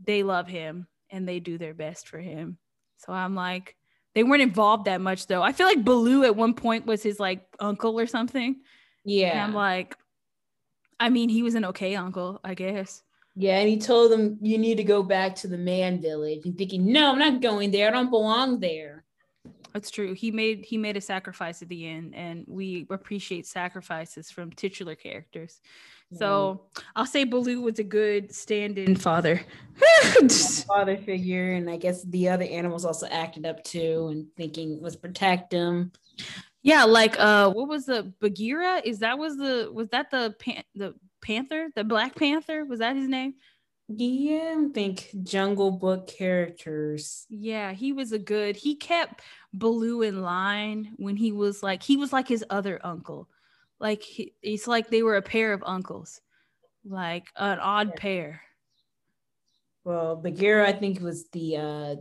they 0.05 0.23
love 0.23 0.47
him 0.49 0.87
and 1.11 1.29
they 1.29 1.41
do 1.41 1.59
their 1.59 1.75
best 1.75 2.09
for 2.09 2.19
him. 2.19 2.59
So 2.99 3.13
I'm 3.13 3.35
like, 3.35 3.77
they 4.15 4.23
weren't 4.25 4.43
involved 4.43 4.87
that 4.87 5.01
much 5.01 5.27
though. 5.27 5.43
I 5.43 5.53
feel 5.53 5.67
like 5.67 5.85
Baloo 5.85 6.25
at 6.25 6.37
one 6.37 6.55
point 6.55 6.87
was 6.87 7.03
his 7.03 7.21
like 7.21 7.47
uncle 7.61 7.99
or 7.99 8.07
something. 8.07 8.47
And 8.55 8.57
Yeah. 9.05 9.45
I'm 9.45 9.55
like, 9.55 9.97
I 10.99 11.11
mean, 11.11 11.29
he 11.29 11.43
was 11.43 11.55
an 11.55 11.67
okay 11.67 11.95
uncle, 11.95 12.41
I 12.43 12.55
guess. 12.55 13.03
yeah, 13.35 13.59
and 13.59 13.69
he 13.69 13.77
told 13.79 14.11
them 14.11 14.39
you 14.41 14.57
need 14.57 14.77
to 14.79 14.85
go 14.85 15.03
back 15.03 15.35
to 15.37 15.49
the 15.49 15.59
man 15.59 16.01
village. 16.01 16.47
And 16.47 16.57
thinking, 16.57 16.91
no, 16.91 17.13
I'm 17.13 17.19
not 17.19 17.43
going 17.43 17.71
there. 17.71 17.89
I 17.89 17.91
don't 17.91 18.09
belong 18.11 18.61
there. 18.61 19.05
That's 19.75 19.91
true. 19.91 20.15
He 20.15 20.31
made 20.31 20.65
he 20.65 20.79
made 20.79 20.97
a 20.97 21.03
sacrifice 21.03 21.61
at 21.61 21.69
the 21.69 21.87
end, 21.87 22.15
and 22.15 22.45
we 22.49 22.87
appreciate 22.89 23.47
sacrifices 23.47 24.31
from 24.31 24.51
titular 24.53 24.95
characters. 24.95 25.61
So 26.13 26.67
I'll 26.95 27.07
say 27.07 27.25
Baloo 27.25 27.63
was 27.63 27.79
a 27.79 27.85
good 27.85 28.33
stand-in 28.35 28.97
father. 28.97 29.41
father 30.67 30.97
figure, 30.97 31.53
and 31.53 31.69
I 31.69 31.77
guess 31.77 32.03
the 32.05 32.29
other 32.29 32.45
animals 32.45 32.85
also 32.85 33.07
acted 33.09 33.45
up 33.45 33.63
too, 33.65 34.09
and 34.11 34.27
thinking 34.37 34.81
was 34.81 34.97
protect 34.97 35.53
him. 35.53 35.93
yeah, 36.63 36.85
like 36.85 37.19
uh, 37.19 37.51
what 37.51 37.69
was 37.69 37.87
the 37.87 38.13
Bagheera? 38.21 38.81
Is 38.85 39.01
that 39.01 39.19
was 39.19 39.37
the 39.37 39.71
was 39.73 39.89
that 39.89 40.11
the 40.11 40.35
pan- 40.39 40.65
the 40.75 40.95
panther, 41.23 41.69
the 41.75 41.85
Black 41.85 42.15
Panther? 42.15 42.65
Was 42.65 42.79
that 42.79 42.97
his 42.97 43.09
name? 43.09 43.35
Yeah, 43.89 44.57
I 44.59 44.73
think 44.73 45.11
Jungle 45.23 45.71
Book 45.71 46.09
characters. 46.09 47.27
Yeah, 47.29 47.73
he 47.73 47.93
was 47.93 48.13
a 48.13 48.19
good. 48.19 48.57
He 48.57 48.75
kept 48.77 49.23
Baloo 49.53 50.03
in 50.03 50.23
line 50.23 50.93
when 50.97 51.17
he 51.17 51.33
was 51.33 51.63
like 51.63 51.83
he 51.83 51.97
was 51.97 52.13
like 52.13 52.29
his 52.29 52.45
other 52.51 52.81
uncle. 52.83 53.29
Like 53.79 54.03
he, 54.03 54.35
it's 54.43 54.67
like 54.67 54.89
they 54.89 55.03
were 55.03 55.17
a 55.17 55.23
pair 55.23 55.53
of 55.53 55.63
uncles, 55.67 56.21
like 56.85 57.25
an 57.37 57.59
odd 57.59 57.89
Yeah. 57.89 58.01
pair. 58.01 58.43
Well, 59.85 60.17
Bagheera, 60.17 60.69
I 60.69 60.73
think 60.73 61.01
was 61.01 61.29
the 61.31 61.57
uh 61.57 61.97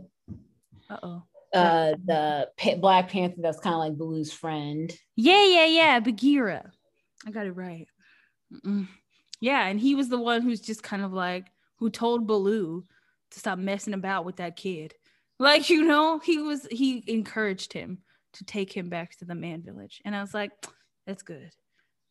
Uh 0.90 0.98
oh. 1.02 1.22
uh 1.52 1.94
the 2.04 2.48
pa- 2.56 2.76
Black 2.76 3.10
Panther 3.10 3.40
that's 3.40 3.60
kind 3.60 3.74
of 3.74 3.80
like 3.80 3.96
Baloo's 3.96 4.32
friend. 4.32 4.96
Yeah, 5.14 5.44
yeah, 5.44 5.66
yeah. 5.66 6.00
Bagheera. 6.00 6.72
I 7.26 7.30
got 7.30 7.46
it 7.46 7.52
right. 7.52 7.86
Mm-mm. 8.52 8.88
Yeah, 9.40 9.66
and 9.66 9.78
he 9.78 9.94
was 9.94 10.08
the 10.08 10.18
one 10.18 10.42
who's 10.42 10.60
just 10.60 10.82
kind 10.82 11.02
of 11.02 11.12
like 11.12 11.46
who 11.76 11.90
told 11.90 12.26
Baloo 12.26 12.84
to 13.32 13.38
stop 13.38 13.58
messing 13.58 13.94
about 13.94 14.24
with 14.24 14.36
that 14.36 14.56
kid. 14.56 14.94
Like, 15.38 15.68
you 15.68 15.84
know, 15.84 16.18
he 16.18 16.38
was 16.38 16.66
he 16.70 17.04
encouraged 17.06 17.74
him 17.74 17.98
to 18.32 18.44
take 18.46 18.74
him 18.74 18.88
back 18.88 19.18
to 19.18 19.26
the 19.26 19.34
man 19.34 19.60
village. 19.62 20.00
And 20.02 20.16
I 20.16 20.22
was 20.22 20.32
like, 20.32 20.50
that's 21.06 21.22
good. 21.22 21.50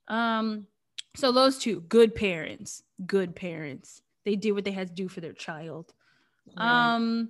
Um, 0.07 0.67
so 1.15 1.31
those 1.31 1.57
two, 1.57 1.81
good 1.81 2.13
parents, 2.15 2.83
good 3.05 3.35
parents. 3.35 4.01
They 4.25 4.35
did 4.35 4.51
what 4.51 4.65
they 4.65 4.71
had 4.71 4.87
to 4.89 4.93
do 4.93 5.07
for 5.07 5.21
their 5.21 5.33
child. 5.33 5.93
Um, 6.57 7.29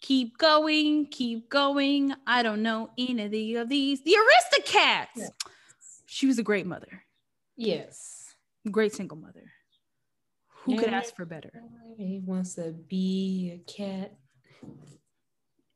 keep 0.00 0.36
going, 0.38 1.06
keep 1.06 1.48
going. 1.48 2.14
I 2.26 2.42
don't 2.42 2.62
know 2.62 2.90
any 2.98 3.54
of 3.56 3.68
these. 3.68 4.02
The 4.02 4.16
Aristocats. 4.16 5.06
Yeah. 5.16 5.28
She 6.06 6.26
was 6.26 6.38
a 6.38 6.42
great 6.42 6.66
mother, 6.66 7.02
yes. 7.56 8.34
great 8.70 8.94
single 8.94 9.16
mother. 9.16 9.50
Who 10.64 10.78
could 10.78 10.90
ask 10.90 11.14
for 11.16 11.24
better? 11.24 11.50
He 11.98 12.20
wants 12.24 12.54
to 12.54 12.72
be 12.72 13.52
a 13.54 13.70
cat. 13.70 14.14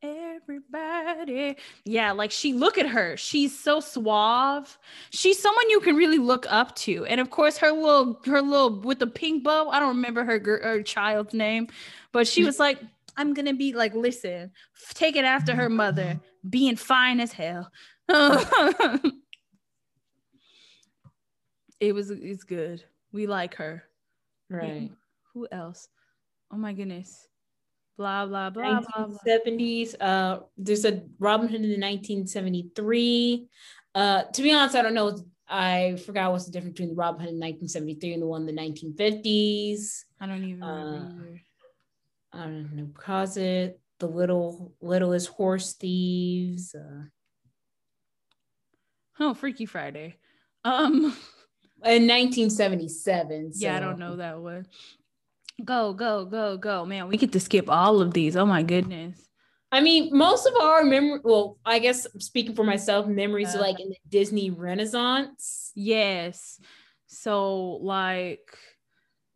Everybody. 0.01 1.57
Yeah, 1.83 2.13
like 2.13 2.31
she 2.31 2.53
look 2.53 2.77
at 2.77 2.87
her. 2.87 3.17
She's 3.17 3.57
so 3.57 3.81
suave. 3.81 4.77
She's 5.09 5.37
someone 5.39 5.69
you 5.69 5.81
can 5.81 5.95
really 5.95 6.19
look 6.19 6.45
up 6.49 6.75
to. 6.77 7.05
And 7.05 7.19
of 7.19 7.29
course, 7.31 7.57
her 7.57 7.71
little 7.71 8.21
her 8.25 8.41
little 8.41 8.79
with 8.79 8.99
the 8.99 9.07
pink 9.07 9.43
bow. 9.43 9.69
I 9.69 9.79
don't 9.79 9.95
remember 9.95 10.23
her 10.23 10.39
her 10.63 10.81
child's 10.83 11.33
name, 11.33 11.67
but 12.13 12.27
she 12.27 12.45
was 12.45 12.59
like, 12.59 12.79
I'm 13.17 13.33
gonna 13.33 13.53
be 13.53 13.73
like, 13.73 13.93
listen, 13.93 14.51
take 14.93 15.17
it 15.17 15.25
after 15.25 15.53
her 15.53 15.69
mother, 15.69 16.19
being 16.49 16.77
fine 16.77 17.19
as 17.19 17.33
hell. 17.33 17.69
it 21.79 21.93
was 21.93 22.09
it's 22.09 22.45
good. 22.45 22.83
We 23.11 23.27
like 23.27 23.55
her. 23.55 23.83
Right. 24.49 24.91
Who 25.33 25.47
else? 25.51 25.89
Oh 26.51 26.57
my 26.57 26.73
goodness. 26.73 27.28
Blah 27.99 28.25
blah 28.27 28.49
blah 28.49 28.79
blah. 28.79 29.07
blah. 29.07 29.17
1970s. 29.25 29.95
Uh, 29.99 30.39
there's 30.57 30.85
a 30.85 31.03
Robin 31.19 31.49
Hood 31.49 31.59
in 31.59 31.81
1973. 31.81 33.45
Uh, 33.93 34.23
to 34.23 34.41
be 34.41 34.53
honest, 34.53 34.75
I 34.75 34.81
don't 34.83 34.93
know. 34.93 35.17
I 35.49 35.97
forgot 36.05 36.31
what's 36.31 36.45
the 36.45 36.51
difference 36.53 36.75
between 36.75 36.89
the 36.89 36.95
Robin 36.95 37.19
Hood 37.19 37.33
in 37.33 37.39
1973 37.41 38.13
and 38.13 38.21
the 38.21 38.27
one 38.27 38.47
in 38.47 38.55
the 38.55 38.61
1950s. 38.61 40.05
I 40.21 40.27
don't 40.27 40.45
even 40.45 40.63
Uh, 40.63 40.85
remember. 40.85 41.41
I 42.31 42.43
don't 42.45 42.73
know. 42.73 42.87
Cause 42.93 43.35
it 43.35 43.81
the 43.99 44.07
little 44.07 44.73
littlest 44.79 45.27
horse 45.27 45.73
thieves. 45.73 46.73
Uh, 46.73 47.03
Oh, 49.19 49.33
Freaky 49.33 49.65
Friday. 49.65 50.15
Um, 50.63 50.95
in 51.83 52.07
1977. 52.07 53.51
yeah, 53.55 53.75
I 53.75 53.81
don't 53.81 53.99
know 53.99 54.15
that 54.15 54.39
one. 54.39 54.65
Go, 55.63 55.93
go, 55.93 56.25
go, 56.25 56.57
go. 56.57 56.85
Man, 56.85 57.07
we 57.07 57.17
get 57.17 57.31
to 57.33 57.39
skip 57.39 57.69
all 57.69 58.01
of 58.01 58.13
these. 58.13 58.35
Oh 58.35 58.45
my 58.45 58.63
goodness. 58.63 59.29
I 59.71 59.81
mean, 59.81 60.09
most 60.17 60.47
of 60.47 60.55
our 60.55 60.83
memory, 60.83 61.19
well, 61.23 61.57
I 61.63 61.79
guess 61.79 62.07
speaking 62.17 62.55
for 62.55 62.63
myself, 62.63 63.05
memories 63.07 63.53
uh, 63.53 63.59
like 63.59 63.79
in 63.79 63.89
the 63.89 63.97
Disney 64.09 64.49
Renaissance. 64.49 65.71
Yes. 65.75 66.59
So, 67.05 67.77
like, 67.81 68.57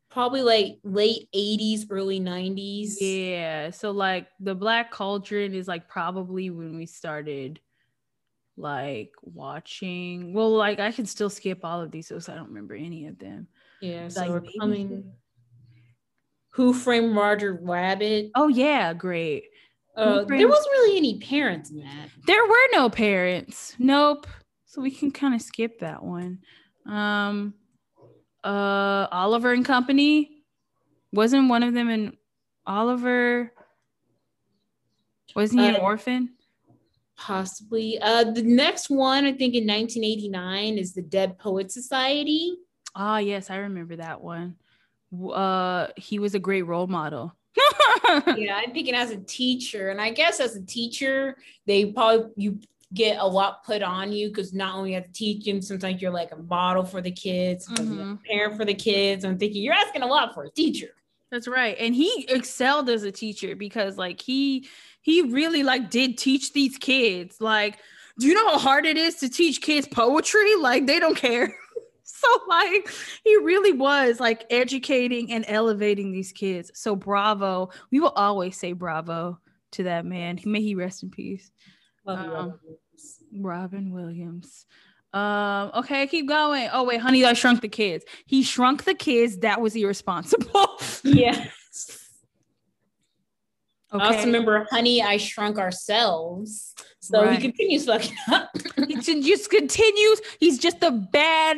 probably 0.09 0.41
like 0.41 0.79
late 0.83 1.27
80s, 1.35 1.85
early 1.89 2.19
90s. 2.19 2.95
Yeah. 2.99 3.69
So, 3.69 3.91
like, 3.91 4.27
the 4.39 4.55
Black 4.55 4.91
Cauldron 4.91 5.53
is 5.53 5.67
like 5.67 5.87
probably 5.87 6.49
when 6.49 6.77
we 6.77 6.87
started 6.87 7.59
like 8.57 9.11
watching. 9.21 10.33
Well, 10.33 10.51
like, 10.51 10.79
I 10.79 10.91
can 10.91 11.05
still 11.05 11.29
skip 11.29 11.63
all 11.63 11.81
of 11.81 11.91
these, 11.91 12.07
so 12.07 12.19
I 12.31 12.35
don't 12.35 12.49
remember 12.49 12.73
any 12.73 13.05
of 13.05 13.19
them. 13.19 13.47
Yeah. 13.81 14.07
So, 14.07 14.21
like, 14.21 14.29
we're 14.29 14.43
coming. 14.59 15.13
Who 16.53 16.73
Framed 16.73 17.15
Roger 17.15 17.59
Rabbit? 17.61 18.31
Oh, 18.35 18.47
yeah. 18.47 18.93
Great. 18.93 19.45
Uh, 19.95 20.23
there 20.25 20.47
wasn't 20.47 20.71
really 20.71 20.97
any 20.97 21.19
parents 21.19 21.69
in 21.69 21.79
that. 21.79 22.09
There 22.25 22.43
were 22.45 22.67
no 22.71 22.89
parents. 22.89 23.75
Nope. 23.77 24.25
So 24.65 24.81
we 24.81 24.89
can 24.89 25.11
kind 25.11 25.35
of 25.35 25.41
skip 25.41 25.79
that 25.79 26.03
one. 26.03 26.39
Um, 26.87 27.53
uh, 28.43 29.07
Oliver 29.11 29.53
and 29.53 29.63
Company 29.63 30.43
wasn't 31.11 31.49
one 31.49 31.61
of 31.63 31.73
them 31.73 31.89
in 31.89 32.17
Oliver. 32.65 33.53
Wasn't 35.35 35.61
he 35.61 35.67
uh, 35.67 35.75
an 35.75 35.81
orphan? 35.81 36.29
Possibly. 37.15 37.99
Uh, 38.01 38.23
the 38.23 38.41
next 38.41 38.89
one, 38.89 39.25
I 39.25 39.31
think, 39.31 39.53
in 39.53 39.67
1989 39.67 40.77
is 40.77 40.93
the 40.93 41.03
Dead 41.03 41.37
Poet 41.37 41.71
Society. 41.71 42.55
Ah, 42.95 43.19
yes, 43.19 43.49
I 43.49 43.57
remember 43.57 43.95
that 43.97 44.21
one. 44.21 44.55
Uh, 45.31 45.87
he 45.95 46.19
was 46.19 46.35
a 46.35 46.39
great 46.39 46.63
role 46.63 46.87
model. 46.87 47.35
yeah, 48.35 48.61
I'm 48.63 48.73
thinking 48.73 48.95
as 48.95 49.11
a 49.11 49.17
teacher, 49.17 49.89
and 49.89 50.01
I 50.01 50.09
guess 50.09 50.39
as 50.39 50.55
a 50.55 50.61
teacher, 50.61 51.37
they 51.65 51.85
probably 51.85 52.31
you 52.35 52.59
get 52.93 53.17
a 53.19 53.25
lot 53.25 53.63
put 53.63 53.81
on 53.81 54.11
you 54.11 54.29
because 54.29 54.53
not 54.53 54.75
only 54.75 54.93
have 54.93 55.05
to 55.05 55.11
teach 55.11 55.45
them, 55.45 55.61
sometimes 55.61 56.01
you're 56.01 56.11
like 56.11 56.31
a 56.31 56.37
model 56.37 56.83
for 56.83 57.01
the 57.01 57.11
kids, 57.11 57.67
mm-hmm. 57.67 58.15
parent 58.29 58.57
for 58.57 58.65
the 58.65 58.73
kids. 58.73 59.25
I'm 59.25 59.37
thinking 59.37 59.63
you're 59.63 59.73
asking 59.73 60.03
a 60.03 60.07
lot 60.07 60.33
for 60.33 60.43
a 60.45 60.51
teacher. 60.51 60.89
That's 61.31 61.47
right. 61.47 61.75
And 61.79 61.95
he 61.95 62.27
excelled 62.29 62.89
as 62.89 63.03
a 63.03 63.11
teacher 63.11 63.55
because 63.55 63.97
like 63.97 64.21
he 64.21 64.67
he 65.01 65.23
really 65.23 65.63
like 65.63 65.89
did 65.89 66.17
teach 66.17 66.53
these 66.53 66.77
kids. 66.77 67.41
Like, 67.41 67.79
do 68.19 68.27
you 68.27 68.35
know 68.35 68.49
how 68.49 68.59
hard 68.59 68.85
it 68.85 68.97
is 68.97 69.15
to 69.15 69.29
teach 69.29 69.61
kids 69.61 69.87
poetry? 69.87 70.55
Like 70.57 70.85
they 70.85 70.99
don't 70.99 71.17
care. 71.17 71.55
so 72.37 72.41
like 72.47 72.89
he 73.23 73.35
really 73.37 73.73
was 73.73 74.19
like 74.19 74.45
educating 74.49 75.31
and 75.31 75.45
elevating 75.47 76.11
these 76.11 76.31
kids. 76.31 76.71
So 76.73 76.95
bravo. 76.95 77.69
We 77.91 77.99
will 77.99 78.13
always 78.15 78.57
say 78.57 78.73
bravo 78.73 79.39
to 79.73 79.83
that 79.83 80.05
man. 80.05 80.39
May 80.45 80.61
he 80.61 80.75
rest 80.75 81.03
in 81.03 81.09
peace. 81.09 81.51
Um, 82.05 82.59
Robin 83.35 83.91
Williams. 83.91 84.65
Um, 85.13 85.71
okay, 85.75 86.07
keep 86.07 86.27
going. 86.27 86.69
Oh 86.73 86.83
wait, 86.83 86.99
honey, 86.99 87.23
I 87.23 87.33
shrunk 87.33 87.61
the 87.61 87.69
kids. 87.69 88.03
He 88.25 88.43
shrunk 88.43 88.83
the 88.83 88.95
kids. 88.95 89.39
That 89.39 89.61
was 89.61 89.75
irresponsible. 89.75 90.79
yes. 91.03 92.03
Okay. 93.93 94.03
I 94.03 94.07
also 94.07 94.25
remember 94.25 94.65
Honey, 94.71 95.03
I 95.03 95.17
Shrunk 95.17 95.59
Ourselves. 95.59 96.73
So 96.99 97.23
right. 97.23 97.35
he 97.35 97.41
continues 97.41 97.85
fucking 97.85 98.17
up. 98.31 98.49
he 98.87 99.21
just 99.21 99.51
continues. 99.51 100.21
He's 100.39 100.57
just 100.57 100.81
a 100.81 100.91
bad 100.91 101.57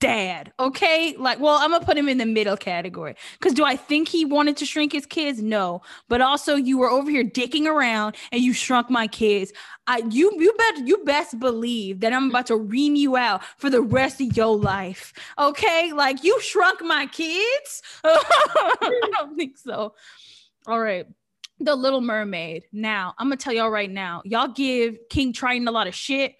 dad. 0.00 0.52
Okay. 0.58 1.14
Like, 1.16 1.38
well, 1.38 1.58
I'm 1.60 1.70
gonna 1.70 1.84
put 1.84 1.96
him 1.96 2.08
in 2.08 2.18
the 2.18 2.26
middle 2.26 2.56
category. 2.56 3.14
Cause 3.40 3.52
do 3.52 3.64
I 3.64 3.76
think 3.76 4.08
he 4.08 4.24
wanted 4.24 4.56
to 4.58 4.66
shrink 4.66 4.92
his 4.92 5.06
kids? 5.06 5.40
No. 5.40 5.82
But 6.08 6.20
also 6.20 6.56
you 6.56 6.78
were 6.78 6.90
over 6.90 7.10
here 7.10 7.24
dicking 7.24 7.66
around 7.66 8.16
and 8.32 8.42
you 8.42 8.52
shrunk 8.52 8.90
my 8.90 9.06
kids. 9.06 9.52
I 9.86 10.02
you 10.10 10.32
you 10.36 10.52
bet 10.58 10.86
you 10.86 10.98
best 11.04 11.38
believe 11.38 12.00
that 12.00 12.12
I'm 12.12 12.30
about 12.30 12.46
to 12.46 12.56
ream 12.56 12.96
you 12.96 13.16
out 13.16 13.42
for 13.56 13.70
the 13.70 13.82
rest 13.82 14.20
of 14.20 14.36
your 14.36 14.56
life. 14.56 15.12
Okay. 15.38 15.92
Like 15.92 16.24
you 16.24 16.40
shrunk 16.40 16.82
my 16.82 17.06
kids. 17.06 17.82
I 18.04 19.10
don't 19.16 19.36
think 19.36 19.58
so. 19.58 19.94
All 20.66 20.80
right. 20.80 21.06
The 21.60 21.74
Little 21.74 22.00
Mermaid. 22.00 22.64
Now, 22.72 23.14
I'm 23.18 23.26
gonna 23.26 23.36
tell 23.36 23.52
y'all 23.52 23.70
right 23.70 23.90
now, 23.90 24.22
y'all 24.24 24.48
give 24.48 24.96
King 25.10 25.32
Triton 25.32 25.66
a 25.66 25.72
lot 25.72 25.86
of 25.88 25.94
shit 25.94 26.34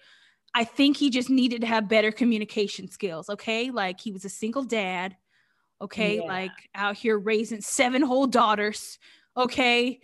I 0.53 0.63
think 0.63 0.97
he 0.97 1.09
just 1.09 1.29
needed 1.29 1.61
to 1.61 1.67
have 1.67 1.87
better 1.87 2.11
communication 2.11 2.89
skills. 2.89 3.29
Okay. 3.29 3.71
Like 3.71 3.99
he 3.99 4.11
was 4.11 4.25
a 4.25 4.29
single 4.29 4.63
dad. 4.63 5.15
Okay. 5.81 6.17
Yeah. 6.17 6.23
Like 6.23 6.51
out 6.75 6.97
here 6.97 7.17
raising 7.17 7.61
seven 7.61 8.01
whole 8.01 8.27
daughters. 8.27 8.97
Okay. 9.37 9.87
Yeah. 9.87 9.97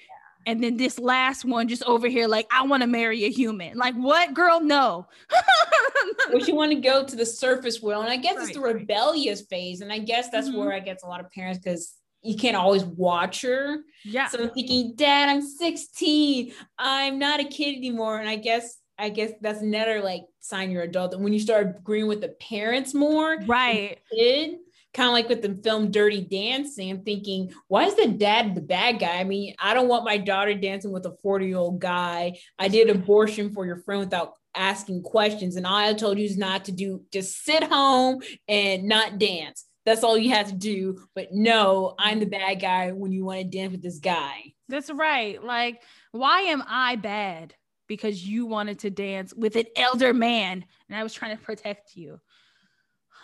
And 0.47 0.63
then 0.63 0.77
this 0.77 0.99
last 0.99 1.43
one 1.43 1.67
just 1.67 1.83
over 1.85 2.07
here, 2.07 2.27
like, 2.27 2.47
I 2.51 2.63
want 2.67 2.83
to 2.83 2.87
marry 2.87 3.25
a 3.25 3.31
human. 3.31 3.77
Like, 3.77 3.95
what, 3.95 4.35
girl? 4.35 4.61
No. 4.61 5.07
well, 6.29 6.39
you 6.39 6.53
want 6.53 6.71
to 6.71 6.79
go 6.79 7.03
to 7.03 7.15
the 7.15 7.25
surface 7.25 7.81
world. 7.81 8.03
And 8.03 8.13
I 8.13 8.17
guess 8.17 8.35
right, 8.35 8.47
it's 8.47 8.55
the 8.55 8.61
rebellious 8.61 9.41
right. 9.41 9.49
phase. 9.49 9.81
And 9.81 9.91
I 9.91 9.97
guess 9.97 10.29
that's 10.29 10.49
mm-hmm. 10.49 10.59
where 10.59 10.71
I 10.71 10.79
get 10.79 10.99
a 11.03 11.07
lot 11.07 11.19
of 11.19 11.31
parents 11.31 11.59
because 11.59 11.95
you 12.21 12.35
can't 12.35 12.55
always 12.55 12.85
watch 12.85 13.41
her. 13.41 13.77
Yeah. 14.03 14.27
So 14.27 14.43
I'm 14.43 14.51
thinking, 14.51 14.93
Dad, 14.95 15.29
I'm 15.29 15.41
16. 15.41 16.53
I'm 16.77 17.17
not 17.17 17.39
a 17.39 17.45
kid 17.45 17.75
anymore. 17.75 18.19
And 18.19 18.29
I 18.29 18.35
guess 18.35 18.77
I 18.97 19.09
guess 19.09 19.31
that's 19.41 19.61
never 19.61 20.01
like 20.01 20.23
sign 20.39 20.71
you're 20.71 20.83
adult. 20.83 21.13
And 21.13 21.23
when 21.23 21.33
you 21.33 21.39
start 21.39 21.77
agreeing 21.77 22.07
with 22.07 22.21
the 22.21 22.29
parents 22.29 22.93
more, 22.93 23.37
right? 23.45 23.99
Kid, 24.13 24.57
kind 24.95 25.09
of 25.09 25.13
like 25.13 25.29
with 25.29 25.41
the 25.41 25.59
film 25.61 25.91
Dirty 25.91 26.21
Dancing. 26.21 26.89
I'm 26.89 27.03
thinking, 27.03 27.51
why 27.67 27.85
is 27.85 27.95
the 27.95 28.07
dad 28.07 28.55
the 28.55 28.61
bad 28.61 28.99
guy? 28.99 29.19
I 29.19 29.23
mean, 29.25 29.53
I 29.59 29.73
don't 29.73 29.89
want 29.89 30.05
my 30.05 30.17
daughter 30.17 30.53
dancing 30.53 30.91
with 30.91 31.05
a 31.05 31.15
40 31.21 31.47
year 31.47 31.57
old 31.57 31.79
guy. 31.79 32.39
I 32.57 32.69
did 32.69 32.89
abortion 32.89 33.51
for 33.51 33.65
your 33.65 33.77
friend 33.77 33.99
without 33.99 34.33
asking 34.55 35.03
questions, 35.03 35.57
and 35.57 35.67
all 35.67 35.75
I 35.75 35.93
told 35.93 36.17
you 36.17 36.25
is 36.25 36.37
not 36.37 36.65
to 36.65 36.71
do 36.71 37.03
just 37.11 37.43
sit 37.43 37.63
home 37.63 38.21
and 38.47 38.85
not 38.85 39.19
dance. 39.19 39.65
That's 39.85 40.03
all 40.03 40.17
you 40.17 40.31
have 40.31 40.47
to 40.47 40.55
do. 40.55 40.97
But 41.13 41.27
no, 41.31 41.93
I'm 41.99 42.19
the 42.19 42.25
bad 42.25 42.61
guy 42.61 42.91
when 42.91 43.11
you 43.11 43.25
want 43.25 43.39
to 43.39 43.57
dance 43.57 43.73
with 43.73 43.83
this 43.83 43.99
guy. 43.99 44.53
That's 44.67 44.89
right. 44.89 45.43
Like, 45.43 45.81
why 46.11 46.41
am 46.41 46.63
I 46.67 46.95
bad? 46.95 47.53
Because 47.87 48.27
you 48.27 48.45
wanted 48.45 48.79
to 48.79 48.89
dance 48.89 49.33
with 49.33 49.55
an 49.55 49.65
elder 49.75 50.13
man 50.13 50.65
and 50.89 50.97
I 50.97 51.03
was 51.03 51.13
trying 51.13 51.37
to 51.37 51.43
protect 51.43 51.95
you. 51.95 52.19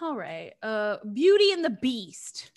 All 0.02 0.16
right. 0.16 0.54
Uh 0.62 0.98
Beauty 1.14 1.52
and 1.52 1.64
the 1.64 1.78
Beast. 1.82 2.52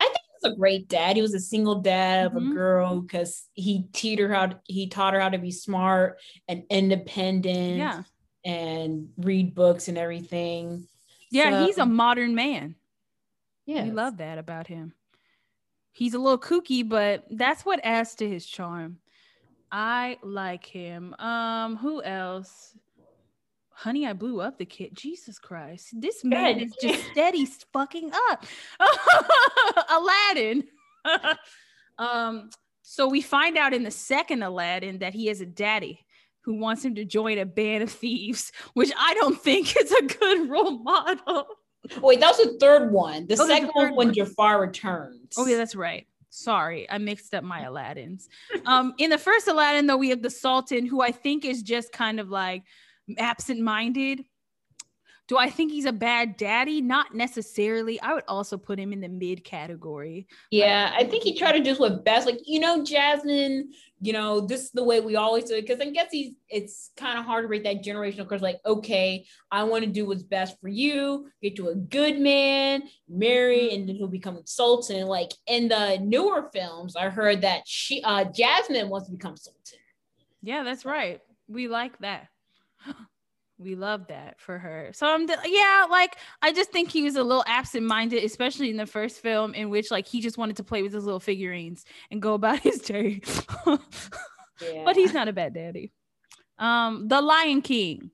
I 0.00 0.04
think 0.04 0.16
he 0.16 0.46
was 0.46 0.52
a 0.52 0.56
great 0.56 0.88
dad. 0.88 1.16
He 1.16 1.22
was 1.22 1.34
a 1.34 1.40
single 1.40 1.80
dad 1.80 2.26
of 2.26 2.32
mm-hmm. 2.32 2.52
a 2.52 2.54
girl 2.54 3.00
because 3.00 3.46
he 3.54 3.88
taught 3.92 4.18
her 4.20 4.32
how 4.32 4.46
to, 4.46 4.60
he 4.64 4.88
taught 4.88 5.14
her 5.14 5.20
how 5.20 5.30
to 5.30 5.38
be 5.38 5.50
smart 5.50 6.18
and 6.46 6.64
independent 6.70 7.78
yeah. 7.78 8.02
and 8.44 9.08
read 9.16 9.54
books 9.54 9.88
and 9.88 9.98
everything. 9.98 10.86
Yeah, 11.30 11.50
so, 11.50 11.66
he's 11.66 11.78
a 11.78 11.86
modern 11.86 12.34
man. 12.34 12.76
Yeah. 13.66 13.84
We 13.84 13.90
love 13.90 14.16
that 14.16 14.38
about 14.38 14.66
him. 14.66 14.94
He's 15.92 16.14
a 16.14 16.18
little 16.18 16.38
kooky, 16.38 16.88
but 16.88 17.24
that's 17.30 17.66
what 17.66 17.80
adds 17.82 18.14
to 18.16 18.28
his 18.28 18.46
charm. 18.46 18.98
I 19.70 20.18
like 20.22 20.64
him. 20.64 21.14
Um, 21.18 21.76
who 21.76 22.02
else? 22.02 22.74
Honey, 23.70 24.06
I 24.06 24.12
blew 24.12 24.40
up 24.40 24.58
the 24.58 24.64
kid. 24.64 24.90
Jesus 24.94 25.38
Christ. 25.38 26.00
This 26.00 26.24
man 26.24 26.58
is 26.58 26.74
just 26.82 27.04
steady 27.12 27.46
fucking 27.72 28.10
up. 28.30 28.44
Aladdin. 29.90 30.64
um, 31.98 32.50
so 32.82 33.06
we 33.06 33.20
find 33.20 33.56
out 33.56 33.74
in 33.74 33.84
the 33.84 33.90
second 33.90 34.42
Aladdin 34.42 34.98
that 34.98 35.14
he 35.14 35.26
has 35.26 35.40
a 35.40 35.46
daddy 35.46 36.04
who 36.40 36.54
wants 36.54 36.84
him 36.84 36.94
to 36.94 37.04
join 37.04 37.38
a 37.38 37.44
band 37.44 37.82
of 37.82 37.90
thieves, 37.90 38.52
which 38.74 38.90
I 38.98 39.14
don't 39.14 39.40
think 39.40 39.76
is 39.76 39.92
a 39.92 40.02
good 40.02 40.48
role 40.48 40.78
model. 40.78 41.46
Wait, 42.00 42.20
that 42.20 42.36
was 42.36 42.38
the 42.38 42.58
third 42.58 42.90
one. 42.90 43.26
The 43.26 43.36
oh, 43.38 43.46
second 43.46 43.70
one 43.74 43.94
when 43.94 44.14
Jafar 44.14 44.60
returns. 44.60 45.34
Oh, 45.36 45.46
yeah, 45.46 45.56
that's 45.56 45.74
right. 45.74 46.06
Sorry, 46.38 46.88
I 46.88 46.98
mixed 46.98 47.34
up 47.34 47.44
my 47.44 47.62
Aladdins. 47.68 48.28
Um, 48.64 48.94
in 48.98 49.10
the 49.10 49.18
first 49.18 49.48
Aladdin, 49.48 49.86
though, 49.86 49.96
we 49.96 50.10
have 50.10 50.22
the 50.22 50.30
Sultan, 50.30 50.86
who 50.86 51.00
I 51.02 51.10
think 51.10 51.44
is 51.44 51.62
just 51.62 51.92
kind 51.92 52.20
of 52.20 52.30
like 52.30 52.62
absent-minded. 53.16 54.24
Do 55.28 55.36
I 55.36 55.50
think 55.50 55.70
he's 55.70 55.84
a 55.84 55.92
bad 55.92 56.38
daddy? 56.38 56.80
Not 56.80 57.14
necessarily. 57.14 58.00
I 58.00 58.14
would 58.14 58.24
also 58.26 58.56
put 58.56 58.78
him 58.78 58.94
in 58.94 59.02
the 59.02 59.08
mid 59.08 59.44
category. 59.44 60.26
Yeah, 60.50 60.90
I 60.96 61.04
think 61.04 61.22
he 61.22 61.38
tried 61.38 61.52
to 61.52 61.62
do 61.62 61.74
what 61.74 62.02
best. 62.02 62.26
Like, 62.26 62.40
you 62.46 62.58
know, 62.58 62.82
Jasmine, 62.82 63.70
you 64.00 64.14
know, 64.14 64.40
this 64.40 64.62
is 64.62 64.70
the 64.70 64.82
way 64.82 65.00
we 65.00 65.16
always 65.16 65.44
do 65.44 65.54
it. 65.54 65.66
Because 65.66 65.80
I 65.80 65.90
guess 65.90 66.10
he's 66.10 66.32
it's 66.48 66.92
kind 66.96 67.18
of 67.18 67.26
hard 67.26 67.44
to 67.44 67.48
rate 67.48 67.64
that 67.64 67.84
generational 67.84 68.24
because, 68.24 68.40
like, 68.40 68.58
okay, 68.64 69.26
I 69.50 69.64
want 69.64 69.84
to 69.84 69.90
do 69.90 70.06
what's 70.06 70.22
best 70.22 70.58
for 70.62 70.68
you, 70.68 71.28
get 71.42 71.56
to 71.56 71.68
a 71.68 71.74
good 71.74 72.18
man, 72.18 72.84
marry, 73.06 73.74
and 73.74 73.86
then 73.86 73.96
he'll 73.96 74.08
become 74.08 74.36
a 74.36 74.46
sultan. 74.46 75.06
Like 75.06 75.32
in 75.46 75.68
the 75.68 75.98
newer 75.98 76.48
films, 76.54 76.96
I 76.96 77.10
heard 77.10 77.42
that 77.42 77.62
she 77.66 78.02
uh 78.02 78.24
Jasmine 78.24 78.88
wants 78.88 79.08
to 79.08 79.12
become 79.12 79.36
sultan. 79.36 79.78
Yeah, 80.42 80.62
that's 80.62 80.86
right. 80.86 81.20
We 81.48 81.68
like 81.68 81.98
that. 81.98 82.28
We 83.58 83.74
love 83.74 84.06
that 84.08 84.40
for 84.40 84.58
her. 84.58 84.90
So 84.92 85.06
I'm 85.06 85.26
yeah, 85.44 85.86
like 85.90 86.16
I 86.42 86.52
just 86.52 86.70
think 86.70 86.90
he 86.90 87.02
was 87.02 87.16
a 87.16 87.22
little 87.22 87.44
absent-minded, 87.46 88.22
especially 88.22 88.70
in 88.70 88.76
the 88.76 88.86
first 88.86 89.20
film, 89.20 89.54
in 89.54 89.68
which 89.70 89.90
like 89.90 90.06
he 90.06 90.20
just 90.20 90.38
wanted 90.38 90.56
to 90.56 90.64
play 90.64 90.82
with 90.82 90.92
his 90.92 91.04
little 91.04 91.20
figurines 91.20 91.84
and 92.10 92.22
go 92.22 92.34
about 92.38 92.60
his 92.60 92.78
day. 92.78 93.20
yeah. 93.66 94.84
but 94.84 94.96
he's 94.96 95.12
not 95.12 95.28
a 95.28 95.32
bad 95.32 95.54
daddy. 95.54 95.92
Um, 96.58 97.08
The 97.08 97.20
Lion 97.20 97.62
King. 97.62 98.10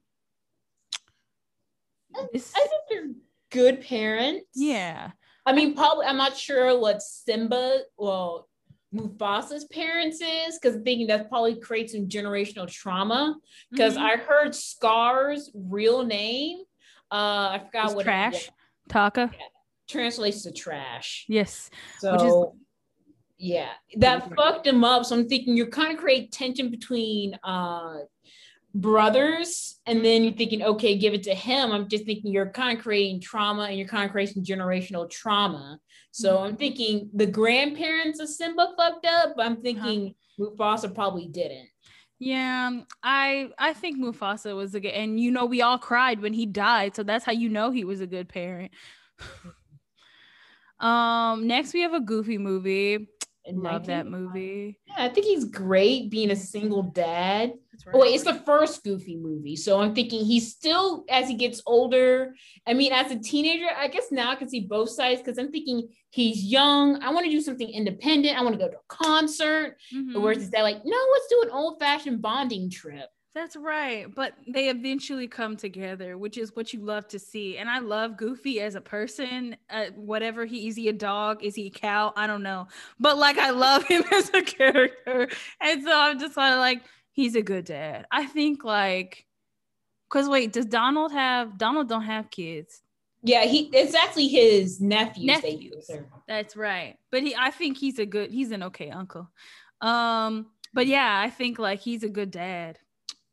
I 2.17 2.27
think 2.33 2.45
they're 2.91 3.11
good 3.51 3.81
parents. 3.81 4.47
Yeah. 4.55 5.11
I 5.47 5.53
mean, 5.53 5.75
probably 5.75 6.07
I'm 6.07 6.17
not 6.17 6.37
sure 6.37 6.79
what 6.79 7.03
Simba, 7.03 7.81
well, 7.99 8.49
Mufasa's 8.95 9.65
parents 9.65 10.21
is, 10.21 10.59
because 10.59 10.81
thinking 10.83 11.09
that 11.09 11.29
probably 11.29 11.57
creates 11.57 11.93
some 11.93 12.07
generational 12.07 12.71
trauma. 12.71 13.37
Because 13.71 13.95
mm-hmm. 13.95 14.05
I 14.05 14.17
heard 14.17 14.55
Scar's 14.55 15.51
real 15.55 16.05
name. 16.05 16.59
Uh, 17.11 17.59
I 17.59 17.63
forgot 17.65 17.87
it's 17.87 17.95
what 17.95 18.05
trash. 18.05 18.51
Taka. 18.89 19.31
Yeah, 19.33 19.47
translates 19.89 20.43
to 20.43 20.53
trash. 20.53 21.25
Yes. 21.29 21.71
So 21.99 22.57
yeah, 23.37 23.71
that 23.97 24.35
fucked 24.37 24.67
him 24.67 24.85
up. 24.85 25.05
So 25.05 25.17
I'm 25.17 25.29
thinking 25.29 25.57
you're 25.57 25.67
kind 25.67 25.93
of 25.93 25.99
create 25.99 26.33
tension 26.33 26.71
between 26.71 27.35
uh 27.43 27.99
brothers 28.75 29.79
and 29.87 30.05
then 30.05 30.25
you're 30.25 30.33
thinking 30.33 30.63
okay 30.63 30.99
give 30.99 31.15
it 31.15 31.23
to 31.25 31.35
him. 31.35 31.71
I'm 31.71 31.89
just 31.89 32.05
thinking 32.05 32.33
you're 32.33 32.51
kind 32.51 32.77
of 32.77 32.83
creating 32.83 33.21
trauma 33.21 33.65
and 33.65 33.79
you're 33.79 33.89
kind 33.89 34.05
of 34.05 34.11
creating 34.11 34.45
generational 34.45 35.09
trauma. 35.09 35.79
So 36.11 36.37
mm-hmm. 36.37 36.45
i'm 36.45 36.57
thinking 36.57 37.11
the 37.15 37.27
grandparents 37.27 38.21
of 38.21 38.29
simba 38.29 38.69
fucked 38.77 39.07
up 39.07 39.35
but 39.37 39.47
i'm 39.47 39.63
thinking 39.63 40.15
uh-huh. 40.41 40.51
mufasa 40.57 40.95
probably 40.95 41.27
didn't. 41.27 41.69
Yeah 42.19 42.81
i 43.03 43.51
i 43.59 43.73
think 43.73 43.99
mufasa 43.99 44.55
was 44.55 44.75
a 44.75 44.81
good 44.81 44.93
and 44.93 45.21
you 45.21 45.31
know 45.31 45.45
we 45.45 45.63
all 45.63 45.79
cried 45.79 46.21
when 46.21 46.33
he 46.33 46.47
died 46.47 46.97
so 46.97 47.03
that's 47.03 47.25
how 47.25 47.33
you 47.33 47.49
know 47.49 47.71
he 47.71 47.85
was 47.85 48.01
a 48.01 48.07
good 48.07 48.29
parent. 48.29 48.73
Um 50.81 51.47
next 51.47 51.73
we 51.73 51.83
have 51.83 51.95
a 51.95 52.01
goofy 52.01 52.37
movie 52.37 53.09
Love 53.53 53.87
that 53.87 54.07
movie. 54.07 54.79
Yeah, 54.87 55.05
I 55.05 55.09
think 55.11 55.27
he's 55.27 55.45
great 55.45 56.11
being 56.11 56.31
a 56.31 56.37
single 56.37 56.83
dad. 56.83 57.53
Right. 57.87 57.95
Oh, 57.95 57.99
wait, 58.01 58.15
it's 58.15 58.25
the 58.25 58.35
first 58.35 58.83
Goofy 58.85 59.17
movie. 59.17 59.57
So 59.57 59.81
I'm 59.81 59.95
thinking 59.95 60.25
he's 60.25 60.51
still, 60.53 61.05
as 61.11 61.29
he 61.29 61.35
gets 61.35 61.61
older, 61.67 62.35
I 62.67 62.73
mean, 62.73 62.93
as 62.93 63.11
a 63.11 63.19
teenager, 63.19 63.67
I 63.77 63.89
guess 63.89 64.11
now 64.11 64.31
I 64.31 64.37
can 64.37 64.49
see 64.49 64.61
both 64.61 64.91
sides 64.91 65.21
because 65.21 65.39
I'm 65.39 65.51
thinking 65.51 65.89
he's 66.11 66.43
young. 66.43 67.03
I 67.03 67.11
want 67.11 67.27
to 67.27 67.31
do 67.31 67.41
something 67.41 67.69
independent. 67.69 68.39
I 68.39 68.43
want 68.43 68.55
to 68.55 68.65
go 68.65 68.71
to 68.71 68.77
a 68.77 68.81
concert. 68.89 69.77
Mm-hmm. 69.95 70.21
Whereas 70.23 70.39
his 70.39 70.51
dad, 70.51 70.63
like, 70.63 70.81
no, 70.85 70.99
let's 71.13 71.27
do 71.29 71.43
an 71.45 71.51
old 71.51 71.79
fashioned 71.81 72.23
bonding 72.23 72.71
trip. 72.71 73.09
That's 73.35 73.57
right. 73.57 74.07
But 74.15 74.35
they 74.47 74.69
eventually 74.69 75.27
come 75.27 75.57
together, 75.57 76.17
which 76.17 76.39
is 76.39 76.55
what 76.55 76.73
you 76.73 76.81
love 76.81 77.09
to 77.09 77.19
see. 77.19 77.59
And 77.59 77.69
I 77.69 77.81
love 77.81 78.17
Goofy 78.17 78.61
as 78.61 78.77
a 78.77 78.81
person. 78.81 79.57
Uh, 79.69 79.87
whatever 79.97 80.45
he 80.45 80.69
is, 80.69 80.77
he 80.77 80.89
a 80.89 80.93
dog? 80.93 81.43
Is 81.43 81.57
he 81.57 81.67
a 81.67 81.71
cow? 81.71 82.13
I 82.17 82.29
don't 82.29 82.45
know. 82.45 82.69
But 83.01 83.19
like, 83.19 83.37
I 83.39 83.51
love 83.51 83.85
him 83.89 84.05
as 84.13 84.31
a 84.33 84.43
character. 84.43 85.29
And 85.61 85.83
so 85.83 85.93
I'm 85.93 86.21
just 86.21 86.37
kind 86.37 86.55
of 86.55 86.61
like, 86.61 86.83
he's 87.11 87.35
a 87.35 87.43
good 87.43 87.65
dad. 87.65 88.07
I 88.13 88.27
think 88.27 88.63
like, 88.63 89.27
because 90.09 90.29
wait, 90.29 90.53
does 90.53 90.67
Donald 90.67 91.11
have, 91.11 91.59
Donald 91.59 91.89
don't 91.89 92.05
have 92.05 92.31
kids. 92.31 92.83
Yeah, 93.27 93.45
he 93.47 93.71
it's 93.73 93.95
actually 93.95 94.29
his 94.29 94.83
nephews. 94.83 95.25
Nephews. 95.25 95.91
That's 96.29 96.57
right. 96.57 96.99
But 97.11 97.23
he 97.23 97.35
I 97.35 97.51
think 97.51 97.79
he's 97.79 97.99
a 97.99 98.05
good 98.05 98.31
he's 98.31 98.51
an 98.51 98.65
okay 98.65 98.91
uncle. 98.91 99.31
Um, 99.81 100.49
but 100.75 100.87
yeah, 100.87 101.21
I 101.25 101.31
think 101.31 101.59
like 101.59 101.81
he's 101.81 102.03
a 102.03 102.09
good 102.11 102.31
dad. 102.31 102.79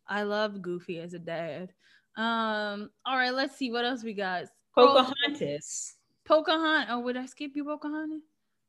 I 0.08 0.24
love 0.24 0.62
Goofy 0.62 1.00
as 1.00 1.14
a 1.14 1.20
dad. 1.20 1.74
Um, 2.18 2.90
all 3.06 3.18
right, 3.18 3.34
let's 3.34 3.56
see 3.56 3.72
what 3.72 3.86
else 3.86 4.04
we 4.04 4.14
got. 4.14 4.46
Pocahontas. 4.76 5.96
Pocahontas. 6.26 6.88
Oh, 6.90 7.00
would 7.00 7.18
I 7.18 7.26
skip 7.26 7.52
you, 7.56 7.66
Pocahontas? 7.66 8.22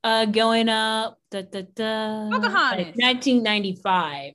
Uh, 0.05 0.27
going 0.27 0.69
up. 0.69 1.19
Da, 1.31 1.43
da, 1.43 1.63
da, 1.75 2.31
Pocahontas. 2.31 2.95
1995. 2.97 4.33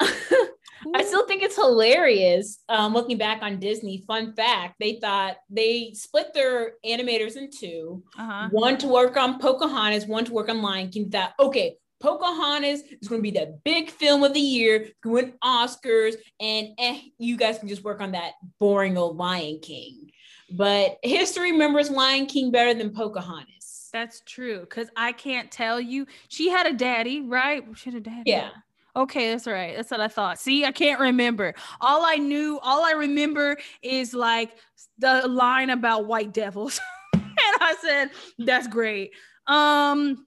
I 0.94 1.04
still 1.04 1.26
think 1.26 1.42
it's 1.42 1.56
hilarious. 1.56 2.60
Um, 2.68 2.94
looking 2.94 3.18
back 3.18 3.42
on 3.42 3.58
Disney, 3.60 4.02
fun 4.06 4.32
fact: 4.32 4.76
they 4.80 4.98
thought 4.98 5.36
they 5.50 5.92
split 5.94 6.32
their 6.32 6.72
animators 6.84 7.36
in 7.36 7.50
2 7.50 8.02
uh-huh. 8.18 8.48
one 8.50 8.78
to 8.78 8.88
work 8.88 9.16
on 9.16 9.38
Pocahontas, 9.38 10.06
one 10.06 10.24
to 10.24 10.32
work 10.32 10.48
on 10.48 10.62
Lion 10.62 10.88
King. 10.88 11.10
That 11.10 11.34
okay, 11.38 11.76
Pocahontas 12.00 12.82
is 13.00 13.08
going 13.08 13.20
to 13.20 13.22
be 13.22 13.30
the 13.30 13.58
big 13.64 13.90
film 13.90 14.24
of 14.24 14.32
the 14.32 14.40
year, 14.40 14.88
going 15.02 15.34
Oscars, 15.44 16.14
and 16.40 16.68
eh, 16.78 17.00
you 17.18 17.36
guys 17.36 17.58
can 17.58 17.68
just 17.68 17.84
work 17.84 18.00
on 18.00 18.12
that 18.12 18.32
boring 18.58 18.96
old 18.96 19.16
Lion 19.16 19.58
King. 19.60 20.10
But 20.50 20.98
history 21.02 21.52
remembers 21.52 21.90
Lion 21.90 22.26
King 22.26 22.50
better 22.50 22.74
than 22.74 22.90
Pocahontas. 22.90 23.90
That's 23.92 24.22
true, 24.24 24.60
because 24.60 24.88
I 24.96 25.12
can't 25.12 25.50
tell 25.50 25.80
you. 25.80 26.06
She 26.28 26.48
had 26.48 26.66
a 26.66 26.72
daddy, 26.72 27.20
right? 27.20 27.64
She 27.74 27.90
had 27.90 27.98
a 27.98 28.02
daddy. 28.02 28.30
Yeah. 28.30 28.50
Okay, 28.96 29.30
that's 29.30 29.46
right. 29.46 29.76
That's 29.76 29.90
what 29.90 30.00
I 30.00 30.08
thought. 30.08 30.38
See, 30.38 30.64
I 30.64 30.72
can't 30.72 31.00
remember. 31.00 31.54
All 31.80 32.04
I 32.04 32.16
knew, 32.16 32.58
all 32.62 32.84
I 32.84 32.92
remember 32.92 33.56
is 33.82 34.14
like 34.14 34.56
the 34.98 35.28
line 35.28 35.70
about 35.70 36.06
white 36.06 36.32
devils. 36.32 36.80
and 37.12 37.22
I 37.36 37.76
said, 37.80 38.10
that's 38.38 38.66
great. 38.66 39.12
Um, 39.46 40.26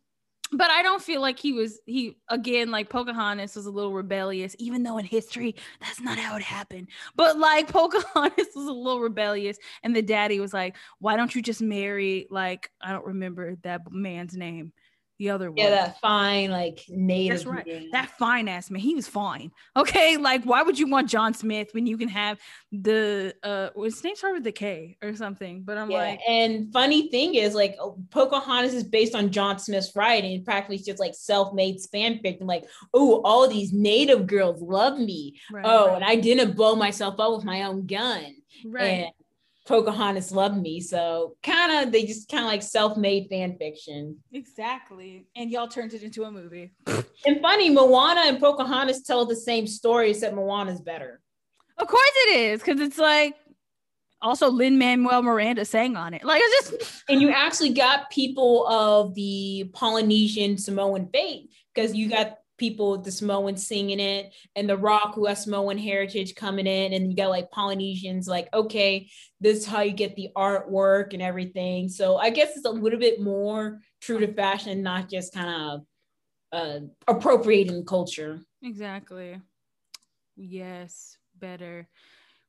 but 0.58 0.72
I 0.72 0.84
don't 0.84 1.02
feel 1.02 1.22
like 1.22 1.40
he 1.40 1.54
was 1.54 1.80
he 1.86 2.18
again 2.30 2.72
like 2.72 2.90
Pocahontas 2.90 3.56
was 3.56 3.66
a 3.66 3.72
little 3.72 3.94
rebellious, 3.94 4.56
even 4.60 4.84
though 4.84 4.98
in 4.98 5.06
history 5.06 5.56
that's 5.82 6.02
not 6.02 6.18
how 6.18 6.36
it 6.36 6.44
happened. 6.44 6.90
But 7.16 7.38
like 7.38 7.68
Pocahontas 7.72 8.48
was 8.56 8.68
a 8.68 8.74
little 8.74 9.00
rebellious, 9.02 9.58
and 9.84 9.96
the 9.96 10.02
daddy 10.02 10.40
was 10.40 10.54
like, 10.54 10.76
"Why 11.00 11.16
don't 11.16 11.34
you 11.36 11.42
just 11.42 11.62
marry 11.62 12.28
like 12.30 12.70
I 12.82 12.92
don't 12.92 13.06
remember 13.06 13.56
that 13.64 13.82
man's 13.92 14.36
name." 14.36 14.74
The 15.20 15.30
other 15.30 15.52
one. 15.52 15.58
Yeah, 15.58 15.70
that 15.70 16.00
fine, 16.00 16.52
like 16.52 16.84
native. 16.90 17.38
That's 17.38 17.46
right. 17.46 17.68
Man. 17.68 17.90
That 17.92 18.10
fine 18.18 18.48
ass 18.48 18.72
man. 18.72 18.82
He 18.82 18.96
was 18.96 19.08
fine. 19.08 19.52
Okay. 19.76 20.18
Like, 20.18 20.44
why 20.44 20.64
would 20.64 20.78
you 20.78 20.90
want 20.90 21.10
John 21.10 21.34
Smith 21.34 21.70
when 21.74 21.86
you 21.86 21.98
can 21.98 22.10
have 22.10 22.40
the 22.72 23.34
uh 23.44 23.70
his 23.82 24.04
name 24.04 24.16
started 24.16 24.36
with 24.36 24.44
the 24.44 24.52
K 24.52 24.98
or 25.04 25.16
something? 25.16 25.64
But 25.64 25.78
I'm 25.78 25.92
yeah, 25.92 25.98
like 25.98 26.20
and 26.28 26.72
funny 26.74 27.10
thing 27.10 27.36
is 27.36 27.54
like 27.54 27.76
oh, 27.80 27.98
Pocahontas 28.10 28.74
is 28.74 28.84
based 28.84 29.16
on 29.16 29.32
John 29.32 29.60
Smith's 29.60 29.96
writing 29.96 30.34
and 30.34 30.46
practically 30.46 30.78
just 30.78 31.00
like 31.00 31.14
self-made 31.16 31.80
fan 31.92 32.20
fiction, 32.20 32.48
like, 32.48 32.66
oh, 32.94 33.22
all 33.24 33.48
these 33.48 33.72
native 33.72 34.28
girls 34.28 34.62
love 34.62 35.00
me. 35.00 35.40
Right, 35.52 35.66
oh, 35.66 35.88
right. 35.88 35.96
and 35.96 36.04
I 36.04 36.16
didn't 36.16 36.56
blow 36.56 36.76
myself 36.76 37.20
up 37.20 37.36
with 37.36 37.46
my 37.46 37.64
own 37.64 37.86
gun. 37.86 38.36
Right. 38.66 38.84
And 38.84 39.12
Pocahontas 39.66 40.32
loved 40.32 40.62
me. 40.62 40.82
So 40.82 41.38
kind 41.42 41.86
of 41.86 41.92
they 41.92 42.06
just 42.06 42.30
kind 42.30 42.44
of 42.44 42.50
like 42.50 42.62
self-made 42.62 43.28
fan 43.30 43.58
fiction. 43.58 44.18
Exactly. 44.32 45.28
And 45.36 45.50
y'all 45.50 45.68
turned 45.68 45.94
it 45.94 46.04
into 46.04 46.24
a 46.24 46.32
movie. 46.32 46.74
and 46.88 47.42
funny, 47.42 47.70
Moana 47.70 48.22
and 48.22 48.40
Pocahontas 48.40 49.04
tell 49.04 49.26
the 49.26 49.36
same 49.36 49.68
story, 49.68 50.12
except 50.12 50.36
Moana's 50.36 50.82
better. 50.82 51.22
Of 51.78 51.88
course 51.88 52.12
it 52.28 52.36
is, 52.36 52.60
because 52.60 52.80
it's 52.82 52.98
like 52.98 53.36
also 54.22 54.50
Lin 54.50 54.78
Manuel 54.78 55.22
Miranda 55.22 55.66
sang 55.66 55.96
on 55.96 56.14
it. 56.14 56.24
Like 56.24 56.42
it's 56.44 56.72
just 56.72 57.04
and 57.10 57.22
you 57.22 57.30
actually 57.30 57.74
got 57.74 58.10
people 58.10 58.68
of 58.68 59.14
the 59.16 59.70
Polynesian 59.74 60.58
Samoan 60.58 61.10
faith 61.14 61.50
because 61.74 61.96
you 61.96 62.10
got 62.10 62.38
people, 62.64 62.92
with 62.92 63.04
the 63.04 63.12
Samoans 63.12 63.68
singing 63.68 64.00
it, 64.00 64.34
and 64.56 64.70
The 64.70 64.78
Rock, 64.78 65.16
who 65.16 65.26
has 65.26 65.44
Samoan 65.44 65.78
heritage, 65.78 66.34
coming 66.34 66.66
in, 66.66 66.94
and 66.94 67.10
you 67.10 67.16
got 67.18 67.28
like 67.28 67.52
Polynesians, 67.52 68.26
like, 68.26 68.48
okay, 68.54 69.10
this 69.42 69.58
is 69.58 69.66
how 69.66 69.82
you 69.82 69.92
get 69.92 70.16
the 70.16 70.30
artwork 70.38 71.12
and 71.12 71.22
everything. 71.22 71.90
So 71.90 72.16
I 72.16 72.30
guess 72.30 72.56
it's 72.56 72.66
a 72.66 72.72
little 72.72 73.00
bit 73.00 73.20
more 73.20 73.82
true 74.00 74.18
to 74.20 74.34
fashion, 74.34 74.82
not 74.82 75.10
just 75.10 75.34
kind 75.34 75.50
of 75.50 75.82
uh, 76.54 76.80
appropriating 77.06 77.84
culture. 77.84 78.40
Exactly. 78.62 79.42
Yes, 80.38 81.18
better. 81.38 81.90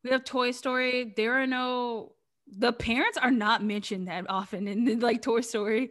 We 0.04 0.10
have 0.10 0.22
Toy 0.22 0.52
Story. 0.52 1.12
There 1.16 1.42
are 1.42 1.46
no 1.48 2.12
the 2.46 2.72
parents 2.72 3.18
are 3.18 3.32
not 3.32 3.64
mentioned 3.64 4.06
that 4.06 4.26
often 4.28 4.68
in 4.68 5.00
like 5.00 5.22
Toy 5.22 5.40
Story. 5.40 5.90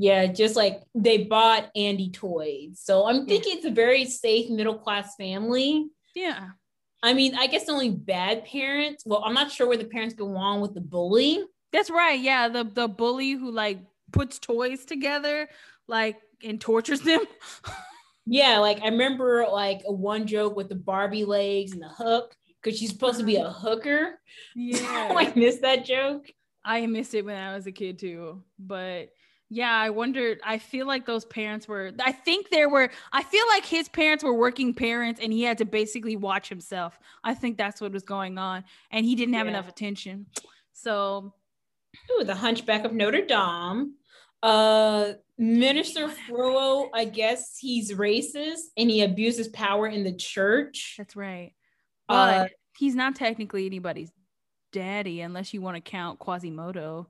Yeah, 0.00 0.26
just 0.26 0.54
like 0.54 0.80
they 0.94 1.24
bought 1.24 1.70
Andy 1.74 2.10
toys. 2.10 2.78
So 2.80 3.08
I'm 3.08 3.26
thinking 3.26 3.54
yeah. 3.54 3.56
it's 3.56 3.66
a 3.66 3.72
very 3.72 4.04
safe 4.04 4.48
middle 4.48 4.78
class 4.78 5.16
family. 5.16 5.88
Yeah. 6.14 6.50
I 7.02 7.14
mean, 7.14 7.34
I 7.34 7.48
guess 7.48 7.64
the 7.64 7.72
only 7.72 7.90
bad 7.90 8.44
parents. 8.44 9.02
Well, 9.04 9.24
I'm 9.24 9.34
not 9.34 9.50
sure 9.50 9.66
where 9.66 9.76
the 9.76 9.86
parents 9.86 10.14
go 10.14 10.36
on 10.36 10.60
with 10.60 10.74
the 10.74 10.80
bully. 10.80 11.42
That's 11.72 11.90
right. 11.90 12.18
Yeah, 12.18 12.48
the 12.48 12.62
the 12.62 12.86
bully 12.86 13.32
who 13.32 13.50
like 13.50 13.80
puts 14.12 14.38
toys 14.38 14.84
together, 14.84 15.48
like 15.88 16.20
and 16.44 16.60
tortures 16.60 17.00
them. 17.00 17.22
yeah, 18.26 18.58
like 18.58 18.80
I 18.82 18.90
remember 18.90 19.46
like 19.50 19.82
a 19.84 19.92
one 19.92 20.28
joke 20.28 20.54
with 20.54 20.68
the 20.68 20.76
Barbie 20.76 21.24
legs 21.24 21.72
and 21.72 21.82
the 21.82 21.88
hook 21.88 22.36
because 22.62 22.78
she's 22.78 22.90
supposed 22.90 23.18
to 23.18 23.24
be 23.24 23.36
a 23.36 23.46
uh-huh. 23.46 23.68
hooker. 23.68 24.20
Yeah, 24.54 25.12
I 25.16 25.32
missed 25.34 25.62
that 25.62 25.84
joke. 25.84 26.30
I 26.64 26.86
missed 26.86 27.14
it 27.14 27.24
when 27.24 27.36
I 27.36 27.56
was 27.56 27.66
a 27.66 27.72
kid 27.72 27.98
too, 27.98 28.44
but 28.58 29.10
yeah, 29.50 29.74
I 29.74 29.90
wondered. 29.90 30.40
I 30.44 30.58
feel 30.58 30.86
like 30.86 31.06
those 31.06 31.24
parents 31.24 31.66
were, 31.66 31.92
I 32.00 32.12
think 32.12 32.50
there 32.50 32.68
were, 32.68 32.90
I 33.12 33.22
feel 33.22 33.44
like 33.48 33.64
his 33.64 33.88
parents 33.88 34.22
were 34.22 34.34
working 34.34 34.74
parents 34.74 35.20
and 35.22 35.32
he 35.32 35.42
had 35.42 35.58
to 35.58 35.64
basically 35.64 36.16
watch 36.16 36.48
himself. 36.48 36.98
I 37.24 37.34
think 37.34 37.56
that's 37.56 37.80
what 37.80 37.92
was 37.92 38.02
going 38.02 38.36
on. 38.36 38.64
And 38.90 39.06
he 39.06 39.14
didn't 39.14 39.34
have 39.34 39.46
yeah. 39.46 39.52
enough 39.52 39.68
attention. 39.68 40.26
So, 40.74 41.32
Ooh, 42.12 42.24
the 42.24 42.34
Hunchback 42.34 42.84
of 42.84 42.92
Notre 42.92 43.24
Dame. 43.24 43.94
Uh, 44.42 45.14
Minister 45.38 46.08
Frollo, 46.08 46.90
I 46.94 47.06
guess 47.06 47.56
he's 47.58 47.92
racist 47.92 48.66
and 48.76 48.90
he 48.90 49.02
abuses 49.02 49.48
power 49.48 49.86
in 49.86 50.04
the 50.04 50.12
church. 50.12 50.94
That's 50.98 51.16
right. 51.16 51.54
Uh, 52.08 52.14
but 52.14 52.34
uh, 52.34 52.48
he's 52.76 52.94
not 52.94 53.16
technically 53.16 53.66
anybody's 53.66 54.12
daddy 54.72 55.22
unless 55.22 55.54
you 55.54 55.60
want 55.60 55.76
to 55.76 55.80
count 55.80 56.18
Quasimodo. 56.18 57.08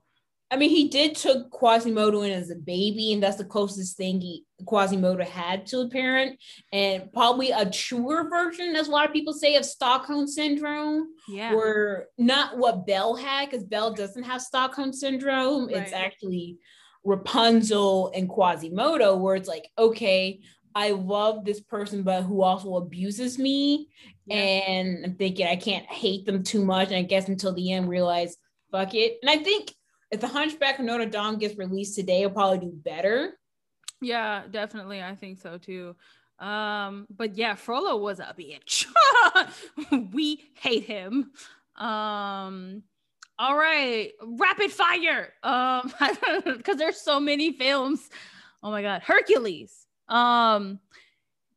I 0.51 0.57
mean, 0.57 0.71
he 0.71 0.89
did 0.89 1.15
took 1.15 1.51
Quasimodo 1.51 2.23
in 2.23 2.33
as 2.33 2.51
a 2.51 2.55
baby, 2.55 3.13
and 3.13 3.23
that's 3.23 3.37
the 3.37 3.45
closest 3.45 3.97
thing 3.97 4.21
he 4.21 4.45
Quasimodo 4.67 5.25
had 5.25 5.67
to 5.67 5.81
a 5.81 5.89
parent, 5.89 6.41
and 6.73 7.13
probably 7.13 7.51
a 7.51 7.69
truer 7.71 8.29
version, 8.31 8.75
as 8.75 8.89
a 8.89 8.91
lot 8.91 9.07
of 9.07 9.13
people 9.13 9.35
say, 9.35 9.57
of 9.57 9.65
Stockholm 9.65 10.27
syndrome. 10.27 11.09
Yeah, 11.29 11.55
where 11.55 12.07
not 12.17 12.57
what 12.57 12.87
Belle 12.87 13.15
had, 13.15 13.51
because 13.51 13.65
Belle 13.65 13.93
doesn't 13.93 14.25
have 14.25 14.41
Stockholm 14.41 14.93
syndrome. 14.93 15.67
Right. 15.67 15.77
It's 15.77 15.93
actually 15.93 16.57
Rapunzel 17.05 18.11
and 18.15 18.29
Quasimodo, 18.29 19.17
where 19.17 19.37
it's 19.37 19.49
like, 19.49 19.69
okay, 19.79 20.41
I 20.75 20.91
love 20.91 21.45
this 21.45 21.61
person, 21.61 22.03
but 22.03 22.23
who 22.23 22.43
also 22.43 22.77
abuses 22.77 23.39
me. 23.39 23.89
Yeah. 24.27 24.37
And 24.37 25.05
I'm 25.05 25.15
thinking 25.15 25.47
I 25.47 25.57
can't 25.57 25.87
hate 25.87 26.27
them 26.27 26.43
too 26.43 26.65
much. 26.65 26.89
And 26.89 26.97
I 26.97 27.03
guess 27.03 27.29
until 27.29 27.53
the 27.53 27.73
end 27.73 27.89
realize, 27.89 28.37
fuck 28.71 28.95
it. 28.95 29.19
And 29.23 29.31
I 29.31 29.39
think 29.43 29.75
if 30.11 30.21
the 30.21 30.29
Hunchback 30.29 30.79
of 30.79 30.85
Notre 30.85 31.07
Dame 31.07 31.39
gets 31.39 31.57
released 31.57 31.95
today, 31.97 32.23
it'll 32.23 32.33
probably 32.33 32.59
do 32.59 32.73
better. 32.73 33.39
Yeah, 34.01 34.45
definitely. 34.51 35.03
I 35.03 35.15
think 35.15 35.41
so 35.41 35.59
too. 35.59 35.97
Um, 36.39 37.07
but 37.11 37.37
yeah, 37.37 37.55
Frollo 37.55 37.97
was 37.97 38.21
a 38.21 38.35
bitch. 38.39 38.87
we 40.13 40.45
hate 40.55 40.85
him. 40.85 41.33
Um, 41.77 42.83
all 43.39 43.57
right, 43.57 44.11
rapid 44.23 44.71
fire. 44.71 45.33
Um, 45.43 45.93
because 46.45 46.77
there's 46.77 47.01
so 47.01 47.21
many 47.21 47.53
films. 47.53 48.09
Oh 48.63 48.71
my 48.71 48.83
god, 48.83 49.03
Hercules. 49.03 49.87
Um, 50.09 50.81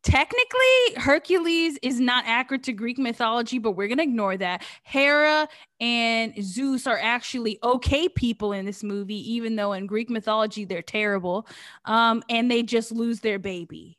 technically 0.02 0.94
hercules 0.96 1.78
is 1.82 2.00
not 2.00 2.24
accurate 2.26 2.62
to 2.64 2.72
greek 2.72 2.98
mythology 2.98 3.58
but 3.58 3.72
we're 3.72 3.88
to 3.98 4.02
ignore 4.02 4.36
that. 4.36 4.62
Hera 4.82 5.48
and 5.80 6.34
zeus 6.42 6.86
are 6.86 6.98
actually 7.00 7.58
okay 7.62 8.08
people 8.08 8.52
in 8.52 8.66
this 8.66 8.82
movie 8.82 9.32
even 9.32 9.56
though 9.56 9.72
in 9.72 9.86
greek 9.86 10.10
mythology 10.10 10.64
they're 10.64 10.82
terrible 10.82 11.46
um, 11.84 12.22
and 12.28 12.50
they 12.50 12.62
just 12.62 12.92
lose 12.92 13.20
their 13.20 13.38
baby 13.38 13.98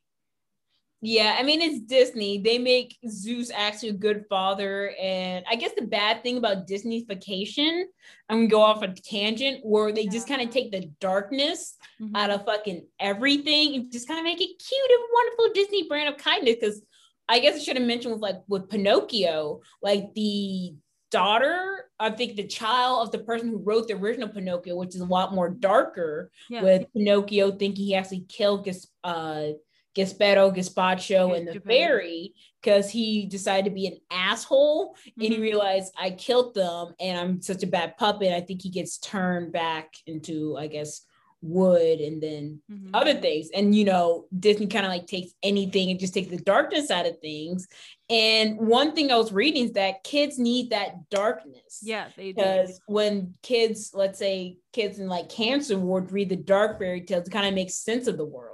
yeah, 1.05 1.35
I 1.38 1.43
mean 1.43 1.61
it's 1.61 1.81
Disney. 1.81 2.38
They 2.38 2.57
make 2.57 2.97
Zeus 3.09 3.51
actually 3.53 3.89
a 3.89 3.93
good 3.93 4.23
father, 4.30 4.93
and 5.01 5.43
I 5.49 5.55
guess 5.55 5.71
the 5.75 5.85
bad 5.85 6.23
thing 6.23 6.38
about 6.38 6.65
Disneyfication, 6.65 7.84
I'm 8.30 8.38
gonna 8.38 8.47
go 8.47 8.61
off 8.61 8.84
a 8.84 8.88
tangent 8.88 9.65
where 9.65 9.91
they 9.91 10.03
yeah. 10.03 10.11
just 10.11 10.30
kind 10.30 10.41
of 10.41 10.49
take 10.49 10.71
the 10.71 10.89
darkness 11.01 11.75
mm-hmm. 12.01 12.15
out 12.15 12.30
of 12.30 12.45
fucking 12.45 12.88
everything 13.01 13.75
and 13.75 13.91
just 13.91 14.07
kind 14.07 14.17
of 14.17 14.23
make 14.23 14.39
it 14.39 14.45
cute 14.57 14.91
and 14.91 15.03
wonderful 15.13 15.49
Disney 15.53 15.89
brand 15.89 16.07
of 16.07 16.17
kindness. 16.17 16.55
Because 16.55 16.81
I 17.27 17.39
guess 17.39 17.57
I 17.57 17.59
should 17.59 17.77
have 17.77 17.85
mentioned 17.85 18.13
with 18.13 18.21
like 18.21 18.41
with 18.47 18.69
Pinocchio, 18.69 19.59
like 19.81 20.13
the 20.13 20.73
daughter, 21.11 21.89
I 21.99 22.11
think 22.11 22.38
the 22.38 22.47
child 22.47 23.05
of 23.05 23.11
the 23.11 23.19
person 23.19 23.49
who 23.49 23.57
wrote 23.57 23.89
the 23.89 23.95
original 23.95 24.30
Pinocchio, 24.30 24.77
which 24.77 24.95
is 24.95 25.01
a 25.01 25.05
lot 25.05 25.34
more 25.34 25.49
darker, 25.49 26.31
yeah. 26.49 26.63
with 26.63 26.88
Pinocchio 26.93 27.51
thinking 27.51 27.85
he 27.85 27.95
actually 27.95 28.25
killed 28.30 28.69
uh 29.03 29.47
Gaspero, 29.95 30.56
Gaspacho, 30.56 31.38
and 31.38 31.48
the 31.48 31.60
fairy 31.60 32.34
because 32.61 32.90
he 32.90 33.26
decided 33.26 33.70
to 33.70 33.76
be 33.76 33.88
an 33.88 33.98
asshole 34.10 34.95
mm-hmm. 34.95 35.22
and 35.22 35.30
he 35.30 35.36
mm-hmm. 35.36 35.41
realized 35.41 35.94
I 35.99 36.11
killed 36.11 36.53
them 36.56 36.94
and 36.99 37.20
I'm 37.20 37.41
such 37.41 37.64
a 37.64 37.68
bad 37.68 37.98
puppet. 37.98 38.32
I 38.32 38.41
think 38.41 38.61
he 38.61 38.70
gets 38.70 38.98
turned 38.98 39.52
back 39.52 39.94
into, 40.07 40.57
I 40.57 40.68
guess, 40.68 41.02
wood 41.44 41.99
and 41.99 42.24
then 42.24 42.61
mm-hmm. 42.72 42.95
other 42.95 43.14
things. 43.14 43.49
And 43.53 43.76
you 43.76 43.84
know, 43.84 44.26
Disney 44.38 44.68
kind 44.68 44.86
of 44.86 44.91
like 44.91 45.07
takes 45.07 45.34
anything 45.44 45.91
and 45.91 45.99
just 45.99 46.14
takes 46.14 46.30
the 46.30 46.38
darkness 46.38 46.90
out 46.90 47.06
of 47.06 47.20
things. 47.20 47.68
And 48.10 48.57
one 48.57 48.94
thing 48.94 49.11
I 49.11 49.18
was 49.18 49.32
reading 49.34 49.65
is 49.65 49.72
that 49.74 50.03
kids 50.03 50.40
need 50.40 50.70
that 50.70 51.10
darkness. 51.10 51.80
Yeah, 51.82 52.07
they 52.15 52.32
do. 52.32 52.36
Because 52.36 52.80
when 52.88 53.34
kids, 53.44 53.91
let's 53.94 54.20
say 54.20 54.57
kids 54.72 54.99
in 54.99 55.07
like 55.07 55.30
cancer 55.30 55.78
ward 55.78 56.11
read 56.11 56.30
the 56.30 56.36
dark 56.36 56.80
fairy 56.80 57.02
tales, 57.02 57.28
it 57.28 57.32
kind 57.32 57.48
of 57.48 57.53
makes 57.53 57.76
sense 57.76 58.07
of 58.07 58.18
the 58.18 58.26
world. 58.26 58.52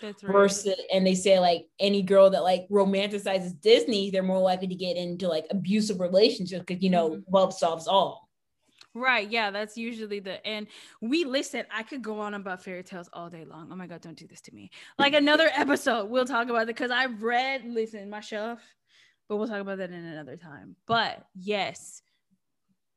That's 0.00 0.22
right. 0.22 0.32
Versus, 0.32 0.80
and 0.92 1.06
they 1.06 1.14
say 1.14 1.38
like 1.38 1.66
any 1.80 2.02
girl 2.02 2.30
that 2.30 2.42
like 2.42 2.66
romanticizes 2.70 3.60
Disney, 3.60 4.10
they're 4.10 4.22
more 4.22 4.40
likely 4.40 4.68
to 4.68 4.74
get 4.74 4.96
into 4.96 5.28
like 5.28 5.46
abusive 5.50 6.00
relationships 6.00 6.64
because 6.66 6.82
you 6.82 6.90
know 6.90 7.10
mm-hmm. 7.10 7.34
love 7.34 7.52
solves 7.52 7.88
all. 7.88 8.28
Right. 8.94 9.30
Yeah, 9.30 9.50
that's 9.50 9.76
usually 9.76 10.20
the 10.20 10.44
and 10.46 10.66
we 11.00 11.24
listen. 11.24 11.64
I 11.70 11.82
could 11.82 12.02
go 12.02 12.20
on 12.20 12.34
about 12.34 12.64
fairy 12.64 12.82
tales 12.82 13.08
all 13.12 13.28
day 13.28 13.44
long. 13.44 13.68
Oh 13.70 13.76
my 13.76 13.86
god, 13.86 14.00
don't 14.00 14.16
do 14.16 14.26
this 14.26 14.40
to 14.42 14.54
me. 14.54 14.70
Like 14.98 15.14
another 15.14 15.50
episode, 15.56 16.10
we'll 16.10 16.24
talk 16.24 16.48
about 16.48 16.62
it 16.62 16.68
because 16.68 16.90
I've 16.90 17.22
read 17.22 17.64
listen 17.64 18.08
my 18.10 18.20
shelf, 18.20 18.60
but 19.28 19.36
we'll 19.36 19.48
talk 19.48 19.60
about 19.60 19.78
that 19.78 19.90
in 19.90 20.04
another 20.04 20.36
time. 20.36 20.76
But 20.86 21.24
yes, 21.34 22.02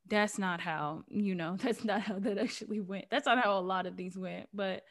that's 0.07 0.39
not 0.39 0.61
how 0.61 1.03
you 1.07 1.35
know. 1.35 1.57
That's 1.61 1.83
not 1.83 2.01
how 2.01 2.19
that 2.19 2.37
actually 2.37 2.81
went. 2.81 3.05
That's 3.09 3.25
not 3.25 3.39
how 3.39 3.57
a 3.57 3.61
lot 3.61 3.85
of 3.85 3.95
these 3.95 4.17
went. 4.17 4.49
But 4.53 4.83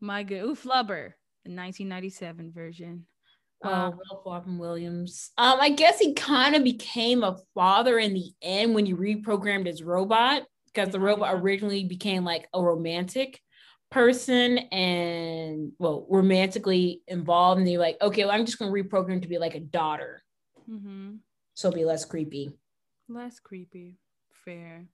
my 0.00 0.22
good, 0.22 0.44
ooh, 0.44 0.54
flubber 0.54 1.12
the 1.44 1.50
1997 1.50 2.52
version. 2.52 3.06
Oh, 3.62 3.72
um, 3.72 3.98
William 4.24 4.58
Williams. 4.58 5.30
Um, 5.38 5.58
I 5.60 5.70
guess 5.70 5.98
he 5.98 6.12
kind 6.12 6.54
of 6.54 6.64
became 6.64 7.22
a 7.22 7.38
father 7.54 7.98
in 7.98 8.12
the 8.12 8.32
end 8.42 8.74
when 8.74 8.86
you 8.86 8.96
reprogrammed 8.96 9.66
his 9.66 9.82
robot 9.82 10.42
because 10.66 10.90
the 10.90 11.00
robot 11.00 11.34
originally 11.34 11.84
became 11.84 12.24
like 12.24 12.48
a 12.52 12.62
romantic 12.62 13.40
person 13.90 14.58
and 14.58 15.72
well 15.78 16.04
romantically 16.10 17.00
involved 17.06 17.60
and 17.60 17.70
you're 17.70 17.80
like 17.80 17.96
okay 18.02 18.24
well, 18.24 18.34
i'm 18.34 18.44
just 18.44 18.58
going 18.58 18.74
to 18.74 18.82
reprogram 18.82 19.22
to 19.22 19.28
be 19.28 19.38
like 19.38 19.54
a 19.54 19.60
daughter. 19.60 20.22
Mm-hmm. 20.68 21.16
so 21.54 21.70
be 21.70 21.84
less 21.84 22.04
creepy. 22.04 22.50
Less 23.08 23.38
creepy. 23.38 23.98
Fair. 24.44 24.86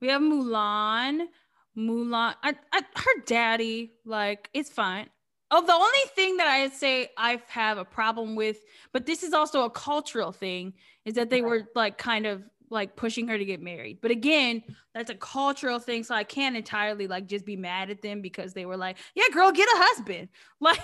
We 0.00 0.08
have 0.08 0.22
mulan. 0.22 1.26
Mulan 1.76 2.34
I, 2.42 2.54
I, 2.72 2.80
her 2.96 3.22
daddy 3.26 3.92
like 4.04 4.50
it's 4.54 4.70
fine 4.70 5.08
Oh, 5.50 5.64
the 5.64 5.72
only 5.72 6.10
thing 6.14 6.38
that 6.38 6.48
I 6.48 6.68
say 6.70 7.10
I 7.16 7.40
have 7.48 7.78
a 7.78 7.84
problem 7.84 8.34
with, 8.34 8.58
but 8.92 9.06
this 9.06 9.22
is 9.22 9.32
also 9.32 9.64
a 9.64 9.70
cultural 9.70 10.32
thing, 10.32 10.74
is 11.04 11.14
that 11.14 11.30
they 11.30 11.40
were 11.40 11.68
like 11.74 11.98
kind 11.98 12.26
of 12.26 12.42
like 12.70 12.96
pushing 12.96 13.28
her 13.28 13.38
to 13.38 13.44
get 13.44 13.62
married. 13.62 13.98
But 14.00 14.10
again, 14.10 14.62
that's 14.94 15.10
a 15.10 15.14
cultural 15.14 15.78
thing. 15.78 16.04
So 16.04 16.14
I 16.14 16.24
can't 16.24 16.56
entirely 16.56 17.06
like 17.06 17.26
just 17.26 17.44
be 17.44 17.56
mad 17.56 17.90
at 17.90 18.02
them 18.02 18.20
because 18.20 18.54
they 18.54 18.66
were 18.66 18.76
like, 18.76 18.98
yeah, 19.14 19.24
girl, 19.32 19.52
get 19.52 19.68
a 19.68 19.76
husband. 19.76 20.28
Like, 20.58 20.80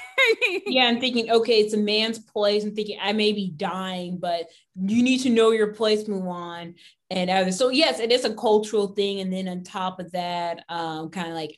yeah, 0.66 0.84
I'm 0.84 1.00
thinking, 1.00 1.30
okay, 1.30 1.60
it's 1.60 1.72
a 1.72 1.78
man's 1.78 2.18
place. 2.18 2.62
I'm 2.62 2.74
thinking 2.74 2.98
I 3.00 3.14
may 3.14 3.32
be 3.32 3.50
dying, 3.56 4.18
but 4.18 4.48
you 4.76 5.02
need 5.02 5.20
to 5.20 5.30
know 5.30 5.50
your 5.50 5.72
place, 5.72 6.06
move 6.06 6.26
on. 6.26 6.74
And 7.08 7.30
uh, 7.30 7.50
so, 7.50 7.70
yes, 7.70 7.98
it 7.98 8.12
is 8.12 8.26
a 8.26 8.34
cultural 8.34 8.88
thing. 8.88 9.20
And 9.20 9.32
then 9.32 9.48
on 9.48 9.64
top 9.64 9.98
of 9.98 10.12
that, 10.12 10.62
um, 10.68 11.08
kind 11.08 11.28
of 11.28 11.34
like 11.34 11.56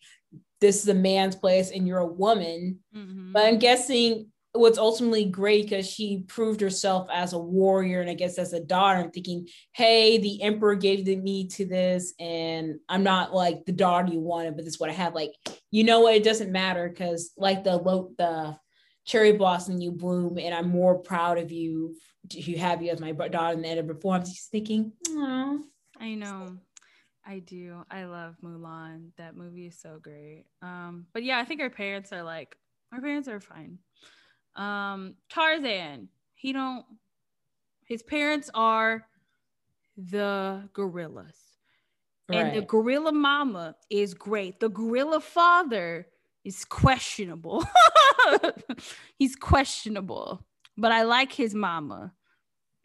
this 0.64 0.82
is 0.82 0.88
a 0.88 0.94
man's 0.94 1.36
place 1.36 1.70
and 1.70 1.86
you're 1.86 1.98
a 1.98 2.06
woman. 2.06 2.78
Mm-hmm. 2.96 3.32
But 3.32 3.46
I'm 3.46 3.58
guessing 3.58 4.28
what's 4.52 4.78
ultimately 4.78 5.24
great 5.26 5.64
because 5.64 5.86
she 5.86 6.24
proved 6.28 6.60
herself 6.60 7.08
as 7.12 7.32
a 7.32 7.38
warrior 7.38 8.00
and 8.00 8.08
I 8.08 8.14
guess 8.14 8.38
as 8.38 8.52
a 8.52 8.60
daughter. 8.60 9.00
I'm 9.00 9.10
thinking, 9.10 9.48
hey, 9.72 10.18
the 10.18 10.40
emperor 10.42 10.74
gave 10.76 11.06
me 11.06 11.48
to 11.48 11.66
this, 11.66 12.14
and 12.18 12.76
I'm 12.88 13.02
not 13.02 13.34
like 13.34 13.66
the 13.66 13.72
daughter 13.72 14.12
you 14.12 14.20
wanted, 14.20 14.56
but 14.56 14.64
this 14.64 14.74
is 14.74 14.80
what 14.80 14.90
I 14.90 14.94
have. 14.94 15.14
Like, 15.14 15.32
you 15.70 15.84
know 15.84 16.00
what? 16.00 16.14
It 16.14 16.24
doesn't 16.24 16.52
matter 16.52 16.88
because 16.88 17.32
like 17.36 17.64
the 17.64 17.78
the 18.16 18.56
cherry 19.04 19.32
blossom 19.32 19.80
you 19.80 19.92
bloom, 19.92 20.38
and 20.38 20.54
I'm 20.54 20.68
more 20.68 20.98
proud 20.98 21.36
of 21.36 21.52
you 21.52 21.96
to 22.30 22.40
have 22.56 22.82
you 22.82 22.90
as 22.90 23.00
my 23.00 23.12
daughter 23.12 23.56
than 23.56 23.64
ever 23.66 23.92
before. 23.92 24.14
I'm 24.14 24.22
just 24.22 24.50
thinking, 24.50 24.92
oh, 25.10 25.60
I 26.00 26.14
know. 26.14 26.56
I 27.26 27.38
do. 27.38 27.84
I 27.90 28.04
love 28.04 28.36
Mulan. 28.42 29.10
That 29.16 29.36
movie 29.36 29.66
is 29.66 29.78
so 29.78 29.98
great. 30.00 30.44
Um, 30.62 31.06
but 31.12 31.22
yeah, 31.22 31.38
I 31.38 31.44
think 31.44 31.60
our 31.60 31.70
parents 31.70 32.12
are 32.12 32.22
like, 32.22 32.56
our 32.92 33.00
parents 33.00 33.28
are 33.28 33.40
fine. 33.40 33.78
Um, 34.56 35.16
Tarzan, 35.28 36.08
he 36.34 36.52
don't. 36.52 36.84
His 37.86 38.02
parents 38.02 38.50
are 38.54 39.06
the 39.96 40.68
gorillas, 40.72 41.36
right. 42.28 42.38
and 42.38 42.56
the 42.56 42.62
gorilla 42.62 43.12
mama 43.12 43.76
is 43.90 44.14
great. 44.14 44.60
The 44.60 44.68
gorilla 44.68 45.20
father 45.20 46.06
is 46.44 46.64
questionable. 46.64 47.64
He's 49.18 49.34
questionable, 49.34 50.46
but 50.76 50.92
I 50.92 51.02
like 51.02 51.32
his 51.32 51.54
mama. 51.54 52.12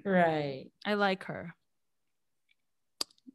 Right. 0.04 0.68
I 0.86 0.94
like 0.96 1.26
her. 1.26 1.56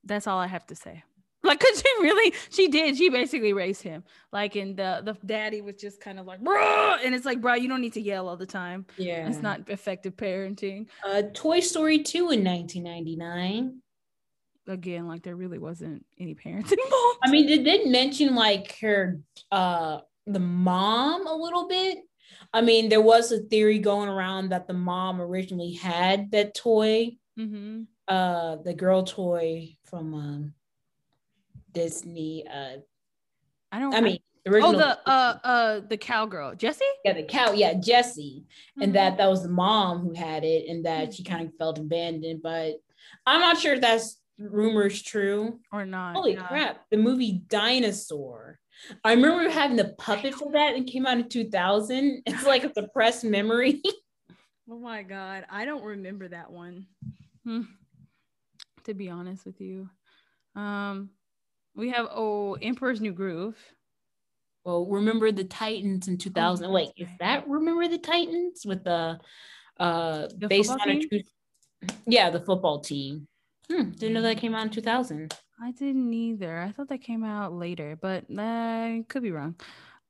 That's 0.04 0.26
all 0.26 0.38
I 0.38 0.46
have 0.46 0.66
to 0.66 0.74
say. 0.74 1.02
Like, 1.44 1.60
cause 1.60 1.82
she 1.82 2.02
really, 2.02 2.32
she 2.48 2.68
did. 2.68 2.96
She 2.96 3.10
basically 3.10 3.52
raised 3.52 3.82
him. 3.82 4.02
Like, 4.32 4.56
and 4.56 4.74
the 4.74 5.02
the 5.04 5.14
daddy 5.26 5.60
was 5.60 5.76
just 5.76 6.00
kind 6.00 6.18
of 6.18 6.24
like, 6.24 6.40
bro, 6.40 6.96
and 7.04 7.14
it's 7.14 7.26
like, 7.26 7.42
bro, 7.42 7.52
you 7.52 7.68
don't 7.68 7.82
need 7.82 7.92
to 7.92 8.00
yell 8.00 8.30
all 8.30 8.38
the 8.38 8.46
time. 8.46 8.86
Yeah, 8.96 9.28
it's 9.28 9.42
not 9.42 9.68
effective 9.68 10.16
parenting. 10.16 10.86
Uh, 11.06 11.24
Toy 11.34 11.60
Story 11.60 11.98
two 11.98 12.30
in 12.30 12.42
1999. 12.42 13.78
Again, 14.68 15.06
like 15.06 15.22
there 15.22 15.36
really 15.36 15.58
wasn't 15.58 16.06
any 16.18 16.34
parents 16.34 16.72
involved. 16.84 17.18
I 17.22 17.30
mean, 17.30 17.44
they 17.44 17.62
did 17.62 17.88
mention 17.90 18.34
like 18.34 18.78
her 18.80 19.20
uh 19.52 19.98
the 20.26 20.40
mom 20.40 21.26
a 21.26 21.34
little 21.34 21.68
bit. 21.68 21.98
I 22.52 22.60
mean, 22.60 22.88
there 22.88 23.02
was 23.02 23.32
a 23.32 23.40
theory 23.40 23.78
going 23.78 24.08
around 24.08 24.50
that 24.50 24.66
the 24.66 24.74
mom 24.74 25.20
originally 25.20 25.72
had 25.72 26.30
that 26.30 26.54
toy, 26.54 27.16
mm-hmm. 27.38 27.82
uh, 28.08 28.56
the 28.56 28.74
girl 28.74 29.02
toy 29.02 29.76
from 29.94 30.14
um, 30.14 30.54
Disney. 31.72 32.46
Uh, 32.46 32.78
I 33.70 33.78
don't. 33.78 33.94
I 33.94 34.00
mean, 34.00 34.18
the 34.44 34.52
original. 34.52 34.74
Oh, 34.74 34.78
the 34.78 35.08
uh, 35.08 35.38
uh, 35.44 35.80
the 35.88 35.96
cowgirl, 35.96 36.56
Jessie. 36.56 36.84
Yeah, 37.04 37.14
the 37.14 37.24
cow. 37.24 37.52
Yeah, 37.52 37.74
Jessie, 37.74 38.44
mm-hmm. 38.44 38.82
and 38.82 38.94
that 38.94 39.18
that 39.18 39.28
was 39.28 39.42
the 39.42 39.48
mom 39.48 40.00
who 40.00 40.14
had 40.14 40.44
it, 40.44 40.68
and 40.68 40.84
that 40.86 41.04
mm-hmm. 41.04 41.12
she 41.12 41.24
kind 41.24 41.48
of 41.48 41.54
felt 41.56 41.78
abandoned. 41.78 42.40
But 42.42 42.74
I'm 43.26 43.40
not 43.40 43.58
sure 43.58 43.74
if 43.74 43.80
that's 43.80 44.20
rumors 44.38 45.02
true 45.02 45.60
or 45.72 45.86
not. 45.86 46.16
Holy 46.16 46.34
yeah. 46.34 46.46
crap! 46.46 46.84
The 46.90 46.96
movie 46.96 47.42
Dinosaur 47.48 48.58
I 49.04 49.12
remember 49.12 49.48
having 49.48 49.76
the 49.76 49.94
puppet 49.98 50.34
for 50.34 50.52
that 50.52 50.74
and 50.74 50.86
came 50.86 51.06
out 51.06 51.18
in 51.18 51.28
2000. 51.28 52.22
It's 52.26 52.44
like 52.44 52.64
a 52.64 52.72
suppressed 52.74 53.24
memory. 53.24 53.82
oh 54.70 54.78
my 54.78 55.02
god, 55.02 55.44
I 55.50 55.64
don't 55.64 55.84
remember 55.84 56.28
that 56.28 56.50
one. 56.50 56.86
Hmm. 57.44 57.62
To 58.84 58.94
be 58.94 59.08
honest 59.08 59.46
with 59.46 59.60
you, 59.60 59.88
um, 60.54 61.10
we 61.74 61.90
have 61.90 62.06
oh 62.10 62.54
Emperor's 62.54 63.00
New 63.00 63.12
Groove. 63.12 63.56
Well, 64.64 64.86
remember 64.86 65.30
the 65.30 65.44
Titans 65.44 66.08
in 66.08 66.16
2000. 66.16 66.66
Oh, 66.66 66.72
Wait, 66.72 66.90
is 66.96 67.08
that 67.20 67.48
Remember 67.48 67.86
the 67.88 67.98
Titans 67.98 68.64
with 68.64 68.84
the 68.84 69.18
uh 69.78 70.28
the 70.38 70.48
based 70.48 70.70
on 70.70 70.88
a 70.88 71.00
true? 71.00 71.20
Yeah, 72.06 72.30
the 72.30 72.40
football 72.40 72.80
team. 72.80 73.26
Hmm, 73.70 73.90
didn't 73.90 74.14
know 74.14 74.22
that 74.22 74.38
came 74.38 74.54
out 74.54 74.66
in 74.66 74.70
2000. 74.70 75.34
I 75.60 75.70
didn't 75.72 76.12
either. 76.12 76.60
I 76.60 76.72
thought 76.72 76.88
that 76.88 77.02
came 77.02 77.24
out 77.24 77.52
later, 77.52 77.96
but 78.00 78.24
I 78.36 79.00
uh, 79.00 79.02
could 79.08 79.22
be 79.22 79.30
wrong. 79.30 79.54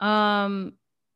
Um, 0.00 0.74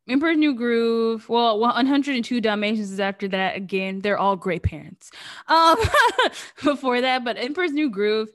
Emperor's 0.09 0.39
New 0.39 0.55
Groove. 0.55 1.29
Well, 1.29 1.59
102 1.61 2.41
Dalmatians 2.41 2.91
is 2.91 3.01
after 3.01 3.29
that. 3.29 3.57
Again, 3.57 4.01
they're 4.01 4.19
all 4.19 4.37
great 4.37 4.63
parents. 4.63 5.11
Um, 5.47 5.77
before 6.65 7.01
that, 7.01 7.25
but 7.25 7.37
Emperor's 7.37 7.73
New 7.73 7.91
Groove 7.91 8.29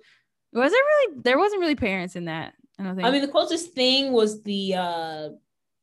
was 0.54 0.72
there 0.72 0.82
really? 0.82 1.22
There 1.24 1.38
wasn't 1.38 1.62
really 1.62 1.76
parents 1.76 2.16
in 2.16 2.26
that. 2.26 2.54
I 2.80 2.84
don't 2.84 2.95
think. 2.95 3.08
I 3.08 3.12
mean, 3.12 3.22
the 3.22 3.28
closest 3.28 3.74
thing 3.74 4.12
was 4.12 4.44
the 4.44 4.76
uh, 4.76 5.30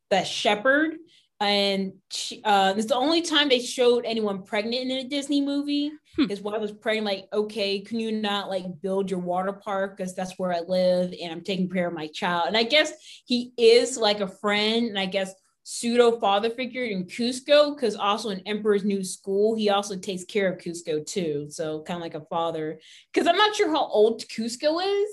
the 0.09 0.23
shepherd 0.23 0.95
and 1.41 1.93
she, 2.11 2.39
uh, 2.43 2.75
it's 2.77 2.85
the 2.85 2.95
only 2.95 3.23
time 3.23 3.49
they 3.49 3.59
showed 3.59 4.05
anyone 4.05 4.43
pregnant 4.43 4.91
in 4.91 4.91
a 4.91 5.03
Disney 5.03 5.41
movie. 5.41 5.91
Hmm. 6.15 6.27
His 6.27 6.39
wife 6.39 6.61
was 6.61 6.71
pregnant. 6.71 7.07
Like, 7.07 7.27
okay, 7.33 7.79
can 7.79 7.99
you 7.99 8.11
not 8.11 8.47
like 8.47 8.65
build 8.79 9.09
your 9.09 9.21
water 9.21 9.51
park 9.51 9.97
because 9.97 10.13
that's 10.13 10.37
where 10.37 10.53
I 10.53 10.59
live 10.59 11.15
and 11.19 11.31
I'm 11.31 11.41
taking 11.41 11.67
care 11.67 11.87
of 11.87 11.95
my 11.95 12.05
child. 12.07 12.45
And 12.47 12.55
I 12.55 12.61
guess 12.61 12.93
he 13.25 13.53
is 13.57 13.97
like 13.97 14.19
a 14.19 14.27
friend, 14.27 14.85
and 14.85 14.99
I 14.99 15.07
guess 15.07 15.33
pseudo 15.63 16.19
father 16.19 16.49
figure 16.49 16.83
in 16.83 17.05
Kuzco 17.05 17.75
because 17.75 17.95
also 17.95 18.29
in 18.29 18.39
Emperor's 18.47 18.83
New 18.83 19.03
School, 19.03 19.55
he 19.55 19.69
also 19.69 19.95
takes 19.95 20.23
care 20.23 20.51
of 20.51 20.59
Kuzco 20.59 21.05
too. 21.05 21.47
So 21.49 21.83
kind 21.83 21.97
of 21.97 22.01
like 22.01 22.15
a 22.15 22.25
father. 22.25 22.79
Because 23.13 23.27
I'm 23.27 23.37
not 23.37 23.55
sure 23.55 23.69
how 23.69 23.85
old 23.87 24.21
Kuzco 24.27 24.81
is. 24.83 25.09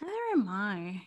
Where 0.00 0.32
am 0.32 0.48
I? 0.48 1.02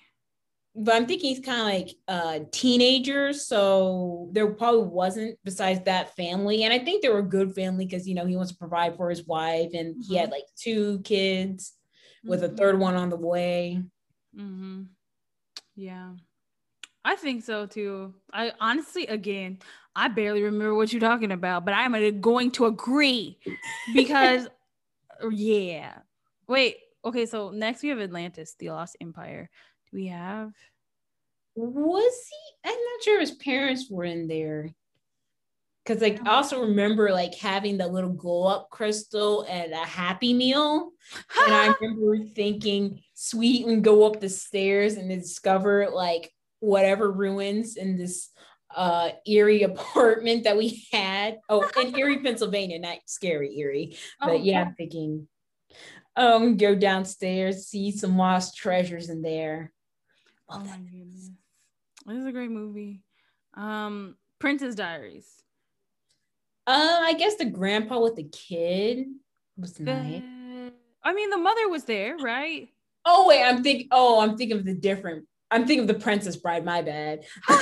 but 0.76 0.96
I'm 0.96 1.06
thinking 1.06 1.30
he's 1.30 1.46
kind 1.46 1.60
of 1.60 1.66
like 1.68 1.96
a 2.08 2.46
teenager. 2.52 3.32
so 3.34 4.30
there 4.32 4.48
probably 4.48 4.88
wasn't 4.88 5.38
besides 5.44 5.82
that 5.86 6.16
family. 6.16 6.64
And 6.64 6.74
I 6.74 6.80
think 6.80 7.02
they 7.02 7.10
were 7.10 7.20
a 7.20 7.24
good 7.24 7.54
family 7.54 7.86
because 7.86 8.08
you 8.08 8.16
know 8.16 8.26
he 8.26 8.36
wants 8.36 8.52
to 8.52 8.58
provide 8.58 8.98
for 8.98 9.10
his 9.10 9.26
wife, 9.26 9.72
and 9.74 9.96
mm-hmm. 9.96 10.02
he 10.02 10.16
had 10.16 10.26
mm-hmm. 10.26 10.34
like 10.34 10.46
two 10.58 11.00
kids 11.02 11.74
with 12.24 12.42
mm-hmm. 12.42 12.54
a 12.54 12.58
third 12.58 12.80
one 12.80 12.96
on 12.96 13.10
the 13.10 13.18
way. 13.18 13.82
Mm-hmm. 14.36 14.84
Yeah, 15.76 16.14
I 17.06 17.16
think 17.16 17.44
so 17.44 17.66
too. 17.66 18.14
I 18.32 18.54
honestly, 18.60 19.08
again, 19.08 19.60
I 19.96 20.08
barely 20.08 20.42
remember 20.42 20.74
what 20.74 20.92
you're 20.92 21.02
talking 21.02 21.32
about, 21.32 21.66
but 21.66 21.74
I'm 21.74 22.22
going 22.22 22.52
to 22.52 22.66
agree 22.66 23.40
because, 23.94 24.48
yeah. 25.32 26.00
Wait, 26.48 26.78
okay. 27.04 27.26
So 27.26 27.52
next 27.52 27.84
we 27.84 27.90
have 27.90 28.00
Atlantis, 28.00 28.56
the 28.58 28.70
Lost 28.70 28.98
Empire 29.02 29.50
Do 29.92 29.98
we 29.98 30.08
have? 30.08 30.54
Was 31.56 32.30
he? 32.30 32.70
I'm 32.70 32.76
not 32.76 33.04
sure 33.04 33.20
his 33.20 33.32
parents 33.32 33.88
were 33.90 34.06
in 34.06 34.28
there. 34.28 34.74
Cause 35.86 36.00
like 36.00 36.26
I 36.26 36.36
also 36.36 36.62
remember 36.62 37.12
like 37.12 37.36
having 37.36 37.78
the 37.78 37.86
little 37.86 38.14
glow 38.14 38.46
up 38.46 38.70
crystal 38.70 39.46
and 39.50 39.74
a 39.74 39.78
happy 39.78 40.34
meal. 40.34 40.92
and 41.46 41.54
I 41.54 41.74
remember 41.82 42.26
thinking, 42.34 43.02
sweet, 43.14 43.66
and 43.68 43.84
go 43.84 44.06
up 44.06 44.22
the 44.22 44.30
stairs 44.30 44.96
and 44.96 45.10
discover 45.10 45.90
like 45.94 46.32
whatever 46.64 47.12
ruins 47.12 47.76
in 47.76 47.98
this 47.98 48.30
uh 48.74 49.10
Erie 49.28 49.64
apartment 49.72 50.46
that 50.46 50.58
we 50.58 50.86
had. 50.92 51.40
Oh, 51.50 51.70
in 51.80 51.98
Erie, 51.98 52.20
Pennsylvania, 52.24 52.80
not 52.80 52.98
scary 53.06 53.58
Erie. 53.58 53.98
But 54.20 54.30
oh, 54.30 54.36
yeah, 54.36 54.62
I'm 54.62 54.76
thinking 54.76 55.28
um 56.16 56.58
go 56.58 56.74
downstairs, 56.74 57.68
see 57.68 57.92
some 57.92 58.18
lost 58.18 58.56
treasures 58.56 59.10
in 59.10 59.22
there. 59.22 59.74
Oh 60.50 60.60
my 60.60 60.78
goodness. 60.78 61.30
This 62.06 62.18
is 62.18 62.26
a 62.26 62.32
great 62.32 62.52
movie. 62.52 63.02
Um, 63.54 64.18
Princess 64.40 64.76
Diaries. 64.76 65.28
Uh, 66.66 67.00
I 67.02 67.14
guess 67.14 67.36
the 67.36 67.46
grandpa 67.46 68.00
with 68.00 68.16
the 68.16 68.24
kid 68.24 69.08
was 69.58 69.80
nice. 69.80 70.22
I 71.04 71.14
mean, 71.14 71.30
the 71.30 71.38
mother 71.38 71.68
was 71.68 71.84
there, 71.84 72.16
right? 72.18 72.70
Oh 73.06 73.28
wait, 73.28 73.44
I'm 73.44 73.64
thinking. 73.64 73.88
Oh, 73.92 74.22
I'm 74.22 74.38
thinking 74.38 74.58
of 74.58 74.66
the 74.66 74.74
different. 74.74 75.26
I'm 75.54 75.68
thinking 75.68 75.82
of 75.82 75.88
the 75.88 76.02
Princess 76.02 76.36
Bride. 76.36 76.66
My 76.66 76.82
bad. 76.82 77.24
I 77.48 77.54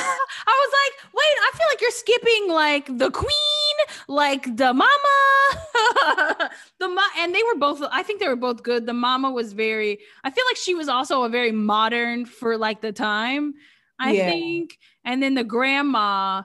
was 0.47 0.73
like, 0.81 1.13
wait, 1.13 1.23
I 1.23 1.51
feel 1.57 1.67
like 1.69 1.81
you're 1.81 1.91
skipping 1.91 2.47
like 2.49 2.97
the 2.97 3.11
Queen, 3.11 3.75
like 4.07 4.55
the 4.55 4.73
Mama, 4.73 6.49
the 6.79 6.87
ma, 6.87 7.01
and 7.17 7.35
they 7.35 7.43
were 7.43 7.59
both. 7.59 7.83
I 7.91 8.01
think 8.01 8.21
they 8.21 8.29
were 8.29 8.37
both 8.37 8.63
good. 8.63 8.85
The 8.85 8.93
Mama 8.93 9.29
was 9.31 9.51
very. 9.51 9.99
I 10.23 10.31
feel 10.31 10.45
like 10.49 10.55
she 10.55 10.73
was 10.73 10.87
also 10.87 11.23
a 11.23 11.29
very 11.29 11.51
modern 11.51 12.25
for 12.25 12.57
like 12.57 12.79
the 12.79 12.93
time. 12.93 13.55
I 13.99 14.13
yeah. 14.13 14.29
think, 14.29 14.77
and 15.03 15.21
then 15.21 15.33
the 15.33 15.43
grandma, 15.43 16.43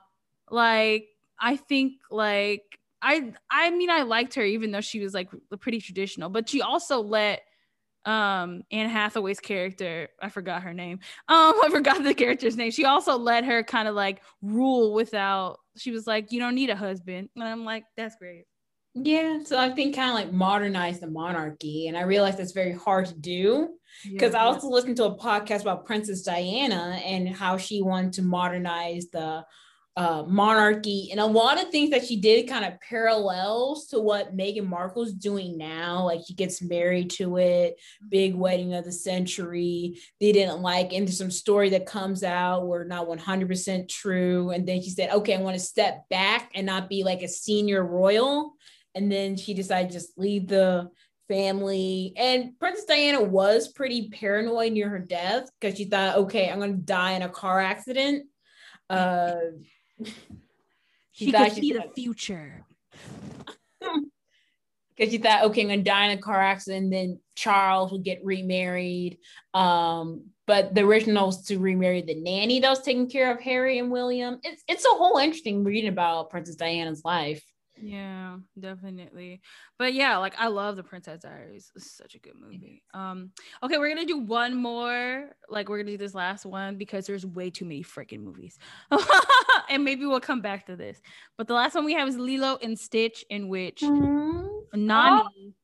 like 0.50 1.06
I 1.38 1.56
think, 1.56 1.94
like 2.10 2.64
I. 3.00 3.32
I 3.48 3.70
mean, 3.70 3.90
I 3.90 4.02
liked 4.02 4.34
her 4.34 4.42
even 4.42 4.72
though 4.72 4.80
she 4.80 4.98
was 4.98 5.14
like 5.14 5.30
pretty 5.60 5.80
traditional, 5.80 6.28
but 6.28 6.48
she 6.48 6.60
also 6.60 7.00
let 7.00 7.42
um 8.06 8.62
Anne 8.70 8.88
Hathaway's 8.88 9.40
character, 9.40 10.08
I 10.22 10.28
forgot 10.28 10.62
her 10.62 10.72
name. 10.72 11.00
Um, 11.28 11.54
I 11.64 11.68
forgot 11.70 12.02
the 12.02 12.14
character's 12.14 12.56
name. 12.56 12.70
She 12.70 12.84
also 12.84 13.18
let 13.18 13.44
her 13.44 13.62
kind 13.62 13.88
of 13.88 13.94
like 13.94 14.22
rule 14.40 14.94
without 14.94 15.58
she 15.76 15.90
was 15.90 16.06
like, 16.06 16.32
you 16.32 16.40
don't 16.40 16.54
need 16.54 16.70
a 16.70 16.76
husband. 16.76 17.28
And 17.34 17.44
I'm 17.44 17.64
like, 17.64 17.84
that's 17.96 18.16
great. 18.16 18.44
Yeah, 18.98 19.42
so 19.44 19.58
I 19.58 19.68
think 19.68 19.94
kind 19.94 20.08
of 20.08 20.14
like 20.14 20.32
modernize 20.32 21.00
the 21.00 21.06
monarchy, 21.06 21.88
and 21.88 21.98
I 21.98 22.02
realize 22.02 22.38
that's 22.38 22.52
very 22.52 22.72
hard 22.72 23.04
to 23.06 23.14
do 23.14 23.68
because 24.10 24.32
yeah, 24.32 24.40
I 24.42 24.46
also 24.46 24.68
listened 24.68 24.96
to 24.96 25.04
a 25.04 25.18
podcast 25.18 25.60
about 25.60 25.84
Princess 25.84 26.22
Diana 26.22 26.98
and 27.04 27.28
how 27.28 27.58
she 27.58 27.82
wanted 27.82 28.14
to 28.14 28.22
modernize 28.22 29.08
the 29.12 29.44
uh, 29.96 30.22
monarchy 30.26 31.08
and 31.10 31.18
a 31.18 31.24
lot 31.24 31.60
of 31.60 31.70
things 31.70 31.88
that 31.88 32.04
she 32.04 32.20
did 32.20 32.46
kind 32.46 32.66
of 32.66 32.78
parallels 32.80 33.86
to 33.86 33.98
what 33.98 34.36
Meghan 34.36 34.66
Markle's 34.66 35.14
doing 35.14 35.56
now. 35.56 36.04
Like 36.04 36.20
she 36.26 36.34
gets 36.34 36.60
married 36.60 37.10
to 37.12 37.38
it, 37.38 37.80
big 38.10 38.34
wedding 38.34 38.74
of 38.74 38.84
the 38.84 38.92
century. 38.92 39.98
They 40.20 40.32
didn't 40.32 40.60
like, 40.60 40.92
and 40.92 41.08
there's 41.08 41.16
some 41.16 41.30
story 41.30 41.70
that 41.70 41.86
comes 41.86 42.22
out 42.22 42.66
where 42.66 42.84
not 42.84 43.08
100% 43.08 43.88
true. 43.88 44.50
And 44.50 44.68
then 44.68 44.82
she 44.82 44.90
said, 44.90 45.10
okay, 45.10 45.34
I 45.34 45.40
want 45.40 45.54
to 45.54 45.64
step 45.64 46.06
back 46.10 46.50
and 46.54 46.66
not 46.66 46.90
be 46.90 47.02
like 47.02 47.22
a 47.22 47.28
senior 47.28 47.82
royal. 47.82 48.52
And 48.94 49.10
then 49.10 49.36
she 49.36 49.54
decided 49.54 49.92
just 49.92 50.18
leave 50.18 50.46
the 50.46 50.90
family. 51.28 52.12
And 52.18 52.58
Princess 52.58 52.84
Diana 52.84 53.22
was 53.22 53.68
pretty 53.68 54.10
paranoid 54.10 54.72
near 54.72 54.90
her 54.90 54.98
death 54.98 55.48
because 55.58 55.78
she 55.78 55.86
thought, 55.86 56.18
okay, 56.18 56.50
I'm 56.50 56.58
going 56.58 56.76
to 56.76 56.82
die 56.82 57.12
in 57.12 57.22
a 57.22 57.30
car 57.30 57.60
accident. 57.60 58.26
Uh, 58.88 59.34
she 61.12 61.32
could 61.32 61.52
see 61.52 61.72
the 61.72 61.90
future. 61.94 62.64
Because 64.96 65.12
she 65.12 65.18
thought, 65.18 65.44
okay, 65.44 65.60
I'm 65.60 65.68
gonna 65.68 65.82
die 65.82 66.06
in 66.06 66.18
a 66.18 66.22
car 66.22 66.40
accident, 66.40 66.90
then 66.90 67.20
Charles 67.34 67.92
would 67.92 68.02
get 68.02 68.24
remarried. 68.24 69.18
Um, 69.52 70.30
but 70.46 70.74
the 70.74 70.82
original 70.82 71.26
was 71.26 71.44
to 71.48 71.58
remarry 71.58 72.00
the 72.00 72.14
nanny 72.14 72.60
that 72.60 72.70
was 72.70 72.80
taking 72.80 73.10
care 73.10 73.30
of 73.30 73.40
Harry 73.40 73.78
and 73.78 73.90
William. 73.90 74.38
It's 74.42 74.62
it's 74.66 74.86
a 74.86 74.94
whole 74.94 75.18
interesting 75.18 75.64
reading 75.64 75.90
about 75.90 76.30
Princess 76.30 76.56
Diana's 76.56 77.04
life. 77.04 77.44
Yeah, 77.82 78.38
definitely. 78.58 79.40
But 79.78 79.94
yeah, 79.94 80.16
like 80.18 80.34
I 80.38 80.48
love 80.48 80.76
the 80.76 80.82
Princess 80.82 81.22
Diaries. 81.22 81.70
It's 81.76 81.96
such 81.96 82.14
a 82.14 82.18
good 82.18 82.34
movie. 82.38 82.82
Um, 82.94 83.30
okay, 83.62 83.78
we're 83.78 83.88
gonna 83.88 84.06
do 84.06 84.18
one 84.18 84.54
more. 84.54 85.30
Like 85.48 85.68
we're 85.68 85.78
gonna 85.78 85.92
do 85.92 85.98
this 85.98 86.14
last 86.14 86.46
one 86.46 86.76
because 86.76 87.06
there's 87.06 87.26
way 87.26 87.50
too 87.50 87.64
many 87.64 87.82
freaking 87.82 88.22
movies. 88.22 88.58
and 89.70 89.84
maybe 89.84 90.06
we'll 90.06 90.20
come 90.20 90.40
back 90.40 90.66
to 90.66 90.76
this. 90.76 91.00
But 91.36 91.48
the 91.48 91.54
last 91.54 91.74
one 91.74 91.84
we 91.84 91.94
have 91.94 92.08
is 92.08 92.16
Lilo 92.16 92.58
and 92.62 92.78
Stitch, 92.78 93.24
in 93.30 93.48
which 93.48 93.80
mm-hmm. 93.80 94.46
Nani. 94.74 95.54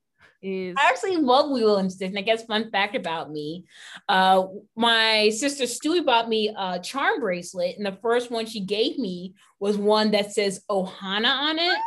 is 0.41 0.75
I 0.77 0.89
actually 0.89 1.17
love 1.17 1.49
Lilo 1.49 1.77
and 1.77 1.91
Stitch. 1.91 2.09
And 2.09 2.19
I 2.19 2.21
guess 2.21 2.43
fun 2.43 2.69
fact 2.69 2.95
about 2.95 3.31
me, 3.31 3.65
uh, 4.07 4.45
my 4.75 5.29
sister 5.29 5.63
Stewie 5.63 6.05
bought 6.05 6.29
me 6.29 6.53
a 6.55 6.79
charm 6.79 7.19
bracelet, 7.19 7.75
and 7.77 7.85
the 7.85 7.97
first 8.01 8.29
one 8.29 8.45
she 8.45 8.59
gave 8.59 8.99
me 8.99 9.33
was 9.59 9.77
one 9.77 10.11
that 10.11 10.33
says 10.33 10.61
Ohana 10.69 11.33
on 11.33 11.57
it 11.57 11.77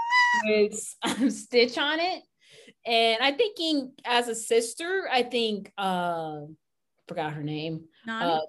with 0.45 0.95
um, 1.03 1.31
Stitch 1.31 1.79
on 1.79 2.01
it. 2.01 2.23
And 2.85 3.19
I'm 3.21 3.37
thinking 3.37 3.93
as 4.05 4.29
a 4.29 4.35
sister, 4.35 5.09
I 5.11 5.23
think 5.23 5.73
uh 5.77 6.43
forgot 7.09 7.33
her 7.33 7.43
name. 7.43 7.85
Uh, 8.09 8.41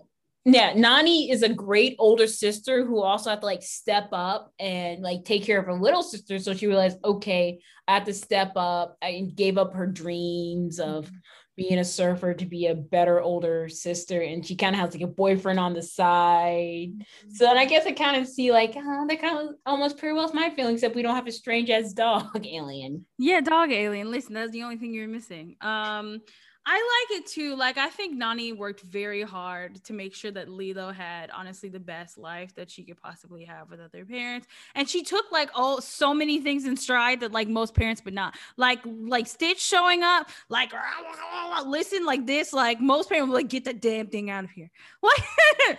yeah, 0.46 0.74
Nani 0.74 1.30
is 1.30 1.44
a 1.44 1.50
great 1.50 1.98
older 2.00 2.26
sister 2.26 2.86
who 2.86 3.02
also 3.02 3.30
had 3.30 3.42
to 3.42 3.46
like 3.46 3.62
step 3.62 4.10
up 4.14 4.54
and 4.60 5.02
like 5.04 5.26
take 5.26 5.44
care 5.44 5.60
of 5.60 5.66
her 5.66 5.74
little 5.74 6.02
sister. 6.02 6.40
So 6.40 6.54
she 6.54 6.68
realized, 6.68 7.00
okay, 7.04 7.60
I 7.86 7.96
have 7.96 8.06
to 8.06 8.14
step 8.14 8.54
up. 8.56 8.98
I 9.02 9.30
gave 9.36 9.58
up 9.58 9.74
her 9.74 9.86
dreams 9.86 10.80
of 10.80 11.06
mm-hmm. 11.06 11.16
Being 11.58 11.80
a 11.80 11.84
surfer 11.84 12.36
to 12.36 12.46
be 12.46 12.68
a 12.68 12.76
better 12.76 13.20
older 13.20 13.68
sister. 13.68 14.22
And 14.22 14.46
she 14.46 14.56
kind 14.56 14.76
of 14.76 14.80
has 14.80 14.94
like 14.94 15.02
a 15.02 15.08
boyfriend 15.08 15.60
on 15.60 15.74
the 15.74 15.82
side. 15.82 16.92
So 17.30 17.46
then 17.46 17.58
I 17.58 17.66
guess 17.66 17.88
I 17.88 17.94
kind 17.94 18.22
of 18.22 18.28
see 18.28 18.52
like, 18.52 18.76
oh, 18.78 19.06
that 19.10 19.20
kind 19.20 19.50
of 19.50 19.56
almost 19.66 19.98
pretty 19.98 20.14
well 20.14 20.32
my 20.34 20.52
feelings, 20.52 20.76
except 20.82 20.96
we 20.96 21.02
don't 21.02 21.16
have 21.16 21.28
a 21.28 21.32
strange 21.32 21.70
ass 21.72 21.94
dog 21.94 22.46
alien. 22.46 23.06
Yeah, 23.18 23.42
dog 23.42 23.72
alien. 23.72 24.12
Listen, 24.12 24.36
that's 24.36 24.52
the 24.52 24.64
only 24.64 24.78
thing 24.78 24.94
you're 24.94 25.08
missing. 25.08 25.56
Um, 25.62 26.22
I 26.70 27.06
like 27.10 27.22
it 27.22 27.28
too. 27.28 27.56
Like 27.56 27.78
I 27.78 27.90
think 27.90 28.18
Nani 28.18 28.52
worked 28.52 28.82
very 28.82 29.22
hard 29.22 29.82
to 29.86 29.94
make 29.94 30.14
sure 30.14 30.32
that 30.32 30.50
Lilo 30.50 30.92
had 30.92 31.30
honestly 31.30 31.70
the 31.70 31.80
best 31.80 32.18
life 32.18 32.54
that 32.56 32.70
she 32.70 32.84
could 32.84 33.02
possibly 33.02 33.46
have 33.46 33.70
with 33.70 33.80
other 33.80 34.04
parents. 34.04 34.48
And 34.76 34.90
she 34.90 35.02
took 35.02 35.32
like 35.32 35.50
all 35.56 35.80
so 35.80 36.14
many 36.14 36.42
things 36.42 36.66
in 36.66 36.76
stride 36.76 37.22
that 37.22 37.32
like 37.32 37.48
most 37.48 37.74
parents 37.74 38.04
would 38.04 38.14
not. 38.14 38.36
Like 38.58 38.80
like 38.84 39.28
Stitch 39.28 39.62
showing 39.62 40.04
up, 40.04 40.30
like 40.50 40.74
listen 41.66 42.06
like 42.06 42.28
this, 42.28 42.52
like 42.52 42.82
most 42.82 43.08
parents 43.08 43.30
would 43.30 43.38
like 43.38 43.50
get 43.50 43.64
the 43.64 43.74
damn 43.74 44.08
thing 44.08 44.30
out 44.30 44.44
of 44.44 44.50
here. 44.52 44.70
What? 45.00 45.22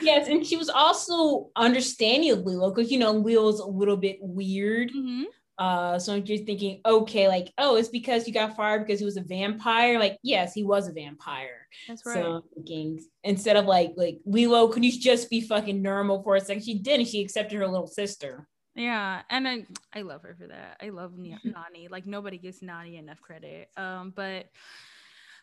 yes, 0.01 0.29
and 0.29 0.47
she 0.47 0.57
was 0.57 0.71
also 0.71 1.51
understanding 1.55 2.31
of 2.31 2.47
Lilo 2.47 2.71
because 2.73 2.91
you 2.91 2.99
know 2.99 3.13
Lilo's 3.13 3.61
a 3.61 3.67
little 3.67 3.99
bit 3.99 4.17
weird. 4.23 4.89
Mm-hmm. 4.89 5.25
Uh, 5.59 5.99
so 5.99 6.15
you're 6.15 6.45
thinking, 6.45 6.81
okay, 6.87 7.27
like, 7.27 7.53
oh, 7.59 7.77
it's 7.77 7.89
because 7.89 8.29
you 8.29 8.33
got 8.33 8.55
fired 8.57 8.87
because 8.87 9.01
he 9.01 9.05
was 9.05 9.17
a 9.17 9.23
vampire. 9.23 9.99
Like, 9.99 10.19
yes, 10.23 10.55
he 10.55 10.63
was 10.63 10.87
a 10.87 10.93
vampire. 10.93 11.67
That's 11.89 12.07
right. 12.07 12.15
So 12.15 12.33
I'm 12.37 12.43
thinking 12.55 13.05
instead 13.25 13.57
of 13.57 13.67
like, 13.67 13.93
like 13.97 14.21
Lilo, 14.25 14.69
could 14.69 14.85
you 14.85 14.93
just 14.99 15.29
be 15.29 15.41
fucking 15.41 15.83
normal 15.83 16.23
for 16.23 16.37
a 16.37 16.41
second? 16.41 16.63
She 16.63 16.79
didn't. 16.79 17.07
she 17.07 17.23
accepted 17.23 17.59
her 17.59 17.67
little 17.67 17.89
sister. 17.89 18.47
Yeah, 18.77 19.23
and 19.29 19.49
I, 19.49 19.67
I 19.93 20.03
love 20.03 20.23
her 20.23 20.37
for 20.39 20.47
that. 20.47 20.77
I 20.81 20.91
love 20.91 21.19
Nani. 21.19 21.89
Like 21.91 22.07
nobody 22.07 22.39
gives 22.39 22.63
Nani 22.63 22.97
enough 22.97 23.21
credit. 23.21 23.71
Um, 23.77 24.13
but 24.15 24.47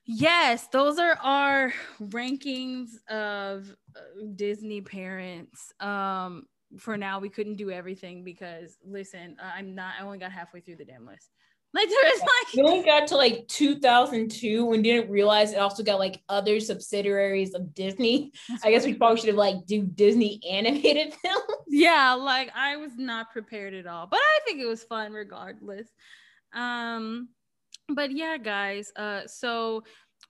yes, 0.06 0.68
those 0.68 1.00
are 1.00 1.18
our 1.22 1.74
rankings 2.02 2.92
of 3.10 3.76
uh, 3.94 4.00
Disney 4.36 4.80
parents. 4.80 5.74
Um, 5.82 6.46
for 6.78 6.98
now 6.98 7.20
we 7.20 7.30
couldn't 7.30 7.56
do 7.56 7.72
everything 7.72 8.24
because 8.24 8.78
listen, 8.86 9.38
I'm 9.42 9.76
not. 9.76 9.94
I 10.00 10.04
only 10.04 10.18
got 10.18 10.32
halfway 10.32 10.60
through 10.60 10.78
the 10.78 10.86
damn 10.86 11.06
list. 11.06 11.30
Like 11.74 11.90
there 11.90 12.14
is 12.14 12.22
like 12.22 12.54
we 12.56 12.62
only 12.62 12.86
got 12.86 13.08
to 13.08 13.18
like 13.18 13.50
2002 13.50 14.72
and 14.72 14.82
didn't 14.82 15.12
realize 15.12 15.52
it 15.52 15.58
also 15.58 15.84
got 15.84 16.00
like 16.00 16.22
other 16.30 16.62
subsidiaries 16.62 17.54
of 17.54 17.74
Disney. 17.74 18.32
I 18.64 18.72
guess 18.72 18.86
we 18.86 18.94
probably 18.94 19.18
should 19.18 19.28
have 19.28 19.36
like 19.36 19.66
do 19.66 19.82
Disney 19.82 20.40
animated 20.50 21.14
films. 21.22 21.44
Yeah, 21.68 22.14
like 22.14 22.50
I 22.56 22.78
was 22.78 22.94
not 22.96 23.34
prepared 23.34 23.74
at 23.74 23.88
all, 23.88 24.08
but 24.08 24.22
I 24.22 24.40
think 24.46 24.62
it 24.62 24.68
was 24.68 24.84
fun 24.84 25.12
regardless. 25.12 25.90
Um, 26.54 27.28
but 27.90 28.14
yeah, 28.14 28.38
guys. 28.38 28.94
Uh, 28.96 29.24
so 29.28 29.84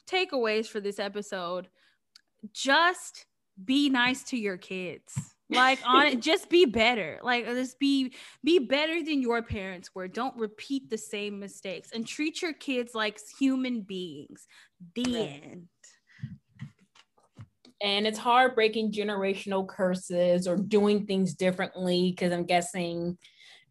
takeaways 0.09 0.65
for 0.65 0.79
this 0.79 0.97
episode: 0.97 1.67
just 2.53 3.27
be 3.63 3.91
nice 3.91 4.23
to 4.23 4.37
your 4.37 4.57
kids 4.57 5.34
like 5.49 5.79
on 5.85 6.07
it 6.07 6.21
just 6.21 6.49
be 6.49 6.65
better. 6.65 7.19
Like 7.23 7.47
uh, 7.47 7.53
just 7.53 7.79
be 7.79 8.13
be 8.43 8.59
better 8.59 9.03
than 9.03 9.21
your 9.21 9.41
parents 9.41 9.93
were. 9.93 10.07
Don't 10.07 10.35
repeat 10.37 10.89
the 10.89 10.97
same 10.97 11.39
mistakes 11.39 11.91
and 11.93 12.05
treat 12.05 12.41
your 12.41 12.53
kids 12.53 12.95
like 12.95 13.19
human 13.37 13.81
beings. 13.81 14.47
The 14.95 15.29
end. 15.43 15.67
And 17.81 18.07
it's 18.07 18.17
hard 18.17 18.55
breaking 18.55 18.93
generational 18.93 19.67
curses 19.67 20.47
or 20.47 20.55
doing 20.55 21.05
things 21.05 21.33
differently 21.35 22.11
because 22.11 22.31
i'm 22.31 22.45
guessing 22.45 23.17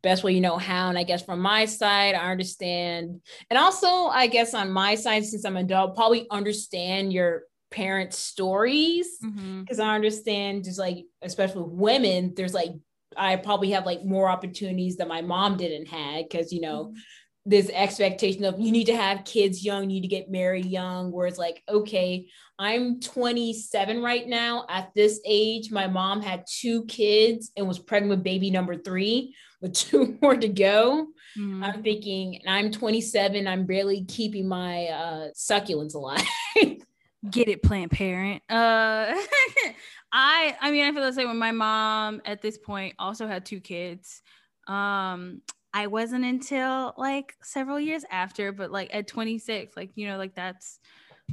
best 0.03 0.23
way 0.23 0.33
you 0.33 0.41
know 0.41 0.59
how. 0.59 0.91
And 0.91 0.99
i 0.99 1.03
guess 1.03 1.25
from 1.25 1.41
my 1.41 1.65
side 1.65 2.15
i 2.15 2.31
understand. 2.31 3.21
And 3.51 3.59
also 3.59 4.07
i 4.07 4.29
guess 4.29 4.55
on 4.55 4.71
my 4.71 4.95
side 4.95 5.25
since 5.25 5.45
i'm 5.45 5.57
an 5.57 5.65
adult 5.65 5.97
probably 5.97 6.27
understand 6.31 7.13
your 7.13 7.45
parents' 7.71 8.19
stories 8.19 9.19
because 9.21 9.79
mm-hmm. 9.79 9.81
I 9.81 9.95
understand 9.95 10.65
just 10.65 10.79
like 10.79 11.05
especially 11.23 11.63
with 11.63 11.73
women, 11.73 12.33
there's 12.37 12.55
like 12.55 12.73
I 13.17 13.37
probably 13.37 13.71
have 13.71 13.87
like 13.87 14.05
more 14.05 14.29
opportunities 14.29 14.97
that 14.97 15.09
my 15.09 15.21
mom 15.21 15.57
didn't 15.57 15.87
have 15.87 16.29
because 16.29 16.53
you 16.53 16.61
know 16.61 16.87
mm-hmm. 16.87 16.99
this 17.47 17.71
expectation 17.71 18.45
of 18.45 18.61
you 18.61 18.73
need 18.73 18.87
to 18.87 18.97
have 18.97 19.25
kids 19.25 19.65
young, 19.65 19.83
you 19.83 20.01
need 20.01 20.03
to 20.03 20.09
get 20.09 20.31
married 20.31 20.67
young. 20.67 21.11
Where 21.13 21.27
it's 21.27 21.39
like, 21.39 21.63
okay, 21.69 22.29
I'm 22.59 23.01
27 23.01 24.03
right 24.03 24.27
now. 24.29 24.67
At 24.69 24.93
this 24.95 25.21
age, 25.27 25.71
my 25.71 25.87
mom 25.87 26.23
had 26.23 26.45
two 26.49 26.85
kids 26.87 27.51
and 27.57 27.67
was 27.67 27.79
pregnant 27.79 28.11
with 28.11 28.25
baby 28.25 28.51
number 28.51 28.77
three 28.77 29.35
with 29.61 29.73
two 29.75 30.17
more 30.23 30.37
to 30.37 30.49
go. 30.49 31.09
Mm-hmm. 31.37 31.65
I'm 31.65 31.83
thinking, 31.83 32.41
and 32.45 32.55
I'm 32.55 32.71
27, 32.71 33.49
I'm 33.49 33.67
barely 33.67 34.05
keeping 34.05 34.47
my 34.47 34.87
uh, 34.87 35.29
succulents 35.35 35.95
alive. 35.95 36.25
get 37.31 37.49
it 37.49 37.63
plant 37.63 37.93
parent. 37.93 38.43
Uh 38.49 39.15
i 40.13 40.57
i 40.61 40.71
mean 40.71 40.85
i 40.85 40.93
feel 40.93 41.03
the 41.03 41.13
same 41.13 41.27
when 41.27 41.39
my 41.39 41.51
mom 41.51 42.23
at 42.25 42.41
this 42.41 42.57
point 42.57 42.95
also 42.99 43.27
had 43.27 43.45
two 43.45 43.61
kids. 43.61 44.23
Um 44.67 45.43
i 45.73 45.89
wasn't 45.89 46.25
until 46.25 46.95
like 46.97 47.35
several 47.43 47.81
years 47.81 48.05
after 48.11 48.53
but 48.53 48.71
like 48.71 48.95
at 48.95 49.09
26 49.09 49.77
like 49.77 49.91
you 49.97 50.07
know 50.07 50.17
like 50.17 50.35
that's 50.35 50.79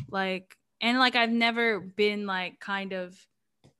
like 0.09 0.57
and 0.81 0.97
like 0.97 1.15
i've 1.15 1.29
never 1.29 1.79
been 1.79 2.25
like 2.25 2.59
kind 2.59 2.91
of 2.91 3.15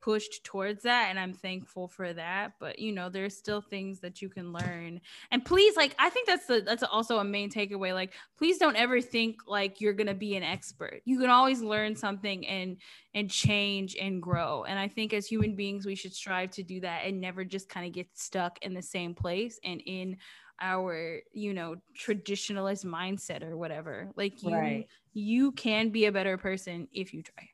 pushed 0.02 0.44
towards 0.44 0.84
that 0.84 1.08
and 1.10 1.20
i'm 1.20 1.34
thankful 1.34 1.88
for 1.88 2.12
that 2.12 2.54
but 2.60 2.80
you 2.80 2.92
know 2.92 3.08
there's 3.08 3.38
still 3.38 3.62
things 3.62 4.00
that 4.00 4.22
you 4.22 4.30
can 4.30 4.52
learn. 4.52 5.00
And 5.30 5.46
please 5.46 5.76
like 5.76 5.96
i 6.00 6.10
think 6.10 6.28
that's 6.28 6.48
the 6.48 6.62
that's 6.62 6.84
also 6.84 7.20
a 7.20 7.24
main 7.24 7.50
takeaway 7.50 7.94
like 7.94 8.14
please 8.38 8.58
don't 8.58 8.76
ever 8.76 9.00
think 9.00 9.38
like 9.48 9.80
you're 9.80 9.94
gonna 9.94 10.14
be 10.14 10.36
an 10.36 10.44
expert. 10.44 11.02
You 11.06 11.20
can 11.20 11.30
always 11.30 11.62
learn 11.62 11.96
something 11.96 12.48
and 12.48 12.78
and 13.14 13.30
change 13.30 13.96
and 14.00 14.22
grow 14.22 14.64
and 14.64 14.80
i 14.80 14.88
think 14.88 15.14
as 15.14 15.28
human 15.28 15.56
beings 15.56 15.86
we 15.86 15.96
should 15.96 16.14
strive 16.14 16.50
to 16.52 16.64
do 16.64 16.80
that 16.80 17.02
and 17.06 17.20
never 17.20 17.44
just 17.44 17.70
kind 17.70 17.86
of 17.86 17.92
get 17.92 18.08
stuck 18.14 18.58
in 18.64 18.74
the 18.74 18.82
same 18.82 19.14
place 19.14 19.60
and 19.64 19.82
in 19.86 20.18
our 20.62 21.20
you 21.34 21.54
know 21.54 21.76
traditionalist 22.00 22.86
mindset 22.86 23.44
or 23.44 23.58
whatever. 23.58 24.12
Like 24.16 24.44
you 24.44 24.56
right. 24.56 24.88
you 25.12 25.52
can 25.54 25.90
be 25.90 26.06
a 26.06 26.12
better 26.12 26.38
person 26.38 26.88
if 26.94 27.14
you 27.14 27.24
try. 27.24 27.50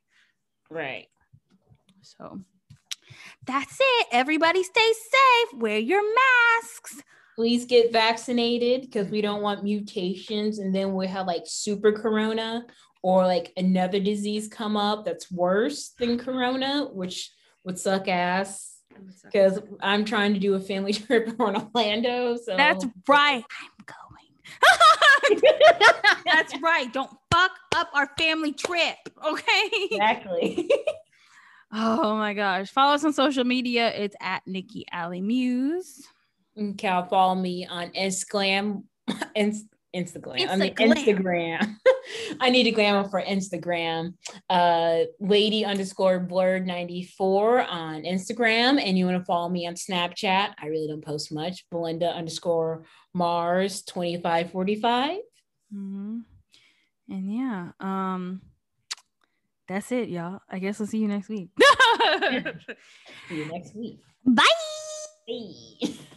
Right 0.69 1.08
so 2.18 2.42
that's 3.45 3.77
it. 3.80 4.08
Everybody 4.11 4.64
stay 4.64 4.94
safe. 4.94 5.60
Wear 5.60 5.80
your 5.80 6.03
masks. 6.03 7.02
Please 7.36 7.66
get 7.66 7.92
vaccinated 7.92 8.82
because 8.82 9.10
we 9.10 9.22
don't 9.22 9.42
want 9.42 9.64
mutations 9.64 10.60
and 10.60 10.74
then 10.74 10.94
we'll 10.94 11.08
have 11.08 11.27
like 11.27 11.44
super 11.45 11.92
corona 11.92 12.66
or 13.03 13.26
like 13.26 13.53
another 13.58 14.00
disease 14.00 14.48
come 14.48 14.76
up 14.76 15.06
that's 15.06 15.32
worse 15.32 15.90
than 16.00 16.18
corona, 16.18 16.88
which 16.92 17.32
would 17.64 17.77
suck 17.77 18.08
ass 18.08 18.82
because 19.24 19.60
I'm 19.82 20.03
trying 20.03 20.34
to 20.34 20.40
do 20.40 20.56
a 20.56 20.60
family 20.60 20.94
trip 20.94 21.27
in 21.27 21.36
Orlando. 21.40 22.38
So 22.38 22.58
that's 22.58 22.86
right. 23.08 23.44
I'm 23.61 23.86
going. 23.86 25.42
that's 26.26 26.60
right. 26.61 26.92
Don't 26.92 27.11
fuck 27.32 27.52
up 27.76 27.90
our 27.94 28.10
family 28.18 28.53
trip. 28.53 28.98
Okay. 29.26 29.69
Exactly. 29.92 30.69
Oh 31.72 32.16
my 32.16 32.34
gosh. 32.34 32.70
Follow 32.70 32.94
us 32.94 33.04
on 33.04 33.14
social 33.14 33.44
media. 33.44 33.90
It's 33.94 34.16
at 34.22 34.44
Nikki 34.46 34.86
Alley 34.92 35.22
Muse. 35.22 36.06
You 36.56 36.74
can 36.74 37.08
follow 37.08 37.36
me 37.36 37.68
on 37.68 37.90
Instagram. 37.92 38.84
Instagram. 39.36 39.70
Instagram. 39.96 40.50
On 40.50 40.60
the 40.60 40.72
Instagram. 40.72 41.76
I 42.40 42.50
need 42.50 42.68
a 42.68 42.72
glamour 42.72 43.08
for 43.10 43.22
Instagram. 43.22 44.14
Uh 44.50 45.04
lady 45.20 45.66
underscore 45.66 46.20
blurred 46.20 46.68
94 46.68 47.64
on 47.64 48.04
Instagram. 48.04 48.82
And 48.84 48.98
you 48.98 49.06
want 49.06 49.18
to 49.18 49.26
follow 49.26 49.50
me 49.50 49.66
on 49.66 49.74
Snapchat. 49.74 50.54
I 50.62 50.68
really 50.68 50.88
don't 50.88 51.04
post 51.04 51.32
much. 51.32 51.66
Belinda 51.72 52.10
underscore 52.10 52.84
Mars 53.14 53.82
2545. 53.84 55.20
Mm-hmm. 55.74 56.18
And 57.10 57.34
yeah, 57.34 57.72
um, 57.80 58.42
that's 59.68 59.92
it, 59.92 60.10
y'all. 60.10 60.42
I 60.50 60.60
guess 60.60 60.80
we'll 60.80 60.88
see 60.88 61.00
you 61.00 61.08
next 61.08 61.30
week. 61.30 61.50
see 63.30 63.36
you 63.38 63.46
next 63.52 63.76
week. 63.76 64.00
Bye. 64.26 64.44
Bye. 65.28 65.90